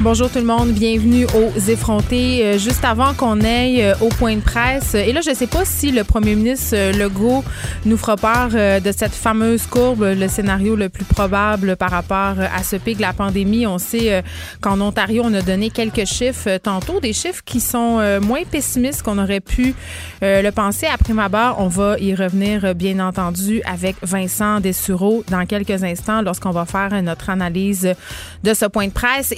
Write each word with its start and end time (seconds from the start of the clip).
Bonjour 0.00 0.28
tout 0.28 0.40
le 0.40 0.44
monde, 0.44 0.72
bienvenue 0.72 1.24
aux 1.24 1.58
effrontés. 1.70 2.44
Euh, 2.44 2.58
juste 2.58 2.84
avant 2.84 3.14
qu'on 3.14 3.40
aille 3.40 3.80
euh, 3.80 3.94
au 4.00 4.08
point 4.08 4.34
de 4.34 4.40
presse, 4.40 4.94
et 4.94 5.12
là 5.12 5.20
je 5.20 5.30
ne 5.30 5.34
sais 5.34 5.46
pas 5.46 5.64
si 5.64 5.92
le 5.92 6.02
premier 6.02 6.34
ministre 6.34 6.74
euh, 6.74 6.92
Legault 6.92 7.44
nous 7.86 7.96
fera 7.96 8.16
part 8.16 8.50
de 8.50 8.92
cette 8.92 9.14
fameuse 9.14 9.66
courbe, 9.66 10.02
le 10.02 10.28
scénario 10.28 10.74
le 10.74 10.88
plus 10.88 11.04
probable 11.04 11.76
par 11.76 11.92
rapport 11.92 12.34
à 12.38 12.62
ce 12.64 12.76
pic 12.76 12.96
de 12.96 13.02
la 13.02 13.12
pandémie. 13.12 13.66
On 13.66 13.78
sait 13.78 14.22
qu'en 14.60 14.80
Ontario, 14.80 15.22
on 15.24 15.32
a 15.34 15.42
donné 15.42 15.70
quelques 15.70 16.06
chiffres 16.06 16.58
tantôt, 16.58 16.98
des 17.00 17.12
chiffres 17.12 17.42
qui 17.44 17.60
sont 17.60 18.00
moins 18.22 18.42
pessimistes 18.50 19.02
qu'on 19.02 19.18
aurait 19.18 19.40
pu 19.40 19.74
le 20.22 20.50
penser. 20.50 20.86
Après 20.86 21.12
ma 21.12 21.28
barre, 21.28 21.60
on 21.60 21.68
va 21.68 21.98
y 21.98 22.14
revenir 22.14 22.74
bien 22.74 23.06
entendu 23.06 23.60
avec 23.64 23.96
Vincent 24.02 24.60
Dessureau 24.60 25.24
dans 25.28 25.44
quelques 25.44 25.84
instants 25.84 26.22
lorsqu'on 26.22 26.50
va 26.50 26.64
faire 26.64 27.02
notre 27.02 27.28
analyse 27.28 27.94
de 28.42 28.54
ce 28.54 28.64
point 28.64 28.86
de 28.86 28.92
presse. 28.92 29.34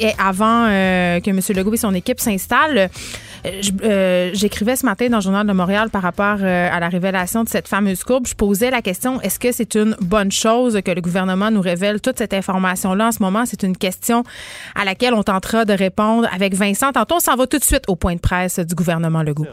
Euh, 0.46 1.20
que 1.20 1.30
M. 1.30 1.40
Legault 1.56 1.74
et 1.74 1.76
son 1.76 1.94
équipe 1.94 2.20
s'installent. 2.20 2.78
Euh, 3.46 3.62
euh, 3.84 4.30
j'écrivais 4.32 4.76
ce 4.76 4.84
matin 4.86 5.08
dans 5.08 5.18
le 5.18 5.22
Journal 5.22 5.46
de 5.46 5.52
Montréal 5.52 5.90
par 5.90 6.02
rapport 6.02 6.42
à 6.42 6.80
la 6.80 6.88
révélation 6.88 7.44
de 7.44 7.48
cette 7.48 7.68
fameuse 7.68 8.02
courbe. 8.02 8.26
Je 8.26 8.34
posais 8.34 8.70
la 8.70 8.82
question 8.82 9.20
est-ce 9.20 9.38
que 9.38 9.52
c'est 9.52 9.74
une 9.76 9.96
bonne 10.00 10.32
chose 10.32 10.80
que 10.84 10.90
le 10.90 11.00
gouvernement 11.00 11.50
nous 11.50 11.60
révèle 11.60 12.00
toute 12.00 12.18
cette 12.18 12.34
information-là 12.34 13.08
en 13.08 13.12
ce 13.12 13.22
moment? 13.22 13.44
C'est 13.46 13.62
une 13.62 13.76
question 13.76 14.24
à 14.74 14.84
laquelle 14.84 15.14
on 15.14 15.22
tentera 15.22 15.64
de 15.64 15.72
répondre 15.72 16.28
avec 16.32 16.54
Vincent. 16.54 16.92
Tantôt, 16.92 17.16
on 17.16 17.20
s'en 17.20 17.36
va 17.36 17.46
tout 17.46 17.58
de 17.58 17.64
suite 17.64 17.84
au 17.88 17.96
point 17.96 18.14
de 18.14 18.20
presse 18.20 18.58
du 18.58 18.74
gouvernement 18.74 19.22
Legault 19.22 19.46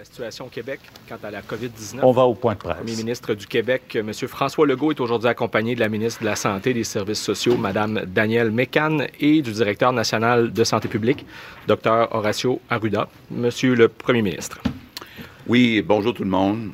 la 0.00 0.04
situation 0.06 0.46
au 0.46 0.48
Québec 0.48 0.80
quant 1.06 1.18
à 1.22 1.30
la 1.30 1.42
COVID-19. 1.42 1.98
On 2.02 2.12
va 2.12 2.22
au 2.22 2.34
point 2.34 2.54
de 2.54 2.58
presse. 2.58 2.78
Le 2.78 2.84
premier 2.84 2.96
ministre 2.96 3.34
du 3.34 3.46
Québec, 3.46 3.94
M. 3.94 4.10
François 4.14 4.66
Legault, 4.66 4.92
est 4.92 5.00
aujourd'hui 5.00 5.28
accompagné 5.28 5.74
de 5.74 5.80
la 5.80 5.90
ministre 5.90 6.22
de 6.22 6.26
la 6.26 6.36
Santé 6.36 6.70
et 6.70 6.74
des 6.74 6.84
Services 6.84 7.20
sociaux, 7.20 7.58
Mme 7.58 8.04
Danielle 8.06 8.50
Mécan, 8.50 9.00
et 9.20 9.42
du 9.42 9.52
directeur 9.52 9.92
national 9.92 10.54
de 10.54 10.64
santé 10.64 10.88
publique, 10.88 11.26
Dr. 11.68 12.08
Horacio 12.12 12.62
Arruda. 12.70 13.10
Monsieur 13.30 13.74
le 13.74 13.88
premier 13.88 14.22
ministre. 14.22 14.58
Oui, 15.46 15.82
bonjour 15.82 16.14
tout 16.14 16.24
le 16.24 16.30
monde. 16.30 16.70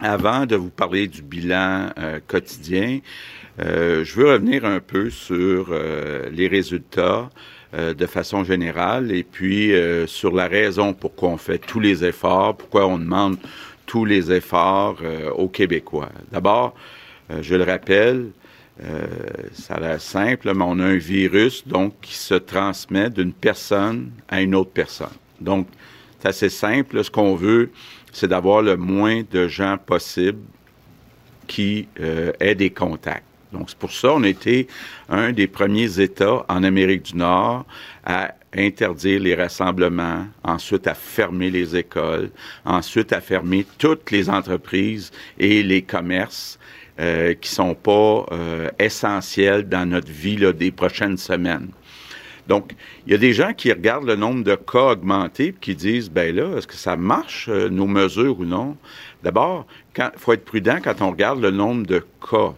Avant 0.00 0.46
de 0.46 0.54
vous 0.54 0.70
parler 0.70 1.08
du 1.08 1.22
bilan 1.22 1.90
euh, 1.98 2.20
quotidien, 2.24 3.00
euh, 3.58 4.04
je 4.04 4.14
veux 4.14 4.30
revenir 4.30 4.64
un 4.64 4.78
peu 4.78 5.10
sur 5.10 5.70
euh, 5.70 6.30
les 6.30 6.46
résultats 6.46 7.30
euh, 7.74 7.92
de 7.92 8.06
façon 8.06 8.44
générale 8.44 9.12
et 9.12 9.22
puis 9.22 9.74
euh, 9.74 10.06
sur 10.06 10.34
la 10.34 10.48
raison 10.48 10.94
pourquoi 10.94 11.28
on 11.28 11.36
fait 11.36 11.58
tous 11.58 11.80
les 11.80 12.02
efforts, 12.02 12.56
pourquoi 12.56 12.86
on 12.86 12.98
demande 12.98 13.36
tous 13.84 14.06
les 14.06 14.32
efforts 14.32 14.96
euh, 15.02 15.28
aux 15.32 15.48
Québécois. 15.48 16.08
D'abord, 16.32 16.74
je 17.42 17.54
le 17.56 17.64
rappelle, 17.64 18.30
ça 19.52 19.74
a 19.74 19.80
l'air 19.80 20.00
simple, 20.00 20.50
mais 20.54 20.64
on 20.66 20.78
a 20.78 20.84
un 20.84 20.96
virus 20.96 21.62
qui 22.00 22.14
se 22.14 22.36
transmet 22.36 23.10
d'une 23.10 23.34
personne 23.34 24.12
à 24.30 24.40
une 24.40 24.54
autre 24.54 24.70
personne. 24.70 25.12
Donc, 25.38 25.66
c'est 26.18 26.28
assez 26.28 26.48
simple. 26.48 27.04
Ce 27.04 27.10
qu'on 27.10 27.34
veut, 27.34 27.70
c'est 28.14 28.28
d'avoir 28.28 28.62
le 28.62 28.78
moins 28.78 29.24
de 29.30 29.46
gens 29.46 29.76
possible 29.76 30.40
qui 31.46 31.86
aient 32.40 32.54
des 32.54 32.70
contacts. 32.70 33.27
Donc, 33.52 33.70
c'est 33.70 33.78
pour 33.78 33.92
ça 33.92 34.08
qu'on 34.08 34.24
était 34.24 34.66
un 35.08 35.32
des 35.32 35.46
premiers 35.46 36.00
États 36.00 36.44
en 36.48 36.62
Amérique 36.62 37.02
du 37.02 37.16
Nord 37.16 37.64
à 38.04 38.34
interdire 38.54 39.20
les 39.20 39.34
rassemblements, 39.34 40.26
ensuite 40.42 40.86
à 40.86 40.94
fermer 40.94 41.50
les 41.50 41.76
écoles, 41.76 42.30
ensuite 42.64 43.12
à 43.12 43.20
fermer 43.20 43.66
toutes 43.78 44.10
les 44.10 44.30
entreprises 44.30 45.12
et 45.38 45.62
les 45.62 45.82
commerces 45.82 46.58
euh, 47.00 47.34
qui 47.34 47.50
sont 47.50 47.74
pas 47.74 48.26
euh, 48.32 48.70
essentiels 48.78 49.68
dans 49.68 49.88
notre 49.88 50.10
vie 50.10 50.36
là, 50.36 50.52
des 50.52 50.70
prochaines 50.70 51.16
semaines. 51.16 51.68
Donc, 52.48 52.74
il 53.06 53.12
y 53.12 53.14
a 53.14 53.18
des 53.18 53.34
gens 53.34 53.52
qui 53.52 53.70
regardent 53.70 54.06
le 54.06 54.16
nombre 54.16 54.42
de 54.42 54.54
cas 54.54 54.92
augmenter 54.92 55.48
et 55.48 55.54
qui 55.60 55.74
disent, 55.74 56.10
ben 56.10 56.34
là, 56.34 56.56
est-ce 56.56 56.66
que 56.66 56.74
ça 56.74 56.96
marche, 56.96 57.48
euh, 57.50 57.68
nos 57.68 57.86
mesures 57.86 58.40
ou 58.40 58.46
non? 58.46 58.76
D'abord, 59.22 59.66
il 59.96 60.10
faut 60.16 60.32
être 60.32 60.46
prudent 60.46 60.78
quand 60.82 61.02
on 61.02 61.10
regarde 61.10 61.40
le 61.40 61.50
nombre 61.50 61.86
de 61.86 62.02
cas. 62.30 62.54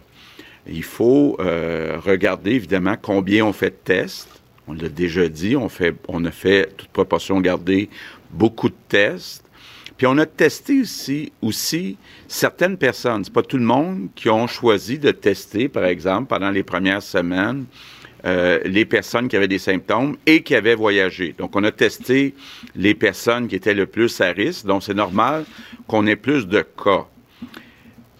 Il 0.67 0.83
faut 0.83 1.37
euh, 1.39 1.97
regarder 2.03 2.51
évidemment 2.51 2.95
combien 3.01 3.45
on 3.45 3.53
fait 3.53 3.71
de 3.71 3.75
tests. 3.83 4.41
On 4.67 4.73
l'a 4.73 4.89
déjà 4.89 5.27
dit, 5.27 5.55
on, 5.55 5.69
fait, 5.69 5.95
on 6.07 6.23
a 6.25 6.31
fait, 6.31 6.71
toute 6.77 6.89
proportion 6.89 7.41
gardée, 7.41 7.89
beaucoup 8.29 8.69
de 8.69 8.75
tests. 8.87 9.43
Puis 9.97 10.07
on 10.07 10.17
a 10.17 10.25
testé 10.25 10.81
aussi, 10.81 11.31
aussi 11.41 11.97
certaines 12.27 12.77
personnes. 12.77 13.23
C'est 13.23 13.33
pas 13.33 13.43
tout 13.43 13.57
le 13.57 13.63
monde 13.63 14.09
qui 14.15 14.29
ont 14.29 14.47
choisi 14.47 14.97
de 14.97 15.11
tester, 15.11 15.67
par 15.67 15.85
exemple, 15.85 16.27
pendant 16.27 16.49
les 16.49 16.63
premières 16.63 17.03
semaines, 17.03 17.65
euh, 18.25 18.59
les 18.65 18.85
personnes 18.85 19.27
qui 19.27 19.35
avaient 19.35 19.47
des 19.47 19.59
symptômes 19.59 20.15
et 20.25 20.43
qui 20.43 20.55
avaient 20.55 20.75
voyagé. 20.75 21.35
Donc, 21.37 21.55
on 21.55 21.63
a 21.63 21.71
testé 21.71 22.35
les 22.75 22.93
personnes 22.93 23.47
qui 23.47 23.55
étaient 23.55 23.73
le 23.73 23.87
plus 23.87 24.21
à 24.21 24.31
risque. 24.31 24.65
Donc, 24.65 24.83
c'est 24.83 24.93
normal 24.93 25.45
qu'on 25.87 26.05
ait 26.07 26.15
plus 26.15 26.47
de 26.47 26.61
cas. 26.61 27.07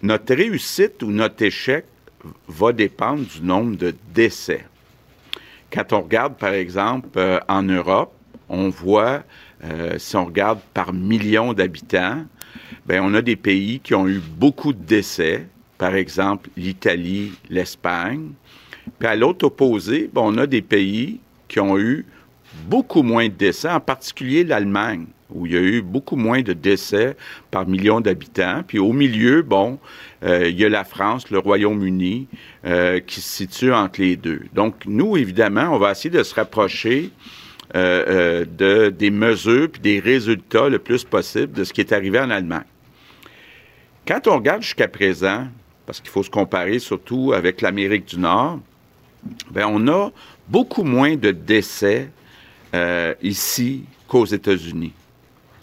Notre 0.02 0.34
réussite 0.34 1.02
ou 1.02 1.10
notre 1.12 1.42
échec 1.42 1.84
va 2.48 2.72
dépendre 2.72 3.24
du 3.24 3.42
nombre 3.42 3.76
de 3.76 3.94
décès. 4.14 4.64
Quand 5.72 5.92
on 5.92 6.02
regarde, 6.02 6.36
par 6.36 6.52
exemple, 6.52 7.08
euh, 7.16 7.40
en 7.48 7.62
Europe, 7.62 8.12
on 8.48 8.68
voit, 8.68 9.22
euh, 9.64 9.98
si 9.98 10.16
on 10.16 10.26
regarde 10.26 10.60
par 10.74 10.92
million 10.92 11.52
d'habitants, 11.54 12.24
ben 12.84 13.02
on 13.02 13.14
a 13.14 13.22
des 13.22 13.36
pays 13.36 13.80
qui 13.80 13.94
ont 13.94 14.06
eu 14.06 14.18
beaucoup 14.18 14.72
de 14.72 14.82
décès, 14.82 15.46
par 15.78 15.94
exemple 15.94 16.50
l'Italie, 16.56 17.32
l'Espagne. 17.48 18.32
Puis 18.98 19.08
à 19.08 19.16
l'autre 19.16 19.46
opposé, 19.46 20.10
ben, 20.12 20.22
on 20.24 20.36
a 20.38 20.46
des 20.46 20.62
pays 20.62 21.20
qui 21.48 21.60
ont 21.60 21.78
eu 21.78 22.04
beaucoup 22.66 23.02
moins 23.02 23.28
de 23.28 23.34
décès, 23.34 23.70
en 23.70 23.80
particulier 23.80 24.44
l'Allemagne 24.44 25.06
où 25.34 25.46
il 25.46 25.52
y 25.52 25.56
a 25.56 25.60
eu 25.60 25.82
beaucoup 25.82 26.16
moins 26.16 26.42
de 26.42 26.52
décès 26.52 27.16
par 27.50 27.66
million 27.66 28.00
d'habitants. 28.00 28.62
Puis 28.66 28.78
au 28.78 28.92
milieu, 28.92 29.42
bon, 29.42 29.78
euh, 30.24 30.48
il 30.48 30.58
y 30.58 30.64
a 30.64 30.68
la 30.68 30.84
France, 30.84 31.30
le 31.30 31.38
Royaume-Uni, 31.38 32.28
euh, 32.64 33.00
qui 33.00 33.20
se 33.20 33.28
situe 33.28 33.72
entre 33.72 34.00
les 34.00 34.16
deux. 34.16 34.42
Donc, 34.54 34.86
nous, 34.86 35.16
évidemment, 35.16 35.70
on 35.72 35.78
va 35.78 35.92
essayer 35.92 36.10
de 36.10 36.22
se 36.22 36.34
rapprocher 36.34 37.10
euh, 37.74 38.44
de, 38.44 38.90
des 38.90 39.10
mesures 39.10 39.68
puis 39.70 39.80
des 39.80 39.98
résultats 39.98 40.68
le 40.68 40.78
plus 40.78 41.04
possible 41.04 41.52
de 41.52 41.64
ce 41.64 41.72
qui 41.72 41.80
est 41.80 41.92
arrivé 41.92 42.20
en 42.20 42.30
Allemagne. 42.30 42.64
Quand 44.06 44.26
on 44.28 44.36
regarde 44.36 44.62
jusqu'à 44.62 44.88
présent, 44.88 45.46
parce 45.86 46.00
qu'il 46.00 46.10
faut 46.10 46.22
se 46.22 46.30
comparer 46.30 46.78
surtout 46.78 47.32
avec 47.32 47.60
l'Amérique 47.60 48.06
du 48.06 48.18
Nord, 48.18 48.60
bien, 49.50 49.68
on 49.68 49.88
a 49.88 50.10
beaucoup 50.48 50.82
moins 50.84 51.16
de 51.16 51.30
décès 51.30 52.10
ici 53.22 53.84
qu'aux 54.08 54.24
États-Unis. 54.24 54.92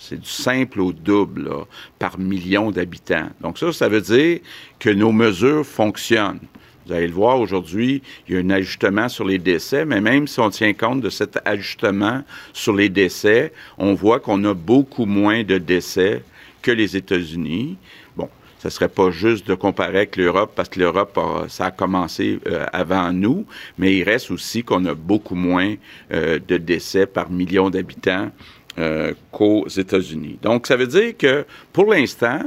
C'est 0.09 0.19
du 0.19 0.27
simple 0.27 0.81
au 0.81 0.91
double 0.91 1.51
par 1.99 2.17
million 2.17 2.71
d'habitants. 2.71 3.29
Donc 3.41 3.59
ça, 3.59 3.71
ça 3.71 3.87
veut 3.87 4.01
dire 4.01 4.39
que 4.79 4.89
nos 4.89 5.11
mesures 5.11 5.63
fonctionnent. 5.63 6.39
Vous 6.87 6.93
allez 6.93 7.05
le 7.05 7.13
voir 7.13 7.39
aujourd'hui, 7.39 8.01
il 8.27 8.33
y 8.33 8.37
a 8.37 8.41
un 8.41 8.49
ajustement 8.49 9.07
sur 9.07 9.23
les 9.23 9.37
décès, 9.37 9.85
mais 9.85 10.01
même 10.01 10.27
si 10.27 10.39
on 10.39 10.49
tient 10.49 10.73
compte 10.73 11.01
de 11.01 11.11
cet 11.11 11.39
ajustement 11.45 12.23
sur 12.53 12.73
les 12.73 12.89
décès, 12.89 13.53
on 13.77 13.93
voit 13.93 14.19
qu'on 14.19 14.43
a 14.45 14.55
beaucoup 14.55 15.05
moins 15.05 15.43
de 15.43 15.59
décès 15.59 16.23
que 16.63 16.71
les 16.71 16.97
États-Unis. 16.97 17.77
Bon, 18.17 18.29
ce 18.57 18.71
serait 18.71 18.89
pas 18.89 19.11
juste 19.11 19.47
de 19.47 19.53
comparer 19.53 19.97
avec 19.97 20.15
l'Europe 20.15 20.53
parce 20.55 20.69
que 20.69 20.79
l'Europe, 20.79 21.19
ça 21.49 21.65
a 21.65 21.71
commencé 21.71 22.39
euh, 22.47 22.65
avant 22.73 23.13
nous, 23.13 23.45
mais 23.77 23.95
il 23.95 24.01
reste 24.01 24.31
aussi 24.31 24.63
qu'on 24.63 24.85
a 24.85 24.95
beaucoup 24.95 25.35
moins 25.35 25.75
euh, 26.11 26.39
de 26.47 26.57
décès 26.57 27.05
par 27.05 27.29
million 27.29 27.69
d'habitants 27.69 28.31
euh, 28.77 29.13
qu'aux 29.31 29.67
États-Unis. 29.67 30.37
Donc, 30.41 30.67
ça 30.67 30.75
veut 30.75 30.87
dire 30.87 31.17
que 31.17 31.45
pour 31.73 31.91
l'instant, 31.91 32.41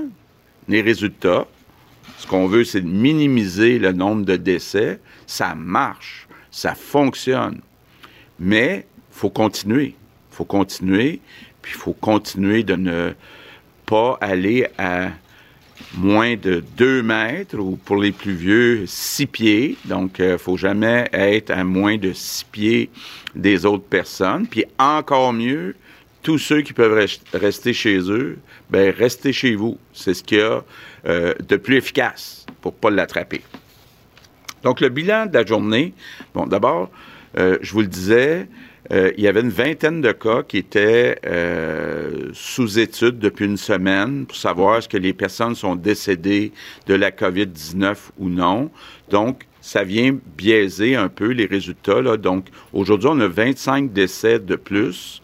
les 0.68 0.80
résultats, 0.80 1.46
ce 2.18 2.26
qu'on 2.26 2.46
veut, 2.46 2.64
c'est 2.64 2.80
de 2.80 2.88
minimiser 2.88 3.78
le 3.78 3.92
nombre 3.92 4.24
de 4.24 4.36
décès. 4.36 5.00
Ça 5.26 5.54
marche, 5.54 6.28
ça 6.50 6.74
fonctionne. 6.74 7.60
Mais 8.38 8.86
il 9.10 9.18
faut 9.18 9.30
continuer. 9.30 9.94
Il 10.30 10.36
faut 10.36 10.44
continuer, 10.44 11.20
puis 11.60 11.72
il 11.74 11.78
faut 11.78 11.92
continuer 11.92 12.62
de 12.62 12.76
ne 12.76 13.12
pas 13.84 14.16
aller 14.20 14.66
à 14.78 15.10
moins 15.94 16.36
de 16.36 16.62
2 16.76 17.02
mètres 17.02 17.58
ou 17.58 17.76
pour 17.76 17.96
les 17.96 18.12
plus 18.12 18.32
vieux, 18.32 18.84
6 18.86 19.26
pieds. 19.26 19.76
Donc, 19.84 20.16
il 20.18 20.24
euh, 20.24 20.32
ne 20.32 20.36
faut 20.38 20.56
jamais 20.56 21.08
être 21.12 21.50
à 21.50 21.64
moins 21.64 21.98
de 21.98 22.12
6 22.12 22.44
pieds 22.44 22.90
des 23.34 23.66
autres 23.66 23.84
personnes. 23.84 24.46
Puis 24.46 24.64
encore 24.78 25.32
mieux, 25.32 25.74
tous 26.22 26.38
ceux 26.38 26.62
qui 26.62 26.72
peuvent 26.72 27.06
rester 27.34 27.72
chez 27.72 27.98
eux, 28.10 28.38
ben 28.70 28.94
restez 28.96 29.32
chez 29.32 29.54
vous. 29.54 29.78
C'est 29.92 30.14
ce 30.14 30.22
qu'il 30.22 30.38
y 30.38 30.40
a 30.40 30.62
euh, 31.06 31.34
de 31.46 31.56
plus 31.56 31.76
efficace 31.76 32.46
pour 32.60 32.74
pas 32.74 32.90
l'attraper. 32.90 33.42
Donc, 34.62 34.80
le 34.80 34.88
bilan 34.88 35.26
de 35.26 35.34
la 35.34 35.44
journée, 35.44 35.92
bon, 36.34 36.46
d'abord, 36.46 36.90
euh, 37.36 37.58
je 37.60 37.72
vous 37.72 37.80
le 37.80 37.88
disais, 37.88 38.46
euh, 38.92 39.10
il 39.16 39.24
y 39.24 39.28
avait 39.28 39.40
une 39.40 39.50
vingtaine 39.50 40.00
de 40.00 40.12
cas 40.12 40.44
qui 40.44 40.58
étaient 40.58 41.18
sous 42.32 42.78
étude 42.78 43.18
depuis 43.18 43.46
une 43.46 43.56
semaine 43.56 44.26
pour 44.26 44.36
savoir 44.36 44.78
est-ce 44.78 44.88
que 44.88 44.96
les 44.96 45.12
personnes 45.12 45.56
sont 45.56 45.74
décédées 45.74 46.52
de 46.86 46.94
la 46.94 47.10
COVID-19 47.10 47.96
ou 48.18 48.28
non. 48.28 48.70
Donc, 49.10 49.46
ça 49.60 49.82
vient 49.82 50.16
biaiser 50.36 50.94
un 50.94 51.08
peu 51.08 51.28
les 51.28 51.46
résultats. 51.46 52.16
Donc, 52.16 52.46
aujourd'hui, 52.72 53.08
on 53.10 53.20
a 53.20 53.28
25 53.28 53.92
décès 53.92 54.38
de 54.38 54.56
plus 54.56 55.22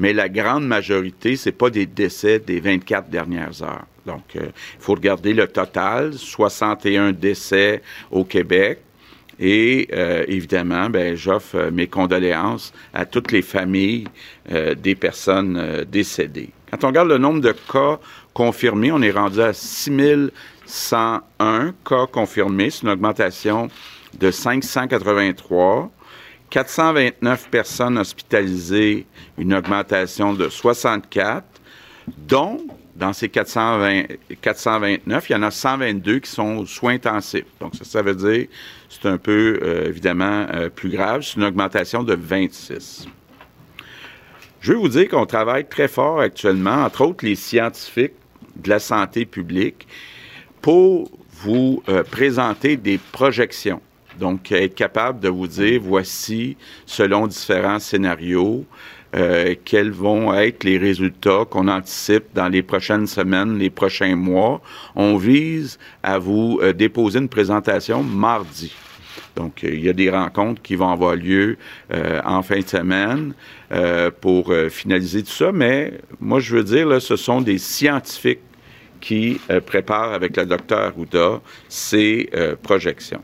mais 0.00 0.12
la 0.14 0.30
grande 0.30 0.66
majorité, 0.66 1.36
c'est 1.36 1.52
pas 1.52 1.68
des 1.68 1.84
décès 1.84 2.38
des 2.38 2.58
24 2.58 3.10
dernières 3.10 3.62
heures. 3.62 3.84
Donc, 4.06 4.34
euh, 4.34 4.46
il 4.46 4.80
faut 4.80 4.94
regarder 4.94 5.34
le 5.34 5.46
total, 5.46 6.14
61 6.14 7.12
décès 7.12 7.82
au 8.10 8.24
Québec. 8.24 8.78
Et 9.38 9.88
euh, 9.92 10.24
évidemment, 10.26 10.88
ben, 10.88 11.14
j'offre 11.14 11.56
euh, 11.56 11.70
mes 11.70 11.86
condoléances 11.86 12.72
à 12.94 13.04
toutes 13.04 13.30
les 13.30 13.42
familles 13.42 14.06
des 14.48 14.94
personnes 14.96 15.84
décédées. 15.88 16.50
Quand 16.70 16.84
on 16.84 16.88
regarde 16.88 17.08
le 17.08 17.18
nombre 17.18 17.40
de 17.40 17.54
cas 17.70 18.00
confirmés, 18.32 18.90
on 18.90 19.02
est 19.02 19.12
rendu 19.12 19.40
à 19.40 19.52
6101 19.52 21.74
cas 21.86 22.06
confirmés. 22.10 22.70
C'est 22.70 22.82
une 22.82 22.88
augmentation 22.88 23.68
de 24.18 24.30
583. 24.30 25.90
429 26.50 27.48
personnes 27.48 27.98
hospitalisées, 27.98 29.06
une 29.38 29.54
augmentation 29.54 30.34
de 30.34 30.48
64, 30.48 31.44
dont 32.18 32.58
dans 32.96 33.12
ces 33.12 33.28
420, 33.28 34.02
429, 34.42 35.30
il 35.30 35.32
y 35.32 35.36
en 35.36 35.42
a 35.42 35.50
122 35.50 36.18
qui 36.18 36.30
sont 36.30 36.58
aux 36.58 36.66
soins 36.66 36.94
intensifs. 36.94 37.46
Donc, 37.60 37.74
ça, 37.74 37.84
ça 37.84 38.02
veut 38.02 38.14
dire, 38.14 38.46
c'est 38.88 39.06
un 39.06 39.16
peu, 39.16 39.58
euh, 39.62 39.88
évidemment, 39.88 40.46
euh, 40.52 40.68
plus 40.68 40.90
grave. 40.90 41.22
C'est 41.22 41.36
une 41.36 41.44
augmentation 41.44 42.02
de 42.02 42.14
26. 42.14 43.06
Je 44.60 44.72
veux 44.72 44.78
vous 44.78 44.88
dire 44.88 45.08
qu'on 45.08 45.24
travaille 45.24 45.66
très 45.66 45.88
fort 45.88 46.20
actuellement, 46.20 46.84
entre 46.84 47.06
autres 47.06 47.24
les 47.24 47.36
scientifiques 47.36 48.12
de 48.56 48.68
la 48.68 48.78
santé 48.78 49.24
publique, 49.24 49.86
pour 50.60 51.10
vous 51.42 51.82
euh, 51.88 52.02
présenter 52.02 52.76
des 52.76 52.98
projections 52.98 53.80
donc, 54.18 54.52
être 54.52 54.74
capable 54.74 55.20
de 55.20 55.28
vous 55.28 55.46
dire, 55.46 55.80
voici, 55.82 56.56
selon 56.86 57.26
différents 57.26 57.78
scénarios, 57.78 58.64
euh, 59.16 59.56
quels 59.64 59.90
vont 59.90 60.32
être 60.34 60.62
les 60.62 60.78
résultats 60.78 61.44
qu'on 61.48 61.66
anticipe 61.66 62.24
dans 62.34 62.48
les 62.48 62.62
prochaines 62.62 63.08
semaines, 63.08 63.58
les 63.58 63.70
prochains 63.70 64.14
mois. 64.14 64.60
On 64.94 65.16
vise 65.16 65.78
à 66.02 66.18
vous 66.18 66.60
euh, 66.62 66.72
déposer 66.72 67.18
une 67.18 67.28
présentation 67.28 68.04
mardi. 68.04 68.72
Donc, 69.34 69.62
il 69.62 69.80
y 69.80 69.88
a 69.88 69.92
des 69.92 70.10
rencontres 70.10 70.62
qui 70.62 70.76
vont 70.76 70.90
avoir 70.90 71.16
lieu 71.16 71.56
euh, 71.92 72.20
en 72.24 72.42
fin 72.42 72.60
de 72.60 72.66
semaine 72.66 73.34
pour 74.20 74.52
finaliser 74.68 75.22
tout 75.22 75.30
ça, 75.30 75.52
mais 75.52 75.92
moi, 76.18 76.40
je 76.40 76.56
veux 76.56 76.64
dire, 76.64 76.88
là, 76.88 76.98
ce 76.98 77.14
sont 77.14 77.40
des 77.40 77.58
scientifiques 77.58 78.40
qui 79.00 79.40
préparent 79.64 80.12
avec 80.12 80.36
le 80.36 80.44
docteur 80.44 80.92
Houda 80.98 81.40
ces 81.68 82.28
projections. 82.64 83.22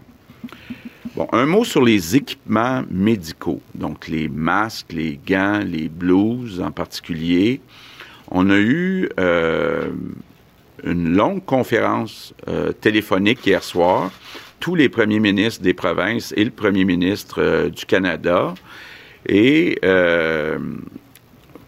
Un 1.33 1.47
mot 1.47 1.65
sur 1.65 1.83
les 1.83 2.15
équipements 2.15 2.83
médicaux, 2.91 3.63
donc 3.75 4.07
les 4.07 4.29
masques, 4.29 4.93
les 4.93 5.19
gants, 5.27 5.63
les 5.65 5.89
blouses 5.89 6.61
en 6.61 6.71
particulier. 6.71 7.63
On 8.31 8.51
a 8.51 8.59
eu 8.59 9.09
euh, 9.19 9.93
une 10.85 11.17
longue 11.17 11.43
conférence 11.45 12.35
euh, 12.49 12.73
téléphonique 12.73 13.47
hier 13.47 13.65
soir, 13.65 14.11
tous 14.61 14.75
les 14.75 14.91
premiers 14.91 15.21
ministres 15.21 15.63
des 15.63 15.73
provinces 15.73 16.35
et 16.37 16.45
le 16.45 16.51
premier 16.51 16.85
ministre 16.85 17.41
euh, 17.41 17.71
du 17.71 17.87
Canada, 17.87 18.53
et 19.27 19.81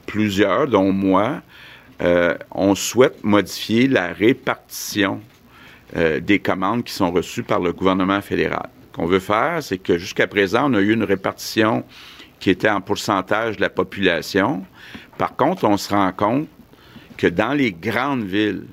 plusieurs, 0.07 0.69
dont 0.69 0.93
moi, 0.93 1.43
on 2.53 2.75
souhaite 2.77 3.25
modifier 3.25 3.89
la 3.89 4.13
répartition 4.13 5.21
des 5.95 6.39
commandes 6.39 6.85
qui 6.85 6.93
sont 6.93 7.11
reçues 7.11 7.43
par 7.43 7.61
le 7.61 7.73
gouvernement 7.73 8.21
fédéral 8.21 8.69
qu'on 8.99 9.07
veut 9.07 9.21
faire, 9.21 9.63
c'est 9.63 9.79
que 9.79 9.97
jusqu'à 9.97 10.27
présent, 10.27 10.71
on 10.71 10.75
a 10.75 10.81
eu 10.81 10.93
une 10.93 11.05
répartition 11.05 11.85
qui 12.41 12.51
était 12.51 12.69
en 12.69 12.81
pourcentage 12.81 13.57
de 13.57 13.61
la 13.61 13.71
population. 13.71 14.65
Par 15.17 15.37
contre, 15.37 15.65
on 15.65 15.77
se 15.77 15.91
rend 15.91 16.13
compte 16.13 16.49
que 17.17 17.29
dans 17.29 17.53
les 17.53 17.73
grandes 17.73 18.25
villes, 18.25 18.65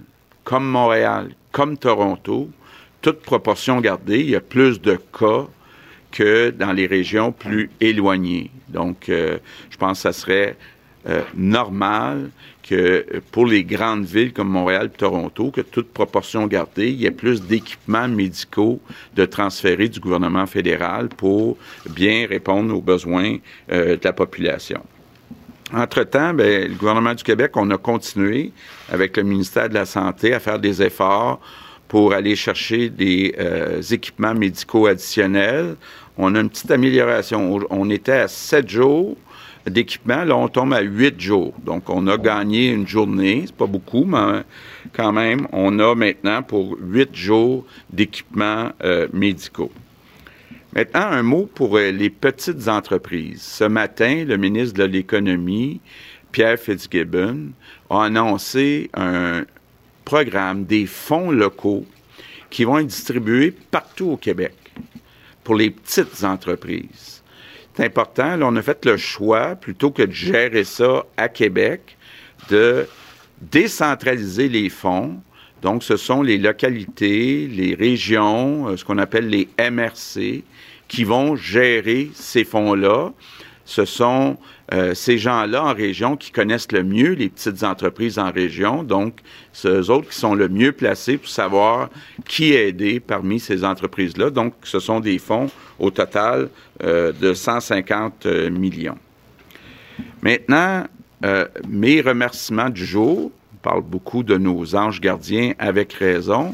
comme 0.44 0.66
Montréal, 0.66 1.30
comme 1.52 1.78
Toronto, 1.78 2.50
toute 3.02 3.22
proportion 3.22 3.82
gardée, 3.82 4.20
il 4.22 4.30
y 4.32 4.36
a 4.36 4.42
plus 4.42 4.82
de 4.82 5.00
cas 5.18 5.46
que 6.12 6.50
dans 6.50 6.74
les 6.74 6.88
régions 6.88 7.32
plus 7.32 7.70
éloignées. 7.80 8.50
Donc, 8.70 9.10
euh, 9.10 9.38
je 9.70 9.78
pense 9.78 10.00
que 10.00 10.02
ça 10.02 10.14
serait 10.14 10.56
euh, 11.08 11.22
normal 11.36 12.32
que 12.68 13.22
pour 13.32 13.46
les 13.46 13.64
grandes 13.64 14.06
villes 14.06 14.34
comme 14.34 14.50
Montréal 14.50 14.90
et 14.92 14.98
Toronto, 14.98 15.52
que 15.52 15.62
toute 15.62 15.94
proportion 15.94 16.48
gardée, 16.48 16.90
il 16.90 17.02
y 17.02 17.06
ait 17.06 17.12
plus 17.12 17.42
d'équipements 17.42 18.08
médicaux 18.08 18.80
de 19.16 19.26
transférer 19.26 19.88
du 19.88 20.00
gouvernement 20.00 20.48
fédéral 20.48 21.10
pour 21.10 21.58
bien 21.90 22.26
répondre 22.28 22.76
aux 22.76 22.82
besoins 22.82 23.38
euh, 23.72 23.98
de 23.98 24.02
la 24.04 24.14
population. 24.14 24.82
Entre-temps, 25.74 26.34
ben, 26.34 26.70
le 26.70 26.76
gouvernement 26.76 27.14
du 27.14 27.24
Québec, 27.24 27.52
on 27.56 27.70
a 27.70 27.78
continué 27.78 28.52
avec 28.92 29.18
le 29.18 29.24
ministère 29.24 29.70
de 29.70 29.76
la 29.76 29.86
Santé 29.86 30.34
à 30.34 30.40
faire 30.40 30.60
des 30.60 30.82
efforts 30.82 31.40
pour 31.88 32.14
aller 32.14 32.36
chercher 32.36 32.90
des 32.90 33.36
euh, 33.40 33.82
équipements 33.82 34.34
médicaux 34.34 34.88
additionnels. 34.88 35.76
On 36.18 36.34
a 36.34 36.40
une 36.40 36.50
petite 36.50 36.72
amélioration. 36.72 37.60
On 37.70 37.90
était 37.92 38.12
à 38.12 38.28
sept 38.28 38.70
jours 38.70 39.18
d'équipement. 39.68 40.24
Là, 40.24 40.36
on 40.36 40.48
tombe 40.48 40.74
à 40.74 40.82
huit 40.82 41.20
jours. 41.20 41.54
Donc, 41.64 41.90
on 41.90 42.08
a 42.08 42.18
gagné 42.18 42.72
une 42.72 42.88
journée. 42.88 43.44
C'est 43.46 43.56
pas 43.56 43.68
beaucoup, 43.68 44.06
mais 44.06 44.44
quand 44.94 45.12
même, 45.12 45.48
on 45.52 45.80
a 45.80 45.96
maintenant 45.96 46.44
pour 46.44 46.78
huit 46.80 47.16
jours 47.16 47.66
d'équipements 47.90 48.72
euh, 48.84 49.08
médicaux. 49.14 49.72
Maintenant, 50.74 51.08
un 51.12 51.24
mot 51.24 51.50
pour 51.54 51.78
euh, 51.78 51.92
les 51.92 52.10
petites 52.10 52.68
entreprises. 52.68 53.42
Ce 53.42 53.64
matin, 53.64 54.26
le 54.28 54.38
ministre 54.38 54.78
de 54.78 54.84
l'Économie, 54.84 55.80
Pierre 56.32 56.60
Fitzgibbon, 56.60 57.52
a 57.90 58.04
annoncé 58.04 58.90
un 58.94 59.46
programme 60.04 60.66
des 60.66 60.86
fonds 60.86 61.32
locaux 61.32 61.86
qui 62.50 62.64
vont 62.64 62.80
être 62.80 62.88
distribués 62.88 63.52
partout 63.72 64.12
au 64.12 64.18
Québec 64.18 64.54
pour 65.44 65.56
les 65.56 65.70
petites 65.70 66.24
entreprises 66.24 67.15
c'est 67.76 67.86
important. 67.86 68.38
Là, 68.38 68.48
on 68.48 68.56
a 68.56 68.62
fait 68.62 68.86
le 68.86 68.98
choix, 68.98 69.56
plutôt 69.56 69.92
que 69.92 70.04
de 70.04 70.12
gérer 70.12 70.64
ça 70.64 71.06
à 71.18 71.28
Québec, 71.28 71.98
de 72.50 72.88
décentraliser 73.42 74.48
les 74.48 74.70
fonds. 74.70 75.20
Donc, 75.62 75.84
ce 75.84 75.98
sont 75.98 76.22
les 76.22 76.38
localités, 76.38 77.48
les 77.48 77.76
régions, 77.76 78.70
euh, 78.70 78.78
ce 78.78 78.86
qu'on 78.86 78.98
appelle 78.98 79.30
les 79.30 79.50
MRC, 79.60 80.44
qui 80.88 81.04
vont 81.04 81.36
gérer 81.36 82.12
ces 82.14 82.44
fonds-là. 82.44 83.12
Ce 83.66 83.84
sont 83.84 84.38
euh, 84.74 84.94
ces 84.94 85.18
gens-là 85.18 85.64
en 85.64 85.74
région 85.74 86.16
qui 86.16 86.32
connaissent 86.32 86.72
le 86.72 86.84
mieux 86.84 87.14
les 87.14 87.30
petites 87.30 87.64
entreprises 87.64 88.20
en 88.20 88.32
région. 88.32 88.84
Donc, 88.84 89.20
c'est 89.54 89.70
eux 89.70 89.90
autres 89.90 90.10
qui 90.10 90.18
sont 90.18 90.36
le 90.36 90.48
mieux 90.48 90.72
placés 90.72 91.18
pour 91.18 91.30
savoir 91.30 91.90
qui 92.28 92.54
aider 92.54 93.00
parmi 93.00 93.40
ces 93.40 93.64
entreprises-là. 93.64 94.30
Donc, 94.30 94.54
ce 94.64 94.80
sont 94.80 95.00
des 95.00 95.18
fonds 95.18 95.50
au 95.80 95.90
total 95.90 96.50
euh, 96.84 97.12
de 97.12 97.34
150 97.34 98.28
euh, 98.28 98.50
millions. 98.52 98.98
Maintenant, 100.22 100.86
mes 101.68 102.02
remerciements 102.02 102.70
du 102.70 102.86
jour, 102.86 103.32
on 103.54 103.58
parle 103.64 103.82
beaucoup 103.82 104.22
de 104.22 104.38
nos 104.38 104.76
anges 104.76 105.02
gardiens 105.02 105.54
avec 105.58 105.94
raison, 105.94 106.54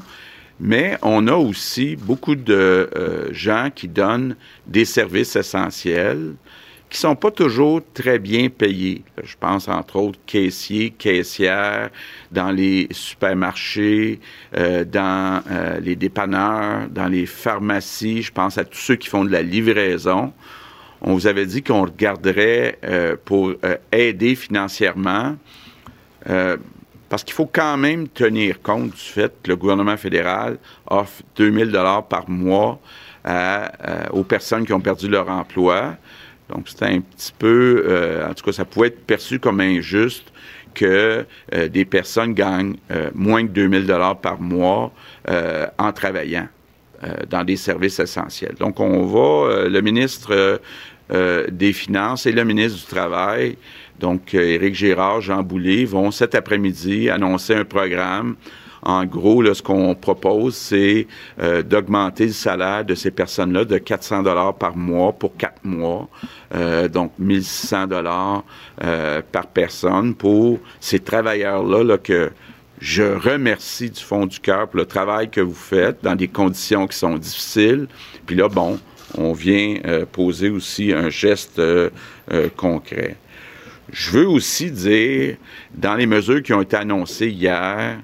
mais 0.62 0.98
on 1.02 1.28
a 1.28 1.34
aussi 1.34 1.98
beaucoup 1.98 2.36
de 2.36 2.90
gens 3.32 3.70
qui 3.74 3.90
donnent 3.90 4.38
des 4.68 4.86
services 4.86 5.36
essentiels 5.36 6.36
qui 6.92 6.98
sont 6.98 7.16
pas 7.16 7.32
toujours 7.32 7.82
très 7.94 8.20
bien 8.20 8.50
payés. 8.50 9.04
Je 9.24 9.36
pense 9.40 9.70
entre 9.70 9.96
autres 9.96 10.20
caissiers, 10.26 10.92
caissières 10.92 11.90
dans 12.34 12.52
les 12.52 12.90
supermarchés, 12.92 14.20
euh, 14.58 14.84
dans 14.84 15.42
euh, 15.50 15.80
les 15.80 15.96
dépanneurs, 15.96 16.90
dans 16.90 17.08
les 17.08 17.26
pharmacies. 17.26 18.22
Je 18.24 18.32
pense 18.34 18.58
à 18.58 18.66
tous 18.66 18.78
ceux 18.78 18.96
qui 18.98 19.08
font 19.08 19.24
de 19.24 19.32
la 19.32 19.42
livraison. 19.42 20.34
On 21.00 21.14
vous 21.14 21.28
avait 21.28 21.46
dit 21.46 21.64
qu'on 21.64 21.84
regarderait 21.84 22.78
euh, 22.84 23.16
pour 23.24 23.54
aider 23.94 24.36
financièrement. 24.36 25.38
parce 27.08 27.24
qu'il 27.24 27.34
faut 27.34 27.50
quand 27.52 27.78
même 27.78 28.10
tenir 28.10 28.62
compte 28.62 28.92
du 28.92 29.02
fait 29.02 29.34
que 29.42 29.50
le 29.50 29.56
gouvernement 29.56 29.98
fédéral 29.98 30.58
offre 30.88 31.24
2000 31.38 31.72
dollars 31.72 32.06
par 32.06 32.30
mois 32.30 32.80
aux 34.12 34.24
personnes 34.24 34.66
qui 34.66 34.74
ont 34.74 34.82
perdu 34.82 35.08
leur 35.08 35.30
emploi. 35.30 35.96
Donc, 36.54 36.68
c'est 36.68 36.86
un 36.86 37.00
petit 37.00 37.34
peu, 37.38 37.84
euh, 37.88 38.30
en 38.30 38.34
tout 38.34 38.44
cas, 38.44 38.52
ça 38.52 38.66
pouvait 38.66 38.88
être 38.88 39.06
perçu 39.06 39.40
comme 39.40 39.62
injuste 39.62 40.32
que 40.74 41.26
euh, 41.54 41.68
des 41.68 41.86
personnes 41.86 42.34
gagnent 42.34 42.76
euh, 42.92 43.10
moins 43.14 43.46
que 43.46 43.52
2000 43.52 43.86
dollars 43.86 44.20
par 44.20 44.40
mois 44.40 44.92
en 45.78 45.92
travaillant 45.92 46.48
dans 47.30 47.44
des 47.44 47.56
services 47.56 48.00
essentiels. 48.00 48.56
Donc, 48.60 48.80
on 48.80 49.06
va, 49.06 49.68
le 49.68 49.82
ministre 49.82 50.60
des 51.10 51.74
Finances 51.74 52.26
et 52.26 52.32
le 52.32 52.44
ministre 52.44 52.80
du 52.80 52.86
Travail, 52.86 53.58
donc 54.00 54.34
Éric 54.34 54.76
Girard, 54.76 55.22
Jean 55.22 55.42
Boulet, 55.42 55.86
vont 55.86 56.12
cet 56.12 56.36
après-midi 56.36 57.10
annoncer 57.10 57.56
un 57.56 57.66
programme 57.66 58.36
en 58.84 59.06
gros, 59.06 59.54
ce 59.54 59.62
qu'on 59.62 59.94
propose, 59.94 60.56
c'est 60.56 61.08
euh, 61.40 61.62
d'augmenter 61.62 62.28
le 62.28 62.34
salaire 62.34 62.84
de 62.84 62.96
ces 62.96 63.12
personnes-là 63.12 63.66
de 63.66 63.78
400 63.78 64.24
dollars 64.24 64.56
par 64.56 64.76
mois 64.76 65.14
pour 65.14 65.38
quatre 65.38 65.64
mois, 65.64 66.10
euh, 66.56 66.88
donc 66.88 67.12
1600 67.20 67.88
dollars 67.88 68.44
euh, 68.84 69.22
par 69.32 69.48
personne 69.48 70.16
pour 70.16 70.60
ces 70.80 71.00
travailleurs-là 71.00 71.84
là, 71.84 71.98
que 72.00 72.32
je 72.80 73.04
remercie 73.04 73.92
du 73.92 74.02
fond 74.02 74.26
du 74.26 74.40
cœur 74.40 74.68
pour 74.68 74.80
le 74.80 74.86
travail 74.86 75.30
que 75.30 75.42
vous 75.42 75.54
faites 75.54 76.04
dans 76.04 76.16
des 76.16 76.28
conditions 76.28 76.88
qui 76.88 76.98
sont 76.98 77.18
difficiles. 77.18 77.88
Puis 78.26 78.36
là, 78.36 78.50
bon, 78.50 78.80
on 79.16 79.34
vient 79.34 79.76
poser 80.12 80.50
aussi 80.50 80.92
un 80.92 81.10
geste 81.10 81.62
concret. 82.58 83.18
Je 83.92 84.10
veux 84.10 84.28
aussi 84.28 84.72
dire, 84.72 85.36
dans 85.76 85.94
les 85.94 86.08
mesures 86.08 86.42
qui 86.42 86.54
ont 86.54 86.62
été 86.64 86.76
annoncées 86.76 87.30
hier, 87.30 88.00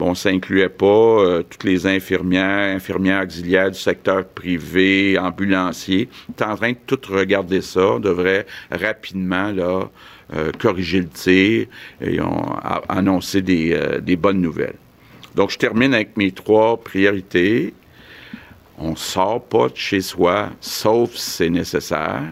Bon, 0.00 0.14
ça 0.14 0.30
incluait 0.30 0.70
pas 0.70 0.86
euh, 0.86 1.42
toutes 1.42 1.64
les 1.64 1.86
infirmières, 1.86 2.74
infirmières 2.74 3.22
auxiliaires 3.22 3.70
du 3.70 3.78
secteur 3.78 4.24
privé, 4.24 5.18
ambulanciers. 5.18 6.08
Tu 6.38 6.42
en 6.42 6.56
train 6.56 6.72
de 6.72 6.78
tout 6.86 6.98
regarder 7.12 7.60
ça. 7.60 7.96
On 7.96 8.00
devrait 8.00 8.46
rapidement 8.70 9.52
là, 9.52 9.90
euh, 10.32 10.52
corriger 10.58 11.00
le 11.00 11.08
tir 11.08 11.66
et 12.00 12.18
on, 12.18 12.56
annoncer 12.88 13.42
des, 13.42 13.74
euh, 13.74 14.00
des 14.00 14.16
bonnes 14.16 14.40
nouvelles. 14.40 14.78
Donc, 15.34 15.50
je 15.50 15.58
termine 15.58 15.92
avec 15.92 16.16
mes 16.16 16.32
trois 16.32 16.82
priorités. 16.82 17.74
On 18.78 18.96
sort 18.96 19.44
pas 19.44 19.68
de 19.68 19.76
chez 19.76 20.00
soi, 20.00 20.48
sauf 20.62 21.10
si 21.14 21.30
c'est 21.30 21.50
nécessaire. 21.50 22.22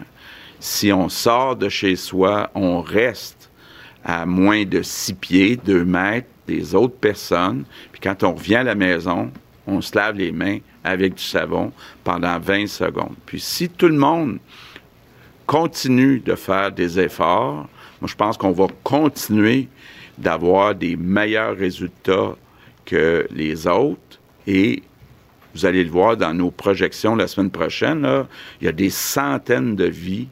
Si 0.59 0.91
on 0.91 1.07
sort 1.07 1.55
de 1.55 1.69
chez 1.69 1.95
soi, 1.95 2.49
on 2.55 2.81
reste 2.81 3.51
à 4.03 4.25
moins 4.25 4.65
de 4.65 4.81
six 4.81 5.13
pieds, 5.13 5.55
deux 5.55 5.85
mètres 5.85 6.25
des 6.49 6.75
autres 6.75 6.95
personnes. 6.95 7.63
Puis 7.91 8.01
quand 8.01 8.23
on 8.23 8.33
revient 8.33 8.55
à 8.55 8.63
la 8.63 8.75
maison, 8.75 9.31
on 9.67 9.81
se 9.81 9.95
lave 9.95 10.15
les 10.15 10.31
mains 10.31 10.57
avec 10.83 11.15
du 11.15 11.23
savon 11.23 11.71
pendant 12.03 12.39
20 12.39 12.67
secondes. 12.67 13.15
Puis 13.25 13.39
si 13.39 13.69
tout 13.69 13.87
le 13.87 13.97
monde 13.97 14.39
continue 15.45 16.19
de 16.19 16.35
faire 16.35 16.71
des 16.71 16.99
efforts, 16.99 17.67
moi 18.01 18.07
je 18.07 18.15
pense 18.15 18.37
qu'on 18.37 18.51
va 18.51 18.67
continuer 18.83 19.67
d'avoir 20.17 20.75
des 20.75 20.95
meilleurs 20.95 21.55
résultats 21.55 22.35
que 22.85 23.27
les 23.31 23.67
autres 23.67 24.19
et 24.47 24.83
vous 25.55 25.65
allez 25.65 25.83
le 25.83 25.89
voir 25.89 26.15
dans 26.17 26.33
nos 26.33 26.51
projections 26.51 27.15
la 27.15 27.27
semaine 27.27 27.49
prochaine, 27.49 28.07
il 28.61 28.65
y 28.65 28.67
a 28.67 28.71
des 28.71 28.89
centaines 28.89 29.75
de 29.75 29.85
vies 29.85 30.27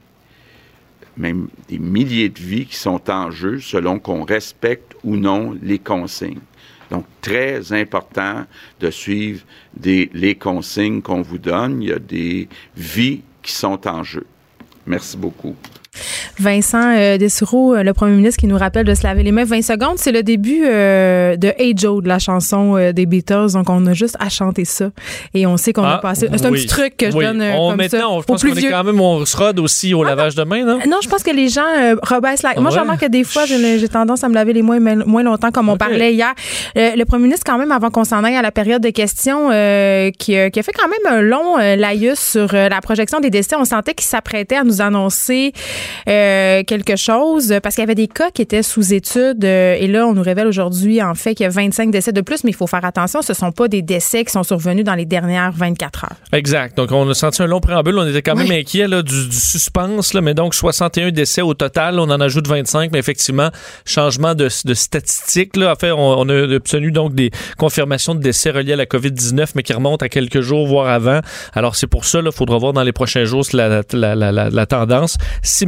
même 1.17 1.47
des 1.67 1.79
milliers 1.79 2.29
de 2.29 2.39
vies 2.39 2.65
qui 2.65 2.75
sont 2.75 3.09
en 3.09 3.31
jeu 3.31 3.59
selon 3.59 3.99
qu'on 3.99 4.23
respecte 4.23 4.95
ou 5.03 5.15
non 5.15 5.57
les 5.61 5.79
consignes. 5.79 6.39
Donc, 6.89 7.05
très 7.21 7.73
important 7.73 8.45
de 8.79 8.89
suivre 8.89 9.41
les 9.83 10.35
consignes 10.35 11.01
qu'on 11.01 11.21
vous 11.21 11.37
donne. 11.37 11.81
Il 11.81 11.89
y 11.89 11.93
a 11.93 11.99
des 11.99 12.47
vies 12.75 13.21
qui 13.41 13.51
sont 13.51 13.87
en 13.87 14.03
jeu. 14.03 14.25
Merci 14.85 15.17
beaucoup. 15.17 15.55
Vincent 16.39 16.95
euh, 16.95 17.17
Dessureau, 17.17 17.75
euh, 17.75 17.83
le 17.83 17.93
premier 17.93 18.15
ministre, 18.15 18.39
qui 18.39 18.47
nous 18.47 18.57
rappelle 18.57 18.85
de 18.85 18.93
se 18.93 19.03
laver 19.03 19.23
les 19.23 19.31
mains 19.31 19.45
20 19.45 19.61
secondes. 19.61 19.97
C'est 19.97 20.11
le 20.11 20.23
début 20.23 20.63
euh, 20.65 21.35
de 21.37 21.53
Hey 21.57 21.73
Joe, 21.75 22.03
de 22.03 22.07
la 22.07 22.19
chanson 22.19 22.75
euh, 22.77 22.91
des 22.91 23.05
Beatles. 23.05 23.53
Donc, 23.53 23.69
on 23.69 23.85
a 23.87 23.93
juste 23.93 24.15
à 24.19 24.29
chanter 24.29 24.65
ça. 24.65 24.89
Et 25.33 25.45
on 25.47 25.57
sait 25.57 25.73
qu'on 25.73 25.83
a 25.83 25.95
Ah, 25.95 25.99
passé. 25.99 26.27
C'est 26.35 26.45
un 26.45 26.51
petit 26.51 26.67
truc 26.67 26.97
que 26.97 27.09
je 27.11 27.15
Oui. 27.17 27.25
donne 27.25 27.41
On, 27.41 27.71
comme 27.71 27.81
ça. 27.89 27.97
maintenant, 27.97 28.11
on, 28.11 28.17
je 28.17 28.19
aux 28.19 28.23
pense 28.23 28.41
plus 28.41 28.51
qu'on 28.51 28.57
est 28.57 28.61
vieux. 28.61 28.69
quand 28.71 28.83
même, 28.83 28.99
on 29.01 29.25
se 29.25 29.35
rode 29.37 29.59
aussi 29.59 29.93
au 29.93 30.03
lavage 30.03 30.35
de 30.35 30.43
mains, 30.43 30.63
non? 30.65 30.79
Non, 30.87 30.97
je 31.01 31.09
pense 31.09 31.23
que 31.23 31.31
les 31.31 31.49
gens 31.49 31.61
rebaissent 32.03 32.43
la. 32.43 32.53
Moi, 32.59 32.71
je 32.71 32.79
remarque 32.79 33.01
que 33.01 33.05
des 33.07 33.23
fois, 33.23 33.45
j'ai 33.45 33.87
tendance 33.89 34.23
à 34.23 34.29
me 34.29 34.33
laver 34.35 34.53
les 34.53 34.61
mains 34.61 34.79
moins, 35.05 35.23
longtemps, 35.23 35.51
comme 35.51 35.69
on 35.69 35.77
parlait 35.77 36.13
hier. 36.13 36.33
Le 36.75 37.03
premier 37.05 37.23
ministre, 37.23 37.43
quand 37.45 37.57
même, 37.57 37.71
avant 37.71 37.89
qu'on 37.89 38.03
s'en 38.03 38.23
aille 38.23 38.35
à 38.35 38.41
la 38.41 38.51
période 38.51 38.81
de 38.81 38.89
questions, 38.89 39.49
qui, 40.17 40.35
qui 40.51 40.59
a 40.59 40.63
fait 40.63 40.71
quand 40.73 40.87
même 40.87 41.13
un 41.17 41.21
long 41.21 41.57
laïus 41.57 42.19
sur 42.19 42.53
la 42.53 42.81
projection 42.81 43.19
des 43.19 43.29
décès, 43.29 43.55
on 43.55 43.65
sentait 43.65 43.93
qu'il 43.93 44.05
s'apprêtait 44.05 44.55
à 44.57 44.63
nous 44.63 44.81
annoncer 44.81 45.53
euh, 46.07 46.63
quelque 46.63 46.95
chose 46.95 47.53
parce 47.61 47.75
qu'il 47.75 47.81
y 47.81 47.83
avait 47.83 47.95
des 47.95 48.07
cas 48.07 48.31
qui 48.31 48.41
étaient 48.41 48.63
sous 48.63 48.93
étude 48.93 49.43
euh, 49.43 49.75
et 49.77 49.87
là 49.87 50.07
on 50.07 50.13
nous 50.13 50.21
révèle 50.21 50.47
aujourd'hui 50.47 51.01
en 51.01 51.15
fait 51.15 51.35
qu'il 51.35 51.43
y 51.43 51.47
a 51.47 51.49
25 51.49 51.91
décès 51.91 52.11
de 52.11 52.21
plus 52.21 52.43
mais 52.43 52.51
il 52.51 52.55
faut 52.55 52.67
faire 52.67 52.85
attention 52.85 53.21
ce 53.21 53.33
sont 53.33 53.51
pas 53.51 53.67
des 53.67 53.81
décès 53.81 54.23
qui 54.23 54.31
sont 54.31 54.43
survenus 54.43 54.85
dans 54.85 54.95
les 54.95 55.05
dernières 55.05 55.51
24 55.51 56.05
heures. 56.05 56.17
Exact. 56.31 56.77
Donc 56.77 56.91
on 56.91 57.09
a 57.09 57.13
senti 57.13 57.41
un 57.41 57.47
long 57.47 57.59
préambule, 57.59 57.97
on 57.97 58.07
était 58.07 58.21
quand 58.21 58.35
même 58.35 58.51
inquiet 58.51 58.87
là, 58.87 59.01
du, 59.01 59.31
suspense 59.31 60.13
là, 60.13 60.21
mais 60.21 60.33
donc 60.33 60.55
61 60.55 61.11
décès 61.11 61.41
au 61.41 61.53
total, 61.53 61.99
on 61.99 62.09
en 62.09 62.21
ajoute 62.21 62.47
25 62.47 62.91
mais 62.91 62.99
effectivement 62.99 63.49
changement 63.85 64.35
de, 64.35 64.47
de 64.65 64.73
statistiques 64.73 65.57
là, 65.57 65.73
en 65.73 65.75
fait 65.75 65.91
on, 65.91 66.29
a 66.29 66.55
obtenu 66.55 66.91
donc 66.91 67.13
des 67.13 67.31
confirmations 67.57 68.15
de 68.15 68.21
décès 68.21 68.51
reliés 68.51 68.73
à 68.73 68.77
la 68.77 68.85
Covid-19 68.85 69.51
mais 69.55 69.63
qui 69.63 69.73
remontent 69.73 70.05
à 70.05 70.09
quelques 70.09 70.41
jours 70.41 70.67
voire 70.67 70.89
avant. 70.89 71.19
Alors 71.53 71.75
c'est 71.75 71.87
pour 71.87 72.05
ça 72.05 72.19
il 72.23 72.31
faudra 72.31 72.57
voir 72.57 72.73
dans 72.73 72.83
les 72.83 72.91
prochains 72.91 73.25
jours 73.25 73.43
la, 73.53 73.81
la, 73.93 74.15
la, 74.15 74.31
la 74.31 74.65
tendance 74.65 75.17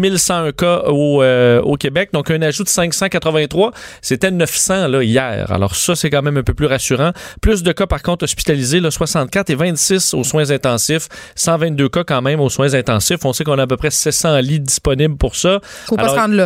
1101 0.09 0.51
cas 0.51 0.83
euh, 0.87 1.61
au, 1.61 1.75
Québec, 1.77 2.09
donc 2.13 2.31
un 2.31 2.41
ajout 2.41 2.63
de 2.63 2.69
583. 2.69 3.71
C'était 4.01 4.31
900 4.31 4.87
là, 4.87 5.03
hier. 5.03 5.51
Alors 5.51 5.75
ça, 5.75 5.95
c'est 5.95 6.09
quand 6.09 6.21
même 6.21 6.37
un 6.37 6.43
peu 6.43 6.53
plus 6.53 6.65
rassurant. 6.65 7.11
Plus 7.41 7.63
de 7.63 7.71
cas, 7.71 7.87
par 7.87 8.01
contre, 8.01 8.23
hospitalisés, 8.23 8.81
64 8.89 9.49
et 9.49 9.55
26 9.55 10.13
aux 10.13 10.23
soins 10.23 10.51
intensifs, 10.51 11.07
122 11.35 11.89
cas 11.89 12.03
quand 12.03 12.21
même 12.21 12.39
aux 12.39 12.49
soins 12.49 12.73
intensifs. 12.73 13.23
On 13.23 13.33
sait 13.33 13.43
qu'on 13.43 13.57
a 13.59 13.63
à 13.63 13.67
peu 13.67 13.77
près 13.77 13.91
600 13.91 14.39
lits 14.39 14.59
disponibles 14.59 15.17
pour 15.17 15.35
ça. 15.35 15.59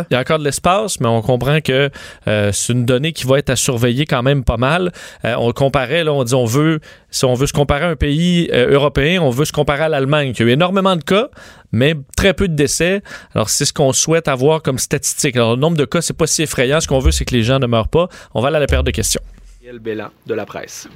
Il 0.08 0.14
y 0.14 0.16
a 0.16 0.20
encore 0.20 0.38
de 0.38 0.44
l'espace, 0.44 1.00
mais 1.00 1.08
on 1.08 1.22
comprend 1.22 1.60
que 1.60 1.90
euh, 2.28 2.52
c'est 2.52 2.72
une 2.72 2.84
donnée 2.84 3.12
qui 3.12 3.26
va 3.26 3.38
être 3.38 3.50
à 3.50 3.56
surveiller 3.56 4.06
quand 4.06 4.22
même 4.22 4.44
pas 4.44 4.56
mal. 4.56 4.92
Euh, 5.24 5.34
on 5.38 5.52
comparait, 5.52 6.04
là, 6.04 6.12
on 6.12 6.24
dit 6.24 6.34
on 6.34 6.44
veut, 6.44 6.80
si 7.10 7.24
on 7.24 7.34
veut 7.34 7.46
se 7.46 7.52
comparer 7.52 7.84
à 7.84 7.88
un 7.88 7.96
pays 7.96 8.50
européen, 8.52 9.20
on 9.22 9.30
veut 9.30 9.44
se 9.44 9.52
comparer 9.52 9.84
à 9.84 9.88
l'Allemagne, 9.88 10.32
qui 10.32 10.42
a 10.42 10.46
eu 10.46 10.50
énormément 10.50 10.96
de 10.96 11.02
cas, 11.02 11.28
mais 11.74 11.94
très 12.16 12.32
peu 12.32 12.48
de 12.48 12.54
décès. 12.54 13.02
Alors, 13.34 13.50
c'est 13.50 13.64
ce 13.64 13.72
qu'on 13.72 13.92
souhaite 13.92 14.28
avoir 14.28 14.62
comme 14.62 14.78
statistique. 14.78 15.36
Alors, 15.36 15.56
le 15.56 15.60
nombre 15.60 15.76
de 15.76 15.84
cas, 15.84 16.00
c'est 16.00 16.16
pas 16.16 16.26
si 16.26 16.42
effrayant. 16.42 16.80
Ce 16.80 16.88
qu'on 16.88 17.00
veut, 17.00 17.10
c'est 17.10 17.24
que 17.24 17.34
les 17.34 17.42
gens 17.42 17.58
ne 17.58 17.66
meurent 17.66 17.88
pas. 17.88 18.08
On 18.32 18.40
va 18.40 18.48
aller 18.48 18.56
à 18.56 18.60
la 18.60 18.66
paire 18.66 18.84
de 18.84 18.90
questions. 18.90 19.20
Gabriel 19.60 19.80
Bélan 19.80 20.08
de 20.26 20.34
la 20.34 20.46
presse. 20.46 20.88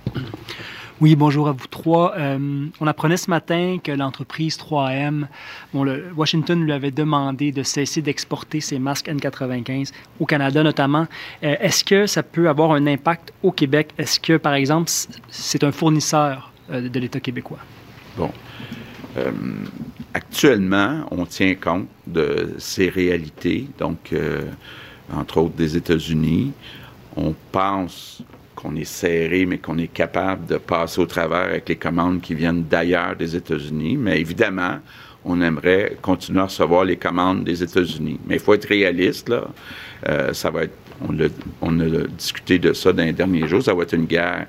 Oui, 1.01 1.15
bonjour 1.15 1.49
à 1.49 1.53
vous 1.53 1.67
trois. 1.69 2.15
Euh, 2.19 2.67
on 2.81 2.87
apprenait 2.89 3.17
ce 3.17 3.31
matin 3.31 3.79
que 3.83 3.93
l'entreprise 3.93 4.59
3M, 4.59 5.27
bon, 5.73 5.85
le, 5.85 6.07
Washington 6.17 6.61
lui 6.61 6.73
avait 6.73 6.91
demandé 6.91 7.53
de 7.53 7.63
cesser 7.63 8.03
d'exporter 8.03 8.61
ses 8.61 8.81
masques 8.81 9.07
N95 9.07 9.93
au 10.19 10.27
Canada 10.27 10.63
notamment. 10.65 11.07
Euh, 11.45 11.55
Est-ce 11.61 11.85
que 11.85 12.07
ça 12.07 12.25
peut 12.25 12.49
avoir 12.49 12.73
un 12.73 12.87
impact 12.89 13.33
au 13.45 13.53
Québec? 13.53 13.91
Est-ce 13.97 14.19
que, 14.19 14.37
par 14.37 14.55
exemple, 14.55 14.91
c'est 15.29 15.63
un 15.63 15.71
fournisseur 15.71 16.53
euh, 16.71 16.89
de 16.89 17.01
l'État 17.01 17.21
québécois? 17.21 17.61
Bon. 18.17 18.31
Euh, 19.19 19.31
actuellement, 20.15 21.07
on 21.11 21.27
tient 21.27 21.55
compte 21.55 21.89
de 22.07 22.55
ces 22.59 22.89
réalités, 22.89 23.69
donc, 23.79 24.13
euh, 24.13 24.43
entre 25.13 25.39
autres 25.39 25.57
des 25.57 25.77
États-Unis. 25.77 26.53
On 27.17 27.35
pense 27.53 28.23
qu'on 28.55 28.75
est 28.77 28.85
serré, 28.85 29.47
mais 29.47 29.59
qu'on 29.59 29.79
est 29.79 29.93
capable 29.93 30.47
de 30.47 30.57
passer 30.57 31.01
au 31.01 31.07
travers 31.07 31.49
avec 31.51 31.69
les 31.69 31.77
commandes 31.77 32.21
qui 32.21 32.35
viennent 32.35 32.65
d'ailleurs 32.65 33.17
des 33.17 33.37
États-Unis. 33.37 33.97
Mais 33.97 34.21
évidemment, 34.21 34.79
on 35.25 35.41
aimerait 35.41 35.97
continuer 36.03 36.41
à 36.41 36.45
recevoir 36.45 36.85
les 36.85 36.97
commandes 36.97 37.45
des 37.45 37.63
États-Unis. 37.63 38.19
Mais 38.27 38.37
il 38.37 38.41
faut 38.41 38.55
être 38.55 38.69
réaliste, 38.69 39.29
là. 39.29 39.49
Euh, 40.09 40.33
ça 40.33 40.51
va 40.51 40.65
être, 40.65 40.75
on, 41.07 41.17
on 41.61 41.81
a 41.81 42.07
discuté 42.07 42.59
de 42.59 42.73
ça 42.73 42.93
dans 42.93 43.05
les 43.05 43.13
derniers 43.13 43.47
jours, 43.47 43.63
ça 43.63 43.75
va 43.75 43.83
être 43.83 43.95
une 43.95 44.07
guerre 44.07 44.47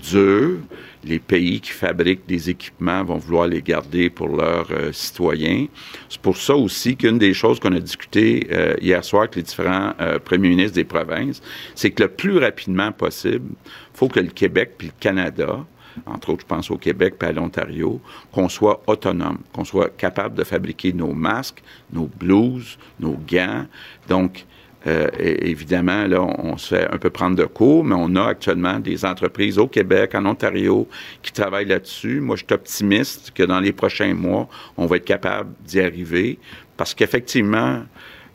dure. 0.00 0.58
Les 1.04 1.18
pays 1.18 1.60
qui 1.60 1.70
fabriquent 1.70 2.26
des 2.26 2.50
équipements 2.50 3.02
vont 3.04 3.16
vouloir 3.16 3.46
les 3.46 3.62
garder 3.62 4.10
pour 4.10 4.28
leurs 4.28 4.70
euh, 4.70 4.92
citoyens. 4.92 5.66
C'est 6.08 6.20
pour 6.20 6.36
ça 6.36 6.54
aussi 6.54 6.96
qu'une 6.96 7.18
des 7.18 7.32
choses 7.32 7.58
qu'on 7.58 7.74
a 7.74 7.80
discuté 7.80 8.46
euh, 8.50 8.74
hier 8.80 9.02
soir 9.02 9.22
avec 9.22 9.36
les 9.36 9.42
différents 9.42 9.94
euh, 10.00 10.18
premiers 10.18 10.50
ministres 10.50 10.74
des 10.74 10.84
provinces, 10.84 11.40
c'est 11.74 11.90
que 11.90 12.02
le 12.02 12.10
plus 12.10 12.38
rapidement 12.38 12.92
possible, 12.92 13.48
faut 13.94 14.08
que 14.08 14.20
le 14.20 14.28
Québec 14.28 14.72
puis 14.76 14.88
le 14.88 14.94
Canada, 15.00 15.64
entre 16.06 16.30
autres, 16.30 16.42
je 16.42 16.46
pense 16.46 16.70
au 16.70 16.76
Québec 16.76 17.14
puis 17.18 17.28
à 17.28 17.32
l'Ontario, 17.32 18.00
qu'on 18.32 18.48
soit 18.48 18.82
autonome, 18.86 19.38
qu'on 19.52 19.64
soit 19.64 19.96
capable 19.96 20.34
de 20.34 20.44
fabriquer 20.44 20.92
nos 20.92 21.12
masques, 21.12 21.62
nos 21.92 22.06
blouses, 22.18 22.78
nos 22.98 23.18
gants. 23.28 23.66
Donc, 24.08 24.44
euh, 24.86 25.08
évidemment, 25.18 26.06
là, 26.06 26.22
on, 26.22 26.56
se 26.56 26.74
fait 26.74 26.88
un 26.90 26.96
peu 26.96 27.10
prendre 27.10 27.36
de 27.36 27.44
cours, 27.44 27.84
mais 27.84 27.94
on 27.98 28.16
a 28.16 28.24
actuellement 28.24 28.78
des 28.78 29.04
entreprises 29.04 29.58
au 29.58 29.66
Québec, 29.66 30.14
en 30.14 30.24
Ontario, 30.24 30.88
qui 31.22 31.32
travaillent 31.32 31.66
là-dessus. 31.66 32.20
Moi, 32.20 32.36
je 32.36 32.44
suis 32.44 32.54
optimiste 32.54 33.32
que 33.34 33.42
dans 33.42 33.60
les 33.60 33.72
prochains 33.72 34.14
mois, 34.14 34.48
on 34.78 34.86
va 34.86 34.96
être 34.96 35.04
capable 35.04 35.50
d'y 35.64 35.80
arriver 35.80 36.38
parce 36.76 36.94
qu'effectivement, 36.94 37.82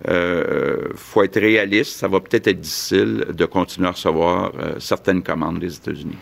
euh, 0.08 0.90
faut 0.94 1.24
être 1.24 1.40
réaliste. 1.40 1.98
Ça 1.98 2.08
va 2.08 2.20
peut-être 2.20 2.48
être 2.48 2.60
difficile 2.60 3.26
de 3.34 3.46
continuer 3.46 3.88
à 3.88 3.92
recevoir 3.92 4.52
euh, 4.60 4.76
certaines 4.78 5.24
commandes 5.24 5.60
des 5.60 5.76
États-Unis. 5.76 6.18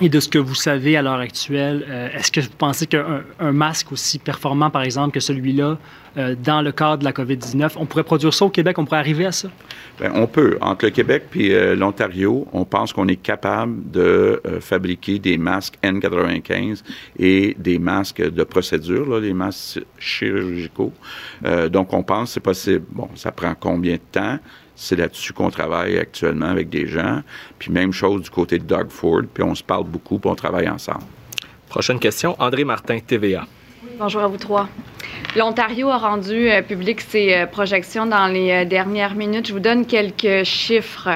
Et 0.00 0.08
de 0.08 0.20
ce 0.20 0.28
que 0.28 0.38
vous 0.38 0.54
savez 0.54 0.96
à 0.96 1.02
l'heure 1.02 1.18
actuelle, 1.18 1.84
euh, 1.88 2.08
est-ce 2.12 2.30
que 2.30 2.40
vous 2.40 2.48
pensez 2.56 2.86
qu'un 2.86 3.22
un 3.40 3.52
masque 3.52 3.90
aussi 3.92 4.18
performant, 4.18 4.70
par 4.70 4.82
exemple, 4.82 5.12
que 5.12 5.20
celui-là, 5.20 5.76
euh, 6.16 6.34
dans 6.42 6.62
le 6.62 6.72
cadre 6.72 6.98
de 6.98 7.04
la 7.04 7.12
COVID-19, 7.12 7.72
on 7.76 7.86
pourrait 7.86 8.04
produire 8.04 8.32
ça 8.32 8.44
au 8.44 8.50
Québec? 8.50 8.78
On 8.78 8.84
pourrait 8.84 8.98
arriver 8.98 9.26
à 9.26 9.32
ça? 9.32 9.48
Bien, 10.00 10.12
on 10.14 10.26
peut. 10.26 10.56
Entre 10.60 10.86
le 10.86 10.90
Québec 10.90 11.24
et 11.34 11.52
euh, 11.52 11.74
l'Ontario, 11.74 12.46
on 12.52 12.64
pense 12.64 12.92
qu'on 12.92 13.08
est 13.08 13.16
capable 13.16 13.90
de 13.90 14.40
euh, 14.46 14.60
fabriquer 14.60 15.18
des 15.18 15.36
masques 15.36 15.74
N95 15.82 16.82
et 17.18 17.56
des 17.58 17.78
masques 17.78 18.22
de 18.22 18.44
procédure, 18.44 19.08
là, 19.08 19.20
des 19.20 19.32
masques 19.32 19.80
chirurgicaux. 19.98 20.92
Donc, 21.70 21.92
on 21.92 22.02
pense 22.02 22.28
que 22.28 22.34
c'est 22.34 22.40
possible. 22.40 22.84
Bon, 22.90 23.08
ça 23.14 23.32
prend 23.32 23.54
combien 23.58 23.94
de 23.94 24.00
temps? 24.12 24.38
C'est 24.80 24.94
là-dessus 24.94 25.32
qu'on 25.32 25.50
travaille 25.50 25.98
actuellement 25.98 26.46
avec 26.46 26.68
des 26.68 26.86
gens. 26.86 27.22
Puis 27.58 27.72
même 27.72 27.92
chose 27.92 28.22
du 28.22 28.30
côté 28.30 28.58
de 28.58 28.64
Doug 28.64 28.90
Ford. 28.90 29.22
Puis 29.34 29.42
on 29.42 29.54
se 29.56 29.62
parle 29.62 29.84
beaucoup, 29.84 30.20
puis 30.20 30.30
on 30.30 30.36
travaille 30.36 30.68
ensemble. 30.68 31.02
Prochaine 31.68 31.98
question, 31.98 32.36
André 32.38 32.62
Martin, 32.62 33.00
TVA. 33.00 33.44
Bonjour 33.98 34.22
à 34.22 34.28
vous 34.28 34.36
trois. 34.36 34.68
L'Ontario 35.36 35.88
a 35.90 35.98
rendu 35.98 36.48
euh, 36.48 36.62
public 36.62 37.00
ses 37.00 37.34
euh, 37.34 37.46
projections 37.46 38.06
dans 38.06 38.28
les 38.28 38.50
euh, 38.50 38.64
dernières 38.64 39.14
minutes. 39.14 39.48
Je 39.48 39.52
vous 39.52 39.60
donne 39.60 39.84
quelques 39.84 40.44
chiffres. 40.44 41.08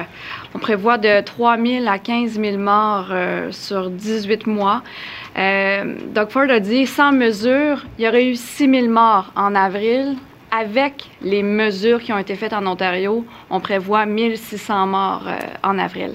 On 0.53 0.59
prévoit 0.59 0.97
de 0.97 1.21
3 1.21 1.57
000 1.57 1.87
à 1.87 1.97
15 1.97 2.39
000 2.39 2.57
morts 2.57 3.07
euh, 3.11 3.51
sur 3.51 3.89
18 3.89 4.45
mois. 4.45 4.83
Euh, 5.37 5.95
Doug 6.13 6.29
Ford 6.29 6.49
a 6.49 6.59
dit, 6.59 6.85
sans 6.85 7.11
mesure, 7.11 7.83
il 7.97 8.05
y 8.05 8.07
aurait 8.07 8.25
eu 8.25 8.35
6 8.35 8.69
000 8.69 8.87
morts 8.89 9.31
en 9.35 9.55
avril. 9.55 10.15
Avec 10.55 11.09
les 11.23 11.41
mesures 11.41 11.99
qui 11.99 12.13
ont 12.13 12.17
été 12.19 12.35
faites 12.35 12.53
en 12.53 12.67
Ontario, 12.67 13.25
on 13.49 13.59
prévoit 13.59 14.05
1600 14.05 14.85
morts 14.85 15.23
euh, 15.25 15.39
en 15.63 15.79
avril. 15.79 16.13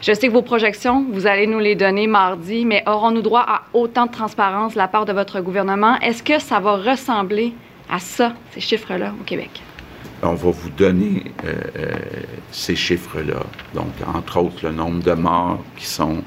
Je 0.00 0.12
sais 0.12 0.26
que 0.26 0.32
vos 0.32 0.42
projections, 0.42 1.06
vous 1.12 1.28
allez 1.28 1.46
nous 1.46 1.60
les 1.60 1.76
donner 1.76 2.08
mardi, 2.08 2.64
mais 2.64 2.82
aurons-nous 2.88 3.22
droit 3.22 3.44
à 3.46 3.62
autant 3.72 4.06
de 4.06 4.10
transparence 4.10 4.72
de 4.72 4.78
la 4.78 4.88
part 4.88 5.04
de 5.04 5.12
votre 5.12 5.40
gouvernement? 5.40 5.96
Est-ce 6.00 6.24
que 6.24 6.40
ça 6.40 6.58
va 6.58 6.78
ressembler 6.78 7.52
à 7.88 8.00
ça, 8.00 8.34
ces 8.50 8.60
chiffres-là, 8.60 9.14
au 9.20 9.22
Québec? 9.22 9.62
On 10.24 10.34
va 10.34 10.50
vous 10.50 10.70
donner 10.70 11.22
euh, 11.44 11.54
euh, 11.76 11.92
ces 12.50 12.74
chiffres-là. 12.74 13.44
Donc, 13.74 13.92
entre 14.12 14.40
autres, 14.40 14.66
le 14.66 14.72
nombre 14.72 15.00
de 15.04 15.12
morts 15.12 15.62
qui 15.76 15.86
sont 15.86 16.24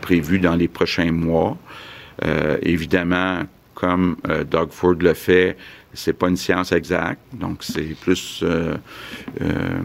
prévus 0.00 0.38
dans 0.38 0.56
les 0.56 0.68
prochains 0.68 1.12
mois. 1.12 1.58
Évidemment, 2.62 3.40
comme 3.74 4.16
Doug 4.50 4.70
Ford 4.72 4.96
le 5.00 5.14
fait, 5.14 5.56
c'est 5.92 6.12
pas 6.12 6.28
une 6.28 6.36
science 6.36 6.72
exacte, 6.72 7.20
donc 7.32 7.58
c'est 7.62 7.96
plus 8.00 8.40
euh, 8.42 8.76
euh, 9.40 9.80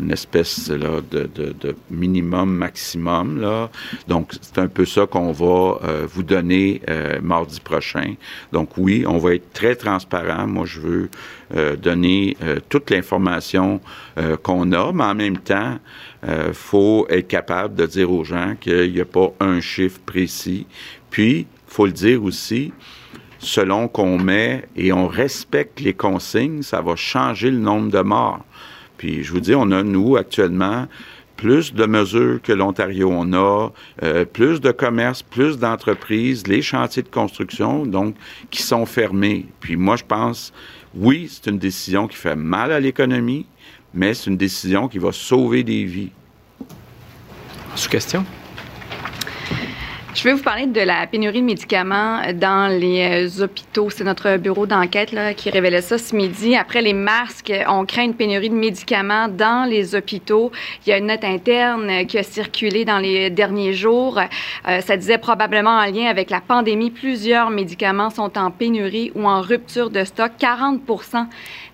une 0.00 0.10
espèce 0.10 0.70
là, 0.70 1.00
de, 1.10 1.28
de, 1.34 1.54
de 1.58 1.74
minimum 1.90 2.54
maximum 2.54 3.40
là. 3.40 3.70
Donc 4.08 4.32
c'est 4.40 4.58
un 4.58 4.68
peu 4.68 4.84
ça 4.84 5.06
qu'on 5.06 5.32
va 5.32 5.78
euh, 5.82 6.06
vous 6.08 6.22
donner 6.22 6.80
euh, 6.88 7.20
mardi 7.20 7.60
prochain. 7.60 8.14
Donc 8.52 8.76
oui, 8.76 9.04
on 9.06 9.18
va 9.18 9.34
être 9.34 9.52
très 9.52 9.74
transparent. 9.74 10.46
Moi, 10.46 10.66
je 10.66 10.80
veux 10.80 11.10
euh, 11.54 11.76
donner 11.76 12.36
toute 12.68 12.90
l'information 12.90 13.80
qu'on 14.42 14.72
a, 14.72 14.92
mais 14.92 15.04
en 15.04 15.14
même 15.14 15.38
temps, 15.38 15.78
euh, 16.24 16.52
faut 16.52 17.06
être 17.08 17.28
capable 17.28 17.74
de 17.74 17.86
dire 17.86 18.10
aux 18.10 18.24
gens 18.24 18.54
qu'il 18.60 18.92
n'y 18.92 19.00
a 19.00 19.04
pas 19.04 19.32
un 19.40 19.60
chiffre 19.60 20.00
précis. 20.04 20.66
Puis, 21.10 21.46
faut 21.66 21.86
le 21.86 21.92
dire 21.92 22.22
aussi, 22.22 22.72
selon 23.38 23.88
qu'on 23.88 24.18
met 24.18 24.68
et 24.76 24.92
on 24.92 25.06
respecte 25.06 25.80
les 25.80 25.94
consignes, 25.94 26.62
ça 26.62 26.80
va 26.80 26.96
changer 26.96 27.50
le 27.50 27.58
nombre 27.58 27.90
de 27.90 28.00
morts. 28.00 28.44
Puis 28.98 29.22
je 29.22 29.32
vous 29.32 29.40
dis, 29.40 29.54
on 29.54 29.70
a, 29.70 29.82
nous, 29.82 30.16
actuellement, 30.16 30.86
plus 31.36 31.74
de 31.74 31.84
mesures 31.84 32.40
que 32.42 32.52
l'Ontario. 32.52 33.10
On 33.12 33.32
a 33.34 33.70
euh, 34.02 34.24
plus 34.24 34.60
de 34.60 34.72
commerces, 34.72 35.22
plus 35.22 35.58
d'entreprises, 35.58 36.46
les 36.46 36.62
chantiers 36.62 37.02
de 37.02 37.08
construction, 37.08 37.84
donc, 37.84 38.16
qui 38.50 38.62
sont 38.62 38.86
fermés. 38.86 39.46
Puis 39.60 39.76
moi, 39.76 39.96
je 39.96 40.04
pense, 40.04 40.52
oui, 40.94 41.28
c'est 41.30 41.50
une 41.50 41.58
décision 41.58 42.08
qui 42.08 42.16
fait 42.16 42.36
mal 42.36 42.72
à 42.72 42.80
l'économie, 42.80 43.46
mais 43.92 44.14
c'est 44.14 44.30
une 44.30 44.36
décision 44.36 44.88
qui 44.88 44.98
va 44.98 45.12
sauver 45.12 45.62
des 45.62 45.84
vies. 45.84 46.10
Sous 47.74 47.90
question? 47.90 48.24
Je 50.16 50.24
vais 50.24 50.32
vous 50.32 50.42
parler 50.42 50.64
de 50.64 50.80
la 50.80 51.06
pénurie 51.06 51.42
de 51.42 51.46
médicaments 51.46 52.22
dans 52.32 52.68
les 52.72 53.28
euh, 53.28 53.44
hôpitaux. 53.44 53.90
C'est 53.90 54.02
notre 54.02 54.38
bureau 54.38 54.64
d'enquête 54.64 55.14
qui 55.36 55.50
révélait 55.50 55.82
ça 55.82 55.98
ce 55.98 56.16
midi. 56.16 56.56
Après 56.56 56.80
les 56.80 56.94
masques, 56.94 57.52
on 57.68 57.84
craint 57.84 58.04
une 58.04 58.14
pénurie 58.14 58.48
de 58.48 58.54
médicaments 58.54 59.28
dans 59.28 59.68
les 59.68 59.94
hôpitaux. 59.94 60.52
Il 60.86 60.90
y 60.90 60.92
a 60.94 60.96
une 60.96 61.08
note 61.08 61.22
interne 61.22 62.06
qui 62.06 62.16
a 62.16 62.22
circulé 62.22 62.86
dans 62.86 62.98
les 62.98 63.28
derniers 63.28 63.74
jours. 63.74 64.18
Euh, 64.18 64.80
ça 64.80 64.96
disait 64.96 65.18
probablement 65.18 65.76
en 65.76 65.84
lien 65.84 66.06
avec 66.06 66.30
la 66.30 66.40
pandémie, 66.40 66.90
plusieurs 66.90 67.50
médicaments 67.50 68.08
sont 68.08 68.38
en 68.38 68.50
pénurie 68.50 69.12
ou 69.14 69.28
en 69.28 69.42
rupture 69.42 69.90
de 69.90 70.02
stock. 70.02 70.32
40 70.38 70.80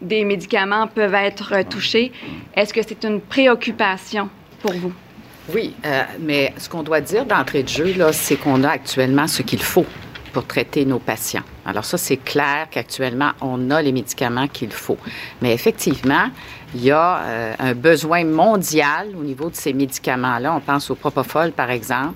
des 0.00 0.24
médicaments 0.24 0.88
peuvent 0.88 1.14
être 1.14 1.62
touchés. 1.68 2.11
Est-ce 2.57 2.74
que 2.74 2.83
c'est 2.83 3.05
une 3.05 3.20
préoccupation 3.20 4.28
pour 4.61 4.72
vous? 4.72 4.92
Oui, 5.48 5.74
euh, 5.85 6.02
mais 6.20 6.55
ce 6.57 6.68
qu'on 6.68 6.83
doit 6.83 7.00
dire 7.00 7.26
d'entrée 7.26 7.62
de 7.62 7.68
jeu, 7.68 7.94
c'est 8.12 8.37
qu'on 8.37 8.62
a 8.62 8.70
actuellement 8.70 9.26
ce 9.26 9.42
qu'il 9.42 9.62
faut 9.62 9.87
pour 10.33 10.46
traiter 10.46 10.85
nos 10.85 10.98
patients. 10.98 11.42
Alors 11.66 11.85
ça, 11.85 11.98
c'est 11.98 12.16
clair 12.16 12.68
qu'actuellement, 12.70 13.33
on 13.40 13.70
a 13.70 13.83
les 13.83 13.92
médicaments 13.92 14.48
qu'il 14.48 14.72
faut. 14.72 14.96
Mais 15.42 15.52
effectivement, 15.52 16.28
il 16.74 16.85
y 16.85 16.90
a 16.90 17.18
euh, 17.18 17.55
un 17.59 17.74
besoin 17.74 18.24
mondial 18.24 19.09
au 19.18 19.22
niveau 19.22 19.50
de 19.50 19.55
ces 19.57 19.72
médicaments-là. 19.72 20.55
On 20.55 20.61
pense 20.61 20.90
au 20.90 20.94
propofol, 20.94 21.52
par 21.52 21.70
exemple, 21.70 22.14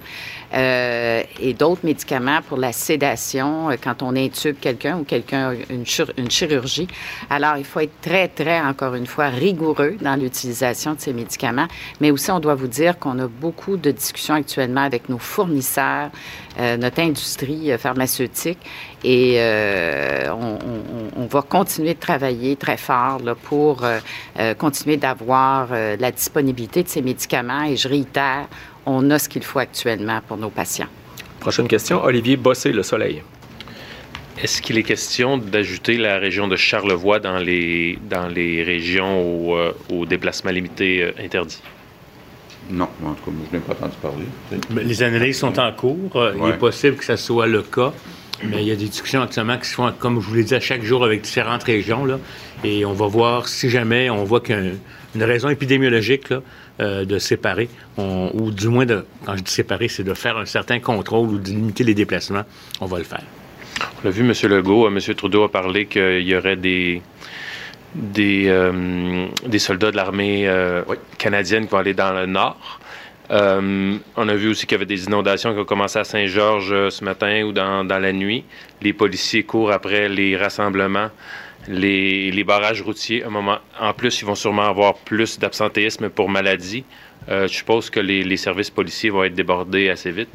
euh, 0.56 1.22
et 1.38 1.52
d'autres 1.52 1.84
médicaments 1.84 2.40
pour 2.48 2.56
la 2.56 2.72
sédation 2.72 3.70
euh, 3.70 3.74
quand 3.82 4.02
on 4.02 4.16
intube 4.16 4.56
quelqu'un 4.58 4.98
ou 4.98 5.04
quelqu'un 5.04 5.52
une, 5.68 5.84
une 6.16 6.30
chirurgie. 6.30 6.88
Alors, 7.28 7.58
il 7.58 7.64
faut 7.64 7.80
être 7.80 8.00
très, 8.00 8.28
très, 8.28 8.60
encore 8.60 8.94
une 8.94 9.06
fois, 9.06 9.28
rigoureux 9.28 9.96
dans 10.00 10.16
l'utilisation 10.16 10.94
de 10.94 11.00
ces 11.00 11.12
médicaments. 11.12 11.66
Mais 12.00 12.10
aussi, 12.10 12.30
on 12.30 12.40
doit 12.40 12.54
vous 12.54 12.68
dire 12.68 12.98
qu'on 12.98 13.18
a 13.18 13.26
beaucoup 13.26 13.76
de 13.76 13.90
discussions 13.90 14.34
actuellement 14.34 14.82
avec 14.82 15.10
nos 15.10 15.18
fournisseurs, 15.18 16.10
euh, 16.58 16.78
notre 16.78 17.00
industrie 17.00 17.76
pharmaceutique, 17.76 18.58
et 19.04 19.38
on, 20.30 21.26
va 21.26 21.42
continuer 21.42 21.94
de 21.94 22.00
travailler 22.00 22.56
très 22.56 22.76
fort 22.76 23.20
pour 23.44 23.84
continuer 24.58 24.96
d'avoir 24.96 25.68
la 25.70 26.10
disponibilité 26.10 26.82
de 26.82 26.88
ces 26.88 27.02
médicaments. 27.02 27.64
Et 27.64 27.76
je 27.76 27.88
réitère, 27.88 28.48
on 28.86 29.10
a 29.10 29.18
ce 29.18 29.28
qu'il 29.28 29.42
faut 29.44 29.58
actuellement 29.58 30.20
pour 30.26 30.36
nos 30.36 30.50
patients. 30.50 30.86
Prochaine 31.40 31.68
question, 31.68 32.02
Olivier 32.02 32.36
Bossé, 32.36 32.72
Le 32.72 32.82
Soleil. 32.82 33.22
Est-ce 34.42 34.60
qu'il 34.60 34.76
est 34.78 34.82
question 34.82 35.38
d'ajouter 35.38 35.96
la 35.96 36.18
région 36.18 36.46
de 36.46 36.56
Charlevoix 36.56 37.18
dans 37.20 37.38
les, 37.38 37.98
dans 38.08 38.28
les 38.28 38.62
régions 38.62 39.20
au, 39.22 39.56
euh, 39.56 39.72
au 39.90 40.04
déplacement 40.04 40.50
limité 40.50 41.02
euh, 41.02 41.24
interdit? 41.24 41.62
Non, 42.70 42.88
en 43.04 43.14
tout 43.14 43.24
cas, 43.24 43.30
moi, 43.30 43.46
je 43.50 43.56
n'ai 43.56 43.62
pas 43.62 43.72
entendu 43.72 43.96
parler. 44.02 44.24
Mais 44.70 44.84
Les 44.84 45.02
analyses 45.02 45.38
sont 45.38 45.58
en 45.58 45.72
cours. 45.72 46.16
Euh, 46.16 46.34
Il 46.36 46.48
est 46.50 46.58
possible 46.58 46.96
que 46.96 47.04
ça 47.04 47.16
soit 47.16 47.46
le 47.46 47.62
cas. 47.62 47.92
Mais 48.44 48.60
il 48.62 48.68
y 48.68 48.72
a 48.72 48.76
des 48.76 48.84
discussions 48.88 49.22
actuellement 49.22 49.56
qui 49.56 49.66
se 49.66 49.74
font, 49.74 49.90
comme 49.98 50.20
je 50.20 50.26
vous 50.26 50.34
l'ai 50.34 50.44
dit, 50.44 50.54
à 50.54 50.60
chaque 50.60 50.82
jour 50.82 51.02
avec 51.02 51.22
différentes 51.22 51.62
régions. 51.62 52.04
Là, 52.04 52.18
et 52.64 52.84
on 52.84 52.92
va 52.92 53.06
voir 53.06 53.48
si 53.48 53.70
jamais 53.70 54.10
on 54.10 54.24
voit 54.24 54.40
qu'il 54.40 54.54
y 54.54 54.58
a 54.58 54.60
une, 54.60 54.78
une 55.14 55.22
raison 55.22 55.48
épidémiologique 55.48 56.28
là, 56.28 56.42
euh, 56.80 57.04
de 57.04 57.18
séparer, 57.18 57.68
on- 57.96 58.30
ou 58.34 58.50
du 58.50 58.68
moins, 58.68 58.86
de, 58.86 59.04
quand 59.24 59.36
je 59.36 59.42
dis 59.42 59.52
séparer, 59.52 59.88
c'est 59.88 60.04
de 60.04 60.14
faire 60.14 60.36
un 60.36 60.44
certain 60.46 60.78
contrôle 60.80 61.28
ou 61.28 61.38
de 61.38 61.48
limiter 61.48 61.84
les 61.84 61.94
déplacements. 61.94 62.44
On 62.80 62.86
va 62.86 62.98
le 62.98 63.04
faire. 63.04 63.22
On 63.80 64.04
l'a 64.06 64.10
vu, 64.10 64.22
M. 64.28 64.32
Legault, 64.50 64.86
euh, 64.86 64.90
M. 64.90 65.14
Trudeau 65.14 65.44
a 65.44 65.50
parlé 65.50 65.86
qu'il 65.86 66.22
y 66.22 66.36
aurait 66.36 66.56
des, 66.56 67.02
des, 67.94 68.44
euh, 68.48 69.26
des 69.46 69.58
soldats 69.58 69.90
de 69.90 69.96
l'armée 69.96 70.46
euh, 70.48 70.82
canadienne 71.18 71.64
qui 71.64 71.70
vont 71.72 71.78
aller 71.78 71.94
dans 71.94 72.12
le 72.12 72.26
nord. 72.26 72.80
Euh, 73.30 73.96
on 74.16 74.28
a 74.28 74.34
vu 74.36 74.48
aussi 74.50 74.66
qu'il 74.66 74.76
y 74.76 74.78
avait 74.78 74.86
des 74.86 75.04
inondations 75.06 75.52
qui 75.52 75.58
ont 75.58 75.64
commencé 75.64 75.98
à 75.98 76.04
Saint-Georges 76.04 76.90
ce 76.90 77.04
matin 77.04 77.42
ou 77.42 77.52
dans, 77.52 77.84
dans 77.84 77.98
la 77.98 78.12
nuit. 78.12 78.44
Les 78.82 78.92
policiers 78.92 79.42
courent 79.42 79.72
après 79.72 80.08
les 80.08 80.36
rassemblements, 80.36 81.08
les, 81.68 82.44
barrages 82.44 82.82
routiers. 82.82 83.24
En 83.24 83.92
plus, 83.92 84.20
ils 84.20 84.24
vont 84.24 84.34
sûrement 84.34 84.68
avoir 84.68 84.94
plus 84.94 85.38
d'absentéisme 85.38 86.08
pour 86.08 86.28
maladie. 86.28 86.84
Euh, 87.28 87.48
je 87.48 87.54
suppose 87.54 87.90
que 87.90 88.00
les, 88.00 88.22
les 88.22 88.36
services 88.36 88.70
policiers 88.70 89.10
vont 89.10 89.24
être 89.24 89.34
débordés 89.34 89.88
assez 89.88 90.12
vite. 90.12 90.28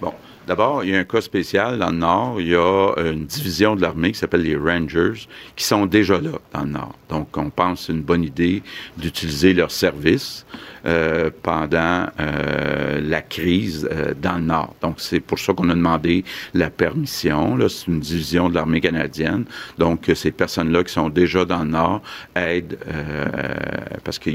Bon, 0.00 0.14
D'abord, 0.46 0.84
il 0.84 0.90
y 0.90 0.96
a 0.96 1.00
un 1.00 1.04
cas 1.04 1.20
spécial 1.20 1.78
dans 1.78 1.90
le 1.90 1.96
Nord. 1.96 2.40
Il 2.40 2.48
y 2.48 2.54
a 2.54 2.94
une 2.98 3.26
division 3.26 3.74
de 3.74 3.82
l'armée 3.82 4.12
qui 4.12 4.18
s'appelle 4.18 4.42
les 4.42 4.54
Rangers, 4.54 5.26
qui 5.56 5.64
sont 5.64 5.86
déjà 5.86 6.20
là 6.20 6.38
dans 6.52 6.60
le 6.60 6.70
Nord. 6.70 6.94
Donc, 7.08 7.36
on 7.36 7.50
pense 7.50 7.80
que 7.80 7.86
c'est 7.86 7.92
une 7.92 8.02
bonne 8.02 8.22
idée 8.22 8.62
d'utiliser 8.96 9.54
leurs 9.54 9.72
services 9.72 10.46
euh, 10.86 11.30
pendant 11.42 12.06
euh, 12.20 13.00
la 13.00 13.20
crise 13.20 13.88
euh, 13.90 14.14
dans 14.22 14.36
le 14.36 14.44
Nord. 14.44 14.76
Donc, 14.80 14.96
c'est 14.98 15.18
pour 15.18 15.36
ça 15.36 15.52
qu'on 15.52 15.68
a 15.70 15.74
demandé 15.74 16.22
la 16.54 16.70
permission. 16.70 17.56
Là, 17.56 17.68
c'est 17.68 17.88
une 17.88 17.98
division 17.98 18.48
de 18.48 18.54
l'armée 18.54 18.80
canadienne. 18.80 19.46
Donc, 19.78 20.08
ces 20.14 20.30
personnes-là 20.30 20.84
qui 20.84 20.92
sont 20.92 21.08
déjà 21.08 21.44
dans 21.44 21.64
le 21.64 21.70
Nord 21.70 22.02
aident 22.36 22.78
parce 24.04 24.20
que 24.20 24.30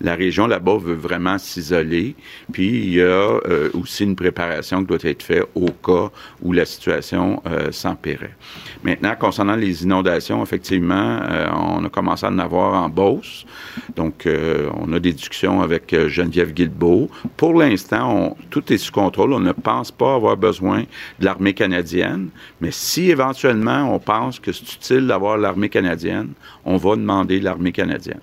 la 0.00 0.14
région 0.14 0.46
là-bas 0.46 0.78
veut 0.78 0.94
vraiment 0.94 1.36
s'isoler. 1.36 2.16
Puis, 2.50 2.68
il 2.68 2.94
y 2.94 3.02
a 3.02 3.38
aussi 3.74 4.04
une 4.04 4.16
préparation 4.16 4.80
qui 4.80 4.86
doit 4.86 4.98
être 5.02 5.22
faite 5.22 5.44
au 5.54 5.68
cas 5.70 6.10
où 6.40 6.52
la 6.52 6.64
situation 6.64 7.42
s'empirait. 7.70 8.36
Maintenant, 8.82 9.14
concernant 9.18 9.56
les 9.56 9.82
inondations, 9.82 10.42
effectivement, 10.42 11.20
on 11.52 11.84
a 11.84 11.88
commencé 11.90 12.24
à 12.24 12.30
en 12.30 12.38
avoir 12.38 12.82
en 12.82 12.88
Beauce. 12.88 13.44
Donc, 13.96 14.26
on 14.26 14.92
a 14.92 14.98
des 15.00 15.12
discussions 15.12 15.60
avec 15.60 15.89
Geneviève 16.08 16.52
Guilbeault. 16.52 17.10
Pour 17.36 17.54
l'instant, 17.54 18.36
tout 18.50 18.72
est 18.72 18.78
sous 18.78 18.92
contrôle. 18.92 19.32
On 19.32 19.40
ne 19.40 19.52
pense 19.52 19.90
pas 19.90 20.14
avoir 20.14 20.36
besoin 20.36 20.84
de 21.18 21.24
l'armée 21.24 21.54
canadienne, 21.54 22.30
mais 22.60 22.70
si 22.70 23.10
éventuellement 23.10 23.94
on 23.94 23.98
pense 23.98 24.38
que 24.38 24.52
c'est 24.52 24.74
utile 24.74 25.06
d'avoir 25.06 25.38
l'armée 25.38 25.68
canadienne, 25.68 26.32
on 26.64 26.76
va 26.76 26.96
demander 26.96 27.40
l'armée 27.40 27.72
canadienne. 27.72 28.20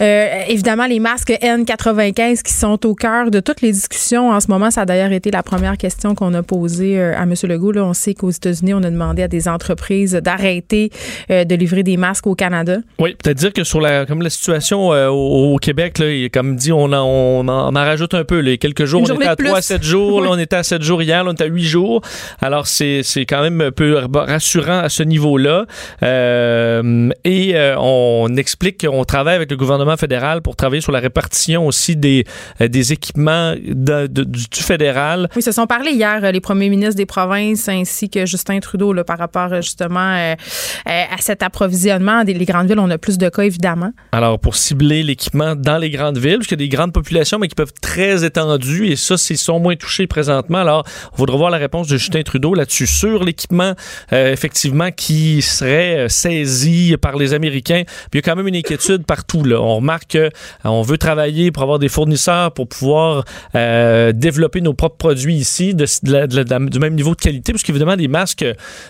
Euh, 0.00 0.42
évidemment, 0.48 0.86
les 0.86 0.98
masques 0.98 1.30
N95 1.30 2.42
qui 2.42 2.52
sont 2.52 2.86
au 2.86 2.94
cœur 2.94 3.30
de 3.30 3.40
toutes 3.40 3.60
les 3.60 3.72
discussions 3.72 4.30
en 4.30 4.40
ce 4.40 4.48
moment. 4.48 4.70
Ça 4.70 4.82
a 4.82 4.86
d'ailleurs 4.86 5.12
été 5.12 5.30
la 5.30 5.42
première 5.42 5.76
question 5.76 6.14
qu'on 6.14 6.32
a 6.34 6.42
posée 6.42 6.98
euh, 6.98 7.14
à 7.16 7.24
M. 7.24 7.34
Legault. 7.42 7.72
Là, 7.72 7.84
on 7.84 7.92
sait 7.92 8.14
qu'aux 8.14 8.30
États-Unis, 8.30 8.72
on 8.72 8.82
a 8.82 8.90
demandé 8.90 9.22
à 9.22 9.28
des 9.28 9.48
entreprises 9.48 10.12
d'arrêter 10.14 10.90
euh, 11.30 11.44
de 11.44 11.54
livrer 11.54 11.82
des 11.82 11.96
masques 11.96 12.26
au 12.26 12.34
Canada. 12.34 12.78
Oui, 12.98 13.14
peut-être 13.22 13.36
dire 13.36 13.52
que 13.52 13.64
sur 13.64 13.80
la, 13.80 14.06
comme 14.06 14.22
la 14.22 14.30
situation 14.30 14.88
au, 14.90 15.56
Québec, 15.58 15.98
là, 15.98 16.06
comme 16.32 16.56
dit, 16.56 16.72
on 16.72 16.92
en, 16.92 17.04
on 17.04 17.48
en, 17.48 17.72
rajoute 17.72 18.14
un 18.14 18.24
peu. 18.24 18.38
Les 18.38 18.56
quelques 18.56 18.84
jours, 18.84 19.02
on 19.02 19.14
était 19.14 19.26
à 19.26 19.36
3 19.36 19.58
à 19.58 19.62
7 19.62 19.82
jours. 19.82 20.22
Là, 20.22 20.30
on 20.30 20.38
était 20.38 20.56
à 20.56 20.62
7 20.62 20.82
jours 20.82 21.02
hier. 21.02 21.24
Là, 21.24 21.30
on 21.30 21.32
était 21.34 21.44
à 21.44 21.48
8 21.48 21.62
jours. 21.62 22.00
Alors, 22.40 22.66
c'est 22.66 23.02
quand 23.28 23.42
même 23.42 23.60
un 23.60 23.72
peu 23.72 23.98
rassurant 24.14 24.80
à 24.80 24.88
ce 24.88 25.02
niveau-là. 25.02 25.66
et 26.02 27.74
on 27.78 28.28
explique 28.36 28.86
qu'on 28.86 29.04
travaille 29.04 29.36
avec 29.36 29.50
le 29.50 29.56
gouvernement 29.56 29.89
fédéral 29.96 30.42
pour 30.42 30.56
travailler 30.56 30.80
sur 30.80 30.92
la 30.92 31.00
répartition 31.00 31.66
aussi 31.66 31.96
des, 31.96 32.24
euh, 32.60 32.68
des 32.68 32.92
équipements 32.92 33.54
du, 33.56 34.62
fédéral. 34.62 35.28
Oui, 35.36 35.42
se 35.42 35.52
sont 35.52 35.66
parlé 35.66 35.92
hier 35.92 36.20
euh, 36.22 36.30
les 36.30 36.40
premiers 36.40 36.68
ministres 36.68 36.96
des 36.96 37.06
provinces 37.06 37.68
ainsi 37.68 38.10
que 38.10 38.26
Justin 38.26 38.60
Trudeau 38.60 38.92
là, 38.92 39.04
par 39.04 39.18
rapport 39.18 39.52
euh, 39.52 39.60
justement 39.60 40.00
à 40.00 41.16
cet 41.20 41.42
approvisionnement. 41.42 42.24
Des, 42.24 42.34
les 42.34 42.44
grandes 42.44 42.68
villes, 42.68 42.78
on 42.78 42.90
a 42.90 42.98
plus 42.98 43.18
de 43.18 43.28
cas 43.28 43.42
évidemment. 43.42 43.92
Alors 44.12 44.38
pour 44.38 44.56
cibler 44.56 45.02
l'équipement 45.02 45.54
dans 45.54 45.78
les 45.78 45.90
grandes 45.90 46.18
villes, 46.18 46.38
parce 46.38 46.46
qu'il 46.46 46.60
y 46.60 46.64
a 46.64 46.66
des 46.66 46.74
grandes 46.74 46.92
populations 46.92 47.38
mais 47.38 47.48
qui 47.48 47.54
peuvent 47.54 47.68
être 47.68 47.80
très 47.80 48.24
étendues 48.24 48.88
et 48.88 48.96
ça, 48.96 49.14
ils 49.30 49.38
sont 49.38 49.60
moins 49.60 49.76
touchés 49.76 50.06
présentement. 50.06 50.58
Alors, 50.58 50.84
on 51.12 51.16
voudra 51.16 51.36
voir 51.36 51.50
la 51.50 51.58
réponse 51.58 51.88
de 51.88 51.96
Justin 51.96 52.22
Trudeau 52.22 52.54
là-dessus 52.54 52.86
sur 52.86 53.24
l'équipement 53.24 53.74
effectivement 54.12 54.90
qui 54.90 55.42
serait 55.42 56.08
saisi 56.08 56.96
par 57.00 57.16
les 57.16 57.34
Américains. 57.34 57.82
Puis 58.10 58.14
il 58.14 58.16
y 58.16 58.18
a 58.18 58.22
quand 58.22 58.36
même 58.36 58.48
une 58.48 58.56
inquiétude 58.56 59.04
partout. 59.04 59.44
Là. 59.44 59.60
On 59.60 59.79
remarque 59.80 60.16
qu'on 60.62 60.80
euh, 60.80 60.82
veut 60.82 60.98
travailler 60.98 61.50
pour 61.50 61.62
avoir 61.62 61.78
des 61.78 61.88
fournisseurs 61.88 62.52
pour 62.52 62.68
pouvoir 62.68 63.24
euh, 63.54 64.12
développer 64.12 64.60
nos 64.60 64.74
propres 64.74 64.96
produits 64.96 65.36
ici 65.36 65.74
du 65.74 66.78
même 66.78 66.94
niveau 66.94 67.14
de 67.14 67.20
qualité, 67.20 67.52
parce 67.52 67.62
qu'évidemment, 67.62 67.96
des 67.96 68.08
masques 68.08 68.44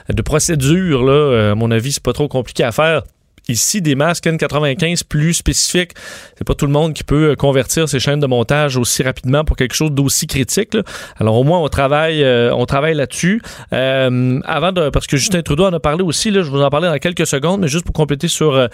de 0.08 0.22
procédure, 0.22 1.08
euh, 1.08 1.52
à 1.52 1.54
mon 1.54 1.70
avis, 1.70 1.92
c'est 1.92 2.02
pas 2.02 2.12
trop 2.12 2.28
compliqué 2.28 2.64
à 2.64 2.72
faire 2.72 3.02
ici 3.50 3.82
des 3.82 3.94
masques 3.94 4.26
N95 4.26 5.02
plus 5.08 5.34
spécifiques. 5.34 5.92
C'est 6.36 6.46
pas 6.46 6.54
tout 6.54 6.66
le 6.66 6.72
monde 6.72 6.94
qui 6.94 7.04
peut 7.04 7.30
euh, 7.30 7.34
convertir 7.34 7.88
ses 7.88 8.00
chaînes 8.00 8.20
de 8.20 8.26
montage 8.26 8.76
aussi 8.76 9.02
rapidement 9.02 9.44
pour 9.44 9.56
quelque 9.56 9.74
chose 9.74 9.92
d'aussi 9.92 10.26
critique. 10.26 10.76
Alors 11.18 11.36
au 11.36 11.44
moins 11.44 11.58
on 11.58 11.68
travaille, 11.68 12.22
euh, 12.22 12.54
on 12.54 12.66
travaille 12.66 12.94
là-dessus. 12.94 13.42
Euh, 13.72 14.40
avant 14.44 14.72
de, 14.72 14.90
parce 14.90 15.06
que 15.06 15.16
Justin 15.16 15.42
Trudeau 15.42 15.66
en 15.66 15.72
a 15.72 15.80
parlé 15.80 16.02
aussi, 16.02 16.30
là, 16.30 16.42
je 16.42 16.50
vous 16.50 16.62
en 16.62 16.70
parler 16.70 16.88
dans 16.88 16.98
quelques 16.98 17.26
secondes, 17.26 17.60
mais 17.60 17.68
juste 17.68 17.84
pour 17.84 17.94
compléter 17.94 18.28
sur 18.28 18.68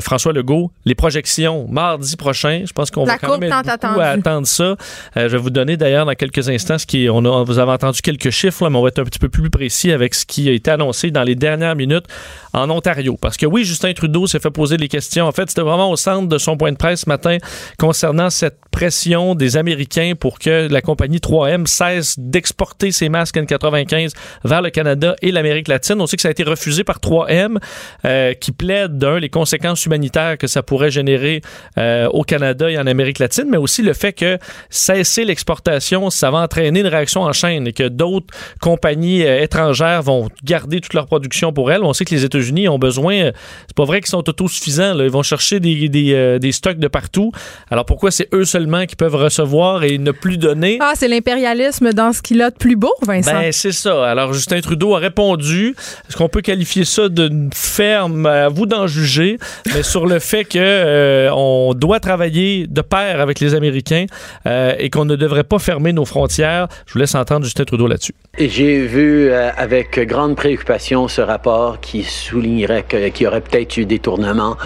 François 0.00 0.32
Legault, 0.32 0.70
les 0.84 0.94
projections 0.94 1.66
mardi 1.68 2.16
prochain. 2.16 2.62
Je 2.66 2.72
pense 2.72 2.90
qu'on 2.90 3.04
va 3.04 3.18
quand 3.18 3.38
même 3.38 3.52
être 3.52 3.62
beaucoup 3.62 4.00
à 4.00 4.08
attendre 4.08 4.46
ça. 4.46 4.76
je 5.16 5.26
vais 5.26 5.38
vous 5.38 5.50
donner 5.50 5.76
d'ailleurs 5.76 6.06
dans 6.06 6.14
quelques 6.14 6.48
instants 6.48 6.78
ce 6.78 6.86
qui, 6.86 7.08
on 7.10 7.24
a, 7.24 7.44
vous 7.44 7.58
avez 7.58 7.72
entendu 7.72 8.00
quelques 8.02 8.30
chiffres, 8.30 8.68
mais 8.68 8.76
on 8.76 8.82
va 8.82 8.88
être 8.88 9.00
un 9.00 9.04
petit 9.04 9.18
peu 9.18 9.28
plus 9.28 9.50
précis 9.50 9.92
avec 9.92 10.14
ce 10.14 10.26
qui 10.26 10.48
a 10.48 10.52
été 10.52 10.70
annoncé 10.70 11.10
dans 11.10 11.22
les 11.22 11.34
dernières 11.34 11.76
minutes 11.76 12.06
en 12.52 12.68
Ontario. 12.70 13.16
Parce 13.20 13.36
que 13.36 13.46
oui, 13.46 13.64
Justin 13.64 13.92
Trudeau 14.00 14.26
s'est 14.26 14.38
fait 14.40 14.50
poser 14.50 14.78
les 14.78 14.88
questions. 14.88 15.26
En 15.26 15.32
fait, 15.32 15.50
c'était 15.50 15.60
vraiment 15.60 15.90
au 15.90 15.96
centre 15.96 16.26
de 16.26 16.38
son 16.38 16.56
point 16.56 16.72
de 16.72 16.76
presse 16.78 17.02
ce 17.02 17.08
matin 17.08 17.36
concernant 17.78 18.30
cette 18.30 18.58
pression 18.70 19.34
des 19.34 19.58
Américains 19.58 20.14
pour 20.18 20.38
que 20.38 20.68
la 20.70 20.80
compagnie 20.80 21.18
3M 21.18 21.66
cesse 21.66 22.18
d'exporter 22.18 22.92
ses 22.92 23.10
masques 23.10 23.36
N95 23.36 24.12
vers 24.44 24.62
le 24.62 24.70
Canada 24.70 25.16
et 25.20 25.32
l'Amérique 25.32 25.68
latine. 25.68 26.00
On 26.00 26.06
sait 26.06 26.16
que 26.16 26.22
ça 26.22 26.28
a 26.28 26.30
été 26.30 26.44
refusé 26.44 26.82
par 26.82 26.98
3M, 26.98 27.58
euh, 28.06 28.32
qui 28.32 28.52
plaide 28.52 28.96
d'un 28.96 29.18
les 29.18 29.28
conséquences 29.28 29.84
humanitaires 29.84 30.38
que 30.38 30.46
ça 30.46 30.62
pourrait 30.62 30.90
générer 30.90 31.42
euh, 31.76 32.08
au 32.08 32.22
Canada 32.22 32.70
et 32.70 32.78
en 32.78 32.86
Amérique 32.86 33.18
latine, 33.18 33.48
mais 33.50 33.58
aussi 33.58 33.82
le 33.82 33.92
fait 33.92 34.14
que 34.14 34.38
cesser 34.70 35.26
l'exportation, 35.26 36.08
ça 36.08 36.30
va 36.30 36.38
entraîner 36.38 36.80
une 36.80 36.86
réaction 36.86 37.22
en 37.22 37.32
chaîne 37.34 37.66
et 37.66 37.74
que 37.74 37.86
d'autres 37.86 38.32
compagnies 38.62 39.24
euh, 39.24 39.42
étrangères 39.42 40.02
vont 40.02 40.30
garder 40.42 40.80
toute 40.80 40.94
leur 40.94 41.06
production 41.06 41.52
pour 41.52 41.70
elles. 41.70 41.82
On 41.82 41.92
sait 41.92 42.06
que 42.06 42.14
les 42.14 42.24
États-Unis 42.24 42.68
ont 42.68 42.78
besoin, 42.78 43.32
c'est 43.66 43.76
pas 43.76 43.84
vrai 43.90 44.00
qu'ils 44.00 44.10
sont 44.10 44.28
autosuffisants, 44.28 44.94
là. 44.94 45.04
ils 45.04 45.10
vont 45.10 45.22
chercher 45.22 45.60
des, 45.60 45.88
des, 45.88 46.38
des 46.38 46.52
stocks 46.52 46.78
de 46.78 46.88
partout. 46.88 47.32
Alors 47.70 47.84
pourquoi 47.84 48.10
c'est 48.10 48.28
eux 48.32 48.44
seulement 48.44 48.86
qui 48.86 48.96
peuvent 48.96 49.14
recevoir 49.14 49.84
et 49.84 49.98
ne 49.98 50.12
plus 50.12 50.38
donner? 50.38 50.78
Ah, 50.80 50.92
c'est 50.94 51.08
l'impérialisme 51.08 51.92
dans 51.92 52.12
ce 52.12 52.22
qu'il 52.22 52.40
a 52.42 52.50
de 52.50 52.56
plus 52.56 52.76
beau, 52.76 52.94
Vincent. 53.02 53.32
Ben, 53.32 53.52
c'est 53.52 53.72
ça. 53.72 54.08
Alors, 54.08 54.32
Justin 54.32 54.60
Trudeau 54.60 54.94
a 54.94 54.98
répondu. 54.98 55.74
Est-ce 56.08 56.16
qu'on 56.16 56.28
peut 56.28 56.40
qualifier 56.40 56.84
ça 56.84 57.08
d'une 57.08 57.50
ferme? 57.52 58.26
À 58.26 58.48
vous 58.48 58.66
d'en 58.66 58.86
juger. 58.86 59.38
mais 59.74 59.82
sur 59.82 60.06
le 60.06 60.18
fait 60.18 60.44
que 60.44 60.58
euh, 60.58 61.30
on 61.34 61.74
doit 61.74 62.00
travailler 62.00 62.66
de 62.66 62.80
pair 62.80 63.20
avec 63.20 63.40
les 63.40 63.54
Américains 63.54 64.06
euh, 64.46 64.74
et 64.78 64.90
qu'on 64.90 65.04
ne 65.04 65.16
devrait 65.16 65.44
pas 65.44 65.58
fermer 65.58 65.92
nos 65.92 66.04
frontières. 66.04 66.68
Je 66.86 66.92
vous 66.92 66.98
laisse 66.98 67.14
entendre 67.14 67.44
Justin 67.44 67.64
Trudeau 67.64 67.86
là-dessus. 67.86 68.14
J'ai 68.38 68.86
vu 68.86 69.30
euh, 69.30 69.50
avec 69.56 69.98
grande 70.06 70.36
préoccupation 70.36 71.08
ce 71.08 71.20
rapport 71.20 71.80
qui 71.80 72.02
soulignerait 72.02 72.84
qu'il 72.88 73.24
y 73.24 73.26
aurait 73.26 73.40
peut-être 73.40 73.69
eu 73.76 73.86
des 73.86 73.98
tournements. 73.98 74.56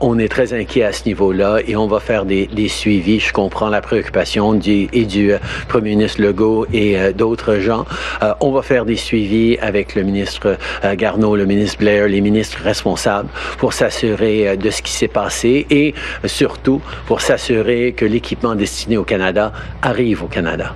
on 0.00 0.18
est 0.18 0.28
très 0.28 0.52
inquiet 0.52 0.84
à 0.84 0.92
ce 0.92 1.04
niveau-là 1.06 1.58
et 1.66 1.76
on 1.76 1.86
va 1.86 2.00
faire 2.00 2.24
des, 2.24 2.46
des 2.46 2.68
suivis. 2.68 3.20
Je 3.20 3.32
comprend 3.32 3.68
la 3.68 3.80
préoccupation 3.80 4.54
du, 4.54 4.88
et 4.92 5.04
du 5.04 5.32
euh, 5.32 5.38
premier 5.68 5.90
ministre 5.90 6.22
Legault 6.22 6.66
et 6.72 6.98
euh, 6.98 7.12
d'autres 7.12 7.56
gens. 7.56 7.86
Euh, 8.22 8.34
on 8.40 8.52
va 8.52 8.62
faire 8.62 8.84
des 8.84 8.96
suivis 8.96 9.58
avec 9.58 9.94
le 9.94 10.02
ministre 10.02 10.58
Garneau, 10.94 11.36
le 11.36 11.46
ministre 11.46 11.78
Blair, 11.78 12.08
les 12.08 12.20
ministres 12.20 12.58
responsables 12.62 13.28
pour 13.58 13.72
s'assurer 13.72 14.56
de 14.56 14.70
ce 14.70 14.82
qui 14.82 14.92
s'est 14.92 15.08
passé 15.08 15.66
et 15.70 15.94
surtout 16.24 16.80
pour 17.06 17.20
s'assurer 17.20 17.92
que 17.92 18.04
l'équipement 18.04 18.54
destiné 18.54 18.96
au 18.96 19.04
Canada 19.04 19.52
arrive 19.82 20.22
au 20.22 20.26
Canada. 20.26 20.74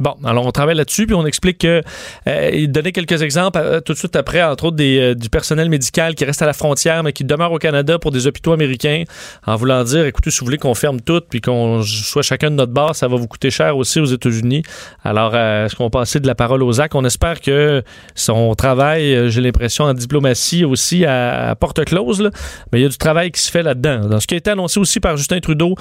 Bon, 0.00 0.14
alors 0.24 0.46
on 0.46 0.52
travaille 0.52 0.76
là-dessus, 0.76 1.06
puis 1.06 1.16
on 1.16 1.26
explique 1.26 1.58
que 1.58 1.82
euh, 2.28 2.50
il 2.52 2.70
donnait 2.70 2.92
quelques 2.92 3.20
exemples 3.22 3.58
euh, 3.60 3.80
tout 3.80 3.94
de 3.94 3.98
suite 3.98 4.14
après, 4.14 4.40
entre 4.44 4.66
autres 4.66 4.76
des, 4.76 5.00
euh, 5.00 5.14
du 5.16 5.28
personnel 5.28 5.68
médical 5.68 6.14
qui 6.14 6.24
reste 6.24 6.40
à 6.40 6.46
la 6.46 6.52
frontière, 6.52 7.02
mais 7.02 7.12
qui 7.12 7.24
demeure 7.24 7.50
au 7.50 7.58
Canada 7.58 7.98
pour 7.98 8.12
des 8.12 8.28
hôpitaux 8.28 8.52
américains, 8.52 9.02
en 9.44 9.56
voulant 9.56 9.82
dire, 9.82 10.06
écoutez, 10.06 10.30
si 10.30 10.38
vous 10.38 10.44
voulez 10.44 10.56
qu'on 10.56 10.76
ferme 10.76 11.00
tout, 11.00 11.20
puis 11.28 11.40
qu'on 11.40 11.82
soit 11.82 12.22
chacun 12.22 12.52
de 12.52 12.54
notre 12.54 12.72
base, 12.72 12.98
ça 12.98 13.08
va 13.08 13.16
vous 13.16 13.26
coûter 13.26 13.50
cher 13.50 13.76
aussi 13.76 13.98
aux 13.98 14.04
États-Unis. 14.04 14.62
Alors, 15.02 15.34
est-ce 15.34 15.74
qu'on 15.74 15.90
passait 15.90 16.20
de 16.20 16.28
la 16.28 16.36
parole 16.36 16.62
aux 16.62 16.80
actes? 16.80 16.94
On 16.94 17.04
espère 17.04 17.40
que 17.40 17.82
son 18.14 18.54
travail, 18.54 19.28
j'ai 19.30 19.40
l'impression, 19.40 19.82
en 19.82 19.94
diplomatie 19.94 20.64
aussi 20.64 21.06
à, 21.06 21.56
porte 21.58 21.84
close, 21.84 22.22
là, 22.22 22.30
mais 22.70 22.78
il 22.78 22.82
y 22.82 22.86
a 22.86 22.88
du 22.88 22.98
travail 22.98 23.32
qui 23.32 23.42
se 23.42 23.50
fait 23.50 23.64
là-dedans. 23.64 24.06
Dans 24.08 24.20
ce 24.20 24.28
qui 24.28 24.34
a 24.34 24.36
été 24.36 24.52
annoncé 24.52 24.78
aussi 24.78 25.00
par 25.00 25.16
Justin 25.16 25.40
Trudeau, 25.40 25.74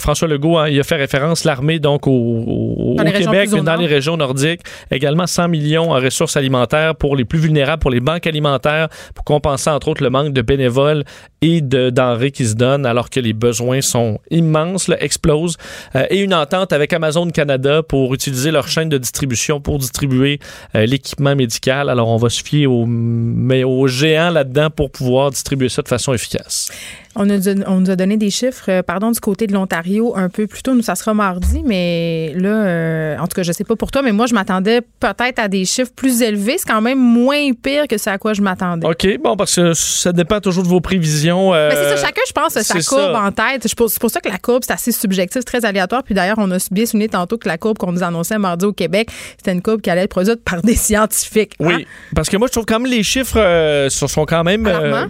François 0.00 0.26
Legault, 0.26 0.58
hein, 0.58 0.68
il 0.68 0.80
a 0.80 0.82
fait 0.82 0.96
référence 0.96 1.44
l'armée 1.44 1.78
donc 1.78 2.08
au, 2.08 2.10
au 2.10 2.96
Québec, 3.12 3.50
mais 3.52 3.60
dans 3.62 3.76
les 3.76 3.86
régions 3.86 4.16
nordiques. 4.16 4.60
Également 4.90 5.26
100 5.26 5.48
millions 5.48 5.92
en 5.92 5.96
ressources 6.00 6.36
alimentaires 6.36 6.94
pour 6.94 7.16
les 7.16 7.24
plus 7.24 7.38
vulnérables, 7.38 7.80
pour 7.80 7.90
les 7.90 8.00
banques 8.00 8.26
alimentaires, 8.26 8.88
pour 9.14 9.24
compenser 9.24 9.70
entre 9.70 9.88
autres 9.88 10.02
le 10.02 10.10
manque 10.10 10.32
de 10.32 10.42
bénévoles 10.42 11.04
et 11.40 11.60
de 11.60 11.90
denrées 11.90 12.30
qui 12.30 12.46
se 12.46 12.54
donnent 12.54 12.86
alors 12.86 13.10
que 13.10 13.20
les 13.20 13.32
besoins 13.32 13.80
sont 13.80 14.20
immenses, 14.30 14.88
là, 14.88 15.02
explosent. 15.02 15.56
Euh, 15.96 16.06
et 16.10 16.20
une 16.20 16.34
entente 16.34 16.72
avec 16.72 16.92
Amazon 16.92 17.28
Canada 17.30 17.82
pour 17.82 18.14
utiliser 18.14 18.50
leur 18.50 18.68
chaîne 18.68 18.88
de 18.88 18.98
distribution 18.98 19.60
pour 19.60 19.78
distribuer 19.78 20.38
euh, 20.74 20.86
l'équipement 20.86 21.34
médical. 21.34 21.88
Alors 21.88 22.08
on 22.08 22.16
va 22.16 22.30
se 22.30 22.42
fier 22.42 22.66
aux, 22.66 22.86
mais 22.86 23.64
aux 23.64 23.86
géants 23.86 24.30
là-dedans 24.30 24.70
pour 24.70 24.90
pouvoir 24.90 25.30
distribuer 25.30 25.68
ça 25.68 25.82
de 25.82 25.88
façon 25.88 26.12
efficace. 26.12 26.70
On, 27.14 27.28
a, 27.28 27.36
on 27.66 27.80
nous 27.80 27.90
a 27.90 27.96
donné 27.96 28.16
des 28.16 28.30
chiffres, 28.30 28.64
euh, 28.70 28.82
pardon, 28.82 29.10
du 29.10 29.20
côté 29.20 29.46
de 29.46 29.52
l'Ontario 29.52 30.16
un 30.16 30.30
peu 30.30 30.46
plus 30.46 30.62
tôt. 30.62 30.74
Nous, 30.74 30.82
ça 30.82 30.94
sera 30.94 31.12
mardi, 31.12 31.62
mais 31.62 32.32
là, 32.34 32.48
euh, 32.48 33.18
en 33.18 33.26
tout 33.26 33.34
cas, 33.34 33.42
je 33.42 33.52
sais 33.52 33.64
pas 33.64 33.76
pour 33.76 33.90
toi, 33.90 34.00
mais 34.00 34.12
moi, 34.12 34.26
je 34.26 34.34
m'attendais 34.34 34.80
peut-être 34.80 35.38
à 35.38 35.48
des 35.48 35.66
chiffres 35.66 35.92
plus 35.94 36.22
élevés. 36.22 36.56
C'est 36.56 36.68
quand 36.68 36.80
même 36.80 36.98
moins 36.98 37.52
pire 37.52 37.86
que 37.86 37.98
ce 37.98 38.08
à 38.08 38.16
quoi 38.16 38.32
je 38.32 38.40
m'attendais. 38.40 38.86
OK, 38.86 39.06
bon, 39.22 39.36
parce 39.36 39.54
que 39.56 39.74
ça 39.74 40.12
dépend 40.12 40.40
toujours 40.40 40.62
de 40.62 40.68
vos 40.68 40.80
prévisions. 40.80 41.52
Mais 41.52 41.70
c'est 41.72 41.96
ça, 41.96 42.06
chacun, 42.06 42.22
je 42.26 42.32
pense, 42.32 42.56
a 42.56 42.62
sa 42.62 42.80
courbe 42.80 43.14
en 43.14 43.30
tête. 43.30 43.62
C'est 43.66 43.76
pour 43.76 44.10
ça 44.10 44.20
que 44.20 44.30
la 44.30 44.38
courbe, 44.38 44.62
c'est 44.66 44.72
assez 44.72 44.92
subjectif, 44.92 45.44
très 45.44 45.66
aléatoire. 45.66 46.02
Puis 46.04 46.14
d'ailleurs, 46.14 46.38
on 46.38 46.50
a 46.50 46.56
bien 46.70 46.86
souligné 46.86 47.08
tantôt 47.08 47.36
que 47.36 47.48
la 47.48 47.58
courbe 47.58 47.76
qu'on 47.76 47.92
nous 47.92 48.02
annonçait 48.02 48.38
mardi 48.38 48.64
au 48.64 48.72
Québec, 48.72 49.10
c'était 49.36 49.52
une 49.52 49.62
courbe 49.62 49.82
qui 49.82 49.90
allait 49.90 50.02
être 50.02 50.10
produite 50.10 50.42
par 50.42 50.62
des 50.62 50.76
scientifiques. 50.76 51.52
Oui, 51.60 51.74
hein? 51.74 51.84
parce 52.16 52.30
que 52.30 52.38
moi, 52.38 52.46
je 52.46 52.52
trouve 52.52 52.64
quand 52.64 52.80
même 52.80 52.90
les 52.90 53.02
chiffres 53.02 53.88
sont 53.90 54.24
quand 54.24 54.44
même. 54.44 54.62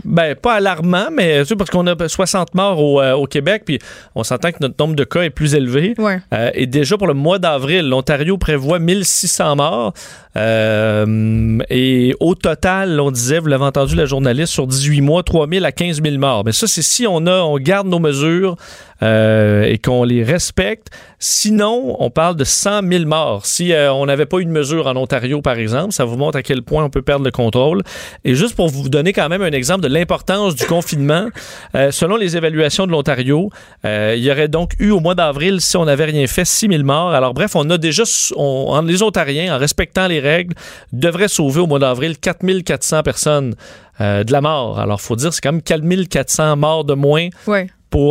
ben, 0.05 0.35
pas 0.35 0.55
alarmants, 0.55 1.09
mais 1.13 1.45
parce 1.57 1.71
qu'on 1.71 1.87
a 1.87 1.92
60 2.07 2.55
morts 2.55 3.01
euh, 3.01 3.13
au, 3.13 3.27
Québec, 3.27 3.63
puis 3.65 3.79
on 4.15 4.25
s'entend 4.25 4.53
que 4.53 4.59
notre 4.61 4.75
nombre 4.79 4.95
de 4.95 5.05
cas 5.05 5.23
est 5.23 5.31
plus 5.31 5.55
élevé. 5.55 5.95
Euh, 6.33 6.51
et 6.55 6.67
déjà 6.67 6.97
pour 6.97 7.07
le 7.07 7.15
mois 7.15 7.39
d'avril, 7.39 7.89
l'Ontario 7.89 8.37
prévoit 8.39 8.79
1600 8.79 9.57
morts. 9.57 9.93
Euh, 10.37 11.59
et 11.69 12.15
au 12.21 12.35
total, 12.35 13.01
on 13.01 13.11
disait, 13.11 13.39
vous 13.39 13.49
l'avez 13.49 13.65
entendu 13.65 13.95
la 13.95 14.07
journaliste, 14.07 14.53
sur 14.53 14.67
18 14.67 15.01
mois, 15.01 15.23
3000 15.23 15.65
à 15.65 15.73
15 15.73 16.03
000 16.03 16.19
morts. 16.19 16.43
Mais 16.45 16.53
ça, 16.53 16.67
c'est 16.67 16.83
si 16.83 17.07
on 17.07 17.27
a, 17.27 17.41
on 17.41 17.59
garde 17.59 17.87
nos 17.87 17.99
mesures 17.99 18.57
et 19.05 19.81
qu'on 19.85 20.05
les 20.05 20.23
respecte. 20.23 20.91
Sinon, 21.19 21.97
on 21.99 22.09
parle 22.09 22.37
de 22.37 22.45
100 22.45 22.89
000 22.89 23.05
morts. 23.05 23.47
Si 23.47 23.73
on 23.75 24.07
n'avait 24.07 24.27
pas 24.27 24.39
eu 24.39 24.45
de 24.45 24.51
mesure 24.51 24.87
en 24.87 24.95
Ontario, 24.95 25.43
par 25.43 25.59
exemple, 25.59 25.93
ça 25.93 26.05
vous 26.05 26.17
montre 26.17 26.39
à 26.39 26.43
quel 26.45 26.63
point 26.63 26.85
on 26.85 26.89
peut 26.89 27.03
perdre 27.03 27.25
le 27.25 27.33
contrôle. 27.33 27.83
Et 28.25 28.37
juste 28.37 28.55
pour 28.55 28.69
vous 28.69 28.89
donner 28.89 29.13
quand 29.13 29.29
même 29.29 29.43
un 29.43 29.51
exemple 29.51 29.81
de 29.81 29.89
l'importance 29.89 30.55
du 30.55 30.67
confinement, 30.67 31.31
selon 31.75 32.15
les 32.15 32.37
évaluations 32.37 32.87
de 32.87 32.93
l'Ontario, 32.93 33.51
euh, 33.85 34.15
il 34.17 34.23
y 34.23 34.31
aurait 34.31 34.49
donc 34.49 34.73
eu 34.79 34.91
au 34.91 35.01
mois 35.01 35.15
d'avril, 35.15 35.61
si 35.61 35.77
on 35.77 35.85
n'avait 35.85 36.05
rien 36.05 36.27
fait, 36.27 36.45
6 36.45 36.69
000 36.69 36.83
morts. 36.83 37.11
Alors 37.11 37.35
bref, 37.35 37.53
on 37.55 37.69
a 37.71 37.79
déjà, 37.79 38.05
on, 38.37 38.83
les 38.83 39.03
Ontariens, 39.03 39.55
en 39.55 39.59
respectant 39.59 40.07
les 40.07 40.21
règles, 40.23 40.55
devraient 40.93 41.29
sauver 41.29 41.61
au 41.61 41.67
mois 41.67 41.79
d'avril 41.79 42.19
4 42.19 42.63
400 42.63 43.03
personnes 43.03 43.55
euh, 44.01 44.25
de 44.25 44.33
la 44.33 44.41
mort. 44.41 44.79
Alors, 44.79 45.01
faut 45.01 45.17
dire, 45.17 45.33
c'est 45.35 45.41
quand 45.41 45.53
même 45.53 45.63
4 45.63 46.09
400 46.09 46.57
morts 46.57 46.85
de 46.85 46.95
moins. 46.95 47.29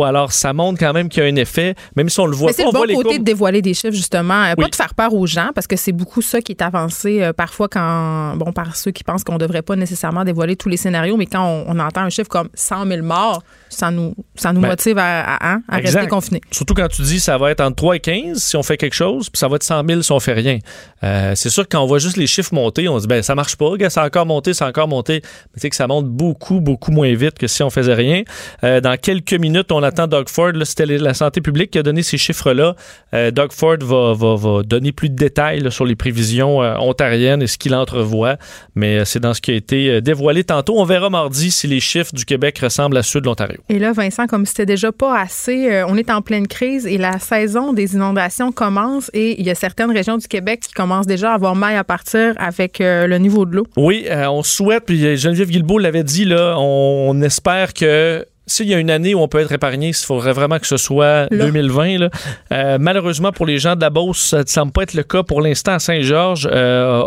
Alors, 0.04 0.32
ça 0.32 0.52
montre 0.52 0.78
quand 0.78 0.92
même 0.92 1.08
qu'il 1.08 1.22
y 1.22 1.26
a 1.26 1.28
un 1.28 1.36
effet, 1.36 1.74
même 1.96 2.08
si 2.08 2.20
on 2.20 2.26
le 2.26 2.36
voit 2.36 2.50
Mais 2.50 2.64
pas. 2.64 2.70
C'est 2.70 2.78
le 2.78 2.94
bon 2.94 3.02
côté 3.02 3.18
de 3.18 3.24
dévoiler 3.24 3.62
des 3.62 3.74
chiffres, 3.74 3.94
justement. 3.94 4.44
Euh, 4.44 4.54
pas 4.54 4.68
de 4.68 4.74
faire 4.74 4.94
peur 4.94 5.12
aux 5.12 5.26
gens, 5.26 5.50
parce 5.54 5.66
que 5.66 5.76
c'est 5.76 5.92
beaucoup 5.92 6.22
ça 6.22 6.40
qui 6.40 6.52
est 6.52 6.62
avancé 6.62 7.22
euh, 7.22 7.32
parfois 7.32 7.68
quand, 7.68 8.36
bon, 8.36 8.52
par 8.52 8.76
ceux 8.76 8.92
qui 8.92 9.02
pensent 9.02 9.24
qu'on 9.24 9.38
devrait 9.38 9.62
pas 9.62 9.76
nécessairement 9.76 10.24
dévoiler 10.24 10.56
tous 10.56 10.68
les 10.68 10.76
scénarios, 10.76 11.16
mais 11.16 11.26
quand 11.26 11.64
on, 11.66 11.78
entend 11.82 12.02
un 12.02 12.10
chiffre 12.10 12.28
comme 12.28 12.48
100 12.54 12.86
000 12.86 13.02
morts, 13.02 13.42
ça 13.68 13.90
nous, 13.90 14.14
ça 14.36 14.52
nous 14.52 14.60
ben, 14.60 14.68
motive 14.68 14.98
à, 14.98 15.34
à, 15.34 15.58
à 15.68 15.76
rester 15.78 16.06
confinés. 16.06 16.40
Surtout 16.52 16.74
quand 16.74 16.86
tu 16.86 17.02
dis 17.02 17.18
ça 17.18 17.38
va 17.38 17.50
être 17.50 17.60
entre 17.60 17.76
3 17.76 17.96
et 17.96 18.00
15 18.00 18.38
si 18.40 18.56
on 18.56 18.62
fait 18.62 18.76
quelque 18.76 18.94
chose, 18.94 19.28
puis 19.30 19.38
ça 19.38 19.48
va 19.48 19.56
être 19.56 19.64
100 19.64 19.82
000 19.84 20.02
si 20.02 20.12
on 20.12 20.20
fait 20.20 20.34
rien. 20.34 20.58
Euh, 21.02 21.32
c'est 21.34 21.50
sûr 21.50 21.64
que 21.64 21.70
quand 21.70 21.82
on 21.82 21.86
voit 21.86 21.98
juste 21.98 22.16
les 22.16 22.28
chiffres 22.28 22.54
monter, 22.54 22.88
on 22.88 22.98
se 22.98 23.02
dit, 23.02 23.08
ben 23.08 23.22
ça 23.22 23.34
marche 23.34 23.56
pas, 23.56 23.72
ça 23.88 24.02
a 24.02 24.06
encore 24.06 24.26
monté, 24.26 24.54
ça 24.54 24.66
a 24.66 24.68
encore 24.68 24.86
monté. 24.86 25.14
Mais 25.14 25.54
tu 25.54 25.60
sais 25.62 25.70
que 25.70 25.76
ça 25.76 25.88
monte 25.88 26.06
beaucoup, 26.06 26.60
beaucoup 26.60 26.92
moins 26.92 27.12
vite 27.14 27.38
que 27.38 27.48
si 27.48 27.64
on 27.64 27.70
faisait 27.70 27.94
rien. 27.94 28.22
dans 28.62 28.96
quelques 29.00 29.34
minutes, 29.34 29.71
on 29.72 29.82
attend 29.82 30.06
Doug 30.06 30.28
Ford 30.28 30.52
c'était 30.64 30.86
la 30.86 31.14
santé 31.14 31.40
publique 31.40 31.70
qui 31.70 31.78
a 31.78 31.82
donné 31.82 32.02
ces 32.02 32.18
chiffres-là. 32.18 32.74
Euh, 33.14 33.30
Doug 33.30 33.52
Ford 33.52 33.76
va, 33.80 34.62
donner 34.62 34.92
plus 34.92 35.08
de 35.08 35.14
détails 35.14 35.70
sur 35.70 35.84
les 35.84 35.96
prévisions 35.96 36.62
euh, 36.62 36.76
ontariennes 36.76 37.42
et 37.42 37.46
ce 37.46 37.58
qu'il 37.58 37.74
entrevoit. 37.74 38.36
Mais 38.74 38.98
euh, 38.98 39.04
c'est 39.04 39.20
dans 39.20 39.34
ce 39.34 39.40
qui 39.40 39.50
a 39.50 39.54
été 39.54 40.00
dévoilé 40.00 40.44
tantôt. 40.44 40.78
On 40.78 40.84
verra 40.84 41.10
mardi 41.10 41.50
si 41.50 41.66
les 41.66 41.80
chiffres 41.80 42.12
du 42.14 42.24
Québec 42.24 42.58
ressemblent 42.58 42.96
à 42.96 43.02
ceux 43.02 43.20
de 43.20 43.26
l'Ontario. 43.26 43.58
Et 43.68 43.78
là, 43.78 43.92
Vincent, 43.92 44.26
comme 44.26 44.46
c'était 44.46 44.66
déjà 44.66 44.92
pas 44.92 45.18
assez, 45.18 45.82
on 45.86 45.96
est 45.96 46.10
en 46.10 46.22
pleine 46.22 46.46
crise 46.46 46.86
et 46.86 46.98
la 46.98 47.18
saison 47.18 47.72
des 47.72 47.94
inondations 47.94 48.52
commence 48.52 49.10
et 49.14 49.40
il 49.40 49.46
y 49.46 49.50
a 49.50 49.54
certaines 49.54 49.90
régions 49.90 50.18
du 50.18 50.28
Québec 50.28 50.60
qui 50.60 50.72
commencent 50.72 51.06
déjà 51.06 51.32
à 51.32 51.34
avoir 51.34 51.54
maille 51.54 51.76
à 51.76 51.84
partir 51.84 52.34
avec 52.38 52.78
le 52.80 53.16
niveau 53.18 53.46
de 53.46 53.56
l'eau. 53.56 53.66
Oui, 53.76 54.06
on 54.10 54.42
souhaite, 54.42 54.84
puis 54.86 55.16
Geneviève 55.16 55.48
Guilbeault 55.48 55.78
l'avait 55.78 56.04
dit, 56.04 56.24
là, 56.24 56.56
on 56.58 57.20
espère 57.22 57.74
que 57.74 58.26
s'il 58.46 58.68
y 58.68 58.74
a 58.74 58.78
une 58.78 58.90
année 58.90 59.14
où 59.14 59.20
on 59.20 59.28
peut 59.28 59.38
être 59.38 59.52
épargné, 59.52 59.88
il 59.88 59.94
faudrait 59.94 60.32
vraiment 60.32 60.58
que 60.58 60.66
ce 60.66 60.76
soit 60.76 61.28
2020. 61.30 62.08
Euh, 62.52 62.78
malheureusement, 62.80 63.30
pour 63.30 63.46
les 63.46 63.58
gens 63.58 63.76
de 63.76 63.80
la 63.80 63.90
Beauce, 63.90 64.18
ça 64.18 64.42
ne 64.42 64.46
semble 64.46 64.72
pas 64.72 64.82
être 64.82 64.94
le 64.94 65.04
cas 65.04 65.22
pour 65.22 65.40
l'instant 65.40 65.74
à 65.74 65.78
Saint-Georges. 65.78 66.48
Euh, 66.50 67.02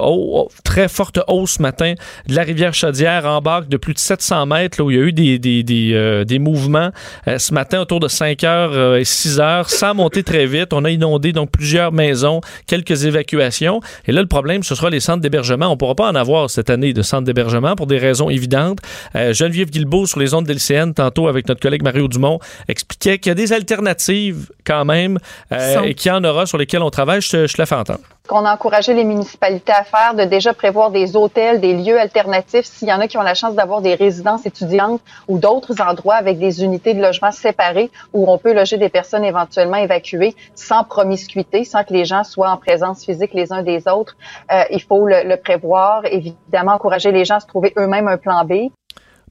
très 0.64 0.88
forte 0.88 1.20
hausse 1.28 1.56
ce 1.56 1.62
matin 1.62 1.94
de 2.28 2.36
la 2.36 2.44
rivière 2.44 2.74
Chaudière 2.74 3.26
en 3.26 3.42
barque 3.42 3.68
de 3.68 3.78
plus 3.78 3.94
de 3.94 4.00
700 4.00 4.46
mètres, 4.46 4.80
là, 4.80 4.86
où 4.86 4.92
il 4.92 4.98
y 4.98 5.00
a 5.00 5.04
eu 5.04 5.12
des, 5.12 5.40
des, 5.40 5.64
des, 5.64 5.92
euh, 5.94 6.24
des 6.24 6.40
mouvements 6.40 6.90
ce 7.26 7.54
matin 7.54 7.80
autour 7.82 8.00
de 8.00 8.08
5 8.08 8.40
h 8.40 9.00
et 9.00 9.06
6 9.06 9.40
h, 9.40 9.70
sans 9.70 9.94
monter 9.94 10.24
très 10.24 10.46
vite. 10.46 10.74
On 10.74 10.86
a 10.86 10.90
inondé 10.90 11.34
donc 11.34 11.52
plusieurs 11.52 11.92
maisons, 11.92 12.42
quelques 12.68 13.06
évacuations. 13.06 13.82
Et 14.08 14.12
là, 14.12 14.22
le 14.22 14.28
problème, 14.28 14.64
ce 14.64 14.76
sera 14.76 14.90
les 14.90 15.00
centres 15.00 15.22
d'hébergement. 15.22 15.68
On 15.68 15.72
ne 15.72 15.76
pourra 15.76 15.96
pas 15.96 16.10
en 16.10 16.16
avoir 16.16 16.50
cette 16.50 16.70
année 16.70 16.94
de 16.94 17.02
centres 17.02 17.26
d'hébergement 17.26 17.76
pour 17.76 17.88
des 17.88 17.98
raisons 17.98 18.30
évidentes. 18.30 18.80
Geneviève 19.14 19.70
Guilbeault 19.70 20.06
sur 20.06 20.20
les 20.20 20.34
ondes 20.34 20.46
d'LCN, 20.46 20.94
tantôt 20.94 21.25
avec 21.28 21.48
notre 21.48 21.62
collègue 21.62 21.84
Mario 21.84 22.08
Dumont, 22.08 22.40
expliquait 22.68 23.18
qu'il 23.18 23.30
y 23.30 23.32
a 23.32 23.36
des 23.36 23.54
alternatives 23.54 24.50
quand 24.66 24.86
même 24.86 25.18
euh, 25.52 25.82
et 25.84 25.94
qu'il 25.94 26.12
y 26.12 26.16
en 26.16 26.24
aura 26.24 26.46
sur 26.46 26.58
lesquelles 26.58 26.82
on 26.82 26.90
travaille. 26.90 27.22
Je 27.22 27.30
te, 27.30 27.48
je 27.48 27.56
la 27.58 27.66
fais 27.66 27.76
entendre. 27.76 28.00
Qu'on 28.28 28.44
a 28.44 28.52
encouragé 28.52 28.96
les 28.96 29.04
municipalités 29.04 29.72
à 29.72 29.84
faire, 29.84 30.16
de 30.16 30.24
déjà 30.24 30.54
prévoir 30.56 30.90
des 30.90 31.16
hôtels, 31.16 31.62
des 31.62 31.74
lieux 31.74 32.00
alternatifs, 32.00 32.66
s'il 32.66 32.88
y 32.88 32.94
en 32.94 33.00
a 33.00 33.08
qui 33.08 33.20
ont 33.20 33.22
la 33.22 33.36
chance 33.36 33.54
d'avoir 33.54 33.82
des 33.82 33.94
résidences 33.94 34.48
étudiantes 34.48 35.02
ou 35.28 35.38
d'autres 35.38 35.80
endroits 35.80 36.16
avec 36.16 36.40
des 36.40 36.64
unités 36.64 36.96
de 36.96 37.02
logement 37.02 37.32
séparées 37.32 37.92
où 38.14 38.32
on 38.32 38.40
peut 38.40 38.54
loger 38.54 38.78
des 38.78 38.90
personnes 38.90 39.24
éventuellement 39.24 39.78
évacuées 39.78 40.34
sans 40.56 40.84
promiscuité, 40.84 41.66
sans 41.66 41.84
que 41.84 41.94
les 41.94 42.06
gens 42.06 42.24
soient 42.24 42.50
en 42.50 42.58
présence 42.58 43.06
physique 43.06 43.34
les 43.36 43.54
uns 43.54 43.62
des 43.62 43.88
autres. 43.88 44.18
Euh, 44.52 44.64
il 44.72 44.82
faut 44.82 45.06
le, 45.06 45.22
le 45.24 45.38
prévoir, 45.38 46.04
évidemment, 46.06 46.74
encourager 46.74 47.12
les 47.12 47.26
gens 47.26 47.36
à 47.36 47.40
se 47.42 47.48
trouver 47.48 47.74
eux-mêmes 47.78 48.08
un 48.08 48.18
plan 48.18 48.44
B. 48.44 48.72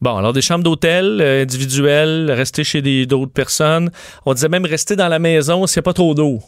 Bon, 0.00 0.16
alors 0.16 0.33
des 0.33 0.42
chambres 0.42 0.64
d'hôtel 0.64 1.20
euh, 1.20 1.42
individuelles, 1.42 2.30
rester 2.30 2.64
chez 2.64 3.07
d'autres 3.07 3.33
personnes. 3.33 3.90
On 4.26 4.35
disait 4.35 4.48
même 4.48 4.66
rester 4.66 4.96
dans 4.96 5.09
la 5.09 5.18
maison 5.18 5.66
s'il 5.66 5.78
n'y 5.78 5.85
a 5.85 5.85
pas 5.85 5.92
trop 5.92 6.14
d'eau 6.14 6.40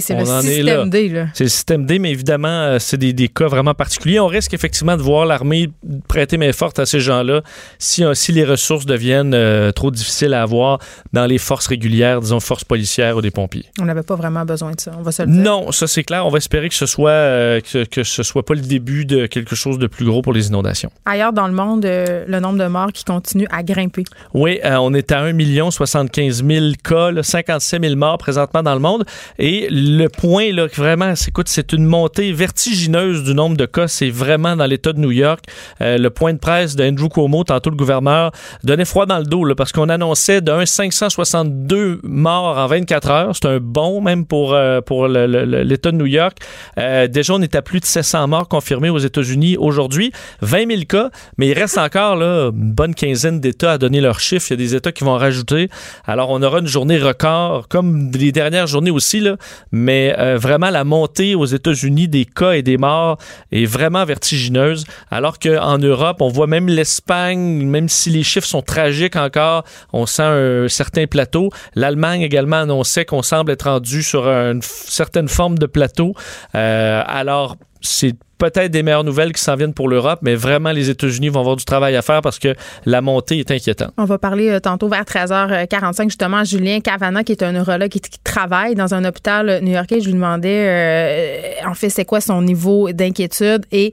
c'est 0.00 0.14
le 0.14 0.24
système 0.24 0.90
D. 0.90 1.08
Là. 1.08 1.26
C'est 1.34 1.44
le 1.44 1.50
système 1.50 1.86
D, 1.86 1.98
mais 1.98 2.10
évidemment, 2.10 2.48
euh, 2.48 2.78
c'est 2.78 2.96
des, 2.96 3.12
des, 3.12 3.28
cas 3.28 3.46
vraiment 3.46 3.74
particuliers. 3.74 4.20
On 4.20 4.26
risque 4.26 4.54
effectivement 4.54 4.96
de 4.96 5.02
voir 5.02 5.26
l'armée 5.26 5.68
prêter 6.08 6.36
main 6.36 6.52
forte 6.52 6.78
à 6.78 6.86
ces 6.86 7.00
gens-là 7.00 7.42
si, 7.78 8.04
euh, 8.04 8.14
si 8.14 8.32
les 8.32 8.44
ressources 8.44 8.86
deviennent 8.86 9.34
euh, 9.34 9.72
trop 9.72 9.90
difficiles 9.90 10.34
à 10.34 10.42
avoir 10.42 10.78
dans 11.12 11.26
les 11.26 11.38
forces 11.38 11.66
régulières, 11.66 12.20
disons 12.20 12.40
forces 12.40 12.64
policières 12.64 13.16
ou 13.16 13.20
des 13.20 13.30
pompiers. 13.30 13.64
On 13.80 13.84
n'avait 13.84 14.02
pas 14.02 14.16
vraiment 14.16 14.44
besoin 14.44 14.72
de 14.72 14.80
ça, 14.80 14.92
on 14.98 15.02
va 15.02 15.12
se 15.12 15.22
le 15.22 15.32
dire. 15.32 15.42
Non, 15.42 15.72
ça 15.72 15.86
c'est 15.86 16.04
clair. 16.04 16.26
On 16.26 16.30
va 16.30 16.38
espérer 16.38 16.68
que 16.68 16.74
ce 16.74 16.86
soit 16.86 17.60
que, 17.62 17.84
que, 17.84 18.02
ce 18.02 18.22
soit 18.22 18.44
pas 18.44 18.54
le 18.54 18.60
début 18.60 19.04
de 19.04 19.26
quelque 19.26 19.54
chose 19.54 19.78
de 19.78 19.86
plus 19.86 20.04
gros 20.04 20.22
pour 20.22 20.32
les 20.32 20.48
inondations. 20.48 20.90
Ailleurs 21.04 21.32
dans 21.32 21.46
le 21.46 21.54
monde, 21.54 21.84
le 21.84 22.40
nombre 22.40 22.58
de 22.58 22.66
morts 22.66 22.92
qui 22.92 23.04
continue 23.04 23.46
à 23.50 23.62
grimper. 23.62 24.04
Oui, 24.34 24.60
on 24.64 24.94
est 24.94 25.12
à 25.12 25.22
1 25.22 25.70
75 25.70 26.44
000 26.44 26.66
cas, 26.82 27.10
57 27.22 27.82
000 27.82 27.96
morts 27.96 28.18
présentement 28.18 28.62
dans 28.62 28.74
le 28.74 28.80
monde. 28.80 29.04
Et 29.38 29.68
le 29.70 29.81
point, 30.08 30.52
là, 30.52 30.66
vraiment, 30.66 31.14
écoute, 31.26 31.48
c'est 31.48 31.72
une 31.72 31.84
montée 31.84 32.32
vertigineuse 32.32 33.24
du 33.24 33.34
nombre 33.34 33.56
de 33.56 33.66
cas. 33.66 33.88
C'est 33.88 34.10
vraiment 34.10 34.56
dans 34.56 34.66
l'État 34.66 34.92
de 34.92 34.98
New 34.98 35.10
York. 35.10 35.44
Euh, 35.80 35.98
le 35.98 36.10
point 36.10 36.32
de 36.32 36.38
presse 36.38 36.76
d'Andrew 36.76 37.08
Cuomo, 37.08 37.44
tantôt 37.44 37.70
le 37.70 37.76
gouverneur, 37.76 38.32
donnait 38.64 38.84
froid 38.84 39.06
dans 39.06 39.18
le 39.18 39.24
dos, 39.24 39.44
là, 39.44 39.54
parce 39.54 39.72
qu'on 39.72 39.88
annonçait 39.88 40.40
d'un 40.40 40.66
562 40.66 42.00
morts 42.02 42.58
en 42.58 42.66
24 42.66 43.10
heures. 43.10 43.30
C'est 43.34 43.48
un 43.48 43.58
bon, 43.60 44.00
même 44.00 44.26
pour, 44.26 44.54
euh, 44.54 44.80
pour 44.80 45.08
l'État 45.08 45.90
de 45.90 45.96
New 45.96 46.06
York. 46.06 46.38
Euh, 46.78 47.06
déjà, 47.08 47.34
on 47.34 47.42
est 47.42 47.54
à 47.54 47.62
plus 47.62 47.80
de 47.80 47.86
700 47.86 48.28
morts 48.28 48.48
confirmés 48.48 48.90
aux 48.90 48.98
États-Unis 48.98 49.56
aujourd'hui. 49.56 50.12
20 50.42 50.68
000 50.68 50.82
cas, 50.88 51.10
mais 51.38 51.48
il 51.48 51.54
reste 51.54 51.78
encore 51.78 52.16
là, 52.16 52.50
une 52.50 52.72
bonne 52.72 52.94
quinzaine 52.94 53.40
d'États 53.40 53.72
à 53.72 53.78
donner 53.78 54.00
leurs 54.00 54.20
chiffres. 54.20 54.46
Il 54.50 54.52
y 54.52 54.54
a 54.54 54.56
des 54.56 54.74
États 54.74 54.92
qui 54.92 55.04
vont 55.04 55.16
rajouter. 55.16 55.68
Alors, 56.04 56.30
on 56.30 56.42
aura 56.42 56.58
une 56.58 56.66
journée 56.66 56.98
record, 56.98 57.68
comme 57.68 58.10
les 58.12 58.32
dernières 58.32 58.66
journées 58.66 58.90
aussi, 58.90 59.20
là, 59.20 59.36
mais 59.72 60.14
euh, 60.18 60.36
vraiment 60.36 60.70
la 60.70 60.84
montée 60.84 61.34
aux 61.34 61.46
États-Unis 61.46 62.08
des 62.08 62.24
cas 62.24 62.52
et 62.52 62.62
des 62.62 62.76
morts 62.76 63.18
est 63.50 63.64
vraiment 63.64 64.04
vertigineuse, 64.04 64.84
alors 65.10 65.38
qu'en 65.38 65.78
Europe, 65.78 66.18
on 66.20 66.28
voit 66.28 66.46
même 66.46 66.68
l'Espagne, 66.68 67.66
même 67.66 67.88
si 67.88 68.10
les 68.10 68.22
chiffres 68.22 68.46
sont 68.46 68.62
tragiques 68.62 69.16
encore, 69.16 69.64
on 69.92 70.06
sent 70.06 70.22
un 70.22 70.68
certain 70.68 71.06
plateau. 71.06 71.50
L'Allemagne 71.74 72.22
également 72.22 72.56
annonçait 72.56 73.04
qu'on 73.04 73.22
semble 73.22 73.50
être 73.52 73.68
rendu 73.68 74.02
sur 74.02 74.28
une 74.28 74.62
certaine 74.62 75.28
forme 75.28 75.58
de 75.58 75.66
plateau. 75.66 76.14
Euh, 76.54 77.02
alors, 77.06 77.56
c'est 77.82 78.14
peut-être 78.38 78.72
des 78.72 78.82
meilleures 78.82 79.04
nouvelles 79.04 79.32
qui 79.32 79.40
s'en 79.40 79.54
viennent 79.54 79.74
pour 79.74 79.88
l'Europe, 79.88 80.18
mais 80.22 80.34
vraiment, 80.34 80.72
les 80.72 80.90
États-Unis 80.90 81.28
vont 81.28 81.40
avoir 81.40 81.56
du 81.56 81.64
travail 81.64 81.94
à 81.94 82.02
faire 82.02 82.22
parce 82.22 82.40
que 82.40 82.54
la 82.86 83.00
montée 83.00 83.38
est 83.38 83.50
inquiétante. 83.50 83.92
On 83.98 84.04
va 84.04 84.18
parler 84.18 84.48
euh, 84.48 84.58
tantôt 84.58 84.88
vers 84.88 85.04
13h45, 85.04 86.04
justement, 86.04 86.38
à 86.38 86.44
Julien 86.44 86.80
Cavana, 86.80 87.22
qui 87.22 87.32
est 87.32 87.42
un 87.42 87.52
neurologue 87.52 87.90
qui, 87.90 88.00
travaille 88.24 88.74
dans 88.74 88.94
un 88.94 89.04
hôpital 89.04 89.60
new-yorkais. 89.62 90.00
Je 90.00 90.06
lui 90.06 90.14
demandais, 90.14 90.66
euh, 90.66 91.68
en 91.68 91.74
fait, 91.74 91.90
c'est 91.90 92.04
quoi 92.04 92.20
son 92.20 92.42
niveau 92.42 92.90
d'inquiétude 92.92 93.66
et 93.70 93.92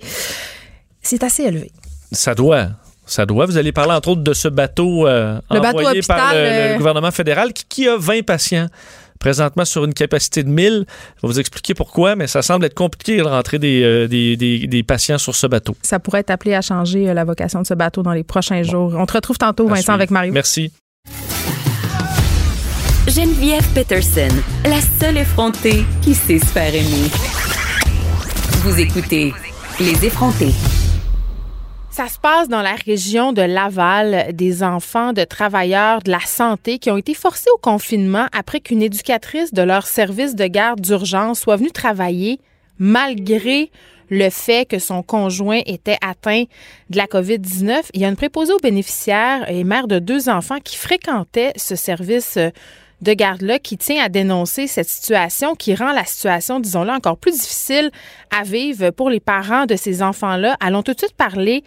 c'est 1.02 1.24
assez 1.24 1.44
élevé. 1.44 1.72
Ça 2.12 2.36
doit 2.36 2.70
Ça 3.06 3.26
doit. 3.26 3.46
Vous 3.46 3.58
allez 3.58 3.72
parler 3.72 3.94
entre 3.94 4.10
autres 4.10 4.22
de 4.22 4.34
ce 4.34 4.48
bateau, 4.48 5.08
euh, 5.08 5.40
Le 5.52 5.60
bateau 5.60 5.80
envoyé 5.80 6.02
par 6.08 6.34
le, 6.34 6.40
euh, 6.40 6.72
le 6.72 6.78
gouvernement 6.78 7.12
fédéral 7.12 7.54
qui, 7.54 7.66
qui 7.66 7.88
a 7.88 7.98
20 7.98 8.24
patients 8.24 8.68
présentement 9.20 9.66
sur 9.66 9.86
une 9.86 9.94
capacité 9.94 10.44
de 10.44 10.50
1000. 10.50 10.86
Je 11.18 11.28
vais 11.28 11.34
vous 11.34 11.40
expliquer 11.40 11.74
pourquoi, 11.74 12.16
mais 12.16 12.28
ça 12.28 12.42
semble 12.42 12.66
être 12.66 12.74
compliqué 12.74 13.18
de 13.18 13.24
rentrer 13.24 13.60
des, 13.60 13.84
euh, 13.84 14.08
des, 14.08 14.36
des- 14.38 14.66
des 14.68 14.84
patients 14.84 15.18
sur 15.18 15.36
ce 15.36 15.46
bateau. 15.48 15.76
Ça 15.82 16.00
pourrait 16.00 16.22
être 16.22 16.30
appelé 16.32 16.54
à 16.56 16.62
changer 16.62 17.10
euh, 17.10 17.14
la 17.14 17.26
vocation 17.26 17.62
de 17.62 17.68
ce 17.68 17.74
bateau 17.74 18.02
dans 18.02 18.14
les 18.14 18.24
prochains 18.24 18.64
jours. 18.64 18.94
On 18.98 19.06
te 19.06 19.14
retrouve 19.14 19.38
tantôt, 19.38 19.66
À 19.68 19.72
Vincent, 19.72 19.82
suivre. 19.82 19.94
avec 19.94 20.12
Mario. 20.12 20.34
Merci. 20.34 20.72
Geneviève 23.08 23.66
Peterson, 23.74 24.28
la 24.66 24.80
seule 25.00 25.18
effrontée 25.18 25.84
qui 26.02 26.14
sait 26.14 26.38
se 26.40 26.46
faire 26.46 26.74
aimer. 26.74 27.10
Vous 28.64 28.80
écoutez 28.80 29.34
Les 29.80 30.06
effrontés. 30.06 30.54
Ça 32.00 32.08
se 32.08 32.18
passe 32.18 32.48
dans 32.48 32.62
la 32.62 32.76
région 32.76 33.34
de 33.34 33.42
Laval, 33.42 34.34
des 34.34 34.64
enfants 34.64 35.12
de 35.12 35.26
travailleurs 35.26 36.02
de 36.02 36.10
la 36.10 36.22
santé 36.22 36.80
qui 36.80 36.90
ont 36.90 36.96
été 36.96 37.14
forcés 37.14 37.50
au 37.54 37.58
confinement 37.58 38.28
après 38.32 38.62
qu'une 38.62 38.82
éducatrice 38.82 39.54
de 39.54 39.62
leur 39.64 39.86
service 39.86 40.34
de 40.34 40.46
garde 40.46 40.80
d'urgence 40.80 41.42
soit 41.42 41.58
venue 41.58 41.72
travailler 41.72 42.40
malgré 42.78 43.70
le 44.10 44.30
fait 44.30 44.66
que 44.66 44.80
son 44.80 45.04
conjoint 45.04 45.60
était 45.66 45.98
atteint 46.00 46.46
de 46.90 46.96
la 46.96 47.06
COVID-19. 47.06 47.90
Il 47.94 48.00
y 48.00 48.06
a 48.06 48.08
une 48.08 48.16
préposée 48.16 48.54
aux 48.54 48.60
bénéficiaires 48.60 49.52
et 49.52 49.66
mère 49.66 49.90
de 49.90 50.00
deux 50.00 50.30
enfants 50.30 50.62
qui 50.64 50.78
fréquentait 50.78 51.52
ce 51.58 51.76
service 51.76 52.40
de 53.02 53.14
garde-là 53.14 53.60
qui 53.60 53.78
tient 53.78 54.04
à 54.04 54.10
dénoncer 54.10 54.68
cette 54.68 54.90
situation 54.90 55.56
qui 55.56 55.76
rend 55.76 55.92
la 55.92 56.06
situation, 56.06 56.60
disons-le, 56.60 56.92
encore 56.92 57.18
plus 57.18 57.32
difficile 57.32 57.92
à 58.38 58.44
vivre 58.44 58.92
pour 58.92 59.10
les 59.10 59.20
parents 59.20 59.66
de 59.66 59.76
ces 59.76 60.04
enfants-là. 60.04 60.58
Allons 60.60 60.84
tout 60.84 60.94
de 60.94 61.00
suite 61.00 61.16
parler 61.16 61.64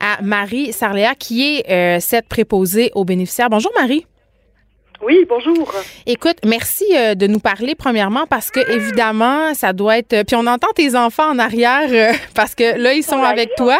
à 0.00 0.20
Marie 0.22 0.72
Sarléa, 0.72 1.14
qui 1.14 1.42
est 1.42 1.70
euh, 1.70 2.00
cette 2.00 2.26
préposée 2.26 2.90
aux 2.94 3.04
bénéficiaires. 3.04 3.50
Bonjour 3.50 3.72
Marie. 3.78 4.06
Oui, 5.02 5.26
bonjour. 5.28 5.72
Écoute, 6.06 6.36
merci 6.44 6.84
euh, 6.96 7.16
de 7.16 7.26
nous 7.26 7.40
parler 7.40 7.74
premièrement 7.74 8.24
parce 8.28 8.50
que 8.52 8.60
évidemment, 8.70 9.52
ça 9.52 9.72
doit 9.72 9.98
être. 9.98 10.12
euh, 10.12 10.24
Puis 10.24 10.36
on 10.36 10.46
entend 10.46 10.68
tes 10.76 10.94
enfants 10.94 11.28
en 11.30 11.38
arrière 11.40 11.88
euh, 11.90 12.16
parce 12.34 12.54
que 12.54 12.78
là, 12.78 12.94
ils 12.94 13.02
sont 13.02 13.20
avec 13.22 13.50
toi. 13.56 13.78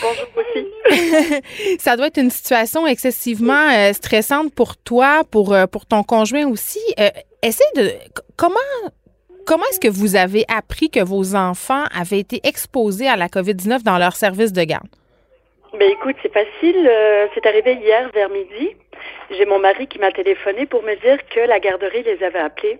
Bonjour 0.00 0.26
aussi. 0.38 1.78
ça 1.78 1.96
doit 1.96 2.06
être 2.06 2.18
une 2.18 2.30
situation 2.30 2.86
excessivement 2.86 3.92
stressante 3.92 4.54
pour 4.54 4.76
toi, 4.78 5.22
pour, 5.30 5.54
pour 5.70 5.84
ton 5.86 6.02
conjoint 6.02 6.46
aussi. 6.46 6.80
Essaie 7.42 7.64
de. 7.76 7.90
Comment. 8.36 8.54
Comment 9.44 9.64
est-ce 9.72 9.80
que 9.80 9.88
vous 9.88 10.14
avez 10.14 10.44
appris 10.46 10.88
que 10.88 11.00
vos 11.00 11.34
enfants 11.34 11.82
avaient 11.92 12.20
été 12.20 12.40
exposés 12.44 13.08
à 13.08 13.16
la 13.16 13.26
COVID-19 13.26 13.82
dans 13.82 13.98
leur 13.98 14.14
service 14.14 14.52
de 14.52 14.62
garde? 14.62 14.86
Ben 15.78 15.90
écoute, 15.90 16.16
c'est 16.22 16.32
facile. 16.32 16.86
euh, 16.88 17.26
c'est 17.34 17.46
arrivé 17.46 17.74
hier 17.74 18.10
vers 18.12 18.28
midi. 18.28 18.76
J'ai 19.30 19.46
mon 19.46 19.58
mari 19.58 19.86
qui 19.86 19.98
m'a 19.98 20.12
téléphoné 20.12 20.66
pour 20.66 20.82
me 20.82 20.94
dire 20.96 21.18
que 21.28 21.40
la 21.40 21.58
garderie 21.60 22.02
les 22.02 22.22
avait 22.22 22.38
appelés 22.38 22.78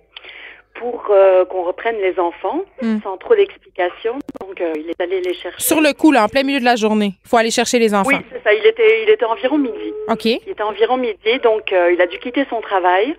pour 0.75 1.07
euh, 1.11 1.45
qu'on 1.45 1.63
reprenne 1.65 1.97
les 2.01 2.19
enfants 2.19 2.63
Hmm. 2.81 2.99
sans 3.03 3.17
trop 3.17 3.35
d'explications. 3.35 4.19
Donc 4.41 4.61
euh, 4.61 4.73
il 4.77 4.91
est 4.91 5.01
allé 5.01 5.21
les 5.21 5.35
chercher. 5.35 5.61
Sur 5.63 5.81
le 5.81 5.93
coup, 5.93 6.13
là, 6.13 6.25
en 6.25 6.29
plein 6.29 6.43
milieu 6.43 6.61
de 6.61 6.65
la 6.65 6.77
journée, 6.77 7.13
il 7.25 7.29
faut 7.29 7.37
aller 7.37 7.51
chercher 7.51 7.79
les 7.79 7.95
enfants. 7.95 8.09
Oui, 8.09 8.17
c'est 8.31 8.43
ça. 8.43 8.53
Il 8.53 8.67
était, 8.67 9.03
il 9.05 9.11
était 9.11 9.25
environ 9.25 9.59
midi. 9.59 9.93
OK. 10.09 10.25
Il 10.25 10.41
était 10.49 10.63
environ 10.63 10.97
midi, 10.97 11.39
donc 11.43 11.73
euh, 11.73 11.93
il 11.93 12.01
a 12.01 12.07
dû 12.07 12.19
quitter 12.19 12.45
son 12.51 12.61
travail. 12.61 13.15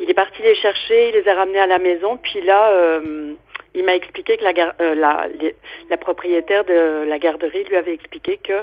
Il 0.00 0.08
est 0.10 0.14
parti 0.14 0.42
les 0.42 0.54
chercher, 0.54 1.08
il 1.08 1.14
les 1.14 1.28
a 1.28 1.34
ramenés 1.34 1.60
à 1.60 1.66
la 1.66 1.78
maison. 1.78 2.16
Puis 2.22 2.40
là, 2.42 2.70
euh, 2.72 3.32
il 3.74 3.84
m'a 3.84 3.94
expliqué 3.94 4.36
que 4.36 4.44
la, 4.44 4.52
euh, 4.80 4.94
la, 4.94 5.26
les- 5.40 5.54
la 5.90 5.96
propriétaire 5.96 6.64
de 6.64 7.04
la 7.06 7.18
garderie 7.18 7.64
lui 7.64 7.76
avait 7.76 7.94
expliqué 7.94 8.38
que 8.42 8.54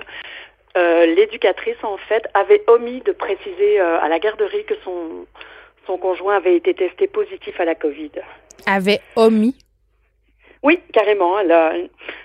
euh, 0.77 1.05
l'éducatrice, 1.05 1.81
en 1.83 1.97
fait, 1.97 2.23
avait 2.33 2.63
omis 2.67 3.01
de 3.01 3.11
préciser 3.11 3.79
euh, 3.79 3.99
à 4.01 4.07
la 4.09 4.19
garderie 4.19 4.65
que 4.65 4.75
son, 4.83 5.25
son 5.87 5.97
conjoint 5.97 6.35
avait 6.37 6.55
été 6.55 6.73
testé 6.73 7.07
positif 7.07 7.59
à 7.59 7.65
la 7.65 7.75
COVID. 7.75 8.11
Avait 8.65 8.99
omis? 9.15 9.55
Oui, 10.63 10.79
carrément. 10.93 11.39
Elle, 11.39 11.51
a- 11.51 11.73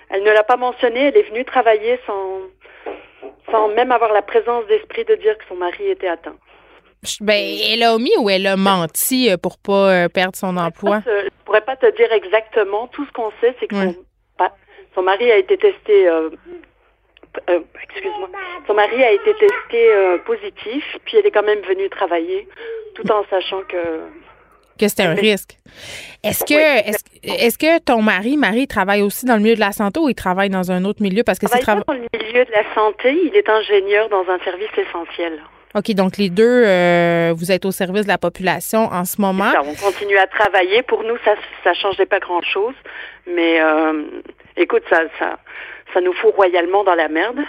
elle 0.09 0.23
ne 0.23 0.31
l'a 0.31 0.43
pas 0.43 0.57
mentionné. 0.57 1.07
Elle 1.07 1.17
est 1.17 1.29
venue 1.29 1.45
travailler 1.45 1.99
sans, 2.07 2.39
sans 3.51 3.67
même 3.69 3.91
avoir 3.91 4.11
la 4.13 4.21
présence 4.21 4.65
d'esprit 4.67 5.05
de 5.05 5.15
dire 5.15 5.37
que 5.37 5.43
son 5.47 5.55
mari 5.55 5.87
était 5.89 6.07
atteint. 6.07 6.35
Ben, 7.19 7.57
elle 7.71 7.81
a 7.83 7.95
omis 7.95 8.13
ou 8.19 8.29
elle 8.29 8.45
a 8.47 8.55
menti 8.57 9.31
euh, 9.31 9.37
pour 9.37 9.57
pas 9.57 10.07
perdre 10.09 10.35
son 10.35 10.55
emploi? 10.57 11.01
Je 11.05 11.25
ne 11.25 11.29
pourrais 11.45 11.61
pas 11.61 11.75
te 11.75 11.95
dire 11.95 12.11
exactement. 12.11 12.87
Tout 12.87 13.05
ce 13.05 13.11
qu'on 13.11 13.31
sait, 13.41 13.55
c'est 13.59 13.67
que 13.67 13.75
son, 14.95 15.01
mari 15.01 15.31
a 15.31 15.37
été 15.37 15.57
testé. 15.57 16.07
euh, 16.07 16.29
euh, 17.49 17.59
excuse-moi. 17.83 18.29
Son 18.67 18.73
mari 18.73 19.03
a 19.03 19.11
été 19.11 19.33
testé 19.33 19.93
euh, 19.93 20.17
positif, 20.19 20.83
puis 21.05 21.17
elle 21.17 21.25
est 21.25 21.31
quand 21.31 21.43
même 21.43 21.61
venue 21.61 21.89
travailler, 21.89 22.47
tout 22.95 23.09
en 23.11 23.23
sachant 23.29 23.61
que. 23.63 23.77
Que 24.79 24.87
c'était 24.87 25.03
un 25.03 25.13
risque. 25.13 25.57
Est-ce 26.23 26.43
que, 26.43 26.53
est-ce, 26.53 27.57
que 27.57 27.79
ton 27.79 28.01
mari, 28.01 28.35
Marie, 28.35 28.67
travaille 28.67 29.03
aussi 29.03 29.25
dans 29.25 29.35
le 29.35 29.41
milieu 29.41 29.55
de 29.55 29.59
la 29.59 29.73
santé 29.73 29.99
ou 29.99 30.09
il 30.09 30.15
travaille 30.15 30.49
dans 30.49 30.71
un 30.71 30.85
autre 30.85 31.03
milieu? 31.03 31.23
Parce 31.23 31.37
que 31.37 31.47
c'est 31.47 31.59
travaille 31.59 31.83
dans 31.87 31.93
le 31.93 32.07
milieu 32.19 32.45
de 32.45 32.51
la 32.51 32.63
santé, 32.73 33.15
il 33.25 33.35
est 33.35 33.47
ingénieur 33.47 34.09
dans 34.09 34.27
un 34.27 34.39
service 34.39 34.71
essentiel. 34.75 35.39
OK, 35.73 35.91
donc 35.91 36.17
les 36.17 36.29
deux, 36.29 36.63
euh, 36.65 37.33
vous 37.35 37.51
êtes 37.51 37.63
au 37.65 37.71
service 37.71 38.03
de 38.03 38.09
la 38.09 38.17
population 38.17 38.89
en 38.91 39.05
ce 39.05 39.21
moment. 39.21 39.51
Ça, 39.51 39.61
on 39.61 39.73
continue 39.75 40.17
à 40.17 40.27
travailler. 40.27 40.81
Pour 40.83 41.03
nous, 41.03 41.17
ça 41.23 41.35
ça 41.63 41.73
changeait 41.73 42.05
pas 42.05 42.19
grand-chose. 42.19 42.75
Mais 43.25 43.61
euh, 43.61 44.03
écoute, 44.57 44.83
ça, 44.89 45.03
ça, 45.17 45.37
ça 45.93 46.01
nous 46.01 46.13
fout 46.13 46.33
royalement 46.35 46.83
dans 46.83 46.95
la 46.95 47.07
merde. 47.07 47.39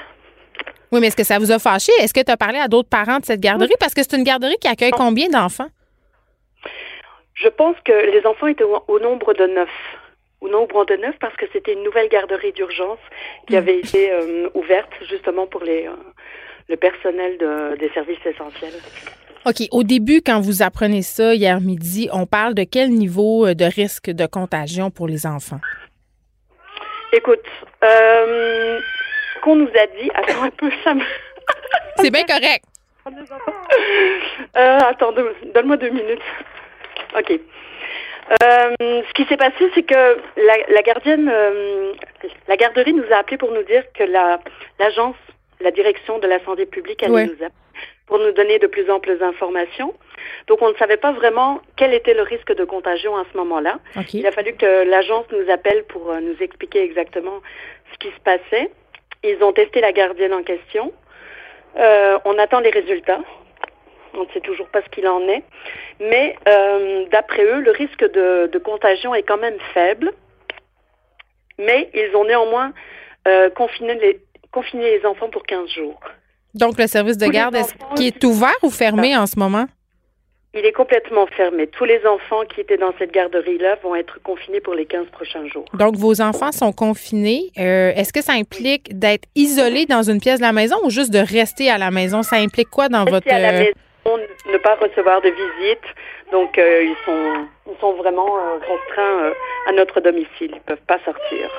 Oui, 0.90 1.00
mais 1.00 1.06
est-ce 1.06 1.16
que 1.16 1.24
ça 1.24 1.38
vous 1.38 1.50
a 1.50 1.58
fâché? 1.58 1.92
Est-ce 2.00 2.12
que 2.12 2.20
tu 2.22 2.30
as 2.30 2.36
parlé 2.36 2.58
à 2.58 2.68
d'autres 2.68 2.88
parents 2.88 3.18
de 3.18 3.24
cette 3.24 3.40
garderie? 3.40 3.72
Parce 3.80 3.94
que 3.94 4.02
c'est 4.02 4.16
une 4.16 4.24
garderie 4.24 4.56
qui 4.60 4.68
accueille 4.68 4.90
combien 4.90 5.28
d'enfants? 5.28 5.68
Je 7.34 7.48
pense 7.48 7.76
que 7.84 7.92
les 8.12 8.24
enfants 8.26 8.46
étaient 8.46 8.64
au, 8.64 8.78
au 8.88 8.98
nombre 9.00 9.32
de 9.34 9.46
neuf. 9.46 9.70
Au 10.40 10.48
nombre 10.48 10.84
de 10.84 10.96
neuf 10.96 11.14
parce 11.20 11.34
que 11.36 11.46
c'était 11.52 11.72
une 11.72 11.82
nouvelle 11.84 12.08
garderie 12.08 12.52
d'urgence 12.52 12.98
qui 13.48 13.56
avait 13.56 13.78
été 13.78 14.10
euh, 14.12 14.48
ouverte 14.54 14.90
justement 15.08 15.46
pour 15.46 15.62
les, 15.62 15.86
euh, 15.86 15.92
le 16.68 16.76
personnel 16.76 17.38
de- 17.38 17.76
des 17.78 17.88
services 17.90 18.18
essentiels. 18.26 18.74
OK, 19.46 19.66
au 19.70 19.82
début, 19.84 20.20
quand 20.20 20.40
vous 20.40 20.62
apprenez 20.62 21.02
ça 21.02 21.34
hier 21.34 21.60
midi, 21.60 22.08
on 22.12 22.26
parle 22.26 22.54
de 22.54 22.64
quel 22.64 22.90
niveau 22.90 23.46
euh, 23.46 23.54
de 23.54 23.64
risque 23.64 24.10
de 24.10 24.26
contagion 24.26 24.90
pour 24.90 25.06
les 25.06 25.26
enfants? 25.26 25.60
Écoute, 27.12 27.40
euh, 27.84 28.80
ce 29.34 29.40
qu'on 29.40 29.56
nous 29.56 29.68
a 29.68 29.86
dit, 29.98 30.10
attends 30.14 30.44
un 30.44 30.50
peu, 30.50 30.70
ça 30.82 30.94
me... 30.94 31.02
C'est 31.96 32.10
bien 32.10 32.24
correct. 32.24 32.64
Euh, 34.56 34.78
attends, 34.80 35.12
deux- 35.12 35.34
donne-moi 35.54 35.76
deux 35.76 35.90
minutes. 35.90 36.22
OK. 37.18 37.30
Euh, 38.42 38.74
ce 38.80 39.12
qui 39.14 39.24
s'est 39.26 39.36
passé, 39.36 39.70
c'est 39.74 39.82
que 39.82 39.94
la, 40.36 40.54
la 40.68 40.82
gardienne, 40.82 41.28
euh, 41.30 41.92
la 42.48 42.56
garderie 42.56 42.94
nous 42.94 43.04
a 43.12 43.16
appelé 43.18 43.36
pour 43.36 43.50
nous 43.52 43.62
dire 43.64 43.82
que 43.92 44.04
la 44.04 44.38
l'agence, 44.78 45.16
la 45.60 45.70
direction 45.70 46.18
de 46.18 46.26
la 46.28 46.42
santé 46.44 46.64
publique 46.64 47.02
allait 47.02 47.12
Ouais. 47.12 47.24
nous 47.26 47.32
appeler 47.32 47.48
pour 48.06 48.18
nous 48.18 48.32
donner 48.32 48.58
de 48.58 48.66
plus 48.66 48.90
amples 48.90 49.16
informations. 49.22 49.94
Donc, 50.46 50.60
on 50.62 50.70
ne 50.70 50.74
savait 50.74 50.96
pas 50.96 51.12
vraiment 51.12 51.60
quel 51.76 51.94
était 51.94 52.14
le 52.14 52.22
risque 52.22 52.54
de 52.54 52.64
contagion 52.64 53.16
à 53.16 53.24
ce 53.32 53.36
moment-là. 53.38 53.78
Il 54.12 54.26
a 54.26 54.32
fallu 54.32 54.54
que 54.54 54.84
l'agence 54.84 55.26
nous 55.32 55.50
appelle 55.50 55.84
pour 55.84 56.10
euh, 56.10 56.20
nous 56.20 56.36
expliquer 56.40 56.82
exactement 56.82 57.40
ce 57.92 57.98
qui 57.98 58.14
se 58.14 58.20
passait. 58.20 58.70
Ils 59.24 59.42
ont 59.42 59.52
testé 59.52 59.80
la 59.80 59.92
gardienne 59.92 60.34
en 60.34 60.42
question. 60.42 60.92
Euh, 61.76 62.18
on 62.24 62.38
attend 62.38 62.60
les 62.60 62.70
résultats. 62.70 63.20
On 64.14 64.24
ne 64.24 64.28
sait 64.34 64.40
toujours 64.40 64.68
pas 64.68 64.82
ce 64.82 64.88
qu'il 64.90 65.08
en 65.08 65.26
est. 65.28 65.42
Mais 66.00 66.36
euh, 66.48 67.06
d'après 67.10 67.44
eux, 67.44 67.60
le 67.60 67.70
risque 67.70 68.04
de, 68.12 68.48
de 68.52 68.58
contagion 68.58 69.14
est 69.14 69.22
quand 69.22 69.38
même 69.38 69.58
faible. 69.72 70.12
Mais 71.58 71.90
ils 71.94 72.14
ont 72.16 72.24
néanmoins 72.24 72.72
euh, 73.28 73.50
confiné, 73.50 73.94
les, 73.94 74.20
confiné 74.50 74.98
les 74.98 75.06
enfants 75.06 75.30
pour 75.30 75.44
15 75.44 75.68
jours. 75.70 76.00
Donc, 76.54 76.78
le 76.78 76.86
service 76.86 77.16
de 77.16 77.26
Tous 77.26 77.32
garde, 77.32 77.54
est-ce 77.54 77.74
enfants 77.74 77.94
qu'il 77.94 78.06
est 78.06 78.24
ouvert 78.24 78.56
ou 78.62 78.70
fermé 78.70 79.16
en 79.16 79.26
ce 79.26 79.38
moment? 79.38 79.66
Il 80.54 80.66
est 80.66 80.72
complètement 80.72 81.26
fermé. 81.28 81.66
Tous 81.66 81.86
les 81.86 82.04
enfants 82.06 82.42
qui 82.44 82.60
étaient 82.60 82.76
dans 82.76 82.92
cette 82.98 83.10
garderie-là 83.10 83.76
vont 83.82 83.94
être 83.94 84.20
confinés 84.22 84.60
pour 84.60 84.74
les 84.74 84.84
15 84.84 85.06
prochains 85.10 85.46
jours. 85.46 85.64
Donc, 85.72 85.96
vos 85.96 86.20
enfants 86.20 86.52
sont 86.52 86.72
confinés. 86.72 87.50
Euh, 87.58 87.92
Est-ce 87.96 88.12
que 88.12 88.22
ça 88.22 88.32
implique 88.32 88.98
d'être 88.98 89.26
isolés 89.34 89.86
dans 89.86 90.02
une 90.02 90.20
pièce 90.20 90.40
de 90.40 90.44
la 90.44 90.52
maison 90.52 90.76
ou 90.84 90.90
juste 90.90 91.10
de 91.10 91.20
rester 91.20 91.70
à 91.70 91.78
la 91.78 91.90
maison? 91.90 92.22
Ça 92.22 92.36
implique 92.36 92.68
quoi 92.68 92.90
dans 92.90 93.04
votre... 93.04 93.24
Rester 93.26 93.30
à 93.30 93.38
la 93.38 93.52
euh, 93.60 93.64
maison, 94.04 94.26
ne 94.52 94.58
pas 94.58 94.74
recevoir 94.74 95.22
de 95.22 95.30
visites. 95.30 95.88
Donc, 96.32 96.58
euh, 96.58 96.82
ils, 96.82 96.96
sont, 97.06 97.46
ils 97.70 97.80
sont 97.80 97.94
vraiment 97.94 98.36
euh, 98.36 98.58
restreints 98.58 99.32
à 99.68 99.72
notre 99.72 100.00
domicile. 100.00 100.50
Ils 100.50 100.54
ne 100.56 100.60
peuvent 100.66 100.86
pas 100.86 100.98
sortir. 101.02 101.50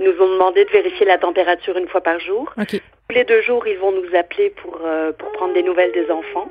Ils 0.00 0.06
nous 0.06 0.20
ont 0.20 0.28
demandé 0.28 0.64
de 0.64 0.70
vérifier 0.70 1.06
la 1.06 1.18
température 1.18 1.76
une 1.76 1.86
fois 1.86 2.00
par 2.00 2.18
jour. 2.18 2.52
OK. 2.58 2.80
Tous 3.10 3.16
les 3.16 3.24
deux 3.24 3.42
jours, 3.42 3.66
ils 3.66 3.76
vont 3.78 3.92
nous 3.92 4.16
appeler 4.16 4.50
pour, 4.50 4.78
euh, 4.84 5.12
pour 5.12 5.32
prendre 5.32 5.52
des 5.54 5.62
nouvelles 5.64 5.92
des 5.92 6.08
enfants. 6.10 6.48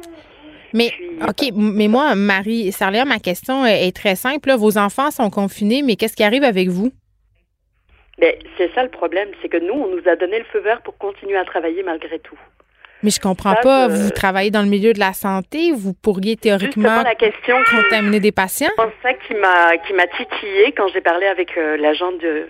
Mais, 0.73 0.91
OK, 1.27 1.47
m- 1.47 1.53
mais 1.73 1.87
moi, 1.87 2.15
Marie 2.15 2.71
Sarlia, 2.71 3.05
ma 3.05 3.19
question 3.19 3.65
est 3.65 3.87
est 3.87 3.95
très 3.95 4.15
simple. 4.15 4.49
là. 4.49 4.57
Vos 4.57 4.77
enfants 4.77 5.09
sont 5.09 5.29
confinés, 5.29 5.81
mais 5.81 5.95
qu'est-ce 5.95 6.15
qui 6.15 6.23
arrive 6.23 6.43
avec 6.43 6.67
vous? 6.67 6.91
Mais 8.19 8.37
c'est 8.57 8.69
ça 8.75 8.83
le 8.83 8.89
problème, 8.89 9.29
c'est 9.41 9.47
que 9.47 9.57
nous, 9.57 9.73
on 9.73 9.87
nous 9.95 10.01
a 10.07 10.15
donné 10.17 10.39
le 10.39 10.45
feu 10.51 10.59
vert 10.59 10.81
pour 10.81 10.97
continuer 10.97 11.37
à 11.37 11.45
travailler 11.45 11.81
malgré 11.83 12.19
tout. 12.19 12.37
Mais 13.01 13.11
je 13.11 13.21
comprends 13.21 13.55
pas. 13.63 13.87
Vous 13.87 14.09
travaillez 14.09 14.51
dans 14.51 14.61
le 14.61 14.67
milieu 14.67 14.91
de 14.91 14.99
la 14.99 15.13
santé. 15.13 15.71
Vous 15.71 15.93
pourriez 15.93 16.35
théoriquement 16.35 17.01
la 17.01 17.15
question 17.15 17.55
contaminer 17.71 18.19
des 18.19 18.33
patients? 18.33 18.67
C'est 18.77 19.07
ça 19.07 19.13
qui 19.13 19.33
m'a 19.35 19.77
qui 19.77 19.93
m'a 19.93 20.05
titillé 20.07 20.73
quand 20.75 20.89
j'ai 20.89 20.99
parlé 20.99 21.25
avec 21.25 21.57
euh, 21.57 21.77
l'agent 21.77 22.11
de 22.11 22.47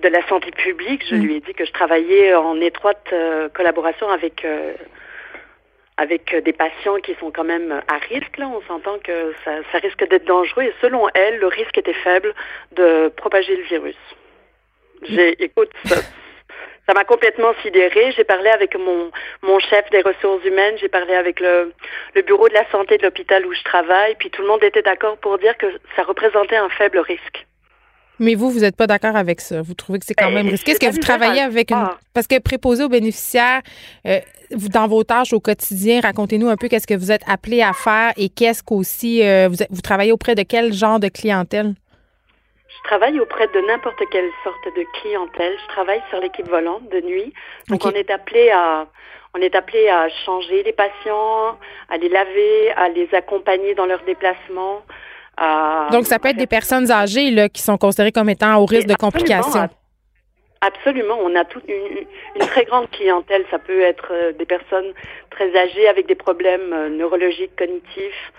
de 0.00 0.08
la 0.08 0.26
santé 0.28 0.50
publique. 0.50 1.04
Je 1.08 1.16
Mm. 1.16 1.22
lui 1.22 1.36
ai 1.36 1.40
dit 1.40 1.54
que 1.54 1.64
je 1.64 1.72
travaillais 1.72 2.34
en 2.34 2.60
étroite 2.60 3.06
euh, 3.12 3.48
collaboration 3.48 4.08
avec 4.08 4.44
euh, 4.44 4.72
avec 5.96 6.32
euh, 6.32 6.40
des 6.40 6.52
patients 6.52 6.96
qui 6.98 7.14
sont 7.20 7.30
quand 7.32 7.44
même 7.44 7.82
à 7.88 7.98
risque. 8.08 8.38
Là, 8.38 8.48
on 8.48 8.62
s'entend 8.68 8.98
que 9.00 9.34
ça, 9.44 9.50
ça 9.72 9.78
risque 9.78 10.08
d'être 10.08 10.24
dangereux 10.26 10.62
et 10.62 10.74
selon 10.80 11.08
elle, 11.14 11.38
le 11.38 11.48
risque 11.48 11.76
était 11.76 11.92
faible 11.92 12.34
de 12.72 13.08
propager 13.16 13.56
le 13.56 13.64
virus. 13.64 13.96
J'ai, 15.02 15.42
écoute, 15.42 15.70
ça, 15.86 15.96
ça 16.86 16.94
m'a 16.94 17.02
complètement 17.04 17.52
sidérée. 17.62 18.12
J'ai 18.12 18.22
parlé 18.22 18.48
avec 18.50 18.76
mon, 18.76 19.10
mon 19.42 19.58
chef 19.58 19.90
des 19.90 20.00
ressources 20.02 20.44
humaines, 20.44 20.76
j'ai 20.78 20.88
parlé 20.88 21.14
avec 21.14 21.40
le, 21.40 21.72
le 22.14 22.22
bureau 22.22 22.48
de 22.48 22.54
la 22.54 22.68
santé 22.70 22.96
de 22.96 23.02
l'hôpital 23.02 23.44
où 23.44 23.52
je 23.52 23.62
travaille, 23.64 24.14
puis 24.20 24.30
tout 24.30 24.42
le 24.42 24.48
monde 24.48 24.62
était 24.62 24.82
d'accord 24.82 25.18
pour 25.18 25.36
dire 25.38 25.56
que 25.58 25.66
ça 25.96 26.04
représentait 26.04 26.56
un 26.56 26.68
faible 26.68 27.00
risque. 27.00 27.47
Mais 28.18 28.34
vous, 28.34 28.50
vous 28.50 28.60
n'êtes 28.60 28.76
pas 28.76 28.86
d'accord 28.86 29.16
avec 29.16 29.40
ça. 29.40 29.62
Vous 29.62 29.74
trouvez 29.74 29.98
que 29.98 30.06
c'est 30.06 30.14
quand 30.14 30.26
Ben, 30.26 30.34
même 30.34 30.48
risqué. 30.48 30.72
Est-ce 30.72 30.80
que 30.80 30.90
vous 30.90 30.98
travaillez 30.98 31.40
avec 31.40 31.70
une. 31.70 31.78
Ah. 31.78 31.98
Parce 32.14 32.26
que 32.26 32.38
préposé 32.40 32.84
aux 32.84 32.88
bénéficiaires, 32.88 33.60
euh, 34.06 34.18
dans 34.50 34.86
vos 34.88 35.04
tâches 35.04 35.32
au 35.32 35.40
quotidien, 35.40 36.00
racontez-nous 36.00 36.48
un 36.48 36.56
peu 36.56 36.68
qu'est-ce 36.68 36.86
que 36.86 36.94
vous 36.94 37.12
êtes 37.12 37.22
appelé 37.26 37.62
à 37.62 37.72
faire 37.72 38.12
et 38.16 38.28
qu'est-ce 38.28 38.62
qu'aussi. 38.62 39.22
euh, 39.22 39.48
vous, 39.70 39.80
travaillez 39.80 40.12
auprès 40.12 40.34
de 40.34 40.42
quel 40.42 40.72
genre 40.72 40.98
de 40.98 41.08
clientèle? 41.08 41.74
Je 42.68 42.88
travaille 42.88 43.20
auprès 43.20 43.46
de 43.48 43.66
n'importe 43.66 44.00
quelle 44.10 44.30
sorte 44.44 44.64
de 44.76 44.84
clientèle. 45.00 45.52
Je 45.62 45.72
travaille 45.72 46.00
sur 46.10 46.20
l'équipe 46.20 46.48
volante 46.48 46.88
de 46.90 47.00
nuit. 47.00 47.32
Donc 47.68 47.84
on 47.84 47.90
est 47.90 48.10
appelé 48.10 48.50
à 48.50 48.86
on 49.34 49.40
est 49.40 49.54
appelé 49.54 49.88
à 49.88 50.08
changer 50.24 50.62
les 50.62 50.72
patients, 50.72 51.58
à 51.90 51.96
les 51.98 52.08
laver, 52.08 52.70
à 52.76 52.88
les 52.88 53.08
accompagner 53.14 53.74
dans 53.74 53.86
leurs 53.86 54.02
déplacements. 54.04 54.82
À- 55.38 55.88
Donc, 55.92 56.06
ça 56.06 56.18
peut 56.18 56.28
être 56.28 56.36
des 56.36 56.46
personnes 56.46 56.90
âgées 56.90 57.30
là, 57.30 57.48
qui 57.48 57.62
sont 57.62 57.78
considérées 57.78 58.12
comme 58.12 58.28
étant 58.28 58.56
au 58.56 58.66
risque 58.66 58.88
de 58.88 58.94
complications. 58.94 59.68
Absolument, 60.60 61.16
on 61.22 61.36
a 61.36 61.44
toute 61.44 61.62
une, 61.68 61.98
une 62.34 62.46
très 62.46 62.64
grande 62.64 62.90
clientèle. 62.90 63.44
Ça 63.50 63.60
peut 63.60 63.80
être 63.80 64.08
euh, 64.10 64.32
des 64.32 64.44
personnes 64.44 64.92
très 65.30 65.56
âgées 65.56 65.86
avec 65.88 66.06
des 66.08 66.16
problèmes 66.16 66.72
euh, 66.72 66.88
neurologiques, 66.88 67.54
cognitifs. 67.56 68.32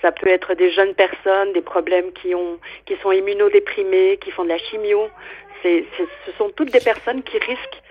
Ça 0.00 0.12
peut 0.12 0.28
être 0.28 0.54
des 0.54 0.70
jeunes 0.70 0.94
personnes, 0.94 1.52
des 1.52 1.62
problèmes 1.62 2.12
qui 2.12 2.32
ont, 2.34 2.58
qui 2.86 2.94
sont 3.02 3.10
immunodéprimés, 3.10 4.18
qui 4.22 4.30
font 4.30 4.44
de 4.44 4.50
la 4.50 4.58
chimio. 4.58 5.08
C'est- 5.62 5.84
ce 6.26 6.32
sont 6.38 6.50
toutes 6.54 6.70
des 6.70 6.80
personnes 6.80 7.22
qui 7.24 7.38
risquent 7.38 7.82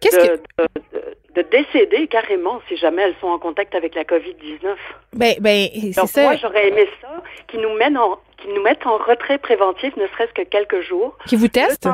Qu'est-ce 0.00 0.16
de, 0.16 0.26
que. 0.36 0.62
de, 0.62 0.98
de- 0.98 1.16
de 1.36 1.42
décéder 1.42 2.08
carrément 2.08 2.60
si 2.68 2.76
jamais 2.76 3.02
elles 3.02 3.14
sont 3.20 3.28
en 3.28 3.38
contact 3.38 3.76
avec 3.76 3.94
la 3.94 4.02
COVID-19. 4.02 4.74
Ben, 5.12 5.34
ben 5.38 5.68
c'est 5.72 5.94
Donc 6.00 6.08
ça. 6.08 6.22
moi, 6.22 6.34
j'aurais 6.34 6.68
aimé 6.68 6.88
ça, 7.00 7.22
qu'ils 7.46 7.60
nous, 7.60 7.68
en, 7.68 8.18
nous 8.48 8.62
mettent 8.62 8.84
en 8.84 8.96
retrait 8.98 9.38
préventif, 9.38 9.96
ne 9.96 10.08
serait-ce 10.08 10.32
que 10.32 10.42
quelques 10.42 10.80
jours. 10.80 11.16
Qui 11.28 11.36
vous 11.36 11.46
testent? 11.46 11.88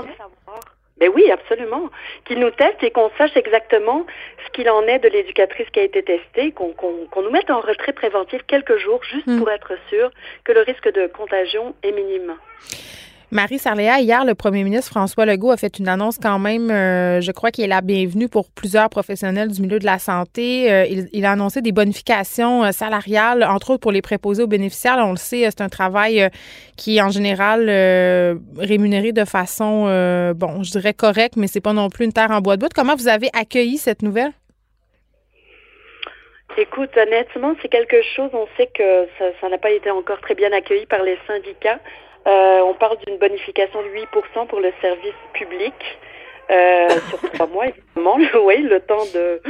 Ben 0.98 1.11
oui, 1.14 1.30
absolument. 1.30 1.90
Qu'ils 2.24 2.38
nous 2.38 2.50
testent 2.50 2.82
et 2.82 2.90
qu'on 2.90 3.11
sache 3.18 3.36
exactement 3.36 4.07
ce 4.46 4.50
qu'il 4.52 4.70
en 4.70 4.80
est 4.84 5.00
de 5.00 5.09
l'éducatrice 5.11 5.68
qui 5.70 5.80
a 5.80 5.82
été 5.82 6.02
testée, 6.02 6.52
qu'on 6.52 6.72
qu'on- 6.72 7.04
qu'on 7.11 7.20
nous 7.20 7.30
mette 7.30 7.50
en 7.50 7.61
retrait 7.61 7.92
préventif 7.92 8.40
quelques 8.46 8.78
jours 8.78 9.04
juste 9.04 9.26
Hmm. 9.26 9.38
pour 9.38 9.50
être 9.50 9.72
sûr 9.90 10.11
que 10.44 10.52
le 10.52 10.61
risque 10.62 10.90
de 10.90 11.09
contagion 11.09 11.74
est 11.82 11.92
minime. 11.92 12.36
Marie 13.32 13.58
Sarléa, 13.58 13.98
hier, 13.98 14.24
le 14.24 14.36
premier 14.36 14.62
ministre 14.62 14.92
François 14.92 15.26
Legault 15.26 15.50
a 15.50 15.56
fait 15.56 15.80
une 15.80 15.88
annonce 15.88 16.16
quand 16.16 16.38
même, 16.38 16.70
euh, 16.70 17.20
je 17.20 17.32
crois 17.32 17.50
qu'il 17.50 17.64
est 17.64 17.68
la 17.68 17.80
bienvenue 17.80 18.28
pour 18.28 18.48
plusieurs 18.52 18.88
professionnels 18.88 19.50
du 19.50 19.62
milieu 19.62 19.80
de 19.80 19.84
la 19.84 19.98
santé. 19.98 20.72
Euh, 20.72 20.86
il, 21.12 21.24
a 21.24 21.32
annoncé 21.32 21.60
des 21.60 21.72
bonifications 21.72 22.62
euh, 22.62 22.70
salariales, 22.70 23.42
entre 23.42 23.70
autres 23.70 23.80
pour 23.80 23.90
les 23.90 24.00
préposés 24.00 24.44
aux 24.44 24.46
bénéficiaires. 24.46 24.98
On 24.98 25.10
le 25.10 25.16
sait, 25.16 25.42
c'est 25.50 25.60
un 25.60 25.68
travail 25.68 26.30
qui 26.76 26.98
est 26.98 27.02
en 27.02 27.10
général 27.10 27.68
rémunéré 28.58 29.10
de 29.10 29.24
façon, 29.24 29.86
bon, 30.36 30.62
je 30.62 30.70
dirais 30.70 30.94
correcte, 30.94 31.36
mais 31.36 31.48
c'est 31.48 31.60
pas 31.60 31.72
non 31.72 31.90
plus 31.90 32.04
une 32.04 32.12
terre 32.12 32.30
en 32.30 32.40
bois 32.40 32.56
de 32.56 32.60
bout. 32.62 32.72
Comment 32.72 32.94
vous 32.94 33.08
avez 33.08 33.28
accueilli 33.32 33.76
cette 33.76 34.02
nouvelle? 34.02 34.30
Écoute, 36.56 36.90
honnêtement, 36.96 37.54
c'est 37.60 37.68
quelque 37.68 38.00
chose, 38.14 38.30
on 38.32 38.46
sait 38.56 38.70
que 38.72 39.08
ça 39.40 39.48
n'a 39.48 39.58
pas 39.58 39.70
été 39.70 39.90
encore 39.90 40.20
très 40.20 40.34
bien 40.34 40.52
accueilli 40.52 40.86
par 40.86 41.02
les 41.02 41.18
syndicats. 41.26 41.80
Euh, 42.26 42.60
on 42.62 42.74
parle 42.74 42.98
d'une 43.06 43.18
bonification 43.18 43.80
de 43.82 43.88
8% 43.88 44.46
pour 44.48 44.60
le 44.60 44.72
service 44.80 45.14
public 45.32 45.74
euh, 46.50 46.88
sur 47.10 47.20
trois 47.32 47.46
mois, 47.46 47.66
évidemment. 47.68 48.18
oui, 48.42 48.62
le 48.62 48.80
temps 48.80 49.04
de 49.14 49.40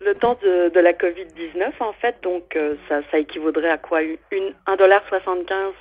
le 0.00 0.14
temps 0.14 0.38
de, 0.42 0.68
de 0.68 0.80
la 0.80 0.92
COVID-19, 0.92 1.72
en 1.80 1.92
fait. 1.94 2.16
Donc, 2.22 2.56
euh, 2.56 2.74
ça, 2.88 3.00
ça 3.10 3.18
équivaudrait 3.18 3.70
à 3.70 3.78
quoi? 3.78 4.02
Une, 4.02 4.52
1,75$ 4.66 5.72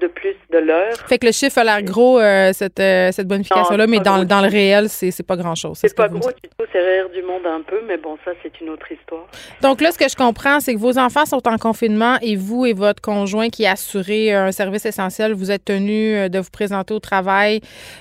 de 0.00 0.06
plus 0.06 0.36
de 0.50 0.58
l'heure. 0.58 0.96
Fait 1.08 1.18
que 1.18 1.26
le 1.26 1.32
chiffre 1.32 1.58
a 1.58 1.64
l'air 1.64 1.82
gros, 1.82 2.18
euh, 2.20 2.52
cette, 2.52 2.80
euh, 2.80 3.10
cette 3.12 3.26
bonification-là, 3.26 3.86
mais 3.86 4.00
dans, 4.00 4.24
dans 4.24 4.40
le 4.40 4.48
réel, 4.48 4.88
c'est 4.88 5.26
pas 5.26 5.36
grand-chose. 5.36 5.78
C'est 5.78 5.88
ce 5.88 5.94
pas 5.94 6.08
gros 6.08 6.20
tout, 6.20 6.64
c'est 6.72 6.80
rire 6.80 7.08
du 7.10 7.22
monde 7.22 7.46
un 7.46 7.62
peu, 7.62 7.80
mais 7.86 7.96
bon, 7.96 8.16
ça, 8.24 8.32
c'est 8.42 8.60
une 8.60 8.70
autre 8.70 8.90
histoire. 8.90 9.26
Donc 9.62 9.80
là, 9.80 9.92
ce 9.92 9.98
que 9.98 10.08
je 10.08 10.16
comprends, 10.16 10.60
c'est 10.60 10.74
que 10.74 10.78
vos 10.78 10.98
enfants 10.98 11.26
sont 11.26 11.46
en 11.48 11.56
confinement 11.58 12.16
et 12.22 12.36
vous 12.36 12.66
et 12.66 12.72
votre 12.72 13.00
conjoint 13.00 13.48
qui 13.48 13.66
assurez 13.66 14.32
un 14.32 14.52
service 14.52 14.86
essentiel, 14.86 15.32
vous 15.32 15.50
êtes 15.50 15.64
tenu 15.64 16.14
euh, 16.14 16.28
de 16.28 16.38
vous 16.38 16.50
présenter 16.50 16.94
au 16.94 17.00
travail 17.00 17.60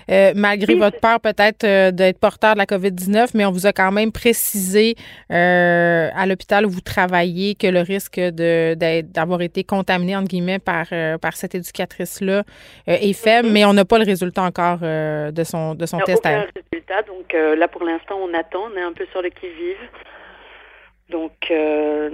euh, 0.09 0.33
malgré 0.35 0.73
Oui, 0.73 0.79
votre 0.79 0.99
peur 0.99 1.19
peut-être 1.19 1.63
euh, 1.63 1.91
d'être 1.91 2.19
porteur 2.19 2.53
de 2.53 2.59
la 2.59 2.65
COVID-19, 2.65 3.29
mais 3.33 3.45
on 3.45 3.51
vous 3.51 3.65
a 3.65 3.73
quand 3.73 3.91
même 3.91 4.11
précisé 4.11 4.95
euh, 5.31 6.09
à 6.15 6.25
l'hôpital 6.25 6.65
où 6.65 6.69
vous 6.69 6.81
travaillez 6.81 7.55
que 7.55 7.67
le 7.67 7.81
risque 7.81 8.19
d'avoir 8.19 9.41
été 9.41 9.63
contaminé, 9.63 10.15
entre 10.15 10.27
guillemets, 10.27 10.59
par, 10.59 10.87
euh, 10.91 11.17
par 11.17 11.35
cette 11.35 11.55
éducatrice-là 11.55 11.86
euh, 12.31 12.43
est 12.85 13.13
faible, 13.13 13.49
mais 13.51 13.65
on 13.65 13.73
n'a 13.73 13.85
pas 13.85 13.97
le 13.97 14.05
résultat 14.05 14.43
encore 14.43 14.79
euh, 14.83 15.31
de 15.31 15.43
son, 15.43 15.75
de 15.75 15.85
son 15.85 15.99
test. 15.99 16.25
à 16.25 16.29
aucun 16.29 16.41
elle. 16.43 16.63
résultat, 16.71 17.01
donc 17.03 17.33
euh, 17.33 17.55
là 17.55 17.67
pour 17.67 17.83
l'instant 17.83 18.17
on 18.21 18.33
attend, 18.33 18.69
on 18.73 18.77
est 18.77 18.81
un 18.81 18.93
peu 18.93 19.05
sur 19.11 19.21
le 19.21 19.29
qui-vive. 19.29 19.77
Donc 21.09 21.33
euh, 21.51 22.09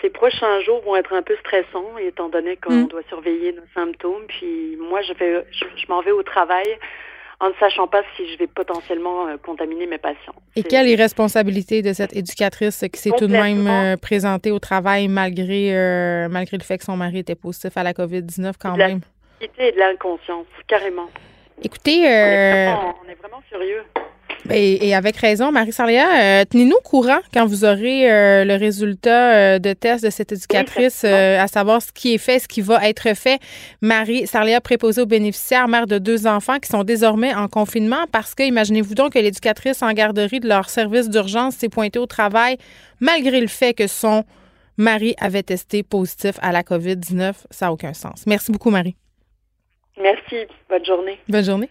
ces 0.00 0.10
prochains 0.10 0.60
jours 0.60 0.80
vont 0.84 0.94
être 0.96 1.12
un 1.12 1.22
peu 1.22 1.36
stressants 1.40 1.98
étant 1.98 2.28
donné 2.28 2.56
qu'on 2.56 2.72
Mm. 2.84 2.88
doit 2.88 3.02
surveiller 3.08 3.52
nos 3.52 3.66
symptômes. 3.74 4.22
Puis 4.28 4.76
moi 4.78 5.00
je 5.02 5.12
vais, 5.14 5.44
je, 5.50 5.64
je 5.76 5.86
m'en 5.88 6.00
vais 6.00 6.12
au 6.12 6.22
travail 6.22 6.68
en 7.40 7.50
ne 7.50 7.54
sachant 7.60 7.86
pas 7.86 8.02
si 8.16 8.28
je 8.32 8.38
vais 8.38 8.46
potentiellement 8.46 9.28
euh, 9.28 9.36
contaminer 9.36 9.86
mes 9.86 9.98
patients. 9.98 10.34
Et 10.56 10.62
quelle 10.62 10.88
irresponsabilité 10.88 11.82
de 11.82 11.92
cette 11.92 12.16
éducatrice 12.16 12.84
qui 12.92 13.00
s'est 13.00 13.12
tout 13.16 13.26
de 13.26 13.32
même 13.32 13.66
euh, 13.68 13.96
présentée 13.96 14.50
au 14.50 14.58
travail 14.58 15.08
malgré, 15.08 15.76
euh, 15.76 16.28
malgré 16.28 16.56
le 16.56 16.64
fait 16.64 16.78
que 16.78 16.84
son 16.84 16.96
mari 16.96 17.18
était 17.18 17.36
positif 17.36 17.76
à 17.76 17.82
la 17.82 17.92
COVID-19 17.92 18.54
quand 18.60 18.74
de 18.74 18.78
la 18.78 18.88
même? 18.88 19.00
stupidité 19.36 19.68
et 19.68 19.72
de 19.72 19.78
l'inconscience, 19.78 20.46
carrément. 20.66 21.08
Écoutez, 21.62 22.00
On, 22.00 22.04
est 22.04 22.66
vraiment, 22.66 22.94
on 23.04 23.08
est 23.08 23.14
vraiment 23.14 23.42
furieux. 23.48 23.82
Et, 24.50 24.88
et 24.88 24.94
avec 24.94 25.16
raison, 25.16 25.52
Marie 25.52 25.72
Sarléa, 25.72 26.40
euh, 26.40 26.44
tenez-nous 26.48 26.76
au 26.76 26.80
courant 26.80 27.18
quand 27.32 27.46
vous 27.46 27.64
aurez 27.64 28.10
euh, 28.10 28.44
le 28.44 28.54
résultat 28.56 29.34
euh, 29.34 29.58
de 29.58 29.72
test 29.72 30.04
de 30.04 30.10
cette 30.10 30.32
éducatrice, 30.32 31.04
à 31.04 31.46
savoir 31.48 31.82
ce 31.82 31.92
qui 31.92 32.14
est 32.14 32.18
fait, 32.18 32.38
ce 32.38 32.48
qui 32.48 32.60
va 32.60 32.88
être 32.88 33.14
fait. 33.16 33.40
Marie 33.82 34.26
Sarléa, 34.26 34.60
préposée 34.60 35.02
aux 35.02 35.06
bénéficiaires, 35.06 35.68
mère 35.68 35.86
de 35.86 35.98
deux 35.98 36.26
enfants 36.26 36.58
qui 36.58 36.68
sont 36.68 36.84
désormais 36.84 37.34
en 37.34 37.48
confinement 37.48 38.06
parce 38.12 38.34
que, 38.34 38.42
imaginez-vous 38.42 38.94
donc 38.94 39.12
que 39.12 39.18
l'éducatrice 39.18 39.82
en 39.82 39.92
garderie 39.92 40.40
de 40.40 40.48
leur 40.48 40.70
service 40.70 41.08
d'urgence 41.08 41.56
s'est 41.56 41.68
pointée 41.68 41.98
au 41.98 42.06
travail 42.06 42.56
malgré 43.00 43.40
le 43.40 43.48
fait 43.48 43.74
que 43.74 43.86
son 43.86 44.24
mari 44.76 45.14
avait 45.20 45.42
testé 45.42 45.82
positif 45.82 46.36
à 46.40 46.52
la 46.52 46.62
COVID-19. 46.62 47.34
Ça 47.50 47.66
n'a 47.66 47.72
aucun 47.72 47.92
sens. 47.92 48.24
Merci 48.26 48.52
beaucoup, 48.52 48.70
Marie. 48.70 48.96
Merci, 50.00 50.46
bonne 50.68 50.84
journée. 50.84 51.18
Bonne 51.28 51.44
journée. 51.44 51.70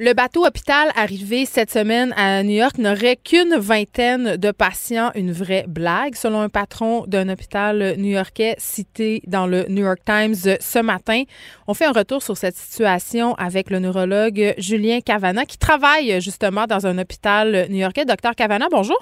Le 0.00 0.12
bateau 0.12 0.44
hôpital 0.44 0.90
arrivé 0.96 1.46
cette 1.46 1.70
semaine 1.70 2.12
à 2.16 2.42
New 2.42 2.56
York 2.56 2.78
n'aurait 2.78 3.14
qu'une 3.14 3.54
vingtaine 3.54 4.36
de 4.36 4.50
patients, 4.50 5.12
une 5.14 5.30
vraie 5.30 5.66
blague, 5.68 6.16
selon 6.16 6.40
un 6.40 6.48
patron 6.48 7.04
d'un 7.06 7.28
hôpital 7.28 7.94
new-yorkais 7.96 8.56
cité 8.58 9.22
dans 9.28 9.46
le 9.46 9.66
New 9.68 9.84
York 9.84 10.00
Times 10.04 10.34
ce 10.34 10.78
matin. 10.80 11.22
On 11.68 11.74
fait 11.74 11.84
un 11.84 11.92
retour 11.92 12.24
sur 12.24 12.36
cette 12.36 12.56
situation 12.56 13.34
avec 13.36 13.70
le 13.70 13.78
neurologue 13.78 14.54
Julien 14.58 15.00
Cavana 15.00 15.44
qui 15.44 15.58
travaille 15.58 16.20
justement 16.20 16.66
dans 16.66 16.88
un 16.88 16.98
hôpital 16.98 17.68
new-yorkais. 17.70 18.04
Docteur 18.04 18.34
Cavana, 18.34 18.66
bonjour. 18.72 18.98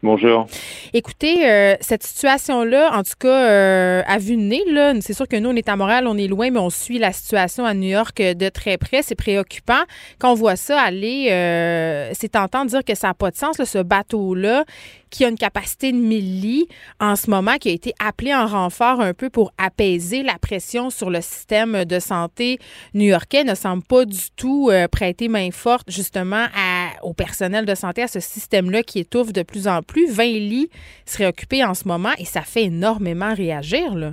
Bonjour. 0.00 0.46
Écoutez, 0.94 1.50
euh, 1.50 1.74
cette 1.80 2.04
situation-là, 2.04 2.96
en 2.96 3.02
tout 3.02 3.14
cas, 3.18 3.50
euh, 3.50 4.02
à 4.06 4.18
vue 4.18 4.36
de 4.36 4.42
nez, 4.42 4.62
là, 4.68 4.94
c'est 5.00 5.12
sûr 5.12 5.26
que 5.26 5.34
nous, 5.34 5.50
on 5.50 5.56
est 5.56 5.68
à 5.68 5.74
Montréal, 5.74 6.06
on 6.06 6.16
est 6.16 6.28
loin, 6.28 6.52
mais 6.52 6.60
on 6.60 6.70
suit 6.70 7.00
la 7.00 7.12
situation 7.12 7.64
à 7.64 7.74
New 7.74 7.88
York 7.88 8.16
de 8.22 8.48
très 8.48 8.78
près. 8.78 9.02
C'est 9.02 9.16
préoccupant. 9.16 9.82
Quand 10.20 10.30
on 10.30 10.34
voit 10.34 10.54
ça 10.54 10.80
aller, 10.80 11.30
euh, 11.32 12.10
c'est 12.14 12.28
tentant 12.28 12.64
de 12.64 12.70
dire 12.70 12.84
que 12.84 12.94
ça 12.94 13.08
n'a 13.08 13.14
pas 13.14 13.32
de 13.32 13.36
sens, 13.36 13.56
ce 13.60 13.78
bateau-là, 13.78 14.64
qui 15.10 15.24
a 15.24 15.28
une 15.28 15.38
capacité 15.38 15.90
de 15.90 15.96
1000 15.96 16.42
lits 16.42 16.68
en 17.00 17.16
ce 17.16 17.28
moment, 17.28 17.56
qui 17.56 17.68
a 17.68 17.72
été 17.72 17.92
appelé 17.98 18.32
en 18.32 18.46
renfort 18.46 19.00
un 19.00 19.14
peu 19.14 19.30
pour 19.30 19.52
apaiser 19.58 20.22
la 20.22 20.38
pression 20.38 20.90
sur 20.90 21.10
le 21.10 21.22
système 21.22 21.84
de 21.84 21.98
santé 21.98 22.60
new-yorkais, 22.94 23.42
ne 23.42 23.56
semble 23.56 23.82
pas 23.82 24.04
du 24.04 24.30
tout 24.36 24.70
prêter 24.92 25.28
main 25.28 25.50
forte, 25.50 25.90
justement, 25.90 26.46
à, 26.54 26.77
au 27.02 27.14
personnel 27.14 27.66
de 27.66 27.74
santé, 27.74 28.02
à 28.02 28.08
ce 28.08 28.20
système-là 28.20 28.82
qui 28.82 29.00
étouffe 29.00 29.32
de 29.32 29.42
plus 29.42 29.66
en 29.66 29.82
plus 29.82 29.88
plus. 29.88 30.06
20 30.06 30.24
lits 30.24 30.70
seraient 31.04 31.26
occupés 31.26 31.64
en 31.64 31.74
ce 31.74 31.88
moment 31.88 32.12
et 32.18 32.24
ça 32.24 32.42
fait 32.42 32.64
énormément 32.64 33.34
réagir. 33.34 33.94
Là. 33.94 34.12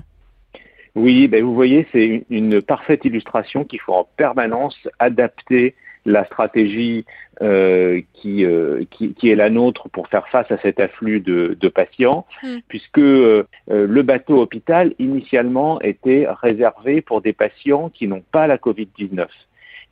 Oui, 0.95 1.27
ben 1.27 1.43
vous 1.43 1.53
voyez, 1.53 1.86
c'est 1.91 2.25
une, 2.29 2.61
parfaite 2.61 3.05
illustration 3.05 3.65
qu'il 3.65 3.81
faut 3.81 3.93
en 3.93 4.07
permanence 4.17 4.75
adapter 4.97 5.75
la 6.05 6.23
stratégie 6.25 7.03
euh, 7.41 8.01
qui, 8.13 8.45
euh, 8.45 8.83
qui, 8.91 9.13
qui, 9.15 9.29
est 9.29 9.36
la 9.36 9.49
nôtre 9.49 9.89
pour 9.89 10.07
faire 10.07 10.27
face 10.29 10.49
à 10.51 10.57
cet 10.59 10.79
afflux 10.79 11.19
de, 11.19 11.57
de 11.59 11.67
patients, 11.67 12.25
hmm. 12.43 12.59
puisque 12.67 12.99
euh, 12.99 13.43
le 13.67 14.01
bateau 14.03 14.39
hôpital 14.39 14.93
initialement 14.99 15.81
était 15.81 16.27
réservé 16.41 17.01
pour 17.01 17.21
des 17.21 17.33
patients 17.33 17.89
qui 17.89 18.07
n'ont 18.07 18.23
pas 18.31 18.47
la 18.47 18.57
Covid-19. 18.57 19.25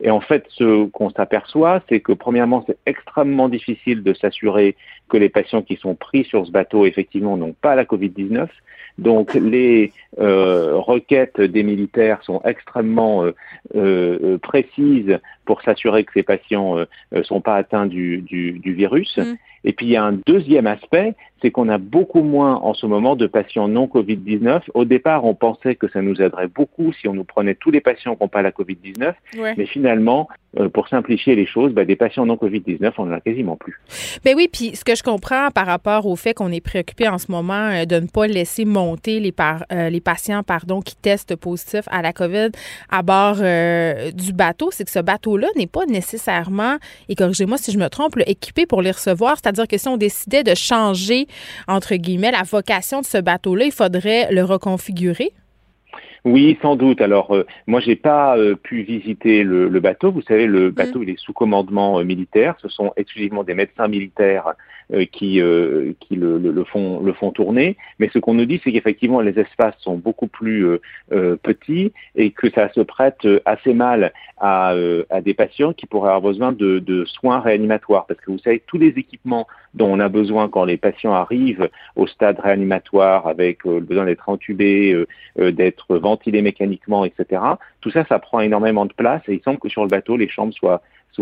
Et 0.02 0.10
en 0.10 0.22
fait, 0.22 0.46
ce 0.50 0.86
qu'on 0.88 1.10
s'aperçoit, 1.10 1.82
c'est 1.90 2.00
que 2.00 2.12
premièrement, 2.12 2.64
c'est 2.68 2.78
extrêmement 2.86 3.50
difficile 3.50 4.04
de 4.04 4.14
s'assurer 4.14 4.76
que 5.10 5.18
les 5.18 5.30
patients 5.30 5.62
qui 5.62 5.76
sont 5.76 5.96
pris 5.96 6.24
sur 6.26 6.46
ce 6.46 6.52
bateau, 6.52 6.86
effectivement, 6.86 7.38
n'ont 7.38 7.54
pas 7.54 7.76
la 7.76 7.86
Covid-19. 7.86 8.48
Donc 8.98 9.34
les 9.34 9.92
euh, 10.20 10.76
requêtes 10.76 11.42
des 11.42 11.64
militaires 11.64 12.24
sont 12.24 12.42
extrêmement 12.44 13.24
euh, 13.24 13.34
euh, 13.76 14.38
précises 14.38 15.20
pour 15.46 15.62
s'assurer 15.62 16.04
que 16.04 16.14
ces 16.14 16.24
patients 16.24 16.78
ne 17.12 17.24
sont 17.24 17.42
pas 17.42 17.56
atteints 17.56 17.86
du, 17.86 18.22
du, 18.22 18.60
du 18.60 18.74
virus. 18.74 19.18
Mm. 19.18 19.36
Et 19.66 19.74
puis 19.74 19.86
il 19.86 19.92
y 19.92 19.96
a 19.96 20.04
un 20.04 20.20
deuxième 20.26 20.68
aspect, 20.68 21.16
c'est 21.42 21.52
qu'on 21.52 21.70
a 21.70 21.78
beaucoup 21.78 22.24
moins 22.24 22.56
en 22.56 22.74
ce 22.74 22.86
moment 22.86 23.16
de 23.16 23.28
patients 23.28 23.68
non 23.68 23.86
Covid-19. 23.86 24.62
Au 24.74 24.86
départ, 24.86 25.26
on 25.26 25.36
pensait 25.36 25.76
que 25.76 25.90
ça 25.90 26.02
nous 26.02 26.22
aiderait 26.22 26.48
beaucoup 26.48 26.94
si 26.94 27.08
on 27.08 27.14
nous 27.14 27.26
prenait 27.26 27.56
tous 27.56 27.70
les 27.70 27.82
patients 27.82 28.16
qui 28.16 28.24
n'ont 28.24 28.30
pas 28.30 28.42
la 28.42 28.52
Covid-19, 28.52 29.14
mais 29.58 29.66
finalement, 29.66 30.30
euh, 30.60 30.70
pour 30.70 30.88
simplifier 30.88 31.36
les 31.36 31.46
choses, 31.46 31.74
ben, 31.74 31.86
des 31.86 31.96
patients 31.96 32.26
non 32.26 32.36
Covid-19, 32.36 32.92
on 32.98 33.08
n'en 33.08 33.16
a 33.16 33.20
quasiment 33.20 33.58
plus. 33.58 33.80
Ben 34.24 34.36
oui, 34.38 34.48
puis 34.52 34.76
ce 34.76 34.86
que 34.86 34.96
je 34.96 35.04
comprends 35.04 35.50
par 35.50 35.66
rapport 35.66 36.06
au 36.06 36.16
fait 36.16 36.34
qu'on 36.34 36.52
est 36.52 36.62
préoccupé 36.64 37.10
en 37.10 37.18
ce 37.18 37.32
moment 37.32 37.72
euh, 37.72 37.86
de 37.86 37.96
ne 37.96 38.08
pas 38.08 38.28
laisser 38.28 38.64
monter 38.64 39.20
les, 39.20 39.32
par, 39.32 39.66
euh, 39.74 39.90
les 39.90 40.00
patients 40.00 40.44
pardon, 40.44 40.82
qui 40.82 40.96
testent 40.96 41.36
positif 41.36 41.82
à 41.92 42.02
la 42.02 42.14
COVID 42.14 42.52
à 42.90 43.02
bord 43.02 43.36
du 44.14 44.34
bateau, 44.34 44.70
c'est 44.72 44.86
que 44.86 44.92
ce 44.92 45.00
bateau-là 45.34 45.48
n'est 45.56 45.68
pas 45.68 45.86
nécessairement, 45.86 46.78
et 47.10 47.16
corrigez-moi 47.16 47.58
si 47.58 47.72
je 47.72 47.78
me 47.78 47.88
trompe, 47.88 48.14
équipé 48.26 48.66
pour 48.66 48.82
les 48.82 48.92
recevoir. 48.92 49.38
C'est-à-dire 49.38 49.68
que 49.68 49.78
si 49.78 49.88
on 49.88 49.98
décidait 49.98 50.44
de 50.44 50.56
changer, 50.56 51.28
entre 51.68 51.96
guillemets, 51.96 52.32
la 52.32 52.44
vocation 52.44 53.02
de 53.02 53.06
ce 53.06 53.18
bateau-là, 53.18 53.66
il 53.66 53.72
faudrait 53.72 54.32
le 54.32 54.44
reconfigurer? 54.44 55.32
Oui, 56.26 56.58
sans 56.62 56.78
doute. 56.78 57.02
Alors, 57.02 57.36
euh, 57.36 57.46
moi, 57.68 57.82
j'ai 57.82 57.98
pas 57.98 58.38
euh, 58.38 58.56
pu 58.56 58.84
visiter 58.84 59.44
le, 59.44 59.68
bateau. 59.82 60.10
Vous 60.12 60.22
savez, 60.22 60.46
le 60.46 60.70
mmh. 60.70 60.72
bateau, 60.72 61.04
il 61.04 61.10
est 61.10 61.20
sous 61.20 61.34
commandement 61.34 62.00
euh, 62.00 62.04
militaire. 62.04 62.56
Ce 62.62 62.70
sont 62.70 62.94
exclusivement 62.96 63.44
des 63.44 63.56
médecins 63.56 63.90
militaires 63.90 64.54
qui, 65.12 65.42
qui 66.00 66.16
le, 66.16 66.38
le, 66.38 66.64
font, 66.64 67.02
le 67.02 67.14
font 67.14 67.32
tourner. 67.32 67.78
Mais 68.00 68.10
ce 68.14 68.20
qu'on 68.20 68.34
nous 68.34 68.46
dit, 68.46 68.62
c'est 68.64 68.72
qu'effectivement, 68.72 69.22
les 69.22 69.38
espaces 69.40 69.76
sont 69.80 69.96
beaucoup 69.96 70.28
plus 70.28 70.68
petits 71.10 71.94
et 72.16 72.32
que 72.32 72.50
ça 72.52 72.72
se 72.74 72.82
prête 72.82 73.28
assez 73.46 73.74
mal 73.74 74.14
à, 74.38 74.74
à, 75.10 75.22
des 75.22 75.34
patients 75.34 75.74
qui 75.74 75.86
pourraient 75.86 76.12
avoir 76.12 76.34
besoin 76.34 76.52
de, 76.52 76.80
de 76.80 77.06
soins 77.06 77.40
réanimatoires. 77.40 78.06
Parce 78.06 78.20
que 78.20 78.32
vous 78.32 78.40
savez, 78.40 78.62
tous 78.66 78.78
les 78.78 78.90
équipements 78.90 79.48
dont 79.74 79.92
on 79.92 80.00
a 80.00 80.10
besoin 80.10 80.50
quand 80.50 80.66
les 80.66 80.78
patients 80.78 81.14
arrivent 81.14 81.70
au 81.96 82.08
stade 82.08 82.40
réanimatoire 82.40 83.28
avec 83.28 83.64
le 83.64 83.80
besoin 83.80 84.06
d'être 84.06 84.30
entubés, 84.30 85.06
d'être 85.38 85.98
ventilé 85.98 86.42
mécaniquement, 86.42 87.06
etc. 87.06 87.42
Tout 87.82 87.92
ça, 87.92 88.06
ça 88.06 88.20
prend 88.20 88.40
énormément 88.40 88.86
de 88.86 88.94
place 88.94 89.22
et 89.28 89.34
il 89.34 89.42
semble 89.42 89.60
que 89.60 89.70
sur 89.70 89.84
le 89.84 89.90
bateau, 89.90 90.18
les 90.18 90.30
chambres 90.30 90.54
soient 90.54 90.82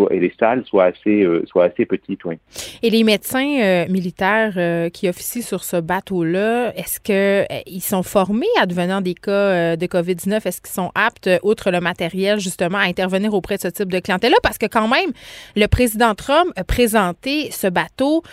et 0.10 0.20
les 0.20 0.34
salles 0.40 0.64
soient 0.66 0.86
assez, 0.86 1.24
euh, 1.24 1.44
soient 1.48 1.66
assez 1.66 1.86
petites, 1.86 2.24
oui. 2.26 2.36
Et 2.82 2.90
les 2.90 3.04
médecins 3.04 3.60
euh, 3.62 3.88
militaires 3.90 4.54
euh, 4.58 4.90
qui 4.90 5.10
officient 5.10 5.42
sur 5.42 5.64
ce 5.64 5.78
bateau-là, 5.78 6.74
est-ce 6.76 7.00
qu'ils 7.00 7.82
sont 7.82 8.04
formés 8.04 8.46
à 8.60 8.66
devenir 8.66 9.02
des 9.02 9.14
cas 9.14 9.76
de 9.76 9.86
COVID-19? 9.86 10.48
Est-ce 10.48 10.62
qu'ils 10.62 10.74
sont 10.74 10.92
aptes, 10.96 11.30
outre 11.44 11.72
le 11.72 11.80
matériel, 11.80 12.40
justement, 12.40 12.78
à 12.78 12.84
intervenir 12.84 13.34
auprès 13.34 13.58
de 13.58 13.62
ce 13.62 13.68
type 13.68 13.92
de 13.92 14.00
clientèle-là? 14.00 14.38
Parce 14.44 14.58
que 14.58 14.66
quand 14.66 14.88
même, 14.88 15.12
le 15.56 15.68
président 15.68 16.16
Trump 16.16 16.52
a 16.56 16.64
présenté 16.64 17.52
ce 17.52 17.68
bateau 17.68 18.24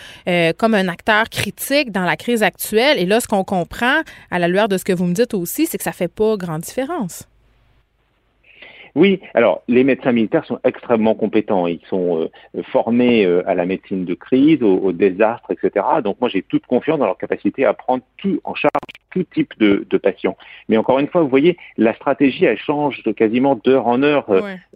comme 0.57 0.73
un 0.73 0.87
acteur 0.87 1.29
critique 1.29 1.91
dans 1.91 2.03
la 2.03 2.15
crise 2.15 2.43
actuelle. 2.43 2.99
Et 2.99 3.05
là, 3.05 3.19
ce 3.19 3.27
qu'on 3.27 3.43
comprend, 3.43 4.01
à 4.31 4.39
la 4.39 4.47
lueur 4.47 4.67
de 4.67 4.77
ce 4.77 4.83
que 4.83 4.93
vous 4.93 5.05
me 5.05 5.13
dites 5.13 5.33
aussi, 5.33 5.65
c'est 5.65 5.77
que 5.77 5.83
ça 5.83 5.91
fait 5.91 6.07
pas 6.07 6.37
grande 6.37 6.61
différence. 6.61 7.27
Oui, 8.95 9.21
alors 9.33 9.61
les 9.67 9.83
médecins 9.83 10.11
militaires 10.11 10.45
sont 10.45 10.59
extrêmement 10.63 11.15
compétents. 11.15 11.67
Ils 11.67 11.81
sont 11.89 12.29
euh, 12.55 12.63
formés 12.63 13.25
euh, 13.25 13.47
à 13.47 13.55
la 13.55 13.65
médecine 13.65 14.05
de 14.05 14.13
crise, 14.13 14.61
au, 14.63 14.91
désastre, 14.91 15.51
etc. 15.51 15.85
Donc 16.03 16.19
moi 16.19 16.29
j'ai 16.29 16.41
toute 16.41 16.65
confiance 16.65 16.99
dans 16.99 17.05
leur 17.05 17.17
capacité 17.17 17.65
à 17.65 17.73
prendre 17.73 18.03
tout 18.17 18.39
en 18.43 18.55
charge 18.55 18.71
tout 19.11 19.23
type 19.23 19.53
de, 19.59 19.85
de 19.89 19.97
patients. 19.97 20.37
Mais 20.67 20.77
encore 20.77 20.99
une 20.99 21.07
fois, 21.07 21.21
vous 21.21 21.29
voyez, 21.29 21.57
la 21.77 21.93
stratégie 21.93 22.45
elle 22.45 22.57
change 22.57 23.03
de 23.03 23.11
quasiment 23.11 23.55
d'heure 23.55 23.87
en 23.87 24.03
heure, 24.03 24.25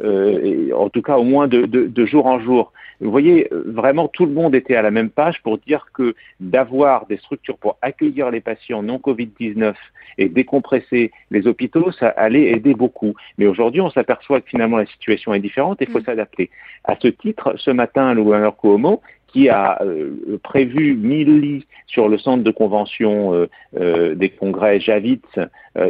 euh, 0.01 0.39
et 0.43 0.73
en 0.73 0.89
tout 0.89 1.01
cas 1.01 1.17
au 1.17 1.23
moins 1.23 1.47
de, 1.47 1.65
de, 1.65 1.85
de 1.87 2.05
jour 2.05 2.25
en 2.25 2.39
jour. 2.39 2.71
Vous 3.01 3.11
voyez, 3.11 3.47
vraiment 3.51 4.07
tout 4.07 4.25
le 4.25 4.31
monde 4.31 4.55
était 4.55 4.75
à 4.75 4.81
la 4.81 4.91
même 4.91 5.09
page 5.09 5.41
pour 5.43 5.57
dire 5.57 5.87
que 5.93 6.15
d'avoir 6.39 7.05
des 7.07 7.17
structures 7.17 7.57
pour 7.57 7.77
accueillir 7.81 8.31
les 8.31 8.39
patients 8.39 8.81
non 8.81 8.97
Covid-19 8.97 9.73
et 10.17 10.29
décompresser 10.29 11.11
les 11.31 11.47
hôpitaux, 11.47 11.91
ça 11.91 12.07
allait 12.09 12.51
aider 12.51 12.73
beaucoup. 12.73 13.13
Mais 13.37 13.47
aujourd'hui, 13.47 13.81
on 13.81 13.89
s'aperçoit 13.89 14.41
que 14.41 14.49
finalement 14.49 14.77
la 14.77 14.85
situation 14.85 15.33
est 15.33 15.39
différente 15.39 15.81
et 15.81 15.85
il 15.85 15.91
faut 15.91 15.99
mm. 15.99 16.05
s'adapter. 16.05 16.49
À 16.83 16.95
ce 17.01 17.07
titre, 17.07 17.55
ce 17.57 17.71
matin, 17.71 18.13
le 18.13 18.23
gouverneur 18.23 18.55
Cuomo, 18.55 19.01
qui 19.33 19.49
a 19.49 19.81
euh, 19.81 20.37
prévu 20.43 20.95
1000 20.95 21.39
lits 21.41 21.65
sur 21.87 22.07
le 22.07 22.17
centre 22.19 22.43
de 22.43 22.51
convention 22.51 23.33
euh, 23.33 23.49
euh, 23.79 24.15
des 24.15 24.29
congrès 24.29 24.79
Javits 24.79 25.21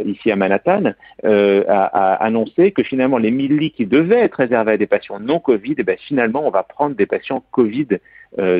ici 0.06 0.30
à 0.30 0.36
Manhattan, 0.36 0.94
a, 1.22 2.14
annoncé 2.14 2.72
que 2.72 2.82
finalement 2.82 3.18
les 3.18 3.30
1000 3.30 3.58
lits 3.58 3.70
qui 3.70 3.84
devaient 3.84 4.20
être 4.20 4.36
réservés 4.36 4.72
à 4.72 4.76
des 4.78 4.86
patients 4.86 5.20
non 5.20 5.38
Covid, 5.40 5.74
eh 5.76 5.82
ben, 5.82 5.98
finalement 5.98 6.46
on 6.46 6.50
va 6.50 6.62
prendre 6.62 6.96
des 6.96 7.04
patients 7.04 7.44
Covid 7.50 7.88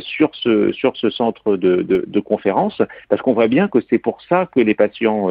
sur 0.01 0.35
ce 0.35 0.71
sur 0.73 0.95
ce 0.99 1.09
centre 1.09 1.57
de, 1.57 1.77
de, 1.77 2.05
de 2.07 2.21
conférence 2.21 2.83
parce 3.09 3.23
qu'on 3.23 3.33
voit 3.33 3.49
bien 3.49 3.69
que 3.69 3.79
c'est 3.89 3.99
pour 3.99 4.21
ça 4.29 4.47
que 4.55 4.61
les 4.61 4.75
patients, 4.75 5.31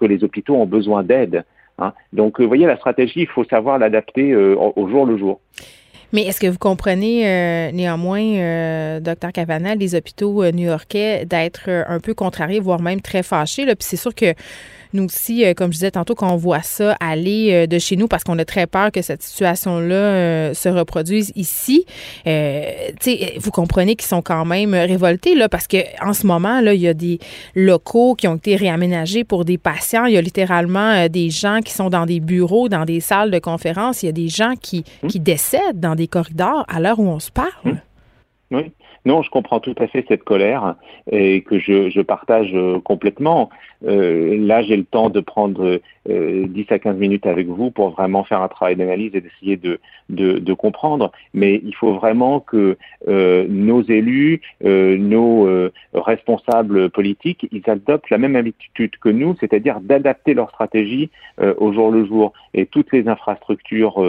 que 0.00 0.06
les 0.06 0.24
hôpitaux 0.24 0.54
ont 0.54 0.64
besoin 0.64 1.02
d'aide. 1.02 1.44
Hein. 1.78 1.92
Donc, 2.14 2.40
vous 2.40 2.48
voyez, 2.48 2.66
la 2.66 2.78
stratégie, 2.78 3.20
il 3.20 3.28
faut 3.28 3.44
savoir 3.44 3.78
l'adapter 3.78 4.34
au 4.34 4.88
jour 4.88 5.04
le 5.04 5.18
jour. 5.18 5.40
Mais 6.12 6.22
est-ce 6.22 6.40
que 6.40 6.46
vous 6.46 6.58
comprenez 6.58 7.26
euh, 7.26 7.72
néanmoins, 7.72 8.22
euh, 8.22 9.00
docteur 9.00 9.32
Cavana, 9.32 9.74
les 9.74 9.94
hôpitaux 9.94 10.42
euh, 10.42 10.52
new-yorkais 10.52 11.24
d'être 11.26 11.68
un 11.68 12.00
peu 12.00 12.14
contrariés, 12.14 12.60
voire 12.60 12.80
même 12.80 13.00
très 13.00 13.22
fâchés? 13.22 13.64
Puis 13.66 13.76
c'est 13.80 13.96
sûr 13.96 14.14
que 14.14 14.34
nous 14.94 15.04
aussi, 15.04 15.44
euh, 15.44 15.54
comme 15.54 15.72
je 15.72 15.78
disais 15.78 15.90
tantôt, 15.90 16.14
quand 16.14 16.32
on 16.32 16.36
voit 16.36 16.62
ça 16.62 16.96
aller 17.00 17.50
euh, 17.52 17.66
de 17.66 17.78
chez 17.78 17.96
nous, 17.96 18.08
parce 18.08 18.24
qu'on 18.24 18.38
a 18.38 18.44
très 18.44 18.66
peur 18.66 18.90
que 18.90 19.02
cette 19.02 19.22
situation-là 19.22 19.94
euh, 19.94 20.54
se 20.54 20.68
reproduise 20.68 21.32
ici, 21.34 21.84
vous 22.24 23.50
comprenez 23.50 23.96
qu'ils 23.96 24.08
sont 24.08 24.22
quand 24.22 24.44
même 24.44 24.74
révoltés, 24.74 25.34
là, 25.34 25.48
parce 25.48 25.66
qu'en 25.66 26.12
ce 26.12 26.26
moment, 26.26 26.60
là, 26.60 26.74
il 26.74 26.80
y 26.80 26.88
a 26.88 26.94
des 26.94 27.18
locaux 27.54 28.14
qui 28.14 28.28
ont 28.28 28.36
été 28.36 28.56
réaménagés 28.56 29.24
pour 29.24 29.44
des 29.44 29.58
patients. 29.58 30.06
Il 30.06 30.14
y 30.14 30.16
a 30.16 30.22
littéralement 30.22 31.08
des 31.08 31.30
gens 31.30 31.60
qui 31.60 31.72
sont 31.72 31.90
dans 31.90 32.06
des 32.06 32.20
bureaux, 32.20 32.68
dans 32.68 32.84
des 32.84 33.00
salles 33.00 33.30
de 33.30 33.38
conférence. 33.38 34.02
Il 34.02 34.06
y 34.06 34.08
a 34.08 34.12
des 34.12 34.28
gens 34.28 34.54
qui, 34.60 34.84
mmh. 35.02 35.08
qui 35.08 35.20
décèdent 35.20 35.80
dans 35.80 35.94
des 35.94 36.06
corridors 36.06 36.64
à 36.68 36.80
l'heure 36.80 36.98
où 36.98 37.08
on 37.08 37.20
se 37.20 37.30
parle. 37.30 37.50
Mmh. 37.64 37.72
Oui. 38.52 38.72
Non, 39.04 39.22
je 39.22 39.30
comprends 39.30 39.60
tout 39.60 39.74
à 39.78 39.86
fait 39.86 40.04
cette 40.08 40.24
colère 40.24 40.76
et 41.10 41.42
que 41.42 41.58
je, 41.58 42.00
partage 42.00 42.54
euh, 42.54 42.80
complètement. 42.80 43.50
Euh, 43.86 44.36
là, 44.38 44.62
j'ai 44.62 44.76
le 44.76 44.84
temps 44.84 45.10
de 45.10 45.20
prendre 45.20 45.80
euh, 46.08 46.46
10 46.46 46.66
à 46.70 46.78
15 46.78 46.96
minutes 46.96 47.26
avec 47.26 47.46
vous 47.46 47.70
pour 47.70 47.90
vraiment 47.90 48.24
faire 48.24 48.42
un 48.42 48.48
travail 48.48 48.76
d'analyse 48.76 49.12
et 49.14 49.20
d'essayer 49.20 49.56
de, 49.56 49.80
de, 50.08 50.38
de, 50.38 50.52
comprendre. 50.52 51.12
Mais 51.32 51.60
il 51.64 51.74
faut 51.74 51.94
vraiment 51.94 52.40
que 52.40 52.76
euh, 53.08 53.46
nos 53.48 53.82
élus, 53.82 54.40
euh, 54.64 54.96
nos 54.98 55.48
responsables 55.94 56.90
politiques, 56.90 57.48
ils 57.52 57.68
adoptent 57.68 58.10
la 58.10 58.18
même 58.18 58.36
habitude 58.36 58.96
que 58.98 59.08
nous, 59.08 59.34
c'est-à-dire 59.40 59.80
d'adapter 59.80 60.34
leur 60.34 60.50
stratégie 60.50 61.10
au 61.38 61.72
jour 61.72 61.90
le 61.90 62.04
jour. 62.04 62.32
Et 62.52 62.66
toutes 62.66 62.92
les 62.92 63.08
infrastructures 63.08 64.02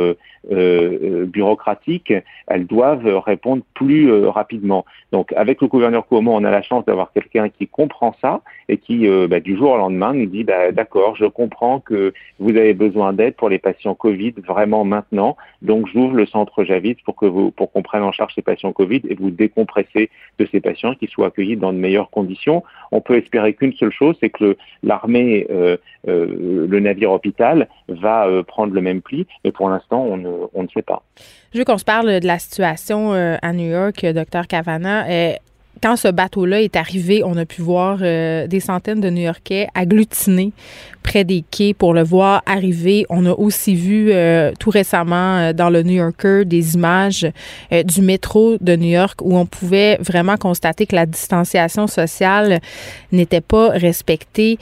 bureaucratiques, 0.49 2.13
elles 2.47 2.67
doivent 2.67 3.21
répondre 3.25 3.63
plus 3.73 4.11
rapidement. 4.25 4.85
Donc 5.11 5.31
avec 5.33 5.61
le 5.61 5.67
gouverneur 5.67 6.07
Cuomo, 6.07 6.33
on 6.33 6.43
a 6.43 6.51
la 6.51 6.61
chance 6.61 6.85
d'avoir 6.85 7.11
quelqu'un 7.13 7.49
qui 7.49 7.67
comprend 7.67 8.13
ça 8.21 8.41
et 8.67 8.77
qui 8.77 9.07
euh, 9.07 9.27
bah, 9.27 9.39
du 9.39 9.55
jour 9.55 9.71
au 9.71 9.77
lendemain 9.77 10.13
nous 10.13 10.25
dit 10.25 10.43
bah, 10.43 10.71
d'accord, 10.71 11.15
je 11.15 11.25
comprends 11.25 11.79
que 11.85 12.13
vous 12.39 12.49
avez 12.49 12.73
besoin 12.73 13.13
d'aide 13.13 13.35
pour 13.35 13.49
les 13.49 13.59
patients 13.59 13.95
Covid 13.95 14.33
vraiment 14.45 14.83
maintenant, 14.83 15.37
donc 15.61 15.87
j'ouvre 15.87 16.15
le 16.15 16.25
centre 16.25 16.63
Javis 16.63 16.95
pour 17.05 17.15
que 17.15 17.25
vous 17.25 17.51
pour 17.51 17.71
qu'on 17.71 17.81
prenne 17.81 18.03
en 18.03 18.11
charge 18.11 18.33
ces 18.35 18.41
patients 18.41 18.73
Covid 18.73 19.01
et 19.07 19.15
vous 19.15 19.31
décompresser 19.31 20.09
de 20.39 20.47
ces 20.51 20.59
patients 20.59 20.95
qui 20.95 21.07
soient 21.07 21.27
accueillis 21.27 21.57
dans 21.57 21.71
de 21.71 21.77
meilleures 21.77 22.09
conditions. 22.09 22.63
On 22.91 23.01
peut 23.01 23.17
espérer 23.17 23.53
qu'une 23.53 23.73
seule 23.73 23.91
chose, 23.91 24.15
c'est 24.19 24.29
que 24.29 24.57
l'armée, 24.83 25.47
euh, 25.49 25.77
euh, 26.07 26.67
le 26.67 26.79
navire 26.79 27.11
hôpital 27.11 27.67
va 27.87 28.27
prendre 28.43 28.73
le 28.73 28.81
même 28.81 29.01
pli, 29.01 29.27
mais 29.43 29.51
pour 29.51 29.69
l'instant 29.69 30.03
on 30.03 30.17
ne, 30.17 30.29
on 30.53 30.63
ne 30.63 30.67
sait 30.69 30.81
pas. 30.81 31.03
Je 31.53 31.59
veux 31.59 31.65
qu'on 31.65 31.77
se 31.77 31.85
parle 31.85 32.19
de 32.19 32.27
la 32.27 32.39
situation 32.39 33.13
à 33.13 33.53
New 33.53 33.69
York, 33.69 34.05
docteur 34.13 34.47
Cavana 34.47 35.05
quand 35.81 35.95
ce 35.95 36.07
bateau-là 36.07 36.61
est 36.61 36.75
arrivé, 36.75 37.23
on 37.23 37.37
a 37.37 37.45
pu 37.45 37.61
voir 37.61 37.99
euh, 38.01 38.47
des 38.47 38.59
centaines 38.59 39.01
de 39.01 39.09
New-Yorkais 39.09 39.67
agglutinés 39.73 40.51
près 41.03 41.23
des 41.23 41.43
quais 41.51 41.73
pour 41.73 41.93
le 41.93 42.03
voir 42.03 42.41
arriver. 42.45 43.05
On 43.09 43.25
a 43.25 43.31
aussi 43.31 43.75
vu 43.75 44.11
euh, 44.11 44.51
tout 44.59 44.71
récemment 44.71 45.37
euh, 45.37 45.53
dans 45.53 45.69
le 45.69 45.83
New 45.83 45.93
Yorker 45.95 46.43
des 46.45 46.75
images 46.75 47.27
du 47.71 48.01
métro 48.01 48.57
de 48.59 48.75
New 48.75 48.89
York 48.89 49.19
où 49.21 49.37
on 49.37 49.45
pouvait 49.45 49.97
vraiment 50.01 50.37
constater 50.37 50.85
que 50.85 50.95
la 50.95 51.05
distanciation 51.05 51.87
sociale 51.87 52.59
n'était 53.11 53.41
pas 53.41 53.69
respectée. 53.69 54.57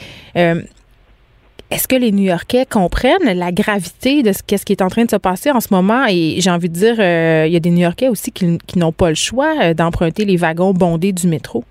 Est-ce 1.74 1.88
que 1.88 1.96
les 1.96 2.12
New-Yorkais 2.12 2.68
comprennent 2.68 3.36
la 3.36 3.52
gravité 3.52 4.22
de 4.22 4.32
ce, 4.32 4.44
qui 4.44 4.74
est 4.74 4.82
en 4.84 4.90
train 4.90 5.06
de 5.06 5.10
se 5.10 5.16
passer 5.16 5.50
en 5.50 5.60
ce 5.60 5.74
moment? 5.74 6.06
Et 6.08 6.36
j'ai 6.38 6.52
envie 6.52 6.70
de 6.70 6.76
dire, 6.76 6.98
euh, 7.00 7.46
il 7.48 7.52
y 7.52 7.56
a 7.56 7.60
des 7.60 7.72
New-Yorkais 7.72 8.10
aussi 8.10 8.32
qui, 8.32 8.60
n'ont 8.76 8.92
pas 8.92 9.10
le 9.10 9.16
choix 9.16 9.56
euh, 9.60 9.74
d'emprunter 9.74 10.24
les 10.24 10.38
wagons 10.38 10.72
bondés 10.72 11.14
du 11.14 11.28
métro. 11.28 11.64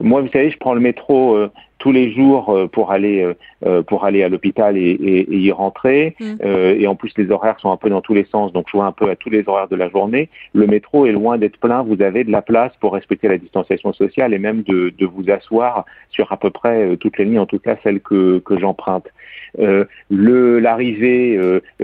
Moi, 0.00 0.22
vous 0.22 0.28
savez, 0.32 0.50
je 0.50 0.56
prends 0.56 0.72
le 0.72 0.80
métro 0.80 1.34
euh, 1.34 1.50
tous 1.82 1.90
les 1.90 2.12
jours 2.12 2.50
euh, 2.50 2.68
pour 2.68 2.92
aller 2.92 3.22
euh, 3.22 3.34
euh, 3.66 3.82
pour 3.82 4.04
aller 4.04 4.22
à 4.22 4.28
l'hôpital 4.28 4.76
et, 4.76 5.26
y 5.28 5.50
rentrer. 5.50 6.14
Mm. 6.20 6.34
et 6.80 6.86
en 6.86 6.94
plus, 6.94 7.12
les 7.16 7.30
horaires 7.30 7.58
sont 7.60 7.72
un 7.72 7.76
peu 7.76 7.90
dans 7.90 8.00
tous 8.00 8.14
les 8.14 8.24
sens, 8.24 8.52
donc 8.52 8.66
je 8.70 8.76
vois 8.76 8.86
un 8.86 8.92
peu 8.92 9.10
à 9.10 9.16
tous 9.16 9.30
les 9.30 9.44
horaires 9.48 9.68
de 9.68 9.76
la 9.76 9.88
journée. 9.88 10.28
Le 10.52 10.66
métro 10.66 11.06
est 11.06 11.12
loin 11.12 11.38
d'être 11.38 11.58
plein. 11.58 11.82
Vous 11.82 12.00
avez 12.02 12.22
de 12.24 12.30
la 12.30 12.42
place 12.42 12.72
pour 12.80 12.92
respecter 12.92 13.28
la 13.28 13.38
distanciation 13.38 13.92
sociale 13.92 14.32
et 14.32 14.38
même 14.38 14.62
de, 14.62 14.92
de 14.96 15.06
vous 15.06 15.28
asseoir 15.30 15.84
sur 16.10 16.30
à 16.32 16.36
peu 16.36 16.50
près 16.50 16.96
toutes 16.98 17.18
les 17.18 17.24
lignes, 17.24 17.40
en 17.40 17.46
tout 17.46 17.58
cas 17.58 17.76
celles 17.82 18.00
que, 18.00 18.38
que 18.38 18.58
j'emprunte. 18.58 19.08
Euh, 19.58 19.84
le 20.10 20.58
l'arrivée 20.58 21.38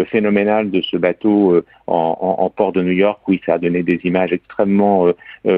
phénoménale 0.07 0.71
de 0.71 0.81
ce 0.81 0.97
bateau 0.97 1.61
en, 1.87 2.37
en, 2.39 2.51
port 2.51 2.73
de 2.73 2.83
New 2.83 2.93
York, 2.93 3.21
oui, 3.29 3.41
ça 3.45 3.55
a 3.55 3.59
donné 3.59 3.83
des 3.83 4.01
images 4.05 4.33
extrêmement 4.33 5.07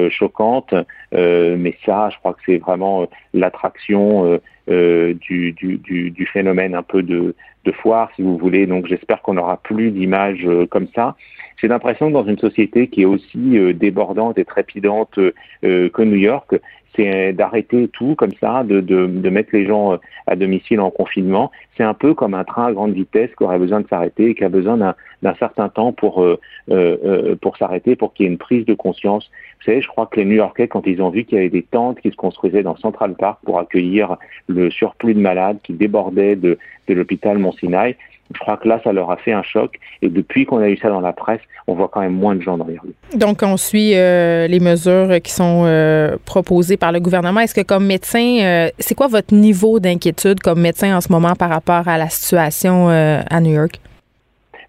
choquantes, 0.09 0.73
mais 1.13 1.75
ça, 1.85 2.09
je 2.11 2.17
crois 2.19 2.33
que 2.33 2.41
c'est 2.45 2.57
vraiment 2.57 3.07
l'attraction 3.33 4.30
euh, 4.31 4.39
euh, 4.69 5.13
du, 5.13 5.53
du, 5.53 6.25
phénomène 6.31 6.75
un 6.75 6.83
peu 6.83 7.01
de, 7.01 7.35
de 7.65 7.71
foire, 7.71 8.09
si 8.15 8.21
vous 8.21 8.37
voulez. 8.37 8.65
Donc 8.67 8.87
j'espère 8.87 9.21
qu'on 9.21 9.33
n'aura 9.33 9.57
plus 9.57 9.91
d'images 9.91 10.45
euh, 10.45 10.65
comme 10.67 10.87
ça. 10.95 11.15
J'ai 11.61 11.67
l'impression 11.67 12.07
que 12.07 12.13
dans 12.13 12.25
une 12.25 12.39
société 12.39 12.87
qui 12.87 13.03
est 13.03 13.05
aussi 13.05 13.57
débordante 13.75 14.39
et 14.39 14.45
trépidante 14.45 15.19
que 15.61 16.01
New 16.01 16.15
York, 16.15 16.55
c'est 16.95 17.33
d'arrêter 17.33 17.87
tout 17.87 18.15
comme 18.15 18.33
ça, 18.39 18.63
de, 18.63 18.81
de, 18.81 19.07
de, 19.07 19.29
mettre 19.29 19.51
les 19.53 19.65
gens 19.65 19.97
à 20.27 20.35
domicile 20.35 20.79
en 20.81 20.91
confinement. 20.91 21.51
C'est 21.77 21.83
un 21.83 21.93
peu 21.93 22.13
comme 22.13 22.33
un 22.33 22.43
train 22.43 22.67
à 22.67 22.73
grande 22.73 22.93
vitesse 22.93 23.29
qui 23.37 23.43
aurait 23.43 23.59
besoin 23.59 23.81
de 23.81 23.87
s'arrêter 23.87 24.29
et 24.29 24.35
qui 24.35 24.43
a 24.43 24.49
besoin 24.49 24.77
d'un 24.77 25.35
certain 25.35 25.69
temps 25.69 25.93
pour, 25.93 26.23
euh, 26.23 26.39
euh, 26.69 27.35
pour 27.35 27.57
s'arrêter, 27.57 27.95
pour 27.95 28.13
qu'il 28.13 28.25
y 28.25 28.29
ait 28.29 28.31
une 28.31 28.37
prise 28.37 28.65
de 28.65 28.73
conscience. 28.73 29.29
Vous 29.59 29.65
savez, 29.65 29.81
je 29.81 29.87
crois 29.87 30.07
que 30.07 30.19
les 30.19 30.25
New-Yorkais, 30.25 30.67
quand 30.67 30.85
ils 30.85 31.01
ont 31.01 31.09
vu 31.09 31.23
qu'il 31.23 31.37
y 31.37 31.41
avait 31.41 31.49
des 31.49 31.63
tentes 31.63 32.01
qui 32.01 32.11
se 32.11 32.15
construisaient 32.15 32.63
dans 32.63 32.75
Central 32.75 33.15
Park 33.15 33.39
pour 33.45 33.59
accueillir 33.59 34.17
le 34.47 34.69
surplus 34.69 35.13
de 35.13 35.19
malades 35.19 35.59
qui 35.63 35.73
débordaient 35.73 36.35
de, 36.35 36.57
de 36.87 36.93
l'hôpital 36.93 37.37
Mont-Sinaï, 37.37 37.95
je 38.33 38.39
crois 38.39 38.57
que 38.57 38.67
là, 38.67 38.79
ça 38.83 38.91
leur 38.93 39.11
a 39.11 39.17
fait 39.17 39.31
un 39.31 39.43
choc. 39.43 39.79
Et 40.01 40.09
depuis 40.09 40.45
qu'on 40.45 40.59
a 40.59 40.69
eu 40.69 40.77
ça 40.77 40.89
dans 40.89 41.01
la 41.01 41.13
presse, 41.13 41.41
on 41.67 41.75
voit 41.75 41.89
quand 41.89 42.01
même 42.01 42.13
moins 42.13 42.35
de 42.35 42.41
gens 42.41 42.57
dans 42.57 42.65
les 42.65 42.77
rues. 42.77 42.93
Donc, 43.15 43.41
on 43.43 43.57
suit 43.57 43.93
euh, 43.95 44.47
les 44.47 44.59
mesures 44.59 45.21
qui 45.21 45.31
sont 45.31 45.63
euh, 45.65 46.17
proposées 46.25 46.77
par 46.77 46.91
le 46.91 46.99
gouvernement. 46.99 47.39
Est-ce 47.39 47.55
que 47.55 47.61
comme 47.61 47.85
médecin, 47.85 48.39
euh, 48.41 48.69
c'est 48.79 48.95
quoi 48.95 49.07
votre 49.07 49.33
niveau 49.33 49.79
d'inquiétude 49.79 50.39
comme 50.39 50.61
médecin 50.61 50.95
en 50.95 51.01
ce 51.01 51.11
moment 51.11 51.33
par 51.35 51.49
rapport 51.49 51.87
à 51.87 51.97
la 51.97 52.09
situation 52.09 52.89
à 52.89 53.41
New 53.41 53.53
York? 53.53 53.79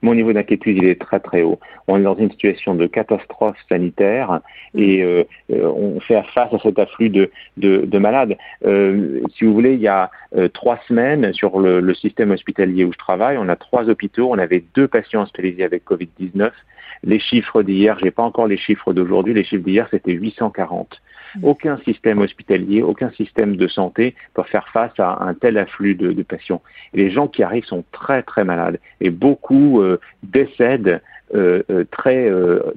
Mon 0.02 0.14
niveau 0.14 0.32
d'inquiétude, 0.32 0.76
il 0.76 0.84
est 0.84 1.00
très 1.00 1.20
très 1.20 1.42
haut. 1.42 1.58
On 1.86 1.98
est 1.98 2.02
dans 2.02 2.16
une 2.16 2.30
situation 2.30 2.74
de 2.74 2.86
catastrophe 2.86 3.56
sanitaire 3.68 4.40
et 4.74 5.02
euh, 5.02 5.24
euh, 5.52 5.64
on 5.64 6.00
fait 6.00 6.20
face 6.34 6.52
à 6.52 6.58
cet 6.58 6.78
afflux 6.78 7.08
de, 7.08 7.30
de, 7.56 7.98
malades. 7.98 8.36
Euh, 8.64 9.20
si 9.34 9.44
vous 9.44 9.54
voulez, 9.54 9.74
il 9.74 9.80
y 9.80 9.88
a 9.88 10.10
trois 10.52 10.78
semaines 10.88 11.32
sur 11.32 11.60
le, 11.60 11.80
le, 11.80 11.94
système 11.94 12.32
hospitalier 12.32 12.84
où 12.84 12.92
je 12.92 12.98
travaille, 12.98 13.38
on 13.38 13.48
a 13.48 13.56
trois 13.56 13.88
hôpitaux, 13.88 14.28
on 14.30 14.38
avait 14.38 14.64
deux 14.74 14.88
patients 14.88 15.22
hospitalisés 15.22 15.64
avec 15.64 15.84
Covid-19. 15.84 16.50
Les 17.04 17.18
chiffres 17.18 17.62
d'hier, 17.62 17.98
j'ai 17.98 18.10
pas 18.10 18.22
encore 18.22 18.46
les 18.46 18.56
chiffres 18.56 18.92
d'aujourd'hui, 18.92 19.34
les 19.34 19.44
chiffres 19.44 19.64
d'hier 19.64 19.88
c'était 19.90 20.12
840. 20.12 21.00
Mm. 21.36 21.44
Aucun 21.44 21.78
système 21.78 22.20
hospitalier, 22.20 22.82
aucun 22.82 23.10
système 23.12 23.56
de 23.56 23.66
santé 23.68 24.14
peut 24.34 24.42
faire 24.44 24.68
face 24.68 24.98
à 24.98 25.22
un 25.24 25.34
tel 25.34 25.58
afflux 25.58 25.94
de, 25.94 26.22
patients. 26.22 26.62
les 26.94 27.10
gens 27.10 27.28
qui 27.28 27.42
arrivent 27.42 27.64
sont 27.64 27.84
très 27.92 28.22
très 28.22 28.44
malades 28.44 28.78
et 29.00 29.10
beaucoup 29.10 29.80
euh, 29.80 29.98
décèdent 30.22 31.00
euh, 31.34 31.62
euh, 31.70 31.84
très 31.90 32.30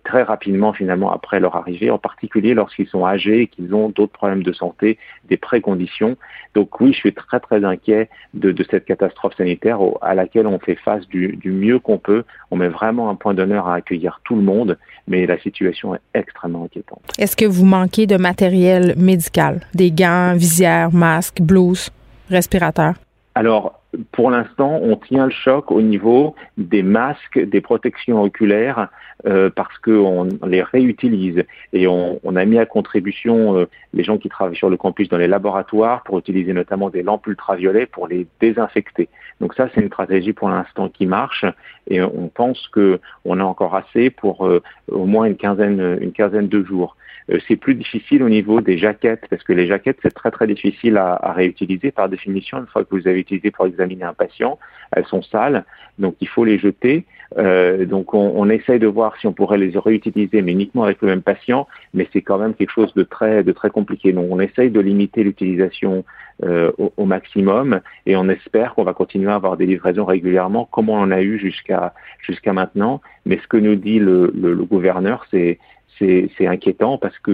très 0.03 0.23
rapidement 0.23 0.73
finalement 0.73 1.11
après 1.11 1.39
leur 1.39 1.55
arrivée, 1.55 1.89
en 1.89 1.97
particulier 1.97 2.53
lorsqu'ils 2.53 2.87
sont 2.87 3.05
âgés 3.05 3.41
et 3.41 3.47
qu'ils 3.47 3.73
ont 3.73 3.89
d'autres 3.89 4.13
problèmes 4.13 4.43
de 4.43 4.53
santé, 4.53 4.97
des 5.29 5.37
préconditions. 5.37 6.17
Donc 6.53 6.79
oui, 6.79 6.93
je 6.93 6.97
suis 6.97 7.13
très 7.13 7.39
très 7.39 7.63
inquiet 7.63 8.09
de, 8.33 8.55
cette 8.69 8.85
catastrophe 8.85 9.35
sanitaire 9.35 9.79
à 10.01 10.15
laquelle 10.15 10.47
on 10.47 10.59
fait 10.59 10.75
face 10.75 11.07
du, 11.07 11.35
du 11.35 11.51
mieux 11.51 11.79
qu'on 11.79 11.97
peut. 11.97 12.23
On 12.51 12.55
met 12.55 12.69
vraiment 12.69 13.09
un 13.09 13.15
point 13.15 13.33
d'honneur 13.33 13.67
à 13.67 13.75
accueillir 13.75 14.21
tout 14.23 14.35
le 14.35 14.41
monde, 14.41 14.77
mais 15.07 15.25
la 15.25 15.37
situation 15.39 15.95
est 15.95 16.01
extrêmement 16.13 16.65
inquiétante. 16.65 17.01
Est-ce 17.17 17.35
que 17.35 17.45
vous 17.45 17.65
manquez 17.65 18.07
de 18.07 18.17
matériel 18.17 18.95
médical, 18.97 19.61
des 19.73 19.91
gants, 19.91 20.33
visières, 20.35 20.91
masques, 20.93 21.41
blouses, 21.41 21.89
respirateurs? 22.29 22.95
Alors, 23.37 23.81
pour 24.13 24.31
l'instant, 24.31 24.79
on 24.81 24.95
tient 24.95 25.25
le 25.25 25.31
choc 25.31 25.69
au 25.69 25.81
niveau 25.81 26.35
des 26.57 26.83
masques, 26.83 27.37
des 27.37 27.59
protections 27.59 28.21
oculaires, 28.21 28.87
euh, 29.25 29.49
parce 29.53 29.77
qu'on 29.79 30.29
les 30.47 30.61
réutilise 30.61 31.43
et 31.73 31.85
on, 31.87 32.19
a 32.35 32.45
mis 32.45 32.59
à 32.59 32.65
contribution 32.65 33.57
euh, 33.57 33.65
les 33.93 34.05
gens 34.05 34.17
qui 34.17 34.29
travaillent 34.29 34.55
sur 34.55 34.69
le 34.69 34.77
campus 34.77 35.09
dans 35.09 35.17
les 35.17 35.27
laboratoires 35.27 36.03
pour 36.03 36.17
utiliser 36.17 36.53
notamment 36.53 36.89
des 36.89 37.03
lampes 37.03 37.27
ultraviolets 37.27 37.87
pour 37.87 38.07
les 38.07 38.25
désinfecter. 38.39 39.09
Donc 39.41 39.53
ça, 39.53 39.67
c'est 39.73 39.81
une 39.81 39.87
stratégie 39.87 40.31
pour 40.31 40.49
l'instant 40.49 40.87
qui 40.87 41.05
marche 41.05 41.45
et 41.89 42.01
on 42.01 42.29
pense 42.29 42.67
que 42.69 42.99
on 43.25 43.39
a 43.39 43.43
encore 43.43 43.75
assez 43.75 44.09
pour 44.11 44.45
euh, 44.45 44.61
au 44.89 45.05
moins 45.05 45.25
une 45.25 45.37
quinzaine, 45.37 45.97
une 45.99 46.13
quinzaine 46.13 46.47
de 46.47 46.63
jours. 46.63 46.95
Euh, 47.31 47.39
c'est 47.47 47.55
plus 47.55 47.75
difficile 47.75 48.21
au 48.23 48.29
niveau 48.29 48.61
des 48.61 48.77
jaquettes, 48.77 49.25
parce 49.29 49.43
que 49.43 49.53
les 49.53 49.67
jaquettes, 49.67 49.97
c'est 50.03 50.13
très 50.13 50.31
très 50.31 50.47
difficile 50.47 50.97
à, 50.97 51.13
à, 51.15 51.33
réutiliser 51.33 51.91
par 51.91 52.07
définition. 52.07 52.59
Une 52.59 52.67
fois 52.67 52.83
que 52.83 52.89
vous 52.91 53.07
avez 53.07 53.19
utilisé 53.19 53.51
pour 53.51 53.65
examiner 53.65 54.03
un 54.03 54.13
patient, 54.13 54.59
elles 54.91 55.05
sont 55.05 55.23
sales, 55.23 55.65
donc 55.97 56.15
il 56.21 56.27
faut 56.27 56.45
les 56.45 56.59
jeter. 56.59 57.05
Euh, 57.37 57.85
donc 57.85 58.13
on, 58.13 58.33
on, 58.35 58.49
essaye 58.49 58.79
de 58.79 58.87
voir 58.87 59.17
si 59.17 59.25
on 59.25 59.33
pourrait 59.33 59.57
les 59.57 59.77
réutiliser, 59.77 60.41
mais 60.43 60.51
uniquement 60.51 60.83
avec 60.83 61.01
le 61.01 61.07
même 61.07 61.23
patient, 61.23 61.67
mais 61.93 62.07
c'est 62.13 62.21
quand 62.21 62.37
même 62.37 62.53
quelque 62.53 62.71
chose 62.71 62.93
de 62.93 63.03
très 63.03 63.43
de 63.43 63.51
très 63.51 63.71
compliqué. 63.71 64.13
Donc 64.13 64.27
on 64.29 64.39
essaye 64.39 64.69
de 64.69 64.79
limiter 64.79 65.23
l'utilisation 65.23 66.05
euh, 66.43 66.71
au, 66.77 66.93
au, 66.97 67.05
maximum 67.05 67.79
et 68.05 68.15
on 68.15 68.27
espère 68.29 68.75
qu'on 68.75 68.83
va 68.83 68.93
continuer 68.93 69.31
à 69.31 69.35
avoir 69.35 69.57
des 69.57 69.65
livraisons 69.65 70.05
régulièrement, 70.05 70.65
comme 70.65 70.89
on 70.89 70.97
en 70.97 71.09
a 71.11 71.21
eu 71.21 71.39
jusqu'à 71.39 71.93
jusqu'à 72.21 72.53
maintenant. 72.53 73.01
Mais 73.25 73.39
ce 73.41 73.47
que 73.47 73.57
nous 73.57 73.75
dit 73.75 73.99
le, 73.99 74.31
le, 74.35 74.53
le 74.53 74.63
gouverneur, 74.65 75.25
c'est 75.31 75.57
c'est 75.99 76.47
inquiétant 76.47 76.97
parce 76.97 77.17
que 77.19 77.31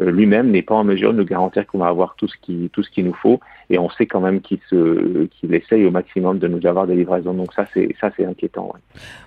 euh, 0.00 0.10
lui-même 0.10 0.50
n'est 0.50 0.62
pas 0.62 0.74
en 0.74 0.84
mesure 0.84 1.12
de 1.12 1.18
nous 1.18 1.24
garantir 1.24 1.66
qu'on 1.66 1.78
va 1.78 1.88
avoir 1.88 2.14
tout 2.16 2.28
ce 2.28 2.34
qui 2.40 2.70
tout 2.72 2.82
ce 2.82 2.90
qu'il 2.90 3.04
nous 3.04 3.14
faut 3.14 3.40
et 3.70 3.78
on 3.78 3.90
sait 3.90 4.06
quand 4.06 4.20
même 4.20 4.40
qu'il 4.40 4.58
qu'il 4.70 5.54
essaye 5.54 5.84
au 5.84 5.90
maximum 5.90 6.38
de 6.38 6.48
nous 6.48 6.66
avoir 6.66 6.86
des 6.86 6.94
livraisons 6.94 7.34
donc 7.34 7.52
ça 7.52 7.66
c'est 7.74 7.94
ça 8.00 8.10
c'est 8.16 8.24
inquiétant. 8.24 8.72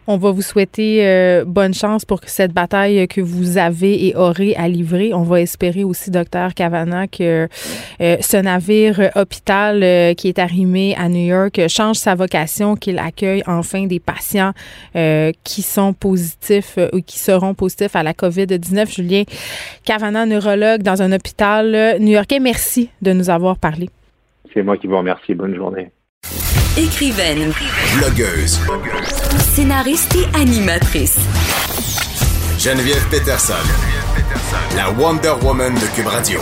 On 0.08 0.18
va 0.18 0.32
vous 0.32 0.42
souhaiter 0.42 1.08
euh, 1.08 1.46
bonne 1.46 1.74
chance 1.74 2.06
pour 2.06 2.22
cette 2.26 2.54
bataille 2.54 3.08
que 3.08 3.22
vous 3.22 3.58
avez 3.58 4.08
et 4.08 4.16
aurez 4.16 4.56
à 4.56 4.68
livrer. 4.68 5.14
On 5.14 5.24
va 5.24 5.42
espérer 5.42 5.84
aussi 5.84 6.10
docteur 6.10 6.54
Cavana 6.54 7.08
que 7.08 7.48
euh, 8.02 8.18
ce 8.20 8.38
navire 8.38 9.12
hôpital 9.16 10.16
qui 10.16 10.28
est 10.28 10.40
arrimé 10.40 10.96
à 10.98 11.08
New 11.08 11.26
York 11.26 11.62
change 11.68 11.98
sa 11.98 12.16
vocation 12.16 12.76
qu'il 12.76 12.98
accueille 12.98 13.44
enfin 13.46 13.86
des 13.86 14.00
patients 14.00 14.54
qui 15.44 15.62
sont 15.62 15.94
positifs 15.94 16.78
ou 16.94 17.02
qui 17.02 17.20
seront 17.20 17.54
positifs 17.54 17.96
à 17.96 18.04
la 18.04 18.14
COVID-19 18.14 18.71
Julien 18.90 19.24
Cavana, 19.86 20.26
neurologue 20.26 20.82
dans 20.82 21.02
un 21.02 21.12
hôpital 21.12 21.98
new-yorkais. 22.00 22.40
Merci 22.40 22.90
de 23.02 23.14
nous 23.14 23.30
avoir 23.30 23.58
parlé. 23.58 23.90
C'est 24.54 24.64
moi 24.64 24.78
qui 24.78 24.88
vous 24.88 24.98
remercie. 24.98 25.34
Bonne 25.34 25.56
journée. 25.56 25.92
Écrivaine. 26.78 27.52
Blogueuse. 27.98 28.60
Scénariste 29.40 30.16
et 30.16 30.38
animatrice. 30.38 31.20
Geneviève 32.58 33.06
Peterson 33.10 33.54
La 34.76 34.92
Wonder 34.92 35.34
Woman 35.44 35.74
de 35.74 35.96
Cube 35.96 36.08
Radio. 36.08 36.40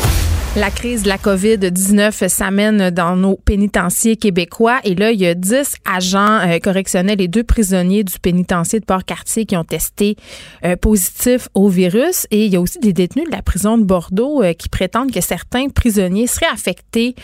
La 0.59 0.71
crise 0.71 1.03
de 1.03 1.07
la 1.07 1.15
COVID-19 1.15 2.27
s'amène 2.27 2.89
dans 2.89 3.15
nos 3.15 3.37
pénitenciers 3.37 4.17
québécois 4.17 4.79
et 4.83 4.93
là, 4.93 5.11
il 5.11 5.21
y 5.21 5.25
a 5.25 5.33
10 5.33 5.75
agents 5.89 6.39
euh, 6.41 6.59
correctionnels 6.59 7.21
et 7.21 7.29
deux 7.29 7.45
prisonniers 7.45 8.03
du 8.03 8.19
pénitencier 8.19 8.81
de 8.81 8.85
Port-Cartier 8.85 9.45
qui 9.45 9.55
ont 9.55 9.63
testé 9.63 10.17
euh, 10.65 10.75
positif 10.75 11.47
au 11.53 11.69
virus 11.69 12.27
et 12.29 12.45
il 12.45 12.51
y 12.51 12.57
a 12.57 12.59
aussi 12.59 12.77
des 12.79 12.91
détenus 12.91 13.23
de 13.27 13.31
la 13.31 13.41
prison 13.41 13.77
de 13.77 13.85
Bordeaux 13.85 14.43
euh, 14.43 14.51
qui 14.51 14.67
prétendent 14.67 15.13
que 15.13 15.21
certains 15.21 15.69
prisonniers 15.69 16.27
seraient 16.27 16.51
affectés, 16.51 17.15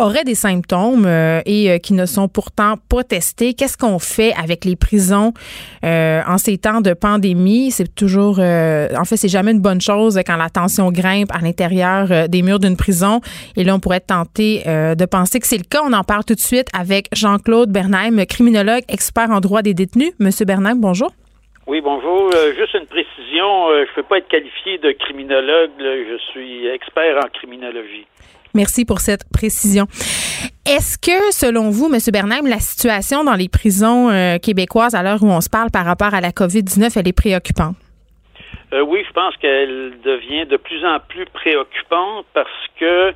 auraient 0.00 0.24
des 0.24 0.34
symptômes 0.34 1.06
et 1.46 1.78
qui 1.80 1.92
ne 1.92 2.06
sont 2.06 2.26
pourtant 2.26 2.78
pas 2.88 3.04
testés. 3.04 3.54
Qu'est-ce 3.54 3.76
qu'on 3.76 3.98
fait 4.00 4.32
avec 4.34 4.64
les 4.64 4.76
prisons 4.76 5.32
en 5.84 6.38
ces 6.38 6.58
temps 6.58 6.80
de 6.80 6.94
pandémie? 6.94 7.70
C'est 7.70 7.94
toujours, 7.94 8.38
en 8.38 9.04
fait, 9.04 9.16
c'est 9.16 9.28
jamais 9.28 9.52
une 9.52 9.60
bonne 9.60 9.80
chose 9.80 10.18
quand 10.26 10.36
la 10.36 10.50
tension 10.50 10.90
grimpe 10.90 11.30
à 11.32 11.38
l'intérieur 11.38 12.28
des 12.28 12.42
murs 12.42 12.58
d'une 12.58 12.71
prison. 12.76 13.20
Et 13.56 13.64
là, 13.64 13.74
on 13.74 13.80
pourrait 13.80 14.00
tenter 14.00 14.62
euh, 14.66 14.94
de 14.94 15.04
penser 15.04 15.40
que 15.40 15.46
c'est 15.46 15.58
le 15.58 15.64
cas. 15.64 15.80
On 15.84 15.92
en 15.92 16.04
parle 16.04 16.24
tout 16.24 16.34
de 16.34 16.40
suite 16.40 16.68
avec 16.78 17.08
Jean-Claude 17.12 17.70
Bernheim, 17.70 18.24
criminologue, 18.26 18.82
expert 18.88 19.30
en 19.30 19.40
droit 19.40 19.62
des 19.62 19.74
détenus. 19.74 20.12
Monsieur 20.18 20.44
Bernheim, 20.44 20.76
bonjour. 20.76 21.12
Oui, 21.66 21.80
bonjour. 21.80 22.30
Euh, 22.34 22.52
juste 22.54 22.74
une 22.74 22.86
précision. 22.86 23.68
Euh, 23.70 23.84
je 23.86 23.90
ne 23.90 23.94
peux 23.94 24.02
pas 24.02 24.18
être 24.18 24.28
qualifié 24.28 24.78
de 24.78 24.92
criminologue. 24.92 25.70
Je 25.78 26.18
suis 26.32 26.66
expert 26.66 27.18
en 27.18 27.28
criminologie. 27.32 28.06
Merci 28.54 28.84
pour 28.84 29.00
cette 29.00 29.24
précision. 29.32 29.86
Est-ce 30.66 30.98
que, 30.98 31.32
selon 31.32 31.70
vous, 31.70 31.86
M. 31.92 31.98
Bernheim, 32.12 32.46
la 32.46 32.58
situation 32.58 33.24
dans 33.24 33.34
les 33.34 33.48
prisons 33.48 34.10
québécoises 34.42 34.94
à 34.94 35.02
l'heure 35.02 35.22
où 35.22 35.30
on 35.30 35.40
se 35.40 35.48
parle 35.48 35.70
par 35.70 35.86
rapport 35.86 36.12
à 36.12 36.20
la 36.20 36.32
COVID-19, 36.32 36.92
elle 36.96 37.08
est 37.08 37.16
préoccupante? 37.16 37.76
Euh, 38.72 38.80
oui, 38.80 39.04
je 39.06 39.12
pense 39.12 39.36
qu'elle 39.36 40.00
devient 40.02 40.46
de 40.46 40.56
plus 40.56 40.84
en 40.84 40.98
plus 41.00 41.26
préoccupante 41.26 42.26
parce 42.32 42.48
que 42.78 43.12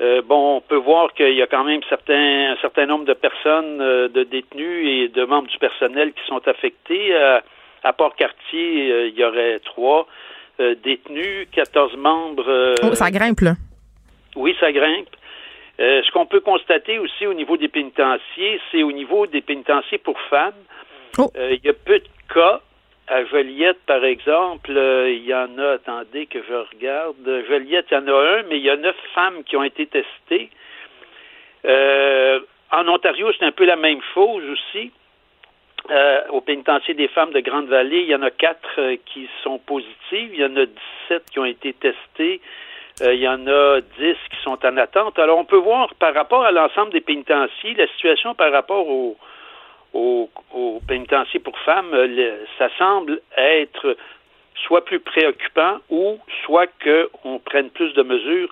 euh, 0.00 0.22
bon, 0.22 0.56
on 0.56 0.60
peut 0.60 0.76
voir 0.76 1.12
qu'il 1.14 1.32
y 1.32 1.42
a 1.42 1.46
quand 1.46 1.64
même 1.64 1.80
certains, 1.88 2.52
un 2.52 2.56
certain 2.60 2.86
nombre 2.86 3.04
de 3.04 3.14
personnes, 3.14 3.80
euh, 3.80 4.08
de 4.08 4.22
détenus 4.24 4.86
et 4.86 5.08
de 5.08 5.24
membres 5.24 5.48
du 5.48 5.58
personnel 5.58 6.12
qui 6.12 6.24
sont 6.26 6.46
affectés. 6.46 7.14
à 7.82 7.92
Port-Cartier, 7.92 9.08
il 9.08 9.14
y 9.14 9.24
aurait 9.24 9.60
trois 9.60 10.06
détenus, 10.58 11.46
14 11.52 11.96
membres. 11.96 12.74
oh, 12.82 12.94
ça 12.94 13.10
grimpe, 13.10 13.40
là. 13.40 13.54
Oui, 14.34 14.56
ça 14.58 14.72
grimpe. 14.72 15.14
ce 15.78 16.10
qu'on 16.12 16.26
peut 16.26 16.40
constater 16.40 16.98
aussi 16.98 17.26
au 17.26 17.34
niveau 17.34 17.56
des 17.56 17.68
pénitenciers, 17.68 18.60
c'est 18.70 18.82
au 18.82 18.92
niveau 18.92 19.26
des 19.26 19.40
pénitenciers 19.40 19.98
pour 19.98 20.18
femmes. 20.22 20.64
Oh. 21.18 21.30
il 21.36 21.60
y 21.64 21.68
a 21.68 21.74
peu 21.74 21.98
de 21.98 22.08
cas 22.34 22.60
à 23.08 23.24
Joliette, 23.24 23.78
par 23.86 24.04
exemple, 24.04 24.72
euh, 24.76 25.10
il 25.10 25.24
y 25.24 25.34
en 25.34 25.58
a, 25.58 25.74
attendez 25.74 26.26
que 26.26 26.40
je 26.42 26.54
regarde. 26.54 27.44
Joliette, 27.48 27.86
il 27.90 27.94
y 27.94 27.98
en 27.98 28.08
a 28.08 28.38
un, 28.38 28.42
mais 28.48 28.58
il 28.58 28.64
y 28.64 28.70
a 28.70 28.76
neuf 28.76 28.96
femmes 29.14 29.44
qui 29.44 29.56
ont 29.56 29.62
été 29.62 29.86
testées. 29.86 30.50
Euh, 31.64 32.40
en 32.72 32.88
Ontario, 32.88 33.30
c'est 33.38 33.44
un 33.44 33.52
peu 33.52 33.64
la 33.64 33.76
même 33.76 34.00
chose 34.12 34.42
aussi. 34.50 34.90
Euh, 35.88 36.22
au 36.30 36.40
pénitencier 36.40 36.94
des 36.94 37.06
femmes 37.06 37.30
de 37.30 37.38
Grande-Vallée, 37.38 38.00
il 38.00 38.08
y 38.08 38.14
en 38.14 38.22
a 38.22 38.30
quatre 38.32 38.96
qui 39.06 39.28
sont 39.44 39.58
positives. 39.58 40.30
Il 40.34 40.40
y 40.40 40.44
en 40.44 40.56
a 40.56 40.66
17 40.66 41.30
qui 41.30 41.38
ont 41.38 41.44
été 41.44 41.74
testées. 41.74 42.40
il 43.02 43.20
y 43.20 43.28
en 43.28 43.46
a 43.46 43.80
10 43.80 44.16
qui 44.30 44.42
sont 44.42 44.58
en 44.66 44.76
attente. 44.78 45.16
Alors, 45.20 45.38
on 45.38 45.44
peut 45.44 45.58
voir 45.58 45.94
par 45.94 46.12
rapport 46.12 46.44
à 46.44 46.50
l'ensemble 46.50 46.90
des 46.90 47.02
pénitenciers, 47.02 47.74
la 47.74 47.86
situation 47.88 48.34
par 48.34 48.50
rapport 48.50 48.88
aux 48.88 49.16
au, 49.96 50.80
pénitencier 50.86 51.40
pour 51.40 51.58
femmes, 51.60 51.94
ça 52.58 52.68
semble 52.78 53.20
être 53.36 53.96
soit 54.66 54.84
plus 54.84 55.00
préoccupant 55.00 55.78
ou 55.90 56.18
soit 56.44 56.68
qu'on 56.82 57.38
prenne 57.38 57.70
plus 57.70 57.92
de 57.94 58.02
mesures 58.02 58.48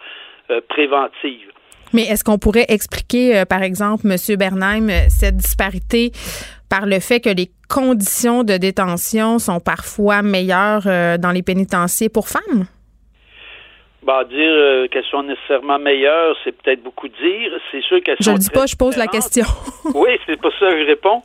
euh, 0.51 0.61
préventives. 0.68 1.51
Mais 1.92 2.03
est-ce 2.03 2.24
qu'on 2.24 2.38
pourrait 2.38 2.66
expliquer, 2.68 3.38
euh, 3.38 3.45
par 3.45 3.62
exemple, 3.62 4.07
M. 4.07 4.36
Bernheim, 4.36 4.88
cette 5.09 5.36
disparité 5.36 6.11
par 6.68 6.86
le 6.86 6.99
fait 6.99 7.20
que 7.20 7.30
les 7.30 7.51
conditions 7.68 8.42
de 8.42 8.57
détention 8.57 9.38
sont 9.38 9.61
parfois 9.61 10.22
meilleures 10.22 10.86
euh, 10.86 11.18
dans 11.18 11.30
les 11.30 11.42
pénitenciers 11.42 12.09
pour 12.09 12.28
femmes? 12.28 12.66
Bah, 14.05 14.24
dire 14.24 14.36
euh, 14.38 14.86
qu'elles 14.88 15.05
sont 15.05 15.22
nécessairement 15.22 15.78
meilleures, 15.78 16.36
c'est 16.44 16.52
peut-être 16.52 16.82
beaucoup 16.82 17.09
dire. 17.09 17.52
C'est 17.70 17.82
sûr 17.82 18.02
qu'elles 18.02 18.18
sont. 18.20 18.32
Je 18.32 18.36
ne 18.36 18.38
dis 18.38 18.50
pas, 18.50 18.66
je 18.66 18.76
pose 18.76 18.98
la 18.98 19.07
question. 19.07 19.46
oui, 19.94 20.11
c'est 20.26 20.38
pour 20.38 20.52
ça 20.59 20.68
que 20.68 20.80
je 20.80 20.86
réponds. 20.86 21.22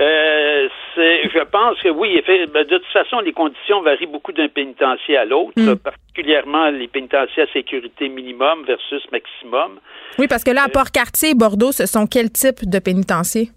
Euh, 0.00 0.68
je 0.96 1.44
pense 1.44 1.78
que 1.82 1.90
oui, 1.90 2.22
ben, 2.26 2.64
de 2.64 2.78
toute 2.78 2.86
façon, 2.92 3.20
les 3.20 3.32
conditions 3.32 3.82
varient 3.82 4.06
beaucoup 4.06 4.32
d'un 4.32 4.48
pénitencier 4.48 5.18
à 5.18 5.26
l'autre, 5.26 5.52
mm. 5.56 5.76
particulièrement 5.76 6.70
les 6.70 6.88
pénitenciers 6.88 7.42
à 7.42 7.46
sécurité 7.52 8.08
minimum 8.08 8.64
versus 8.66 9.02
maximum. 9.12 9.78
Oui, 10.18 10.26
parce 10.26 10.44
que 10.44 10.50
là, 10.50 10.62
à 10.62 10.68
euh, 10.68 10.72
Port-Cartier 10.72 11.30
et 11.30 11.34
Bordeaux, 11.34 11.72
ce 11.72 11.84
sont 11.84 12.06
quel 12.06 12.30
type 12.30 12.68
de 12.68 12.78
pénitencier? 12.78 13.50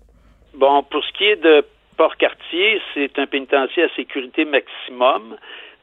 Bon, 0.55 0.83
pour 0.83 1.05
ce 1.05 1.11
qui 1.13 1.23
est 1.23 1.41
de 1.41 1.63
Port-Cartier, 1.95 2.81
c'est 2.93 3.17
un 3.17 3.27
pénitencier 3.27 3.83
à 3.83 3.89
sécurité 3.95 4.43
maximum. 4.43 5.37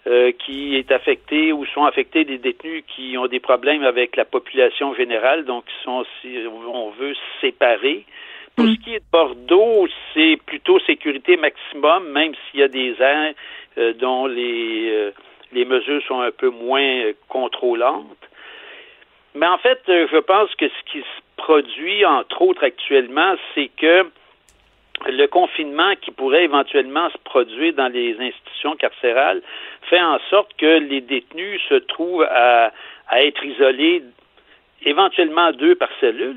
Euh, 0.07 0.33
qui 0.33 0.77
est 0.77 0.93
affecté 0.93 1.51
ou 1.55 1.65
sont 1.65 1.87
affectés 1.87 2.27
des 2.27 2.37
détenus 2.37 2.85
qui 2.95 3.17
ont 3.17 3.27
des 3.27 3.41
problèmes 3.41 3.85
avec 3.85 4.17
la 4.17 4.27
population 4.27 4.95
générale, 4.95 5.47
donc 5.47 5.65
qui 5.65 5.83
sont, 5.83 6.05
si 6.21 6.37
on 6.47 6.91
veut, 6.91 7.15
séparés. 7.41 8.05
Pour 8.55 8.67
ce 8.67 8.75
qui 8.85 8.95
est 8.95 8.99
de 8.99 9.05
Bordeaux, 9.11 9.89
c'est 10.13 10.39
plutôt 10.45 10.79
sécurité 10.81 11.39
maximum, 11.39 12.07
même 12.11 12.35
s'il 12.35 12.61
y 12.61 12.63
a 12.63 12.69
des 12.69 12.95
aires 13.01 13.33
euh, 13.79 13.95
dont 13.95 14.27
les, 14.27 14.91
euh, 14.91 15.11
les 15.55 15.65
mesures 15.65 16.03
sont 16.07 16.21
un 16.21 16.33
peu 16.33 16.51
moins 16.51 17.13
contrôlantes. 17.31 18.29
Mais 19.35 19.47
en 19.47 19.57
fait, 19.57 19.81
je 19.87 20.19
pense 20.19 20.55
que 20.57 20.69
ce 20.69 20.93
qui 20.93 20.99
se 20.99 21.23
produit, 21.39 22.05
entre 22.05 22.43
autres 22.43 22.65
actuellement, 22.65 23.37
c'est 23.55 23.71
que 23.75 24.05
le 25.11 25.27
confinement 25.27 25.95
qui 26.01 26.11
pourrait 26.11 26.45
éventuellement 26.45 27.09
se 27.11 27.19
produire 27.25 27.75
dans 27.75 27.89
les 27.89 28.17
institutions 28.19 28.77
carcérales 28.77 29.43
fait 29.89 30.01
en 30.01 30.19
sorte 30.31 30.51
que 30.57 30.79
les 30.79 31.01
détenus 31.01 31.61
se 31.69 31.75
trouvent 31.75 32.27
à, 32.31 32.71
être 33.17 33.45
isolés 33.45 34.03
éventuellement 34.85 35.53
deux 35.53 35.75
par 35.75 35.89
cellule, 36.01 36.37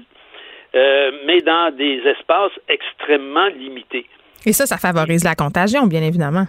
euh, 0.76 1.12
mais 1.26 1.42
dans 1.42 1.76
des 1.76 2.02
espaces 2.06 2.52
extrêmement 2.68 3.48
limités. 3.48 4.06
Et 4.46 4.54
ça, 4.54 4.66
ça 4.66 4.78
favorise 4.78 5.24
la 5.24 5.36
contagion, 5.36 5.88
bien 5.88 6.04
évidemment. 6.04 6.46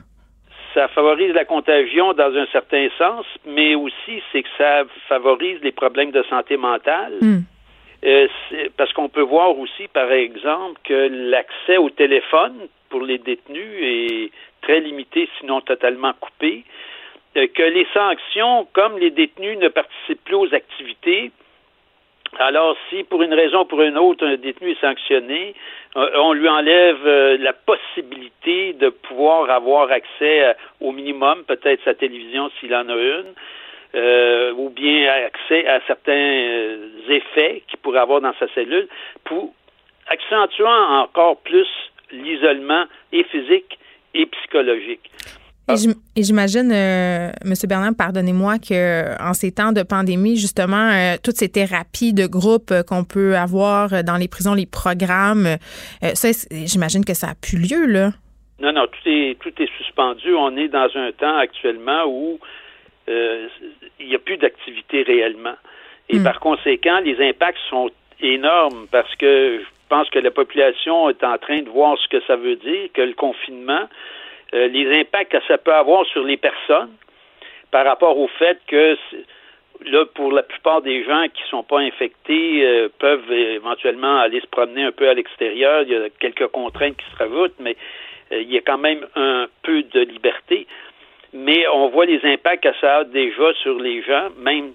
Ça 0.75 0.89
favorise 0.89 1.33
la 1.33 1.45
contagion 1.45 2.12
dans 2.12 2.35
un 2.37 2.47
certain 2.53 2.89
sens, 2.99 3.25
mais 3.47 3.75
aussi 3.75 4.23
c'est 4.31 4.43
que 4.43 4.49
ça 4.59 4.83
favorise 5.09 5.59
les 5.62 5.73
problèmes 5.73 6.11
de 6.11 6.23
santé 6.25 6.57
mentale. 6.57 7.14
Hmm. 7.21 7.41
Euh, 8.05 8.28
parce 8.76 8.92
qu'on 8.92 9.09
peut 9.09 9.22
voir 9.22 9.59
aussi, 9.59 9.88
par 9.88 10.12
exemple, 10.12 10.78
que 10.84 11.09
l'accès 11.30 11.78
au 11.78 11.90
téléphone 11.90 12.68
pour 12.90 13.03
les 13.03 13.18
détenus 13.18 13.76
est 13.80 14.30
très 14.62 14.80
limité, 14.80 15.28
sinon 15.40 15.61
totalement 15.61 16.12
coupé, 16.20 16.64
euh, 17.36 17.49
que 17.53 17.62
les 17.62 17.86
sanctions, 17.92 18.68
comme 18.72 18.99
les 18.99 19.11
détenus 19.11 19.59
ne 19.59 19.68
participent 19.68 20.24
plus 20.24 20.36
aux 20.36 20.55
activités, 20.55 21.32
alors 22.38 22.76
si 22.88 23.03
pour 23.05 23.22
une 23.22 23.34
raison 23.34 23.62
ou 23.62 23.64
pour 23.64 23.82
une 23.82 23.99
autre 23.99 24.24
un 24.24 24.36
détenu 24.36 24.72
est 24.72 24.80
sanctionné, 24.80 25.55
euh, 25.96 26.11
on 26.18 26.34
lui 26.34 26.49
enlève 26.49 27.05
la 27.40 27.53
possibilité 27.53 28.74
de 28.74 28.90
pouvoir 28.90 29.51
avoir 29.51 29.90
accès 29.90 30.55
au 30.80 30.92
minimum, 30.92 31.42
peut-être 31.49 31.82
sa 31.84 31.94
télévision 31.94 32.51
s'il 32.61 32.74
en 32.76 32.88
a 32.88 32.94
une, 32.94 33.34
euh, 33.95 34.53
ou 34.53 34.70
bien 34.70 35.11
accès 35.26 35.66
à 35.66 35.80
certains 35.86 36.12
euh, 36.12 36.89
effets 37.09 37.62
qu'il 37.68 37.78
pourrait 37.78 38.01
avoir 38.01 38.20
dans 38.20 38.34
sa 38.39 38.47
cellule, 38.55 38.89
pour 39.24 39.55
accentuant 40.09 41.01
encore 41.01 41.39
plus 41.39 41.68
l'isolement 42.11 42.84
et 43.12 43.24
physique 43.24 43.78
et 44.14 44.26
psychologique. 44.26 45.11
Et 46.16 46.22
j'imagine, 46.22 46.72
euh, 46.72 47.30
M. 47.45 47.53
Bernard, 47.68 47.93
pardonnez-moi, 47.97 48.59
que 48.59 49.22
en 49.22 49.34
ces 49.34 49.53
temps 49.53 49.72
de 49.72 49.82
pandémie, 49.82 50.36
justement, 50.36 50.91
euh, 50.91 51.16
toutes 51.22 51.36
ces 51.36 51.51
thérapies 51.51 52.14
de 52.14 52.26
groupe 52.26 52.72
qu'on 52.89 53.05
peut 53.05 53.36
avoir 53.36 54.03
dans 54.03 54.16
les 54.16 54.28
prisons, 54.28 54.55
les 54.55 54.64
programmes, 54.64 55.57
ça, 56.14 56.28
j'imagine 56.51 57.05
que 57.05 57.12
ça 57.12 57.28
a 57.28 57.34
plus 57.34 57.59
lieu, 57.59 57.84
là. 57.84 58.12
Non, 58.61 58.72
non, 58.72 58.86
tout 58.86 59.09
est, 59.09 59.39
tout 59.41 59.53
est 59.62 59.70
suspendu. 59.76 60.34
On 60.34 60.57
est 60.57 60.68
dans 60.68 60.89
un 60.95 61.12
temps 61.12 61.36
actuellement 61.36 62.07
où 62.07 62.41
il 63.09 64.07
n'y 64.07 64.15
a 64.15 64.19
plus 64.19 64.37
d'activité 64.37 65.03
réellement. 65.03 65.57
Et 66.09 66.19
hmm. 66.19 66.25
par 66.25 66.41
conséquent, 66.41 67.01
les 67.01 67.21
impacts 67.27 67.59
sont 67.69 67.91
énormes 68.21 68.87
parce 68.91 69.15
que 69.17 69.61
je 69.61 69.67
pense 69.89 70.09
que 70.11 70.19
la 70.19 70.31
population 70.31 71.09
est 71.11 71.23
en 71.25 71.39
train 71.39 71.63
de 71.63 71.69
voir 71.69 71.99
ce 71.99 72.09
que 72.09 72.21
ça 72.27 72.37
veut 72.37 72.57
dire, 72.57 72.89
que 72.93 73.03
le 73.03 73.15
confinement, 73.15 73.89
euh, 74.55 74.69
les 74.69 75.01
impacts 75.01 75.33
que 75.33 75.43
ça 75.47 75.59
peut 75.59 75.73
avoir 75.73 76.07
sur 76.07 76.25
les 76.25 76.37
personnes 76.37 76.91
par 77.71 77.85
rapport 77.85 78.19
au 78.19 78.29
fait 78.29 78.59
que 78.67 78.97
là, 79.85 80.05
pour 80.15 80.33
la 80.33 80.43
plupart 80.43 80.83
des 80.83 81.05
gens 81.05 81.27
qui 81.33 81.43
ne 81.43 81.49
sont 81.49 81.63
pas 81.63 81.81
infectés, 81.81 82.65
euh, 82.65 82.89
peuvent 82.99 83.31
éventuellement 83.31 84.19
aller 84.19 84.41
se 84.41 84.47
promener 84.47 84.85
un 84.85 84.93
peu 84.93 85.09
à 85.09 85.15
l'extérieur. 85.15 85.83
Il 85.83 85.91
y 85.91 85.97
a 85.97 86.09
quelques 86.19 86.49
contraintes 86.49 86.97
qui 86.97 87.11
se 87.11 87.17
rajoutent, 87.17 87.59
mais 87.61 87.77
il 88.31 88.51
y 88.51 88.59
a 88.59 88.61
quand 88.61 88.79
même 88.79 89.07
un 89.17 89.47
peu 89.63 89.83
de 89.83 90.01
liberté. 90.01 90.67
Mais 91.33 91.66
on 91.68 91.89
voit 91.89 92.07
les 92.07 92.24
impacts 92.24 92.62
que 92.64 92.74
ça 92.81 92.99
a 92.99 93.05
déjà 93.05 93.53
sur 93.62 93.79
les 93.79 94.03
gens, 94.03 94.29
même 94.39 94.72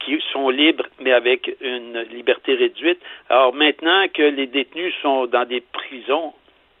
qui 0.00 0.20
sont 0.32 0.48
libres, 0.48 0.86
mais 1.00 1.12
avec 1.12 1.50
une 1.60 2.00
liberté 2.10 2.54
réduite. 2.54 3.00
Alors 3.28 3.54
maintenant 3.54 4.06
que 4.12 4.22
les 4.22 4.46
détenus 4.46 4.92
sont 5.00 5.26
dans 5.26 5.44
des 5.44 5.60
prisons 5.60 6.32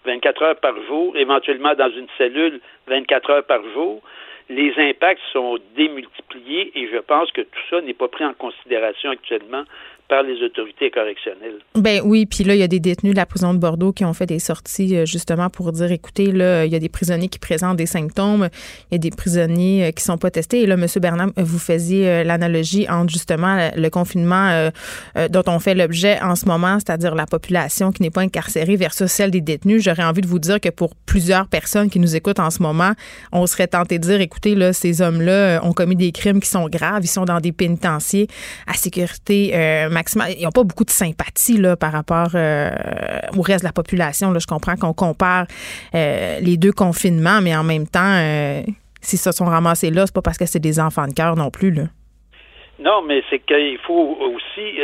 24 0.04 0.42
heures 0.42 0.60
par 0.60 0.74
jour, 0.86 1.16
éventuellement 1.16 1.74
dans 1.74 1.90
une 1.90 2.08
cellule 2.18 2.60
24 2.88 3.30
heures 3.30 3.44
par 3.44 3.62
jour, 3.72 4.02
les 4.48 4.72
impacts 4.76 5.20
sont 5.32 5.58
démultipliés 5.76 6.72
et 6.74 6.88
je 6.92 6.98
pense 6.98 7.30
que 7.32 7.42
tout 7.42 7.60
ça 7.70 7.80
n'est 7.80 7.94
pas 7.94 8.08
pris 8.08 8.24
en 8.24 8.34
considération 8.34 9.10
actuellement 9.10 9.64
par 10.12 10.22
les 10.22 10.42
autorités 10.42 10.90
correctionnelles. 10.90 11.60
Ben 11.74 12.02
oui, 12.04 12.26
puis 12.26 12.44
là, 12.44 12.54
il 12.54 12.58
y 12.58 12.62
a 12.62 12.68
des 12.68 12.80
détenus 12.80 13.14
de 13.14 13.16
la 13.16 13.24
prison 13.24 13.54
de 13.54 13.58
Bordeaux 13.58 13.92
qui 13.92 14.04
ont 14.04 14.12
fait 14.12 14.26
des 14.26 14.40
sorties 14.40 14.94
euh, 14.94 15.06
justement 15.06 15.48
pour 15.48 15.72
dire, 15.72 15.90
écoutez, 15.90 16.32
là, 16.32 16.66
il 16.66 16.72
y 16.72 16.76
a 16.76 16.78
des 16.78 16.90
prisonniers 16.90 17.28
qui 17.28 17.38
présentent 17.38 17.78
des 17.78 17.86
symptômes, 17.86 18.50
il 18.90 18.94
y 18.94 18.96
a 18.96 18.98
des 18.98 19.10
prisonniers 19.10 19.86
euh, 19.86 19.90
qui 19.90 20.04
sont 20.04 20.18
pas 20.18 20.30
testés. 20.30 20.60
Et 20.60 20.66
là, 20.66 20.74
M. 20.74 20.86
Bernard, 21.00 21.28
vous 21.38 21.58
faisiez 21.58 22.06
euh, 22.06 22.24
l'analogie 22.24 22.86
entre 22.90 23.10
justement 23.10 23.70
le 23.74 23.88
confinement 23.88 24.70
dont 25.30 25.42
on 25.46 25.58
fait 25.58 25.74
l'objet 25.74 26.20
en 26.20 26.34
ce 26.34 26.46
moment, 26.46 26.78
c'est-à-dire 26.78 27.14
la 27.14 27.26
population 27.26 27.90
qui 27.90 28.02
n'est 28.02 28.10
pas 28.10 28.20
incarcérée 28.20 28.76
versus 28.76 29.10
celle 29.10 29.30
des 29.30 29.40
détenus. 29.40 29.82
J'aurais 29.82 30.04
envie 30.04 30.20
de 30.20 30.26
vous 30.26 30.38
dire 30.38 30.60
que 30.60 30.68
pour 30.68 30.94
plusieurs 31.06 31.48
personnes 31.48 31.90
qui 31.90 31.98
nous 31.98 32.16
écoutent 32.16 32.40
en 32.40 32.50
ce 32.50 32.62
moment, 32.62 32.92
on 33.32 33.46
serait 33.46 33.66
tenté 33.66 33.98
de 33.98 34.04
dire, 34.04 34.20
écoutez, 34.32 34.54
là, 34.54 34.72
ces 34.72 35.02
hommes-là 35.02 35.60
ont 35.62 35.72
commis 35.72 35.96
des 35.96 36.12
crimes 36.12 36.40
qui 36.40 36.48
sont 36.48 36.68
graves, 36.68 37.02
ils 37.02 37.08
sont 37.08 37.24
dans 37.24 37.40
des 37.40 37.52
pénitenciers 37.52 38.26
à 38.66 38.72
sécurité 38.72 39.52
ils 40.38 40.44
n'ont 40.44 40.50
pas 40.50 40.64
beaucoup 40.64 40.84
de 40.84 40.90
sympathie 40.90 41.58
là, 41.58 41.76
par 41.76 41.92
rapport 41.92 42.30
euh, 42.34 42.70
au 43.36 43.42
reste 43.42 43.60
de 43.60 43.68
la 43.68 43.72
population. 43.72 44.32
Je 44.38 44.46
comprends 44.46 44.76
qu'on 44.76 44.92
compare 44.92 45.46
euh, 45.94 46.38
les 46.40 46.56
deux 46.56 46.72
confinements, 46.72 47.40
mais 47.42 47.54
en 47.54 47.64
même 47.64 47.86
temps, 47.86 48.00
euh, 48.00 48.62
si 49.00 49.16
ça 49.16 49.32
sont 49.32 49.46
ramassés 49.46 49.90
là, 49.90 50.06
c'est 50.06 50.14
pas 50.14 50.22
parce 50.22 50.38
que 50.38 50.46
c'est 50.46 50.60
des 50.60 50.80
enfants 50.80 51.06
de 51.06 51.14
cœur 51.14 51.36
non 51.36 51.50
plus. 51.50 51.72
Là. 51.72 51.84
Non, 52.78 53.02
mais 53.02 53.22
c'est 53.30 53.40
qu'il 53.40 53.78
faut 53.86 54.18
aussi 54.20 54.78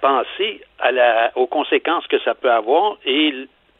penser 0.00 0.60
aux 1.36 1.46
conséquences 1.46 2.06
que 2.08 2.18
ça 2.20 2.34
peut 2.34 2.50
avoir 2.50 2.96
et 3.06 3.32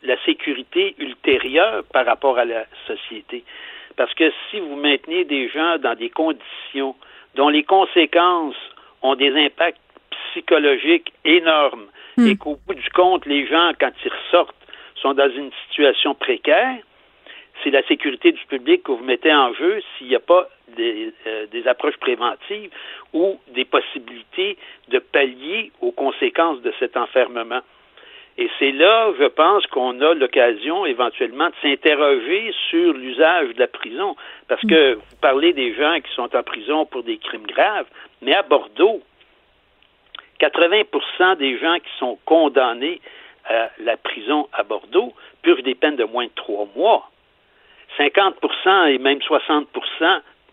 la 0.02 0.16
sécurité 0.24 0.94
ultérieure 0.98 1.82
par 1.92 2.06
rapport 2.06 2.38
à 2.38 2.44
la 2.44 2.64
société. 2.86 3.42
Parce 3.96 4.12
que 4.14 4.32
si 4.50 4.60
vous 4.60 4.76
maintenez 4.76 5.24
des 5.24 5.48
gens 5.48 5.78
dans 5.78 5.94
des 5.94 6.10
conditions 6.10 6.94
dont 7.34 7.48
les 7.48 7.62
conséquences 7.62 8.56
ont 9.02 9.14
des 9.14 9.32
impacts 9.36 9.78
psychologique 10.30 11.12
énorme 11.24 11.86
hmm. 12.16 12.26
et 12.26 12.36
qu'au 12.36 12.58
bout 12.66 12.74
du 12.74 12.90
compte, 12.90 13.26
les 13.26 13.46
gens, 13.46 13.72
quand 13.78 13.92
ils 14.04 14.10
ressortent, 14.10 14.56
sont 14.96 15.14
dans 15.14 15.30
une 15.30 15.50
situation 15.66 16.14
précaire, 16.14 16.78
c'est 17.62 17.70
la 17.70 17.82
sécurité 17.86 18.32
du 18.32 18.44
public 18.46 18.82
que 18.82 18.92
vous 18.92 19.04
mettez 19.04 19.32
en 19.32 19.52
jeu 19.54 19.80
s'il 19.96 20.08
n'y 20.08 20.16
a 20.16 20.20
pas 20.20 20.48
des, 20.76 21.12
euh, 21.26 21.46
des, 21.46 21.68
approches 21.68 21.96
préventives 21.98 22.70
ou 23.12 23.38
des 23.48 23.64
possibilités 23.64 24.58
de 24.88 24.98
pallier 24.98 25.70
aux 25.80 25.92
conséquences 25.92 26.60
de 26.62 26.72
cet 26.78 26.96
enfermement. 26.96 27.60
Et 28.36 28.50
c'est 28.58 28.72
là, 28.72 29.12
je 29.18 29.26
pense, 29.26 29.64
qu'on 29.68 30.00
a 30.00 30.14
l'occasion 30.14 30.84
éventuellement 30.86 31.48
de 31.48 31.54
s'interroger 31.62 32.52
sur 32.68 32.92
l'usage 32.92 33.54
de 33.54 33.60
la 33.60 33.68
prison. 33.68 34.16
Parce 34.48 34.62
que 34.62 34.94
vous 34.94 35.16
parlez 35.20 35.52
des 35.52 35.72
gens 35.74 36.00
qui 36.00 36.12
sont 36.14 36.34
en 36.34 36.42
prison 36.42 36.84
pour 36.84 37.04
des 37.04 37.18
crimes 37.18 37.46
graves, 37.46 37.86
mais 38.22 38.34
à 38.34 38.42
Bordeaux, 38.42 39.00
80% 40.40 41.36
des 41.36 41.58
gens 41.58 41.76
qui 41.76 41.98
sont 41.98 42.18
condamnés 42.24 43.00
à 43.44 43.70
la 43.78 43.96
prison 43.96 44.48
à 44.52 44.64
Bordeaux 44.64 45.12
purgent 45.42 45.62
des 45.62 45.76
peines 45.76 45.96
de 45.96 46.04
moins 46.04 46.24
de 46.24 46.32
trois 46.34 46.66
mois. 46.74 47.10
50% 47.98 48.88
et 48.88 48.98
même 48.98 49.18
60% 49.18 49.66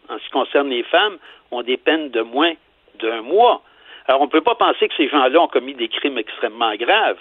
en 0.09 0.19
ce 0.19 0.23
qui 0.23 0.29
concerne 0.29 0.69
les 0.69 0.83
femmes 0.83 1.17
ont 1.49 1.63
des 1.63 1.77
peines 1.77 2.09
de 2.09 2.21
moins 2.21 2.53
d'un 2.99 3.21
mois. 3.21 3.63
Alors, 4.07 4.21
on 4.21 4.25
ne 4.25 4.29
peut 4.29 4.41
pas 4.41 4.55
penser 4.55 4.87
que 4.87 4.95
ces 4.95 5.07
gens-là 5.07 5.39
ont 5.41 5.47
commis 5.47 5.73
des 5.73 5.87
crimes 5.87 6.17
extrêmement 6.17 6.75
graves. 6.75 7.17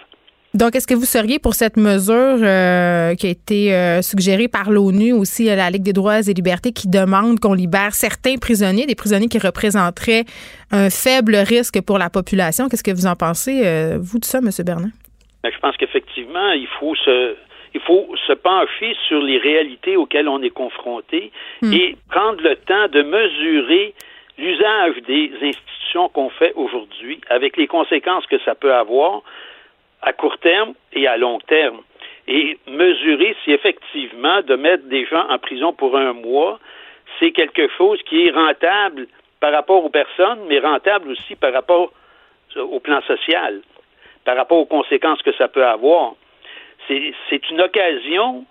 Donc, 0.53 0.75
est-ce 0.75 0.87
que 0.87 0.95
vous 0.95 1.05
seriez 1.05 1.39
pour 1.39 1.55
cette 1.55 1.77
mesure 1.77 2.43
euh, 2.43 3.15
qui 3.15 3.29
a 3.29 3.31
été 3.31 3.73
euh, 3.73 4.03
suggérée 4.03 4.49
par 4.49 4.71
l'ONU, 4.71 5.13
aussi 5.13 5.49
à 5.49 5.55
la 5.55 5.71
Ligue 5.71 5.85
des 5.85 5.93
droits 5.93 6.19
et 6.19 6.35
libertés, 6.35 6.73
qui 6.73 6.89
demande 6.89 7.39
qu'on 7.39 7.55
libère 7.55 7.95
certains 7.95 8.35
prisonniers, 8.37 8.87
des 8.87 8.97
prisonniers 8.97 9.29
qui 9.29 9.39
représenteraient 9.39 10.25
un 10.73 10.91
faible 10.91 11.37
risque 11.37 11.81
pour 11.87 11.99
la 11.99 12.11
population? 12.11 12.69
Qu'est-ce 12.69 12.83
que 12.83 12.91
vous 12.91 13.07
en 13.07 13.15
pensez, 13.15 13.63
euh, 13.65 13.99
vous, 14.01 14.19
de 14.19 14.25
ça, 14.25 14.39
M. 14.39 14.51
Bernard? 14.67 14.91
Ben, 15.45 15.53
je 15.55 15.59
pense 15.61 15.77
qu'effectivement, 15.77 16.51
il 16.53 16.69
faut 16.79 16.97
se 16.97 17.37
il 17.73 17.81
faut 17.83 18.09
se 18.27 18.33
pencher 18.33 18.97
sur 19.07 19.23
les 19.23 19.39
réalités 19.39 19.97
auxquelles 19.97 20.29
on 20.29 20.43
est 20.43 20.51
confronté 20.51 21.31
hmm. 21.63 21.73
et 21.73 21.97
prendre 22.11 22.43
le 22.43 22.57
temps 22.57 22.89
de 22.89 23.03
mesurer 23.03 23.95
l'usage 24.39 24.97
des 25.07 25.31
institutions 25.41 26.09
qu'on 26.09 26.31
fait 26.31 26.53
aujourd'hui 26.57 27.21
avec 27.29 27.57
les 27.57 27.69
conséquences 27.69 28.27
que 28.27 28.41
ça 28.45 28.57
peut 28.57 28.75
avoir 28.75 29.23
à 30.03 30.13
court 30.13 30.39
terme 30.39 30.75
et 30.93 31.07
à 31.07 31.17
long 31.17 31.39
terme 31.41 31.81
et 32.31 32.59
mesurer 32.69 33.37
si 33.45 33.53
effectivement 33.53 34.41
de 34.43 34.55
mettre 34.55 34.85
des 34.85 35.05
gens 35.07 35.29
en 35.29 35.39
prison 35.39 35.73
pour 35.73 35.97
un 35.97 36.13
mois, 36.13 36.61
c'est 37.19 37.33
quelque 37.33 37.69
chose 37.77 38.01
qui 38.05 38.27
est 38.27 38.31
rentable 38.31 39.09
par 39.41 39.53
rapport 39.53 39.85
aux 39.85 39.91
personnes, 39.91 40.41
mais 40.49 40.61
rentable 40.61 41.11
aussi 41.11 41.35
par 41.35 41.53
rapport 41.53 41.93
au 42.57 42.81
plan 42.81 43.01
social, 43.03 43.61
par 44.25 44.37
rapport 44.37 44.59
aux 44.59 44.67
conséquences 44.67 45.23
que 45.23 45.33
ça 45.33 45.49
peut 45.49 45.65
avoir. 45.65 46.15
C'est 46.87 47.51
une 47.51 47.61
occasion 47.61 48.45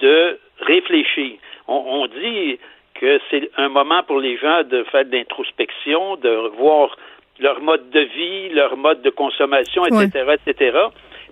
de 0.00 0.38
réfléchir. 0.60 1.36
On, 1.68 1.74
on 1.74 2.06
dit 2.06 2.58
que 2.94 3.20
c'est 3.30 3.50
un 3.56 3.68
moment 3.68 4.02
pour 4.02 4.20
les 4.20 4.36
gens 4.36 4.62
de 4.64 4.84
faire 4.84 5.04
de 5.04 5.12
l'introspection, 5.12 6.16
de 6.16 6.50
voir 6.56 6.96
leur 7.38 7.60
mode 7.60 7.90
de 7.90 8.00
vie, 8.00 8.48
leur 8.50 8.76
mode 8.76 9.02
de 9.02 9.10
consommation, 9.10 9.84
etc., 9.86 10.36
etc. 10.46 10.78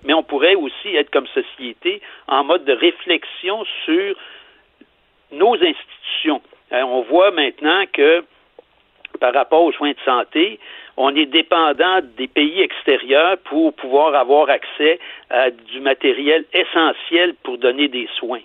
Mais 0.03 0.13
on 0.13 0.23
pourrait 0.23 0.55
aussi 0.55 0.95
être 0.95 1.11
comme 1.11 1.27
société 1.27 2.01
en 2.27 2.43
mode 2.43 2.65
de 2.65 2.73
réflexion 2.73 3.63
sur 3.85 4.15
nos 5.31 5.53
institutions. 5.53 6.41
Euh, 6.73 6.81
on 6.81 7.01
voit 7.03 7.31
maintenant 7.31 7.83
que 7.91 8.23
par 9.19 9.33
rapport 9.33 9.63
aux 9.63 9.71
soins 9.71 9.91
de 9.91 9.99
santé, 10.03 10.59
on 10.97 11.15
est 11.15 11.25
dépendant 11.25 11.99
des 12.17 12.27
pays 12.27 12.61
extérieurs 12.61 13.37
pour 13.45 13.73
pouvoir 13.73 14.15
avoir 14.15 14.49
accès 14.49 14.99
à 15.29 15.49
du 15.51 15.79
matériel 15.79 16.45
essentiel 16.53 17.35
pour 17.43 17.57
donner 17.57 17.87
des 17.87 18.07
soins. 18.17 18.41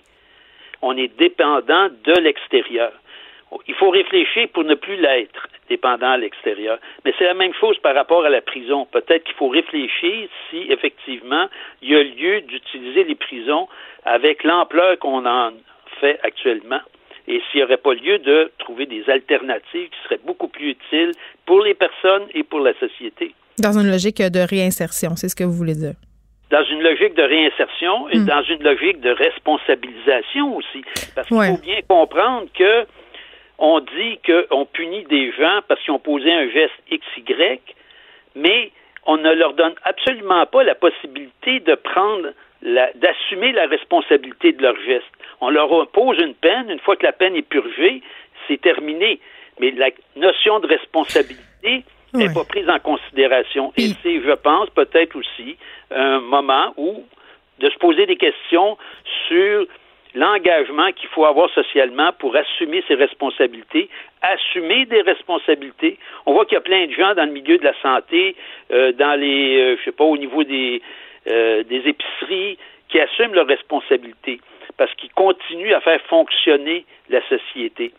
On 0.81 0.95
est 0.95 1.15
dépendant 1.17 1.89
de 1.89 2.21
l'extérieur. 2.21 2.91
Il 3.67 3.75
faut 3.75 3.89
réfléchir 3.89 4.47
pour 4.53 4.63
ne 4.63 4.75
plus 4.75 4.97
l'être 4.97 5.47
dépendant 5.69 6.11
à 6.11 6.17
l'extérieur. 6.17 6.79
Mais 7.05 7.13
c'est 7.17 7.25
la 7.25 7.33
même 7.33 7.53
chose 7.53 7.77
par 7.79 7.95
rapport 7.95 8.25
à 8.25 8.29
la 8.29 8.41
prison. 8.41 8.85
Peut-être 8.91 9.23
qu'il 9.23 9.35
faut 9.35 9.49
réfléchir 9.49 10.27
si 10.49 10.67
effectivement 10.69 11.47
il 11.81 11.89
y 11.89 11.95
a 11.95 12.03
lieu 12.03 12.41
d'utiliser 12.41 13.03
les 13.03 13.15
prisons 13.15 13.67
avec 14.05 14.43
l'ampleur 14.43 14.97
qu'on 14.99 15.25
en 15.25 15.51
fait 15.99 16.19
actuellement 16.23 16.81
et 17.27 17.41
s'il 17.51 17.59
n'y 17.59 17.63
aurait 17.63 17.77
pas 17.77 17.93
lieu 17.93 18.19
de 18.19 18.51
trouver 18.59 18.85
des 18.85 19.09
alternatives 19.09 19.89
qui 19.89 20.03
seraient 20.05 20.21
beaucoup 20.25 20.47
plus 20.47 20.71
utiles 20.71 21.11
pour 21.45 21.61
les 21.61 21.73
personnes 21.73 22.27
et 22.33 22.43
pour 22.43 22.59
la 22.59 22.73
société. 22.79 23.33
Dans 23.59 23.73
une 23.73 23.89
logique 23.89 24.21
de 24.21 24.39
réinsertion, 24.39 25.15
c'est 25.15 25.29
ce 25.29 25.35
que 25.35 25.43
vous 25.43 25.51
voulez 25.51 25.75
dire? 25.75 25.95
Dans 26.49 26.63
une 26.63 26.81
logique 26.81 27.15
de 27.15 27.23
réinsertion 27.23 28.07
et 28.09 28.19
hmm. 28.19 28.25
dans 28.25 28.43
une 28.43 28.63
logique 28.63 29.01
de 29.01 29.09
responsabilisation 29.09 30.55
aussi. 30.55 30.81
Parce 31.13 31.27
qu'il 31.27 31.37
faut 31.37 31.61
bien 31.61 31.81
comprendre 31.89 32.47
que 32.57 32.85
on 33.57 33.79
dit 33.79 34.19
qu'on 34.25 34.65
punit 34.65 35.03
des 35.05 35.31
gens 35.31 35.61
parce 35.67 35.81
qu'ils 35.81 35.93
ont 35.93 35.99
posé 35.99 36.31
un 36.31 36.49
geste 36.49 36.73
XY, 36.91 37.59
mais 38.35 38.71
on 39.05 39.17
ne 39.17 39.33
leur 39.33 39.53
donne 39.53 39.75
absolument 39.83 40.45
pas 40.45 40.63
la 40.63 40.75
possibilité 40.75 41.59
de 41.61 41.75
prendre 41.75 42.29
d'assumer 42.95 43.51
la 43.51 43.67
responsabilité 43.67 44.51
de 44.51 44.61
leur 44.61 44.75
geste. 44.81 45.05
On 45.41 45.49
leur 45.49 45.71
impose 45.73 46.17
une 46.19 46.33
peine, 46.33 46.69
une 46.69 46.79
fois 46.79 46.95
que 46.95 47.05
la 47.05 47.13
peine 47.13 47.35
est 47.35 47.47
purgée, 47.47 48.01
c'est 48.47 48.59
terminé. 48.59 49.19
Mais 49.59 49.71
la 49.71 49.89
notion 50.15 50.59
de 50.59 50.67
responsabilité 50.67 51.83
n'est 52.13 52.33
pas 52.33 52.43
prise 52.43 52.69
en 52.69 52.79
considération. 52.79 53.73
Et 53.77 53.89
c'est, 54.01 54.21
je 54.21 54.33
pense, 54.33 54.69
peut-être 54.71 55.15
aussi 55.15 55.57
un 55.91 56.19
moment 56.19 56.73
où 56.77 57.03
de 57.59 57.69
se 57.69 57.77
poser 57.77 58.05
des 58.05 58.17
questions 58.17 58.77
sur 59.27 59.65
l'engagement 60.15 60.91
qu'il 60.93 61.09
faut 61.09 61.25
avoir 61.25 61.49
socialement 61.51 62.11
pour 62.19 62.35
assumer 62.35 62.83
ses 62.87 62.95
responsabilités, 62.95 63.89
assumer 64.21 64.85
des 64.85 65.01
responsabilités. 65.01 65.97
On 66.25 66.33
voit 66.33 66.45
qu'il 66.45 66.55
y 66.55 66.57
a 66.57 66.61
plein 66.61 66.87
de 66.87 66.91
gens 66.91 67.13
dans 67.15 67.25
le 67.25 67.31
milieu 67.31 67.57
de 67.57 67.63
la 67.63 67.79
santé, 67.81 68.35
euh, 68.71 68.91
dans 68.93 69.19
les, 69.19 69.57
euh, 69.57 69.77
je 69.79 69.85
sais 69.85 69.91
pas, 69.91 70.03
au 70.03 70.17
niveau 70.17 70.43
des, 70.43 70.81
euh, 71.27 71.63
des 71.63 71.87
épiceries, 71.87 72.57
qui 72.89 72.99
assument 72.99 73.33
leurs 73.33 73.47
responsabilités 73.47 74.39
parce 74.77 74.93
qu'ils 74.93 75.11
continuent 75.11 75.73
à 75.73 75.81
faire 75.81 76.01
fonctionner 76.03 76.85
la 77.09 77.21
société. 77.27 77.91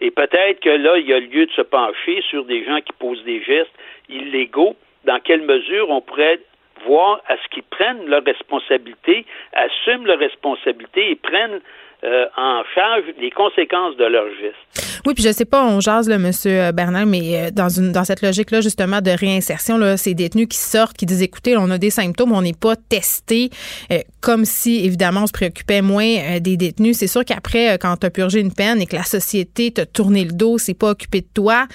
Et 0.00 0.10
peut-être 0.10 0.60
que 0.60 0.70
là, 0.70 0.98
il 0.98 1.06
y 1.06 1.12
a 1.12 1.20
lieu 1.20 1.46
de 1.46 1.52
se 1.52 1.62
pencher 1.62 2.22
sur 2.28 2.44
des 2.44 2.64
gens 2.64 2.80
qui 2.80 2.92
posent 2.98 3.22
des 3.24 3.42
gestes 3.42 3.72
illégaux. 4.08 4.76
Dans 5.04 5.20
quelle 5.20 5.42
mesure 5.42 5.90
on 5.90 6.00
pourrait 6.00 6.40
voir 6.86 7.20
à 7.28 7.36
ce 7.36 7.48
qu'ils 7.48 7.62
prennent 7.62 8.06
leurs 8.06 8.24
responsabilités, 8.24 9.24
assument 9.52 10.06
leurs 10.06 10.18
responsabilités 10.18 11.10
et 11.10 11.16
prennent 11.16 11.60
euh, 12.04 12.26
en 12.36 12.62
charge 12.74 13.04
des 13.18 13.30
conséquences 13.30 13.96
de 13.96 14.04
leurs 14.04 14.28
gestes. 14.38 15.00
Oui, 15.06 15.14
puis 15.14 15.24
je 15.24 15.32
sais 15.32 15.46
pas, 15.46 15.64
on 15.64 15.80
jase, 15.80 16.06
le 16.06 16.18
monsieur 16.18 16.70
Bernard, 16.72 17.06
mais 17.06 17.46
euh, 17.46 17.50
dans 17.50 17.70
une 17.70 17.92
dans 17.92 18.04
cette 18.04 18.20
logique-là, 18.20 18.60
justement, 18.60 19.00
de 19.00 19.10
réinsertion, 19.10 19.78
là, 19.78 19.96
ces 19.96 20.12
détenus 20.12 20.48
qui 20.48 20.58
sortent, 20.58 20.98
qui 20.98 21.06
disent 21.06 21.22
écoutez, 21.22 21.56
on 21.56 21.70
a 21.70 21.78
des 21.78 21.88
symptômes, 21.88 22.32
on 22.32 22.42
n'est 22.42 22.52
pas 22.52 22.76
testé, 22.76 23.48
euh, 23.90 24.00
comme 24.20 24.44
si, 24.44 24.84
évidemment, 24.84 25.22
on 25.22 25.26
se 25.26 25.32
préoccupait 25.32 25.80
moins 25.80 26.40
des 26.40 26.58
détenus. 26.58 26.98
C'est 26.98 27.06
sûr 27.06 27.24
qu'après, 27.24 27.78
quand 27.78 27.96
tu 27.96 28.06
as 28.06 28.10
purgé 28.10 28.40
une 28.40 28.52
peine 28.52 28.82
et 28.82 28.86
que 28.86 28.96
la 28.96 29.04
société 29.04 29.70
t'a 29.70 29.86
tourné 29.86 30.24
le 30.24 30.32
dos, 30.32 30.58
c'est 30.58 30.78
pas 30.78 30.90
occupé 30.90 31.22
de 31.22 31.28
toi, 31.32 31.66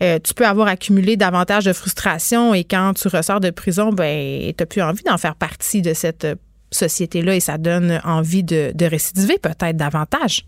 tu 0.00 0.34
peux 0.34 0.44
avoir 0.44 0.68
accumulé 0.68 1.16
davantage 1.16 1.64
de 1.64 1.72
frustration 1.72 2.52
et 2.52 2.64
quand 2.64 2.92
tu 2.94 3.08
ressors 3.08 3.40
de 3.40 3.50
prison, 3.50 3.90
ben, 3.90 4.52
tu 4.56 4.66
plus 4.66 4.82
envie 4.82 5.02
d'en 5.04 5.16
faire 5.16 5.34
partie 5.34 5.80
de 5.80 5.94
cette 5.94 6.26
société-là 6.70 7.34
et 7.34 7.40
ça 7.40 7.58
donne 7.58 8.00
envie 8.04 8.42
de, 8.42 8.72
récidiver 8.84 9.38
peut-être 9.42 9.76
davantage. 9.76 10.42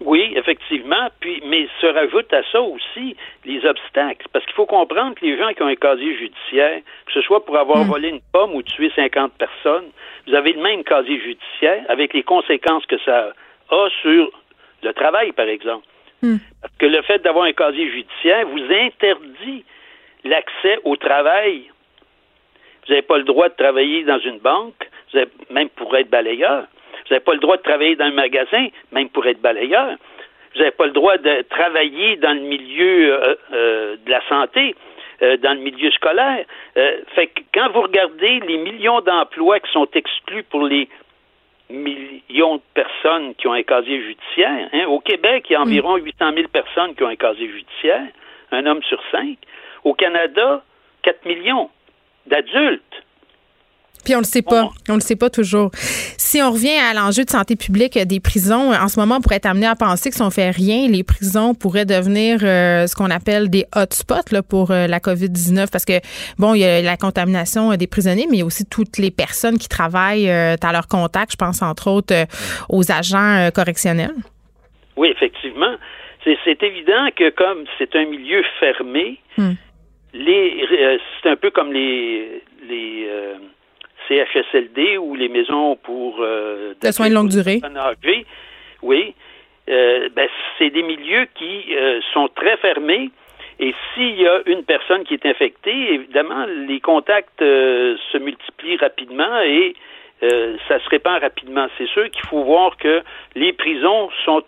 Oui, 0.00 0.32
effectivement. 0.34 1.08
Puis, 1.20 1.42
mais 1.46 1.68
se 1.80 1.86
rajoute 1.86 2.32
à 2.32 2.42
ça 2.50 2.60
aussi 2.60 3.16
les 3.44 3.64
obstacles. 3.66 4.26
Parce 4.32 4.44
qu'il 4.46 4.54
faut 4.54 4.66
comprendre 4.66 5.14
que 5.14 5.24
les 5.24 5.36
gens 5.36 5.52
qui 5.52 5.62
ont 5.62 5.66
un 5.66 5.74
casier 5.74 6.16
judiciaire, 6.16 6.80
que 7.06 7.12
ce 7.12 7.20
soit 7.20 7.44
pour 7.44 7.58
avoir 7.58 7.84
hmm. 7.84 7.88
volé 7.88 8.08
une 8.08 8.20
pomme 8.32 8.54
ou 8.54 8.62
tué 8.62 8.90
50 8.96 9.32
personnes, 9.34 9.90
vous 10.26 10.34
avez 10.34 10.54
le 10.54 10.62
même 10.62 10.84
casier 10.84 11.20
judiciaire 11.20 11.84
avec 11.88 12.14
les 12.14 12.22
conséquences 12.22 12.86
que 12.86 12.98
ça 13.04 13.32
a 13.70 13.88
sur 14.00 14.30
le 14.82 14.92
travail, 14.94 15.32
par 15.32 15.48
exemple. 15.48 15.86
Hmm. 16.22 16.38
Parce 16.62 16.74
que 16.78 16.86
le 16.86 17.02
fait 17.02 17.18
d'avoir 17.22 17.44
un 17.44 17.52
casier 17.52 17.90
judiciaire 17.90 18.46
vous 18.46 18.72
interdit 18.72 19.64
l'accès 20.24 20.78
au 20.84 20.96
travail. 20.96 21.70
Vous 22.86 22.92
n'avez 22.94 23.02
pas 23.02 23.18
le 23.18 23.24
droit 23.24 23.48
de 23.48 23.54
travailler 23.54 24.04
dans 24.04 24.18
une 24.18 24.38
banque, 24.38 24.88
vous 25.12 25.18
avez, 25.18 25.30
même 25.50 25.68
pour 25.70 25.94
être 25.96 26.10
balayeur. 26.10 26.64
Vous 26.92 27.14
n'avez 27.14 27.24
pas 27.24 27.34
le 27.34 27.40
droit 27.40 27.56
de 27.56 27.62
travailler 27.62 27.96
dans 27.96 28.06
un 28.06 28.12
magasin, 28.12 28.68
même 28.92 29.08
pour 29.08 29.26
être 29.26 29.40
balayeur. 29.40 29.96
Vous 30.54 30.58
n'avez 30.58 30.70
pas 30.72 30.86
le 30.86 30.92
droit 30.92 31.16
de 31.16 31.42
travailler 31.48 32.16
dans 32.16 32.32
le 32.32 32.40
milieu 32.40 33.12
euh, 33.12 33.34
euh, 33.52 33.96
de 34.04 34.10
la 34.10 34.20
santé, 34.28 34.74
euh, 35.22 35.36
dans 35.38 35.54
le 35.54 35.60
milieu 35.60 35.90
scolaire. 35.92 36.44
fait 37.14 37.28
que 37.28 37.40
quand 37.54 37.70
vous 37.70 37.82
regardez 37.82 38.40
les 38.40 38.58
millions 38.58 39.00
d'emplois 39.00 39.60
qui 39.60 39.70
sont 39.72 39.88
exclus 39.94 40.42
pour 40.44 40.64
les 40.64 40.88
millions 41.68 42.56
de 42.56 42.62
personnes 42.74 43.34
qui 43.36 43.46
ont 43.46 43.52
un 43.52 43.62
casier 43.62 44.00
judiciaire, 44.00 44.68
hein, 44.72 44.86
au 44.88 44.98
Québec, 44.98 45.46
il 45.48 45.52
y 45.52 45.56
a 45.56 45.60
environ 45.60 45.96
800 45.96 46.32
000 46.34 46.48
personnes 46.48 46.94
qui 46.96 47.04
ont 47.04 47.08
un 47.08 47.16
casier 47.16 47.48
judiciaire, 47.48 48.06
un 48.50 48.66
homme 48.66 48.82
sur 48.82 49.00
cinq. 49.12 49.38
Au 49.84 49.94
Canada, 49.94 50.62
4 51.02 51.24
millions 51.26 51.70
d'adultes. 52.26 53.04
Puis 54.04 54.14
on 54.14 54.18
le 54.18 54.24
sait 54.24 54.42
pas. 54.42 54.70
On 54.88 54.94
le 54.94 55.00
sait 55.00 55.16
pas 55.16 55.30
toujours. 55.30 55.70
Si 55.74 56.40
on 56.40 56.50
revient 56.50 56.78
à 56.90 56.94
l'enjeu 56.94 57.24
de 57.24 57.30
santé 57.30 57.56
publique 57.56 57.98
des 57.98 58.20
prisons, 58.20 58.72
en 58.72 58.88
ce 58.88 58.98
moment, 58.98 59.16
on 59.16 59.20
pourrait 59.20 59.36
être 59.36 59.46
amené 59.46 59.66
à 59.66 59.74
penser 59.74 60.10
que 60.10 60.16
si 60.16 60.22
on 60.22 60.30
fait 60.30 60.50
rien, 60.50 60.88
les 60.88 61.02
prisons 61.02 61.54
pourraient 61.54 61.84
devenir 61.84 62.40
euh, 62.42 62.86
ce 62.86 62.94
qu'on 62.94 63.10
appelle 63.10 63.50
des 63.50 63.64
hotspots 63.74 64.32
là, 64.32 64.42
pour 64.42 64.70
euh, 64.70 64.86
la 64.86 64.98
COVID-19 64.98 65.70
parce 65.70 65.84
que, 65.84 66.00
bon, 66.38 66.54
il 66.54 66.60
y 66.60 66.64
a 66.64 66.80
la 66.82 66.96
contamination 66.96 67.74
des 67.76 67.86
prisonniers, 67.86 68.26
mais 68.28 68.36
il 68.36 68.40
y 68.40 68.42
a 68.42 68.46
aussi 68.46 68.64
toutes 68.64 68.98
les 68.98 69.10
personnes 69.10 69.58
qui 69.58 69.68
travaillent 69.68 70.30
euh, 70.30 70.56
à 70.62 70.72
leur 70.72 70.88
contact. 70.88 71.32
Je 71.32 71.36
pense 71.36 71.62
entre 71.62 71.90
autres 71.90 72.14
aux 72.68 72.90
agents 72.90 73.50
correctionnels. 73.54 74.14
Oui, 74.96 75.08
effectivement. 75.08 75.74
C'est 76.24 76.62
évident 76.62 77.08
que 77.16 77.30
comme 77.30 77.64
c'est 77.78 77.96
un 77.96 78.04
milieu 78.04 78.42
fermé, 78.60 79.18
hmm. 79.38 79.52
les 80.12 80.66
c'est 81.22 81.30
un 81.30 81.36
peu 81.36 81.50
comme 81.50 81.72
les 81.72 82.42
les 82.68 83.08
CHSLD 84.10 84.98
ou 84.98 85.14
les 85.14 85.28
maisons 85.28 85.76
pour 85.76 86.18
euh, 86.20 86.74
soins 86.90 87.08
de 87.08 87.14
longue 87.14 87.28
durée. 87.28 87.60
oui, 88.82 89.14
euh, 89.68 90.08
ben, 90.14 90.28
c'est 90.58 90.70
des 90.70 90.82
milieux 90.82 91.26
qui 91.34 91.74
euh, 91.74 92.00
sont 92.12 92.28
très 92.34 92.56
fermés. 92.56 93.10
Et 93.60 93.74
s'il 93.94 94.20
y 94.20 94.26
a 94.26 94.40
une 94.46 94.64
personne 94.64 95.04
qui 95.04 95.14
est 95.14 95.26
infectée, 95.26 95.94
évidemment, 95.94 96.46
les 96.46 96.80
contacts 96.80 97.42
euh, 97.42 97.96
se 98.10 98.18
multiplient 98.18 98.78
rapidement 98.78 99.40
et 99.42 99.74
ça 100.68 100.78
se 100.78 100.88
répand 100.90 101.18
rapidement. 101.18 101.66
C'est 101.78 101.88
sûr 101.88 102.10
qu'il 102.10 102.26
faut 102.26 102.44
voir 102.44 102.76
que 102.76 103.00
les 103.34 103.54
prisons 103.54 104.10
sont, 104.26 104.42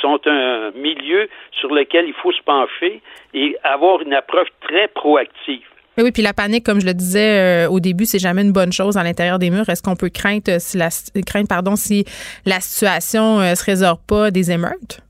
sont 0.00 0.18
un 0.26 0.70
milieu 0.70 1.28
sur 1.52 1.74
lequel 1.74 2.06
il 2.06 2.14
faut 2.14 2.32
se 2.32 2.40
pencher 2.42 3.02
et 3.34 3.54
avoir 3.62 4.00
une 4.00 4.14
approche 4.14 4.48
très 4.62 4.88
proactive. 4.88 5.68
Oui, 6.02 6.12
puis 6.12 6.22
la 6.22 6.32
panique, 6.32 6.64
comme 6.64 6.80
je 6.80 6.86
le 6.86 6.94
disais 6.94 7.66
euh, 7.66 7.70
au 7.70 7.80
début, 7.80 8.04
c'est 8.04 8.18
jamais 8.18 8.42
une 8.42 8.52
bonne 8.52 8.72
chose 8.72 8.96
à 8.96 9.02
l'intérieur 9.02 9.38
des 9.38 9.50
murs. 9.50 9.68
Est-ce 9.68 9.82
qu'on 9.82 9.96
peut 9.96 10.10
craindre 10.10 10.44
euh, 10.48 10.56
si 10.58 10.78
la 10.78 10.88
craindre, 11.26 11.48
pardon, 11.48 11.76
si 11.76 12.04
la 12.46 12.60
situation 12.60 13.38
ne 13.38 13.52
euh, 13.52 13.54
se 13.54 13.64
résorbe 13.64 14.00
pas 14.08 14.30
des 14.30 14.50
émeutes? 14.50 15.00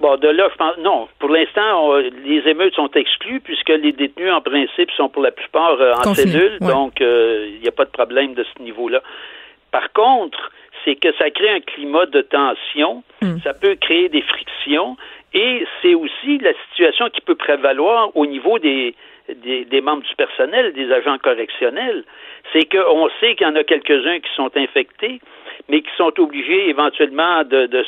Bon, 0.00 0.16
de 0.16 0.28
là, 0.28 0.48
je 0.52 0.56
pense 0.56 0.76
non. 0.78 1.08
Pour 1.18 1.30
l'instant, 1.30 1.96
les 2.26 2.42
émeutes 2.46 2.74
sont 2.74 2.90
exclues 2.94 3.40
puisque 3.40 3.70
les 3.70 3.92
détenus, 3.92 4.32
en 4.32 4.42
principe, 4.42 4.90
sont 4.96 5.08
pour 5.08 5.22
la 5.22 5.30
plupart 5.30 5.78
en 6.04 6.14
cellule, 6.14 6.58
donc 6.60 7.00
il 7.00 7.58
n'y 7.62 7.68
a 7.68 7.72
pas 7.72 7.86
de 7.86 7.90
problème 7.90 8.34
de 8.34 8.44
ce 8.44 8.62
niveau-là. 8.62 9.00
Par 9.70 9.92
contre, 9.92 10.50
c'est 10.84 10.96
que 10.96 11.08
ça 11.16 11.30
crée 11.30 11.48
un 11.48 11.60
climat 11.60 12.04
de 12.06 12.20
tension, 12.20 13.02
hmm. 13.22 13.38
ça 13.42 13.54
peut 13.54 13.76
créer 13.76 14.10
des 14.10 14.20
frictions, 14.20 14.98
et 15.32 15.66
c'est 15.80 15.94
aussi 15.94 16.38
la 16.38 16.52
situation 16.68 17.08
qui 17.08 17.20
peut 17.22 17.34
prévaloir 17.34 18.14
au 18.14 18.26
niveau 18.26 18.58
des, 18.58 18.94
des, 19.28 19.80
membres 19.80 20.02
du 20.02 20.14
personnel, 20.16 20.72
des 20.72 20.92
agents 20.92 21.18
correctionnels, 21.18 22.04
c'est 22.52 22.70
qu'on 22.70 23.08
sait 23.20 23.34
qu'il 23.34 23.46
y 23.46 23.50
en 23.50 23.56
a 23.56 23.64
quelques-uns 23.64 24.20
qui 24.20 24.30
sont 24.34 24.50
infectés, 24.56 25.20
mais 25.68 25.80
qui 25.80 25.90
sont 25.96 26.12
obligés 26.20 26.68
éventuellement 26.68 27.42
de, 27.44 27.84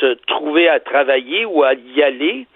se 0.00 0.14
trouver 0.26 0.68
à 0.68 0.78
travailler 0.78 1.44
ou 1.44 1.62
à 1.62 1.74
y 1.74 2.02
aller. 2.02 2.46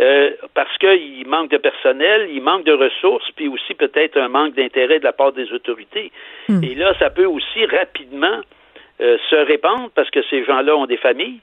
Euh, 0.00 0.30
parce 0.54 0.78
qu'il 0.78 1.26
manque 1.26 1.50
de 1.50 1.58
personnel, 1.58 2.28
il 2.32 2.40
manque 2.40 2.64
de 2.64 2.72
ressources, 2.72 3.30
puis 3.36 3.48
aussi 3.48 3.74
peut-être 3.74 4.16
un 4.16 4.28
manque 4.28 4.54
d'intérêt 4.54 4.98
de 4.98 5.04
la 5.04 5.12
part 5.12 5.32
des 5.32 5.52
autorités. 5.52 6.10
Hmm. 6.48 6.64
Et 6.64 6.74
là, 6.74 6.94
ça 6.98 7.10
peut 7.10 7.26
aussi 7.26 7.66
rapidement 7.66 8.40
euh, 9.02 9.18
se 9.28 9.36
répandre 9.36 9.90
parce 9.94 10.08
que 10.08 10.22
ces 10.30 10.42
gens-là 10.44 10.74
ont 10.74 10.86
des 10.86 10.96
familles. 10.96 11.40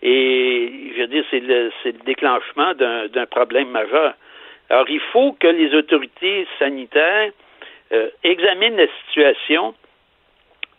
Et 0.00 0.92
je 0.94 1.00
veux 1.00 1.06
dire, 1.08 1.24
c'est 1.30 1.40
le, 1.40 1.72
le 1.84 1.92
déclenchement 2.04 2.72
d'un 2.74 3.26
problème 3.26 3.68
majeur. 3.68 4.14
Alors, 4.72 4.88
il 4.88 5.00
faut 5.12 5.32
que 5.38 5.48
les 5.48 5.74
autorités 5.74 6.48
sanitaires 6.58 7.30
euh, 7.92 8.08
examinent 8.24 8.78
la 8.78 8.86
situation 9.04 9.74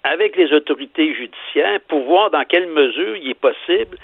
avec 0.04 0.36
les 0.36 0.52
autorités 0.52 1.14
judiciaires 1.14 1.80
pour 1.88 2.02
voir 2.06 2.32
dans 2.32 2.44
quelle 2.44 2.66
mesure 2.66 3.16
il 3.16 3.30
est 3.30 3.40
possible 3.40 4.00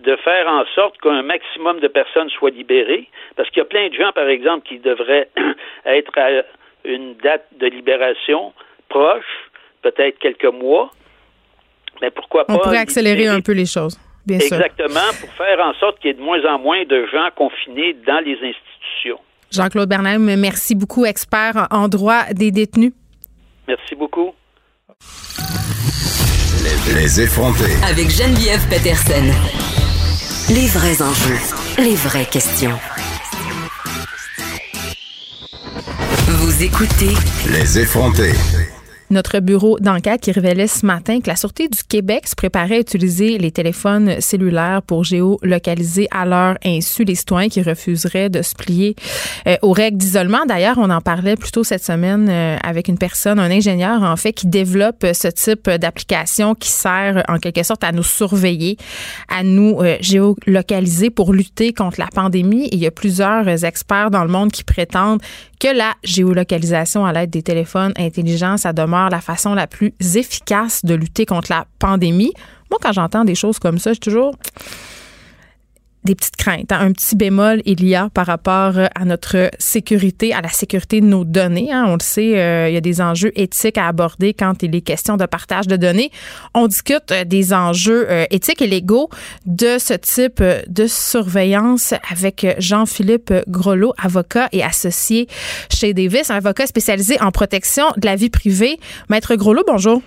de 0.00 0.16
faire 0.16 0.48
en 0.48 0.64
sorte 0.74 0.98
qu'un 1.00 1.22
maximum 1.22 1.78
de 1.78 1.86
personnes 1.86 2.28
soient 2.30 2.50
libérées, 2.50 3.08
parce 3.36 3.48
qu'il 3.50 3.58
y 3.58 3.60
a 3.60 3.64
plein 3.64 3.88
de 3.88 3.94
gens, 3.94 4.10
par 4.10 4.28
exemple, 4.28 4.66
qui 4.66 4.80
devraient 4.80 5.28
être 5.84 6.18
à 6.18 6.42
une 6.84 7.14
date 7.18 7.46
de 7.58 7.68
libération 7.68 8.52
proche, 8.88 9.50
peut-être 9.82 10.18
quelques 10.18 10.52
mois, 10.52 10.90
mais 12.02 12.10
pourquoi 12.10 12.44
pas... 12.44 12.54
On 12.54 12.58
pourrait 12.58 12.78
accélérer 12.78 13.28
un 13.28 13.40
peu 13.40 13.52
les 13.52 13.66
choses, 13.66 14.00
bien 14.26 14.40
sûr. 14.40 14.56
Exactement, 14.56 15.08
pour 15.20 15.30
faire 15.34 15.60
en 15.64 15.74
sorte 15.74 16.00
qu'il 16.00 16.08
y 16.08 16.10
ait 16.10 16.16
de 16.16 16.22
moins 16.22 16.44
en 16.44 16.58
moins 16.58 16.84
de 16.84 17.06
gens 17.06 17.28
confinés 17.36 17.92
dans 17.92 18.18
les 18.18 18.34
institutions. 18.34 19.20
Jean-Claude 19.50 19.88
Bernheim, 19.88 20.36
merci 20.36 20.74
beaucoup, 20.74 21.04
expert 21.04 21.66
en 21.70 21.88
droit 21.88 22.24
des 22.32 22.50
détenus. 22.50 22.92
Merci 23.66 23.94
beaucoup. 23.94 24.32
Les, 26.94 27.20
effrontés. 27.20 27.72
Avec 27.84 28.10
Geneviève 28.10 28.66
Peterson. 28.68 29.24
Les 30.50 30.66
vrais 30.68 31.02
enjeux, 31.02 31.38
les 31.78 31.94
vraies 31.94 32.26
questions. 32.26 32.78
Vous 36.26 36.62
écoutez. 36.62 37.14
Les 37.52 37.78
effrontés 37.78 38.32
notre 39.10 39.40
bureau 39.40 39.78
d'enquête 39.80 40.20
qui 40.20 40.32
révélait 40.32 40.66
ce 40.66 40.84
matin 40.84 41.20
que 41.20 41.28
la 41.28 41.36
Sûreté 41.36 41.68
du 41.68 41.82
Québec 41.82 42.26
se 42.28 42.34
préparait 42.34 42.76
à 42.76 42.80
utiliser 42.80 43.38
les 43.38 43.50
téléphones 43.50 44.20
cellulaires 44.20 44.82
pour 44.82 45.04
géolocaliser 45.04 46.08
à 46.10 46.26
leur 46.26 46.56
insu 46.64 47.04
les 47.04 47.14
citoyens 47.14 47.48
qui 47.48 47.62
refuseraient 47.62 48.28
de 48.28 48.42
se 48.42 48.54
plier 48.54 48.96
euh, 49.46 49.56
aux 49.62 49.72
règles 49.72 49.96
d'isolement. 49.96 50.44
D'ailleurs, 50.46 50.76
on 50.78 50.90
en 50.90 51.00
parlait 51.00 51.36
plus 51.36 51.50
tôt 51.50 51.64
cette 51.64 51.84
semaine 51.84 52.28
euh, 52.28 52.56
avec 52.62 52.88
une 52.88 52.98
personne, 52.98 53.38
un 53.38 53.50
ingénieur 53.50 54.02
en 54.02 54.16
fait, 54.16 54.32
qui 54.32 54.46
développe 54.46 55.06
ce 55.12 55.28
type 55.28 55.70
d'application 55.70 56.54
qui 56.54 56.70
sert 56.70 57.24
en 57.28 57.38
quelque 57.38 57.62
sorte 57.62 57.84
à 57.84 57.92
nous 57.92 58.02
surveiller, 58.02 58.76
à 59.28 59.42
nous 59.42 59.80
euh, 59.80 59.96
géolocaliser 60.00 61.10
pour 61.10 61.32
lutter 61.32 61.72
contre 61.72 62.00
la 62.00 62.08
pandémie. 62.08 62.68
Il 62.72 62.78
y 62.78 62.86
a 62.86 62.90
plusieurs 62.90 63.64
experts 63.64 64.10
dans 64.10 64.24
le 64.24 64.30
monde 64.30 64.52
qui 64.52 64.64
prétendent 64.64 65.22
que 65.60 65.68
la 65.76 65.94
géolocalisation 66.04 67.04
à 67.04 67.12
l'aide 67.12 67.30
des 67.30 67.42
téléphones 67.42 67.92
intelligents, 67.96 68.56
ça 68.56 68.72
demeure 68.72 68.97
la 69.08 69.20
façon 69.20 69.54
la 69.54 69.66
plus 69.66 69.94
efficace 70.14 70.84
de 70.84 70.94
lutter 70.94 71.26
contre 71.26 71.52
la 71.52 71.66
pandémie. 71.78 72.32
Moi, 72.70 72.78
quand 72.82 72.92
j'entends 72.92 73.24
des 73.24 73.34
choses 73.34 73.58
comme 73.58 73.78
ça, 73.78 73.92
je 73.92 74.00
toujours 74.00 74.34
des 76.08 76.14
petites 76.14 76.36
craintes. 76.36 76.72
Hein. 76.72 76.78
Un 76.80 76.92
petit 76.92 77.16
bémol, 77.16 77.60
il 77.66 77.86
y 77.86 77.94
a 77.94 78.08
par 78.08 78.26
rapport 78.26 78.78
euh, 78.78 78.86
à 78.94 79.04
notre 79.04 79.50
sécurité, 79.58 80.32
à 80.32 80.40
la 80.40 80.48
sécurité 80.48 81.00
de 81.00 81.06
nos 81.06 81.24
données. 81.24 81.70
Hein. 81.70 81.84
On 81.86 81.94
le 81.94 82.02
sait, 82.02 82.40
euh, 82.40 82.68
il 82.68 82.74
y 82.74 82.76
a 82.76 82.80
des 82.80 83.00
enjeux 83.00 83.30
éthiques 83.36 83.76
à 83.76 83.86
aborder 83.86 84.32
quand 84.32 84.62
il 84.62 84.74
est 84.74 84.80
question 84.80 85.16
de 85.18 85.26
partage 85.26 85.66
de 85.66 85.76
données. 85.76 86.10
On 86.54 86.66
discute 86.66 87.12
euh, 87.12 87.24
des 87.24 87.52
enjeux 87.52 88.08
éthiques 88.30 88.62
et 88.62 88.66
légaux 88.66 89.10
de 89.44 89.76
ce 89.78 89.94
type 89.94 90.42
de 90.42 90.86
surveillance 90.86 91.92
avec 92.10 92.46
Jean-Philippe 92.58 93.32
Grolot, 93.48 93.92
avocat 94.02 94.48
et 94.52 94.64
associé 94.64 95.28
chez 95.70 95.92
Davis, 95.92 96.30
un 96.30 96.36
avocat 96.36 96.66
spécialisé 96.66 97.20
en 97.20 97.30
protection 97.30 97.84
de 97.98 98.06
la 98.06 98.16
vie 98.16 98.30
privée. 98.30 98.78
Maître 99.10 99.34
Grolot, 99.36 99.64
bonjour. 99.66 100.00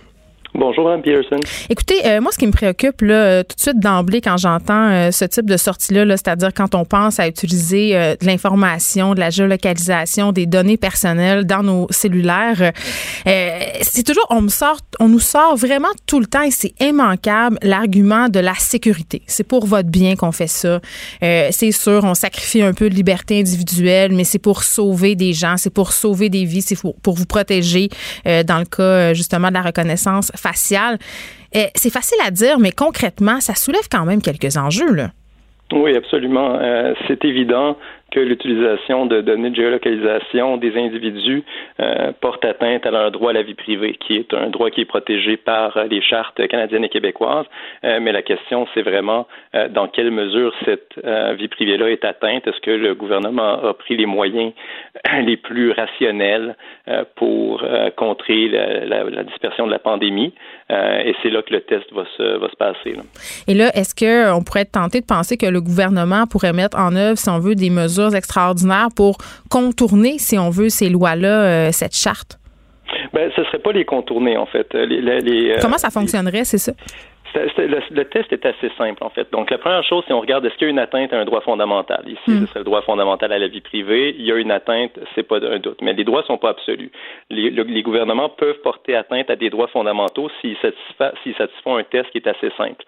Bonjour, 0.53 0.83
Mme 0.85 1.01
Peterson. 1.01 1.39
Écoutez, 1.69 2.05
euh, 2.05 2.19
moi, 2.19 2.33
ce 2.33 2.37
qui 2.37 2.45
me 2.45 2.51
préoccupe 2.51 3.01
là, 3.03 3.13
euh, 3.13 3.43
tout 3.43 3.55
de 3.55 3.61
suite 3.61 3.79
d'emblée 3.79 4.19
quand 4.19 4.35
j'entends 4.35 4.89
euh, 4.89 5.11
ce 5.11 5.23
type 5.23 5.49
de 5.49 5.55
sortie-là, 5.55 6.03
-là, 6.03 6.17
c'est 6.17 6.27
à 6.27 6.35
dire 6.35 6.53
quand 6.53 6.75
on 6.75 6.83
pense 6.83 7.21
à 7.21 7.27
utiliser 7.29 7.93
de 7.93 8.25
l'information, 8.25 9.15
de 9.15 9.21
la 9.21 9.29
géolocalisation, 9.29 10.33
des 10.33 10.45
données 10.45 10.75
personnelles 10.75 11.45
dans 11.45 11.63
nos 11.63 11.87
cellulaires, 11.89 12.73
c'est 13.25 14.03
toujours, 14.03 14.25
on 14.29 14.41
me 14.41 14.49
sort, 14.49 14.77
on 14.99 15.07
nous 15.07 15.19
sort 15.19 15.55
vraiment 15.55 15.93
tout 16.05 16.19
le 16.19 16.25
temps 16.25 16.41
et 16.41 16.51
c'est 16.51 16.73
immanquable 16.81 17.57
l'argument 17.61 18.27
de 18.27 18.39
la 18.39 18.55
sécurité. 18.55 19.21
C'est 19.27 19.45
pour 19.45 19.65
votre 19.65 19.89
bien 19.89 20.15
qu'on 20.15 20.31
fait 20.31 20.47
ça. 20.47 20.81
c'est 21.21 21.71
sûr, 21.71 22.03
on 22.03 22.13
sacrifie 22.13 22.61
un 22.61 22.73
peu 22.73 22.89
de 22.89 22.95
liberté 22.95 23.39
individuelle, 23.39 24.11
mais 24.11 24.25
c'est 24.25 24.39
pour 24.39 24.63
sauver 24.63 25.15
des 25.15 25.33
gens, 25.33 25.55
c'est 25.57 25.73
pour 25.73 25.93
sauver 25.93 26.29
des 26.29 26.45
vies, 26.45 26.61
c'est 26.61 26.79
pour, 26.79 26.95
pour 27.01 27.15
vous 27.15 27.25
protéger 27.25 27.89
dans 28.25 28.59
le 28.59 28.65
cas 28.65 29.13
justement 29.13 29.49
de 29.49 29.53
la 29.53 29.61
reconnaissance 29.61 30.31
Eh, 31.53 31.67
c'est 31.75 31.91
facile 31.91 32.17
à 32.25 32.31
dire, 32.31 32.59
mais 32.59 32.71
concrètement, 32.71 33.39
ça 33.39 33.55
soulève 33.55 33.87
quand 33.91 34.05
même 34.05 34.21
quelques 34.21 34.57
enjeux. 34.57 34.93
Là. 34.93 35.09
Oui, 35.73 35.95
absolument. 35.95 36.57
Euh, 36.59 36.93
c'est 37.07 37.23
évident 37.25 37.77
que 38.11 38.19
l'utilisation 38.19 39.05
de 39.05 39.21
données 39.21 39.49
de 39.49 39.55
géolocalisation 39.55 40.57
des 40.57 40.77
individus 40.77 41.43
euh, 41.79 42.11
porte 42.19 42.43
atteinte 42.43 42.85
à 42.85 42.91
leur 42.91 43.09
droit 43.11 43.31
à 43.31 43.33
la 43.33 43.41
vie 43.41 43.53
privée, 43.53 43.97
qui 44.05 44.17
est 44.17 44.33
un 44.33 44.49
droit 44.49 44.69
qui 44.69 44.81
est 44.81 44.85
protégé 44.85 45.37
par 45.37 45.77
euh, 45.77 45.85
les 45.85 46.01
chartes 46.01 46.45
canadiennes 46.47 46.83
et 46.83 46.89
québécoises. 46.89 47.45
Euh, 47.85 47.99
mais 48.01 48.11
la 48.11 48.21
question, 48.21 48.67
c'est 48.73 48.81
vraiment 48.81 49.27
euh, 49.55 49.69
dans 49.69 49.87
quelle 49.87 50.11
mesure 50.11 50.53
cette 50.65 50.91
euh, 51.05 51.33
vie 51.37 51.47
privée-là 51.47 51.89
est 51.89 52.03
atteinte? 52.03 52.45
Est-ce 52.47 52.59
que 52.59 52.71
le 52.71 52.93
gouvernement 52.95 53.63
a 53.63 53.73
pris 53.73 53.95
les 53.95 54.05
moyens 54.05 54.51
les 55.25 55.37
plus 55.37 55.71
rationnels 55.71 56.55
pour 57.15 57.63
contrer 57.95 58.47
la, 58.47 58.85
la, 58.85 59.03
la, 59.03 59.23
dispersion 59.23 59.65
de 59.65 59.71
la 59.71 59.79
pandémie? 59.79 60.33
et 60.69 61.13
c'est 61.21 61.29
là 61.29 61.41
que 61.41 61.53
le 61.53 61.61
test 61.61 61.91
va 61.93 62.05
se, 62.17 62.37
va 62.37 62.49
se 62.49 62.55
passer. 62.55 62.93
Là. 62.93 63.03
Et 63.47 63.53
là, 63.53 63.75
est-ce 63.75 63.93
qu'on 63.93 64.43
pourrait 64.43 64.61
être 64.61 64.71
tenté 64.71 65.01
de 65.01 65.05
penser 65.05 65.37
que 65.37 65.45
le 65.45 65.61
gouvernement 65.61 66.25
pourrait 66.27 66.53
mettre 66.53 66.77
en 66.77 66.95
œuvre, 66.95 67.17
si 67.17 67.29
on 67.29 67.39
veut, 67.39 67.55
des 67.55 67.69
mesures 67.69 68.15
extraordinaires 68.15 68.89
pour 68.95 69.17
contourner, 69.49 70.17
si 70.17 70.37
on 70.37 70.49
veut, 70.49 70.69
ces 70.69 70.89
lois-là, 70.89 71.43
euh, 71.43 71.69
cette 71.71 71.95
charte? 71.95 72.37
Ben, 73.13 73.31
ce 73.35 73.41
ne 73.41 73.45
serait 73.47 73.59
pas 73.59 73.71
les 73.71 73.85
contourner, 73.85 74.37
en 74.37 74.45
fait. 74.45 74.73
Les, 74.73 75.51
euh, 75.51 75.57
Comment 75.61 75.77
ça 75.77 75.89
fonctionnerait, 75.89 76.43
c'est 76.43 76.57
ça? 76.57 76.73
Le, 77.33 78.03
test 78.03 78.31
est 78.33 78.45
assez 78.45 78.69
simple, 78.77 79.03
en 79.03 79.09
fait. 79.09 79.31
Donc, 79.31 79.49
la 79.49 79.57
première 79.57 79.83
chose, 79.83 80.03
si 80.05 80.13
on 80.13 80.19
regarde, 80.19 80.45
est-ce 80.45 80.55
qu'il 80.55 80.67
y 80.67 80.69
a 80.69 80.71
une 80.71 80.79
atteinte 80.79 81.13
à 81.13 81.19
un 81.19 81.25
droit 81.25 81.41
fondamental? 81.41 82.03
Ici, 82.07 82.19
hmm. 82.27 82.41
ce 82.41 82.45
serait 82.47 82.59
le 82.59 82.65
droit 82.65 82.81
fondamental 82.81 83.31
à 83.31 83.39
la 83.39 83.47
vie 83.47 83.61
privée. 83.61 84.15
Il 84.17 84.25
y 84.25 84.31
a 84.31 84.35
une 84.35 84.51
atteinte, 84.51 84.99
c'est 85.15 85.23
pas 85.23 85.37
un 85.37 85.59
doute. 85.59 85.81
Mais 85.81 85.93
les 85.93 86.03
droits 86.03 86.23
sont 86.23 86.37
pas 86.37 86.49
absolus. 86.49 86.91
Les, 87.29 87.49
les 87.49 87.83
gouvernements 87.83 88.29
peuvent 88.29 88.59
porter 88.61 88.95
atteinte 88.95 89.29
à 89.29 89.35
des 89.35 89.49
droits 89.49 89.67
fondamentaux 89.67 90.29
s'ils 90.41 90.57
satisfont 90.57 91.77
un 91.77 91.83
test 91.83 92.09
qui 92.11 92.17
est 92.17 92.27
assez 92.27 92.51
simple. 92.57 92.83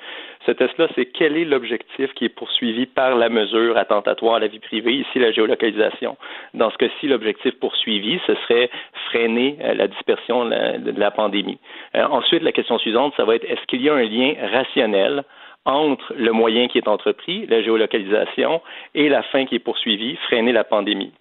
Ce 0.46 0.52
test-là, 0.52 0.88
c'est 0.96 1.06
quel 1.06 1.38
est 1.38 1.46
l'objectif 1.46 2.14
qui 2.14 2.26
est 2.26 2.30
poursuivi 2.30 2.86
par 2.86 3.16
la 3.16 3.30
mesure 3.30 3.78
attentatoire 3.78 4.36
à 4.36 4.40
la 4.40 4.48
vie 4.48 4.60
privée, 4.60 4.94
ici 4.94 5.20
la 5.20 5.32
géolocalisation? 5.32 6.18
Dans 6.54 6.70
ce 6.70 6.78
cas-ci, 6.78 7.08
l'objectif 7.08 7.58
poursuivi, 7.60 8.20
ce 8.28 8.36
serait 8.36 8.70
freiner 9.10 9.58
euh, 9.62 9.74
la 9.74 9.88
dispersion 9.88 10.46
de 10.46 11.00
la 11.00 11.12
pandémie. 11.12 11.60
Euh, 11.96 12.04
ensuite, 12.06 12.44
la 12.44 12.52
question 12.52 12.78
suivante, 12.78 13.14
ça 13.16 13.24
va 13.24 13.36
être 13.36 13.46
est-ce 13.46 13.66
qu'il 13.68 13.82
y 13.82 13.90
a 13.90 13.94
un 13.94 14.04
lien 14.04 14.33
rationnel 14.42 15.24
entre 15.66 16.14
le 16.18 16.32
moyen 16.32 16.68
qui 16.68 16.78
est 16.78 16.88
entrepris, 16.88 17.46
la 17.48 17.62
géolocalisation, 17.62 18.62
et 18.96 19.10
la 19.10 19.24
fin 19.24 19.46
qui 19.46 19.56
est 19.56 19.60
poursuivie, 19.60 20.18
freiner 20.28 20.52
la 20.52 20.64
pandémie. 20.64 21.14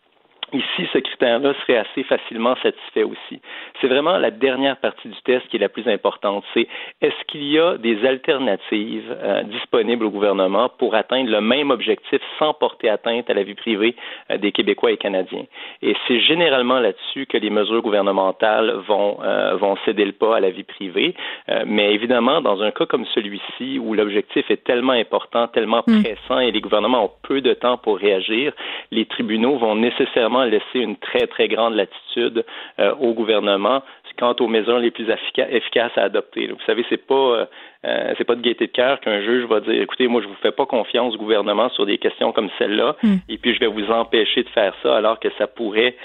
Ici, 0.53 0.87
ce 0.93 0.99
critère-là 0.99 1.55
serait 1.63 1.79
assez 1.79 2.03
facilement 2.03 2.55
satisfait 2.63 3.05
aussi. 3.05 3.41
C'est 3.81 3.87
vraiment 3.87 4.19
la 4.19 4.31
dernière 4.31 4.77
partie 4.77 5.09
du 5.09 5.21
test 5.23 5.49
qui 5.49 5.57
est 5.57 5.61
la 5.61 5.71
plus 5.71 5.89
importante. 5.89 6.45
C'est 6.53 6.69
est-ce 7.01 7.25
qu'il 7.27 7.45
y 7.45 7.59
a 7.59 7.79
des 7.79 8.05
alternatives 8.05 9.17
euh, 9.23 9.43
disponibles 9.45 10.05
au 10.05 10.11
gouvernement 10.11 10.69
pour 10.79 10.95
atteindre 10.95 11.31
le 11.31 11.41
même 11.41 11.71
objectif 11.71 12.21
sans 12.39 12.53
porter 12.53 12.91
atteinte 12.91 13.31
à 13.31 13.35
la 13.35 13.45
vie 13.45 13.55
privée 13.55 13.97
euh, 14.31 14.37
des 14.37 14.53
Québécois 14.53 14.93
et 14.93 14.99
Canadiens? 14.99 15.47
Et 15.81 15.97
c'est 16.07 16.21
généralement 16.21 16.81
là-dessus 16.81 17.25
que 17.25 17.39
les 17.39 17.51
mesures 17.51 17.81
gouvernementales 17.81 18.73
vont, 18.87 19.19
euh, 19.23 19.57
vont 19.57 19.77
céder 19.87 20.05
le 20.05 20.13
pas 20.13 20.37
à 20.37 20.41
la 20.41 20.51
vie 20.51 20.65
privée. 20.65 21.15
Euh, 21.49 21.65
mais 21.67 21.95
évidemment, 21.95 22.43
dans 22.43 22.61
un 22.63 22.73
cas 22.73 22.85
comme 22.85 23.07
celui-ci, 23.15 23.79
où 23.79 23.95
l'objectif 23.95 24.51
est 24.51 24.65
tellement 24.65 24.93
important, 24.93 25.49
tellement 25.49 25.83
mm. 25.87 26.03
pressant 26.03 26.41
et 26.41 26.51
les 26.51 26.61
gouvernements 26.61 27.07
ont 27.07 27.13
peu 27.23 27.41
de 27.41 27.55
temps 27.55 27.79
pour 27.79 27.97
réagir, 27.99 28.53
les 28.91 29.07
tribunaux 29.07 29.57
vont 29.57 29.77
nécessairement 29.77 30.42
laisser 30.45 30.79
une 30.79 30.97
très, 30.97 31.27
très 31.27 31.49
grande 31.49 31.75
latitude 31.75 32.45
euh, 32.79 32.95
au 33.01 33.15
gouvernement 33.15 33.83
quant 34.19 34.37
aux 34.41 34.47
mesures 34.47 34.79
les 34.79 34.91
plus 34.91 35.07
efficaces 35.09 35.93
à 35.97 36.03
adopter. 36.03 36.47
Vous 36.49 36.63
savez, 36.67 36.85
c'est 36.91 36.99
pas 36.99 37.15
euh, 37.15 37.47
euh, 37.87 38.13
c'est 38.19 38.25
pas 38.25 38.35
de 38.35 38.43
gaieté 38.43 38.67
de 38.67 38.73
cœur 38.73 39.01
qu'un 39.01 39.23
juge 39.23 39.47
va 39.47 39.61
dire 39.61 39.81
écoutez, 39.81 40.07
moi 40.07 40.21
je 40.21 40.29
vous 40.29 40.37
fais 40.43 40.53
pas 40.53 40.67
confiance 40.67 41.15
au 41.15 41.17
gouvernement 41.17 41.71
sur 41.71 41.87
des 41.87 41.97
questions 41.97 42.31
comme 42.31 42.51
celle-là, 42.59 42.95
hmm. 43.03 43.17
et 43.31 43.39
puis 43.39 43.55
je 43.55 43.61
vais 43.61 43.69
vous 43.69 43.91
empêcher 43.91 44.43
de 44.43 44.49
faire 44.51 44.75
ça 44.83 44.99
alors 44.99 45.19
que 45.19 45.29
ça 45.39 45.47
pourrait 45.47 45.97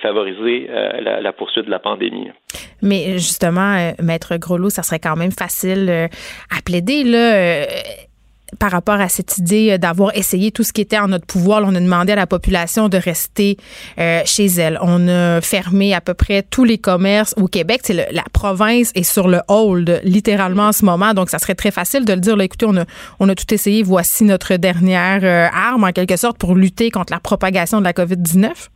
favoriser 0.00 0.68
la, 1.00 1.20
la, 1.20 1.32
poursuite 1.32 1.66
de 1.66 1.70
la 1.70 1.80
pandémie. 1.80 2.30
Mais 2.82 3.14
justement, 3.14 3.92
maître 4.00 4.36
Groslo, 4.36 4.70
ça 4.70 4.84
serait 4.84 5.00
quand 5.00 5.16
même 5.16 5.32
facile 5.32 5.90
à 5.90 6.62
plaider 6.64 7.02
là 7.02 7.66
par 8.58 8.70
rapport 8.70 9.00
à 9.00 9.08
cette 9.08 9.38
idée 9.38 9.72
euh, 9.72 9.78
d'avoir 9.78 10.16
essayé 10.16 10.50
tout 10.50 10.62
ce 10.62 10.72
qui 10.72 10.80
était 10.80 10.98
en 10.98 11.08
notre 11.08 11.26
pouvoir. 11.26 11.62
on 11.64 11.74
a 11.74 11.80
demandé 11.80 12.12
à 12.12 12.16
la 12.16 12.26
population 12.26 12.88
de 12.88 12.96
rester 12.96 13.56
euh, 13.98 14.20
chez 14.24 14.46
elle. 14.46 14.78
On 14.82 15.08
a 15.08 15.40
fermé 15.40 15.94
à 15.94 16.00
peu 16.00 16.14
près 16.14 16.42
tous 16.42 16.64
les 16.64 16.78
commerces 16.78 17.34
au 17.36 17.48
Québec. 17.48 17.80
C'est 17.82 18.12
la 18.12 18.24
province 18.32 18.92
est 18.94 19.02
sur 19.02 19.28
le 19.28 19.40
hold 19.48 20.00
littéralement 20.04 20.68
en 20.68 20.72
ce 20.72 20.84
moment, 20.84 21.14
donc 21.14 21.28
ça 21.28 21.38
serait 21.38 21.54
très 21.54 21.70
facile 21.70 22.04
de 22.04 22.12
le 22.12 22.20
dire. 22.20 22.36
Là, 22.36 22.44
écoutez, 22.44 22.66
on 22.66 22.76
a, 22.76 22.84
on 23.20 23.28
a 23.28 23.34
tout 23.34 23.52
essayé. 23.52 23.82
Voici 23.82 24.24
notre 24.24 24.56
dernière 24.56 25.20
euh, 25.22 25.48
arme 25.52 25.84
en 25.84 25.92
quelque 25.92 26.16
sorte 26.16 26.38
pour 26.38 26.54
lutter 26.54 26.90
contre 26.90 27.12
la 27.12 27.20
propagation 27.20 27.80
de 27.80 27.84
la 27.84 27.92
COVID-19. 27.92 28.68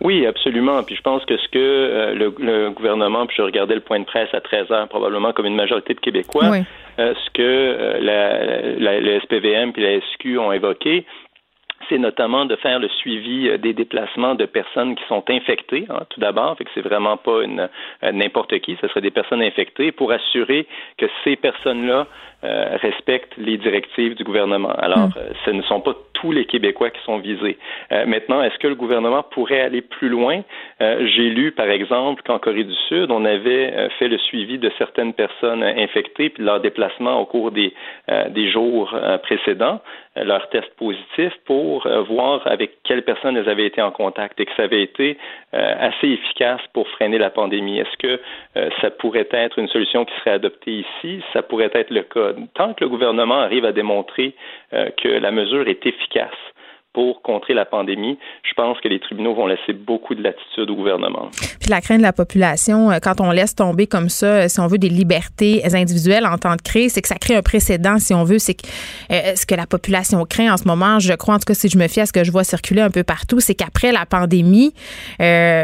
Oui, 0.00 0.26
absolument. 0.26 0.82
Puis 0.82 0.96
je 0.96 1.02
pense 1.02 1.24
que 1.26 1.36
ce 1.36 1.48
que 1.48 2.14
le, 2.14 2.70
gouvernement, 2.70 3.26
puis 3.26 3.36
je 3.38 3.42
regardais 3.42 3.74
le 3.74 3.80
point 3.80 4.00
de 4.00 4.04
presse 4.04 4.28
à 4.32 4.40
13 4.40 4.70
heures, 4.72 4.88
probablement 4.88 5.32
comme 5.32 5.46
une 5.46 5.54
majorité 5.54 5.94
de 5.94 6.00
Québécois, 6.00 6.48
oui. 6.50 6.64
Euh, 7.02 7.14
ce 7.24 7.30
que 7.30 7.42
euh, 7.42 8.76
le 8.78 9.20
SPVM 9.20 9.72
puis 9.72 9.82
la 9.82 10.00
SQ 10.00 10.38
ont 10.38 10.52
évoqué, 10.52 11.04
c'est 11.88 11.98
notamment 11.98 12.44
de 12.44 12.54
faire 12.56 12.78
le 12.78 12.88
suivi 12.88 13.48
euh, 13.48 13.58
des 13.58 13.72
déplacements 13.72 14.34
de 14.34 14.46
personnes 14.46 14.94
qui 14.94 15.04
sont 15.08 15.24
infectées, 15.28 15.86
hein, 15.88 16.02
tout 16.10 16.20
d'abord, 16.20 16.56
fait 16.56 16.64
que 16.64 16.70
c'est 16.74 16.82
vraiment 16.82 17.16
pas 17.16 17.40
n'importe 18.12 18.58
qui, 18.60 18.76
ce 18.80 18.86
serait 18.88 19.00
des 19.00 19.10
personnes 19.10 19.42
infectées, 19.42 19.90
pour 19.90 20.12
assurer 20.12 20.66
que 20.96 21.06
ces 21.24 21.36
personnes-là 21.36 22.06
euh, 22.44 22.76
respectent 22.82 23.36
les 23.36 23.56
directives 23.56 24.16
du 24.16 24.24
gouvernement. 24.24 24.72
Alors, 24.72 25.08
mm. 25.08 25.12
ce 25.44 25.50
ne 25.52 25.62
sont 25.62 25.80
pas 25.80 25.94
tous 26.12 26.32
les 26.32 26.44
Québécois 26.44 26.90
qui 26.90 27.00
sont 27.04 27.18
visés. 27.18 27.56
Euh, 27.92 28.04
maintenant, 28.06 28.42
est-ce 28.42 28.58
que 28.58 28.66
le 28.66 28.74
gouvernement 28.74 29.22
pourrait 29.22 29.60
aller 29.60 29.80
plus 29.80 30.08
loin? 30.08 30.42
J'ai 30.80 31.30
lu, 31.30 31.52
par 31.52 31.68
exemple, 31.68 32.22
qu'en 32.24 32.40
Corée 32.40 32.64
du 32.64 32.74
Sud, 32.88 33.12
on 33.12 33.24
avait 33.24 33.88
fait 34.00 34.08
le 34.08 34.18
suivi 34.18 34.58
de 34.58 34.68
certaines 34.78 35.12
personnes 35.12 35.62
infectées 35.62 36.30
puis 36.30 36.42
leur 36.42 36.58
déplacement 36.58 37.20
au 37.20 37.24
cours 37.24 37.52
des, 37.52 37.72
des 38.30 38.50
jours 38.50 38.92
précédents, 39.22 39.80
leur 40.16 40.48
test 40.48 40.68
positif, 40.74 41.32
pour 41.44 41.86
voir 42.08 42.44
avec 42.46 42.82
quelles 42.82 43.04
personnes 43.04 43.36
elles 43.36 43.48
avaient 43.48 43.66
été 43.66 43.80
en 43.80 43.92
contact 43.92 44.40
et 44.40 44.44
que 44.44 44.50
ça 44.56 44.64
avait 44.64 44.82
été 44.82 45.18
assez 45.52 46.08
efficace 46.08 46.60
pour 46.72 46.88
freiner 46.88 47.18
la 47.18 47.30
pandémie. 47.30 47.78
Est-ce 47.78 47.96
que 47.98 48.20
ça 48.80 48.90
pourrait 48.90 49.28
être 49.30 49.60
une 49.60 49.68
solution 49.68 50.04
qui 50.04 50.14
serait 50.16 50.32
adoptée 50.32 50.84
ici? 50.84 51.22
Ça 51.32 51.42
pourrait 51.42 51.70
être 51.74 51.90
le 51.90 52.02
cas 52.02 52.31
tant 52.54 52.74
que 52.74 52.84
le 52.84 52.90
gouvernement 52.90 53.40
arrive 53.40 53.64
à 53.64 53.72
démontrer 53.72 54.34
euh, 54.72 54.90
que 55.02 55.08
la 55.08 55.30
mesure 55.30 55.68
est 55.68 55.84
efficace, 55.86 56.30
pour 56.92 57.22
contrer 57.22 57.54
la 57.54 57.64
pandémie, 57.64 58.18
je 58.42 58.52
pense 58.54 58.78
que 58.80 58.88
les 58.88 59.00
tribunaux 59.00 59.34
vont 59.34 59.46
laisser 59.46 59.72
beaucoup 59.72 60.14
de 60.14 60.22
latitude 60.22 60.68
au 60.70 60.74
gouvernement. 60.74 61.30
Puis 61.60 61.70
la 61.70 61.80
crainte 61.80 61.98
de 61.98 62.02
la 62.02 62.12
population, 62.12 62.90
euh, 62.90 62.98
quand 63.02 63.20
on 63.20 63.30
laisse 63.30 63.54
tomber 63.54 63.86
comme 63.86 64.10
ça, 64.10 64.26
euh, 64.26 64.48
si 64.48 64.60
on 64.60 64.66
veut, 64.66 64.78
des 64.78 64.90
libertés 64.90 65.62
individuelles 65.72 66.26
en 66.26 66.36
temps 66.36 66.54
de 66.54 66.60
crise, 66.60 66.92
c'est 66.92 67.00
que 67.00 67.08
ça 67.08 67.16
crée 67.16 67.34
un 67.34 67.42
précédent, 67.42 67.98
si 67.98 68.12
on 68.12 68.24
veut. 68.24 68.38
C'est 68.38 68.54
que 68.54 68.66
ce 69.08 69.46
que 69.46 69.54
la 69.54 69.66
population 69.66 70.24
craint 70.24 70.52
en 70.52 70.56
ce 70.56 70.64
moment, 70.64 70.98
je 70.98 71.14
crois, 71.14 71.34
en 71.34 71.38
tout 71.38 71.44
cas, 71.46 71.54
si 71.54 71.68
je 71.68 71.78
me 71.78 71.88
fie 71.88 72.00
à 72.00 72.06
ce 72.06 72.12
que 72.12 72.24
je 72.24 72.32
vois 72.32 72.44
circuler 72.44 72.82
un 72.82 72.90
peu 72.90 73.04
partout, 73.04 73.40
c'est 73.40 73.54
qu'après 73.54 73.92
la 73.92 74.06
pandémie, 74.06 74.74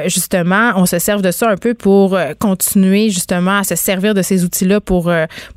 justement, 0.07 0.73
on 0.77 0.87
se 0.87 0.99
serve 0.99 1.23
de 1.23 1.31
ça 1.31 1.51
un 1.51 1.57
peu 1.57 1.75
pour 1.75 2.19
continuer, 2.39 3.11
justement, 3.11 3.59
à 3.59 3.65
se 3.65 3.75
servir 3.75 4.15
de 4.15 4.23
ces 4.23 4.45
outils-là 4.45 4.81
pour 4.81 5.11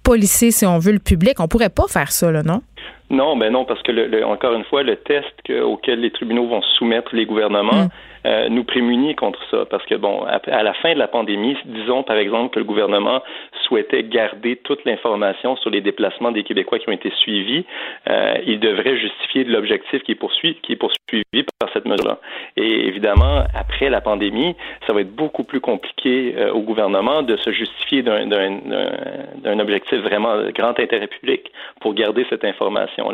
policer, 0.04 0.52
si 0.52 0.66
on 0.66 0.80
veut, 0.80 0.94
le 0.94 1.00
public. 1.00 1.40
On 1.40 1.48
pourrait 1.48 1.70
pas 1.70 1.88
faire 1.88 2.12
ça, 2.12 2.32
là, 2.32 2.44
non? 2.44 2.62
Non, 3.10 3.36
ben 3.36 3.52
non, 3.52 3.66
parce 3.66 3.82
que 3.84 3.92
le, 3.92 4.26
encore 4.26 4.54
une 4.54 4.64
fois, 4.64 4.84
le 4.84 4.96
test 4.96 5.34
auquel 5.62 6.00
les 6.00 6.12
tribunaux 6.12 6.48
vont 6.48 6.62
soumettre 6.62 7.14
les 7.16 7.26
gouvernements 7.26 7.86
mm. 7.86 7.90
Euh, 8.26 8.50
nous 8.50 8.64
prémunit 8.64 9.16
contre 9.16 9.40
ça. 9.50 9.66
Parce 9.70 9.86
que 9.86 9.96
bon, 9.96 10.24
à, 10.24 10.64
la 10.64 10.74
fin 10.74 10.94
de 10.94 11.00
la 11.00 11.08
pandémie, 11.08 11.58
disons 11.66 12.04
par 12.04 12.18
exemple 12.18 12.54
que 12.54 12.60
le 12.60 12.66
gouvernement 12.66 13.22
souhaitait 13.64 14.04
garder 14.04 14.58
toute 14.58 14.84
l'information 14.86 15.56
sur 15.58 15.70
les 15.70 15.82
déplacements 15.82 16.32
des 16.32 16.44
Québécois 16.44 16.80
qui 16.80 16.90
ont 16.90 16.94
été 16.94 17.12
suivis, 17.12 17.66
euh, 18.10 18.36
il 18.46 18.60
devrait 18.60 18.98
justifier 18.98 19.44
de 19.44 19.52
l'objectif 19.52 20.04
qui 20.04 20.12
est 20.12 20.16
poursuivi, 20.16 20.56
qui 20.62 20.74
est 20.74 20.76
poursuivi 20.76 21.46
par 21.60 21.70
cette 21.74 21.86
mesure-là. 21.86 22.20
Et 22.58 22.88
évidemment, 22.88 23.44
après 23.54 23.90
la 23.90 24.02
pandémie, 24.02 24.56
ça 24.88 24.94
va 24.94 25.02
être 25.02 25.16
beaucoup 25.16 25.44
plus 25.44 25.62
compliqué 25.62 26.36
euh, 26.38 26.52
au 26.52 26.62
gouvernement 26.62 27.22
de 27.22 27.38
se 27.38 27.52
justifier 27.52 28.02
d'un 28.04 29.60
objectif 29.60 30.00
vraiment 30.00 30.38
de 30.38 30.52
grand 30.52 30.78
intérêt 30.80 31.08
public 31.08 31.52
pour 31.80 31.94
garder 31.94 32.26
cette 32.30 32.44
information. 32.44 33.14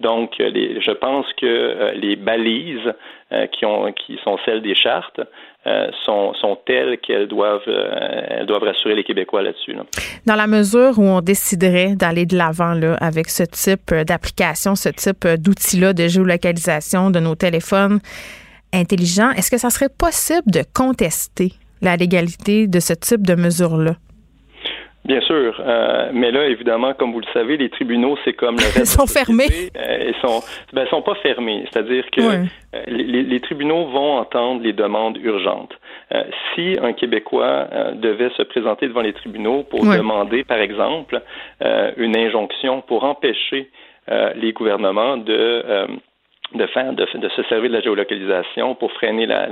Donc, 0.00 0.40
euh, 0.40 0.50
je 0.80 0.90
pense 0.92 1.26
que 1.34 1.46
euh, 1.46 1.92
les 1.92 2.16
balises 2.16 2.92
qui, 3.52 3.64
ont, 3.64 3.92
qui 3.92 4.18
sont 4.22 4.38
celles 4.44 4.62
des 4.62 4.74
chartes 4.74 5.20
sont, 6.04 6.58
telles 6.64 6.98
qu'elles 6.98 7.26
doivent, 7.26 7.60
elles 7.66 8.46
doivent 8.46 8.62
rassurer 8.62 8.94
les 8.94 9.04
Québécois 9.04 9.42
là-dessus. 9.42 9.74
Dans 10.26 10.36
la 10.36 10.46
mesure 10.46 10.98
où 10.98 11.02
on 11.02 11.20
déciderait 11.20 11.96
d'aller 11.96 12.24
de 12.24 12.36
l'avant 12.36 12.80
avec 13.00 13.28
ce 13.28 13.42
type 13.42 13.92
d'application, 13.92 14.76
ce 14.76 14.90
type 14.90 15.26
d'outil-là 15.26 15.92
de 15.92 16.06
géolocalisation 16.06 17.10
de 17.10 17.18
nos 17.18 17.34
téléphones 17.34 17.98
intelligents, 18.72 19.30
est-ce 19.32 19.50
que 19.50 19.58
ça 19.58 19.70
serait 19.70 19.88
possible 19.88 20.50
de 20.50 20.62
contester 20.74 21.52
la 21.82 21.96
légalité 21.96 22.66
de 22.66 22.80
ce 22.80 22.92
type 22.92 23.26
de 23.26 23.34
mesure-là? 23.34 23.96
Bien 25.06 25.20
sûr, 25.20 25.62
euh, 25.64 26.10
mais 26.12 26.32
là, 26.32 26.46
évidemment, 26.46 26.92
comme 26.92 27.12
vous 27.12 27.20
le 27.20 27.32
savez, 27.32 27.56
les 27.56 27.70
tribunaux, 27.70 28.18
c'est 28.24 28.32
comme 28.32 28.56
le 28.56 28.62
reste. 28.74 28.78
ils 28.78 28.86
sont 28.86 29.06
fermés. 29.06 29.70
Euh, 29.76 30.10
ils 30.10 30.20
sont, 30.20 30.42
ben, 30.72 30.84
sont 30.88 31.02
pas 31.02 31.14
fermés. 31.16 31.64
C'est-à-dire 31.70 32.04
que 32.10 32.20
euh, 32.20 32.44
les, 32.88 33.22
les, 33.22 33.40
tribunaux 33.40 33.86
vont 33.86 34.18
entendre 34.18 34.62
les 34.62 34.72
demandes 34.72 35.16
urgentes. 35.18 35.74
si 36.54 36.76
un 36.82 36.92
Québécois 36.92 37.68
devait 37.94 38.30
se 38.36 38.42
présenter 38.42 38.88
devant 38.88 39.02
les 39.02 39.12
tribunaux 39.12 39.62
pour 39.62 39.84
demander, 39.84 40.44
par 40.44 40.58
exemple, 40.58 41.22
une 41.96 42.16
injonction 42.16 42.82
pour 42.82 43.04
empêcher 43.04 43.70
les 44.36 44.52
gouvernements 44.52 45.16
de 45.16 45.64
de 46.56 47.18
de, 47.18 47.28
se 47.28 47.42
servir 47.44 47.70
de 47.70 47.76
la 47.76 47.80
géolocalisation 47.80 48.74
pour 48.74 48.92
freiner 48.92 49.26
la, 49.26 49.46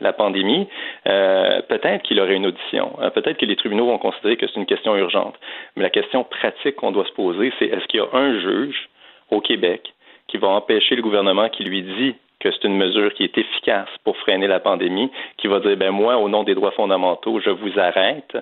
la, 0.00 0.12
pandémie, 0.12 0.66
euh, 1.06 1.60
peut-être 1.68 2.02
qu'il 2.02 2.20
aurait 2.20 2.36
une 2.36 2.46
audition. 2.46 2.96
Euh, 3.00 3.10
peut-être 3.10 3.38
que 3.38 3.46
les 3.46 3.56
tribunaux 3.56 3.86
vont 3.86 3.98
considérer 3.98 4.36
que 4.36 4.46
c'est 4.46 4.56
une 4.56 4.66
question 4.66 4.96
urgente. 4.96 5.34
Mais 5.76 5.82
la 5.82 5.90
question 5.90 6.24
pratique 6.24 6.76
qu'on 6.76 6.92
doit 6.92 7.06
se 7.06 7.12
poser, 7.12 7.52
c'est 7.58 7.66
est-ce 7.66 7.86
qu'il 7.86 8.00
y 8.00 8.02
a 8.02 8.08
un 8.12 8.40
juge 8.40 8.88
au 9.30 9.40
Québec 9.40 9.92
qui 10.28 10.36
va 10.38 10.48
empêcher 10.48 10.96
le 10.96 11.02
gouvernement 11.02 11.48
qui 11.48 11.64
lui 11.64 11.82
dit 11.82 12.14
que 12.40 12.50
c'est 12.52 12.64
une 12.64 12.76
mesure 12.76 13.12
qui 13.14 13.24
est 13.24 13.36
efficace 13.36 13.88
pour 14.04 14.16
freiner 14.18 14.46
la 14.46 14.60
pandémie, 14.60 15.10
qui 15.38 15.48
va 15.48 15.60
dire 15.60 15.76
ben 15.76 15.90
moi, 15.90 16.16
au 16.18 16.28
nom 16.28 16.44
des 16.44 16.54
droits 16.54 16.70
fondamentaux, 16.70 17.40
je 17.40 17.50
vous 17.50 17.78
arrête. 17.78 18.36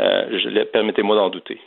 Euh, 0.00 0.64
permettez-moi 0.72 1.16
d'en 1.16 1.28
douter? 1.28 1.60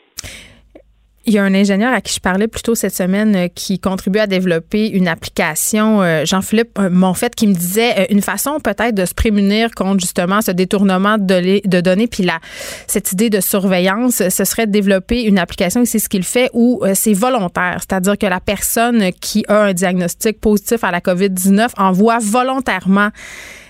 Il 1.28 1.34
y 1.34 1.40
a 1.40 1.44
un 1.44 1.56
ingénieur 1.56 1.92
à 1.92 2.02
qui 2.02 2.14
je 2.14 2.20
parlais 2.20 2.48
plus 2.48 2.62
tôt 2.62 2.76
cette 2.76 2.94
semaine 2.94 3.36
euh, 3.36 3.48
qui 3.48 3.80
contribue 3.80 4.20
à 4.20 4.28
développer 4.28 4.90
une 4.90 5.08
application, 5.08 6.04
euh, 6.04 6.24
Jean-Philippe 6.24 6.78
euh, 6.78 6.90
Monfette, 6.92 7.34
qui 7.34 7.48
me 7.48 7.54
disait 7.54 8.06
une 8.12 8.22
façon 8.22 8.60
peut-être 8.60 8.94
de 8.94 9.06
se 9.06 9.14
prémunir 9.16 9.72
contre 9.72 10.02
justement 10.02 10.42
ce 10.44 10.52
détournement 10.52 11.18
de, 11.18 11.82
données, 11.82 12.08
puis 12.08 12.24
là, 12.24 12.40
cette 12.86 13.12
idée 13.12 13.32
de 13.32 13.40
surveillance, 13.40 14.22
ce 14.30 14.44
serait 14.46 14.68
de 14.68 14.72
développer 14.72 15.24
une 15.24 15.40
application, 15.40 15.82
et 15.82 15.86
c'est 15.86 15.98
ce 15.98 16.10
qu'il 16.10 16.24
fait, 16.24 16.50
où 16.54 16.84
c'est 16.94 17.14
volontaire, 17.14 17.78
c'est-à-dire 17.80 18.18
que 18.18 18.28
la 18.28 18.40
personne 18.40 19.12
qui 19.20 19.46
a 19.48 19.64
un 19.64 19.74
diagnostic 19.74 20.40
positif 20.40 20.84
à 20.84 20.92
la 20.92 21.00
COVID-19 21.00 21.70
envoie 21.78 22.20
volontairement 22.22 23.10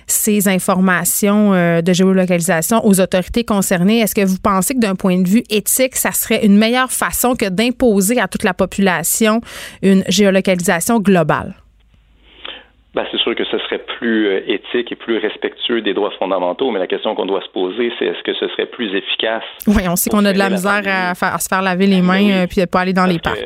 ces 0.08 0.48
informations 0.48 1.54
euh, 1.54 1.82
de 1.82 1.94
géolocalisation 1.94 2.86
aux 2.86 3.00
autorités 3.00 3.44
concernées. 3.44 4.00
Est-ce 4.00 4.16
que 4.16 4.26
vous 4.26 4.40
pensez 4.42 4.74
que 4.74 4.80
d'un 4.80 4.96
point 4.96 5.22
de 5.22 5.28
vue 5.28 5.44
éthique, 5.50 5.96
ça 5.96 6.12
serait 6.12 6.46
une 6.46 6.58
meilleure 6.58 6.92
façon 6.92 7.36
que 7.36 7.50
d'imposer 7.50 8.20
à 8.20 8.28
toute 8.28 8.44
la 8.44 8.54
population 8.54 9.42
une 9.82 10.04
géolocalisation 10.08 11.00
globale? 11.00 11.56
Ben, 12.96 13.04
c'est 13.12 13.18
sûr 13.18 13.36
que 13.36 13.44
ce 13.44 13.58
serait 13.60 13.82
plus 14.00 14.28
euh, 14.28 14.40
éthique 14.48 14.90
et 14.90 14.96
plus 14.96 15.18
respectueux 15.18 15.82
des 15.82 15.94
droits 15.94 16.12
fondamentaux, 16.18 16.72
mais 16.72 16.80
la 16.80 16.88
question 16.88 17.14
qu'on 17.14 17.26
doit 17.26 17.42
se 17.42 17.50
poser, 17.50 17.92
c'est 18.00 18.06
est-ce 18.06 18.24
que 18.24 18.34
ce 18.34 18.48
serait 18.48 18.68
plus 18.68 18.96
efficace? 18.96 19.44
Oui, 19.68 19.84
on 19.90 19.98
sait 19.98 20.10
qu'on 20.10 20.24
a 20.24 20.32
de 20.32 20.38
la 20.38 20.50
misère 20.50 20.82
à, 20.86 21.14
se 21.14 21.48
faire 21.50 21.62
laver 21.62 21.88
les 21.88 22.02
mains 22.02 22.20
et 22.20 22.30
ben 22.30 22.44
euh, 22.44 22.48
puis 22.48 22.62
de 22.62 22.66
pas 22.66 22.80
aller 22.80 22.94
dans 22.94 23.06
les 23.06 23.20
parcs. 23.20 23.44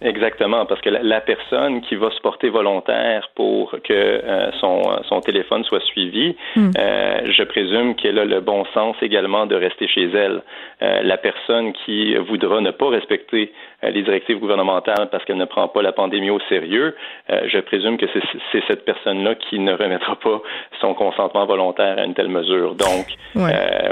Exactement, 0.00 0.64
parce 0.64 0.80
que 0.80 0.90
la, 0.90 1.20
personne 1.20 1.80
qui 1.80 1.96
va 1.96 2.10
se 2.10 2.20
porter 2.20 2.50
volontaire 2.50 3.28
pour 3.34 3.72
que 3.82 3.92
euh, 3.92 4.50
son, 4.60 4.82
son 5.08 5.20
téléphone 5.20 5.64
soit 5.64 5.82
suivi, 5.86 6.36
hmm. 6.54 6.70
euh, 6.78 7.32
je 7.32 7.42
présume 7.42 7.96
qu'elle 7.96 8.18
a 8.20 8.24
le 8.24 8.40
bon 8.40 8.64
sens 8.74 8.94
également 9.02 9.46
de 9.46 9.56
rester 9.56 9.88
chez 9.88 10.04
elle. 10.04 10.42
Euh, 10.82 11.02
la 11.02 11.16
personne 11.16 11.72
qui 11.72 12.14
voudra 12.14 12.60
ne 12.60 12.70
pas 12.70 12.88
respecter 12.88 13.52
les 13.82 14.02
directives 14.02 14.38
gouvernementales 14.38 15.08
parce 15.10 15.24
qu'elle 15.24 15.36
ne 15.36 15.44
prend 15.44 15.68
pas 15.68 15.82
la 15.82 15.92
pandémie 15.92 16.30
au 16.30 16.40
sérieux, 16.48 16.96
je 17.28 17.60
présume 17.60 17.96
que 17.96 18.06
c'est 18.52 18.62
cette 18.66 18.84
personne-là 18.84 19.36
qui 19.36 19.58
ne 19.58 19.72
remettra 19.72 20.16
pas 20.16 20.42
son 20.80 20.94
consentement 20.94 21.46
volontaire 21.46 21.98
à 21.98 22.04
une 22.04 22.14
telle 22.14 22.28
mesure. 22.28 22.74
Donc, 22.74 23.06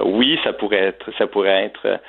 oui, 0.04 0.38
ça 0.42 0.52
pourrait 0.52 0.76
être, 0.76 1.10
ça 1.18 1.26
pourrait 1.26 1.64
être 1.66 2.00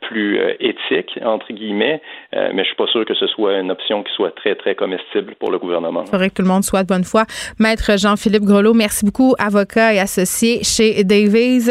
plus 0.00 0.40
éthique 0.60 1.18
entre 1.22 1.52
guillemets, 1.52 2.00
mais 2.32 2.62
je 2.62 2.68
suis 2.68 2.76
pas 2.76 2.86
sûr 2.86 3.04
que 3.04 3.14
ce 3.14 3.26
soit 3.26 3.58
une 3.58 3.70
option 3.70 4.02
qui 4.02 4.12
soit 4.14 4.34
très, 4.34 4.54
très 4.54 4.74
comestible 4.74 5.34
pour 5.38 5.50
le 5.50 5.58
gouvernement. 5.58 6.04
Il 6.06 6.10
faudrait 6.10 6.30
que 6.30 6.36
tout 6.36 6.42
le 6.42 6.48
monde 6.48 6.64
soit 6.64 6.82
de 6.82 6.88
bonne 6.88 7.04
foi. 7.04 7.24
Maître 7.58 7.98
Jean-Philippe 7.98 8.44
Grelot, 8.44 8.74
merci 8.74 9.04
beaucoup, 9.04 9.34
avocat 9.38 9.92
et 9.94 9.98
associé 9.98 10.64
chez 10.64 11.04
Davies. 11.04 11.70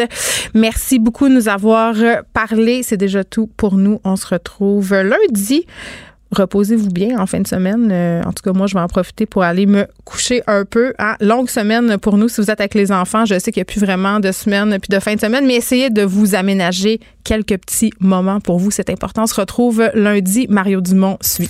Merci 0.53 0.99
beaucoup 0.99 1.27
de 1.27 1.33
nous 1.33 1.49
avoir 1.49 1.95
parlé. 2.33 2.83
C'est 2.83 2.97
déjà 2.97 3.23
tout 3.23 3.49
pour 3.57 3.75
nous. 3.75 3.99
On 4.05 4.15
se 4.15 4.33
retrouve 4.33 4.93
lundi. 4.93 5.38
Reposez-vous 6.31 6.89
bien 6.89 7.17
en 7.17 7.25
fin 7.25 7.39
de 7.39 7.47
semaine. 7.47 7.89
Euh, 7.91 8.21
en 8.23 8.31
tout 8.33 8.43
cas, 8.43 8.53
moi, 8.53 8.67
je 8.67 8.75
vais 8.75 8.79
en 8.79 8.87
profiter 8.87 9.25
pour 9.25 9.41
aller 9.41 9.65
me 9.65 9.87
coucher 10.05 10.43
un 10.45 10.63
peu. 10.63 10.93
Longue 11.21 11.49
semaine 11.49 11.97
pour 11.97 12.17
nous 12.17 12.29
si 12.29 12.39
vous 12.39 12.51
êtes 12.51 12.59
avec 12.59 12.75
les 12.75 12.91
enfants. 12.91 13.25
Je 13.25 13.39
sais 13.39 13.51
qu'il 13.51 13.61
n'y 13.61 13.63
a 13.63 13.65
plus 13.65 13.79
vraiment 13.79 14.19
de 14.19 14.31
semaine 14.31 14.77
puis 14.79 14.95
de 14.95 14.99
fin 14.99 15.15
de 15.15 15.19
semaine, 15.19 15.47
mais 15.47 15.55
essayez 15.55 15.89
de 15.89 16.03
vous 16.03 16.35
aménager 16.35 16.99
quelques 17.23 17.57
petits 17.57 17.91
moments 17.99 18.39
pour 18.39 18.59
vous. 18.59 18.69
C'est 18.69 18.91
important. 18.91 19.23
On 19.23 19.27
se 19.27 19.35
retrouve 19.35 19.89
lundi. 19.95 20.45
Mario 20.49 20.81
Dumont 20.81 21.17
suit. 21.21 21.49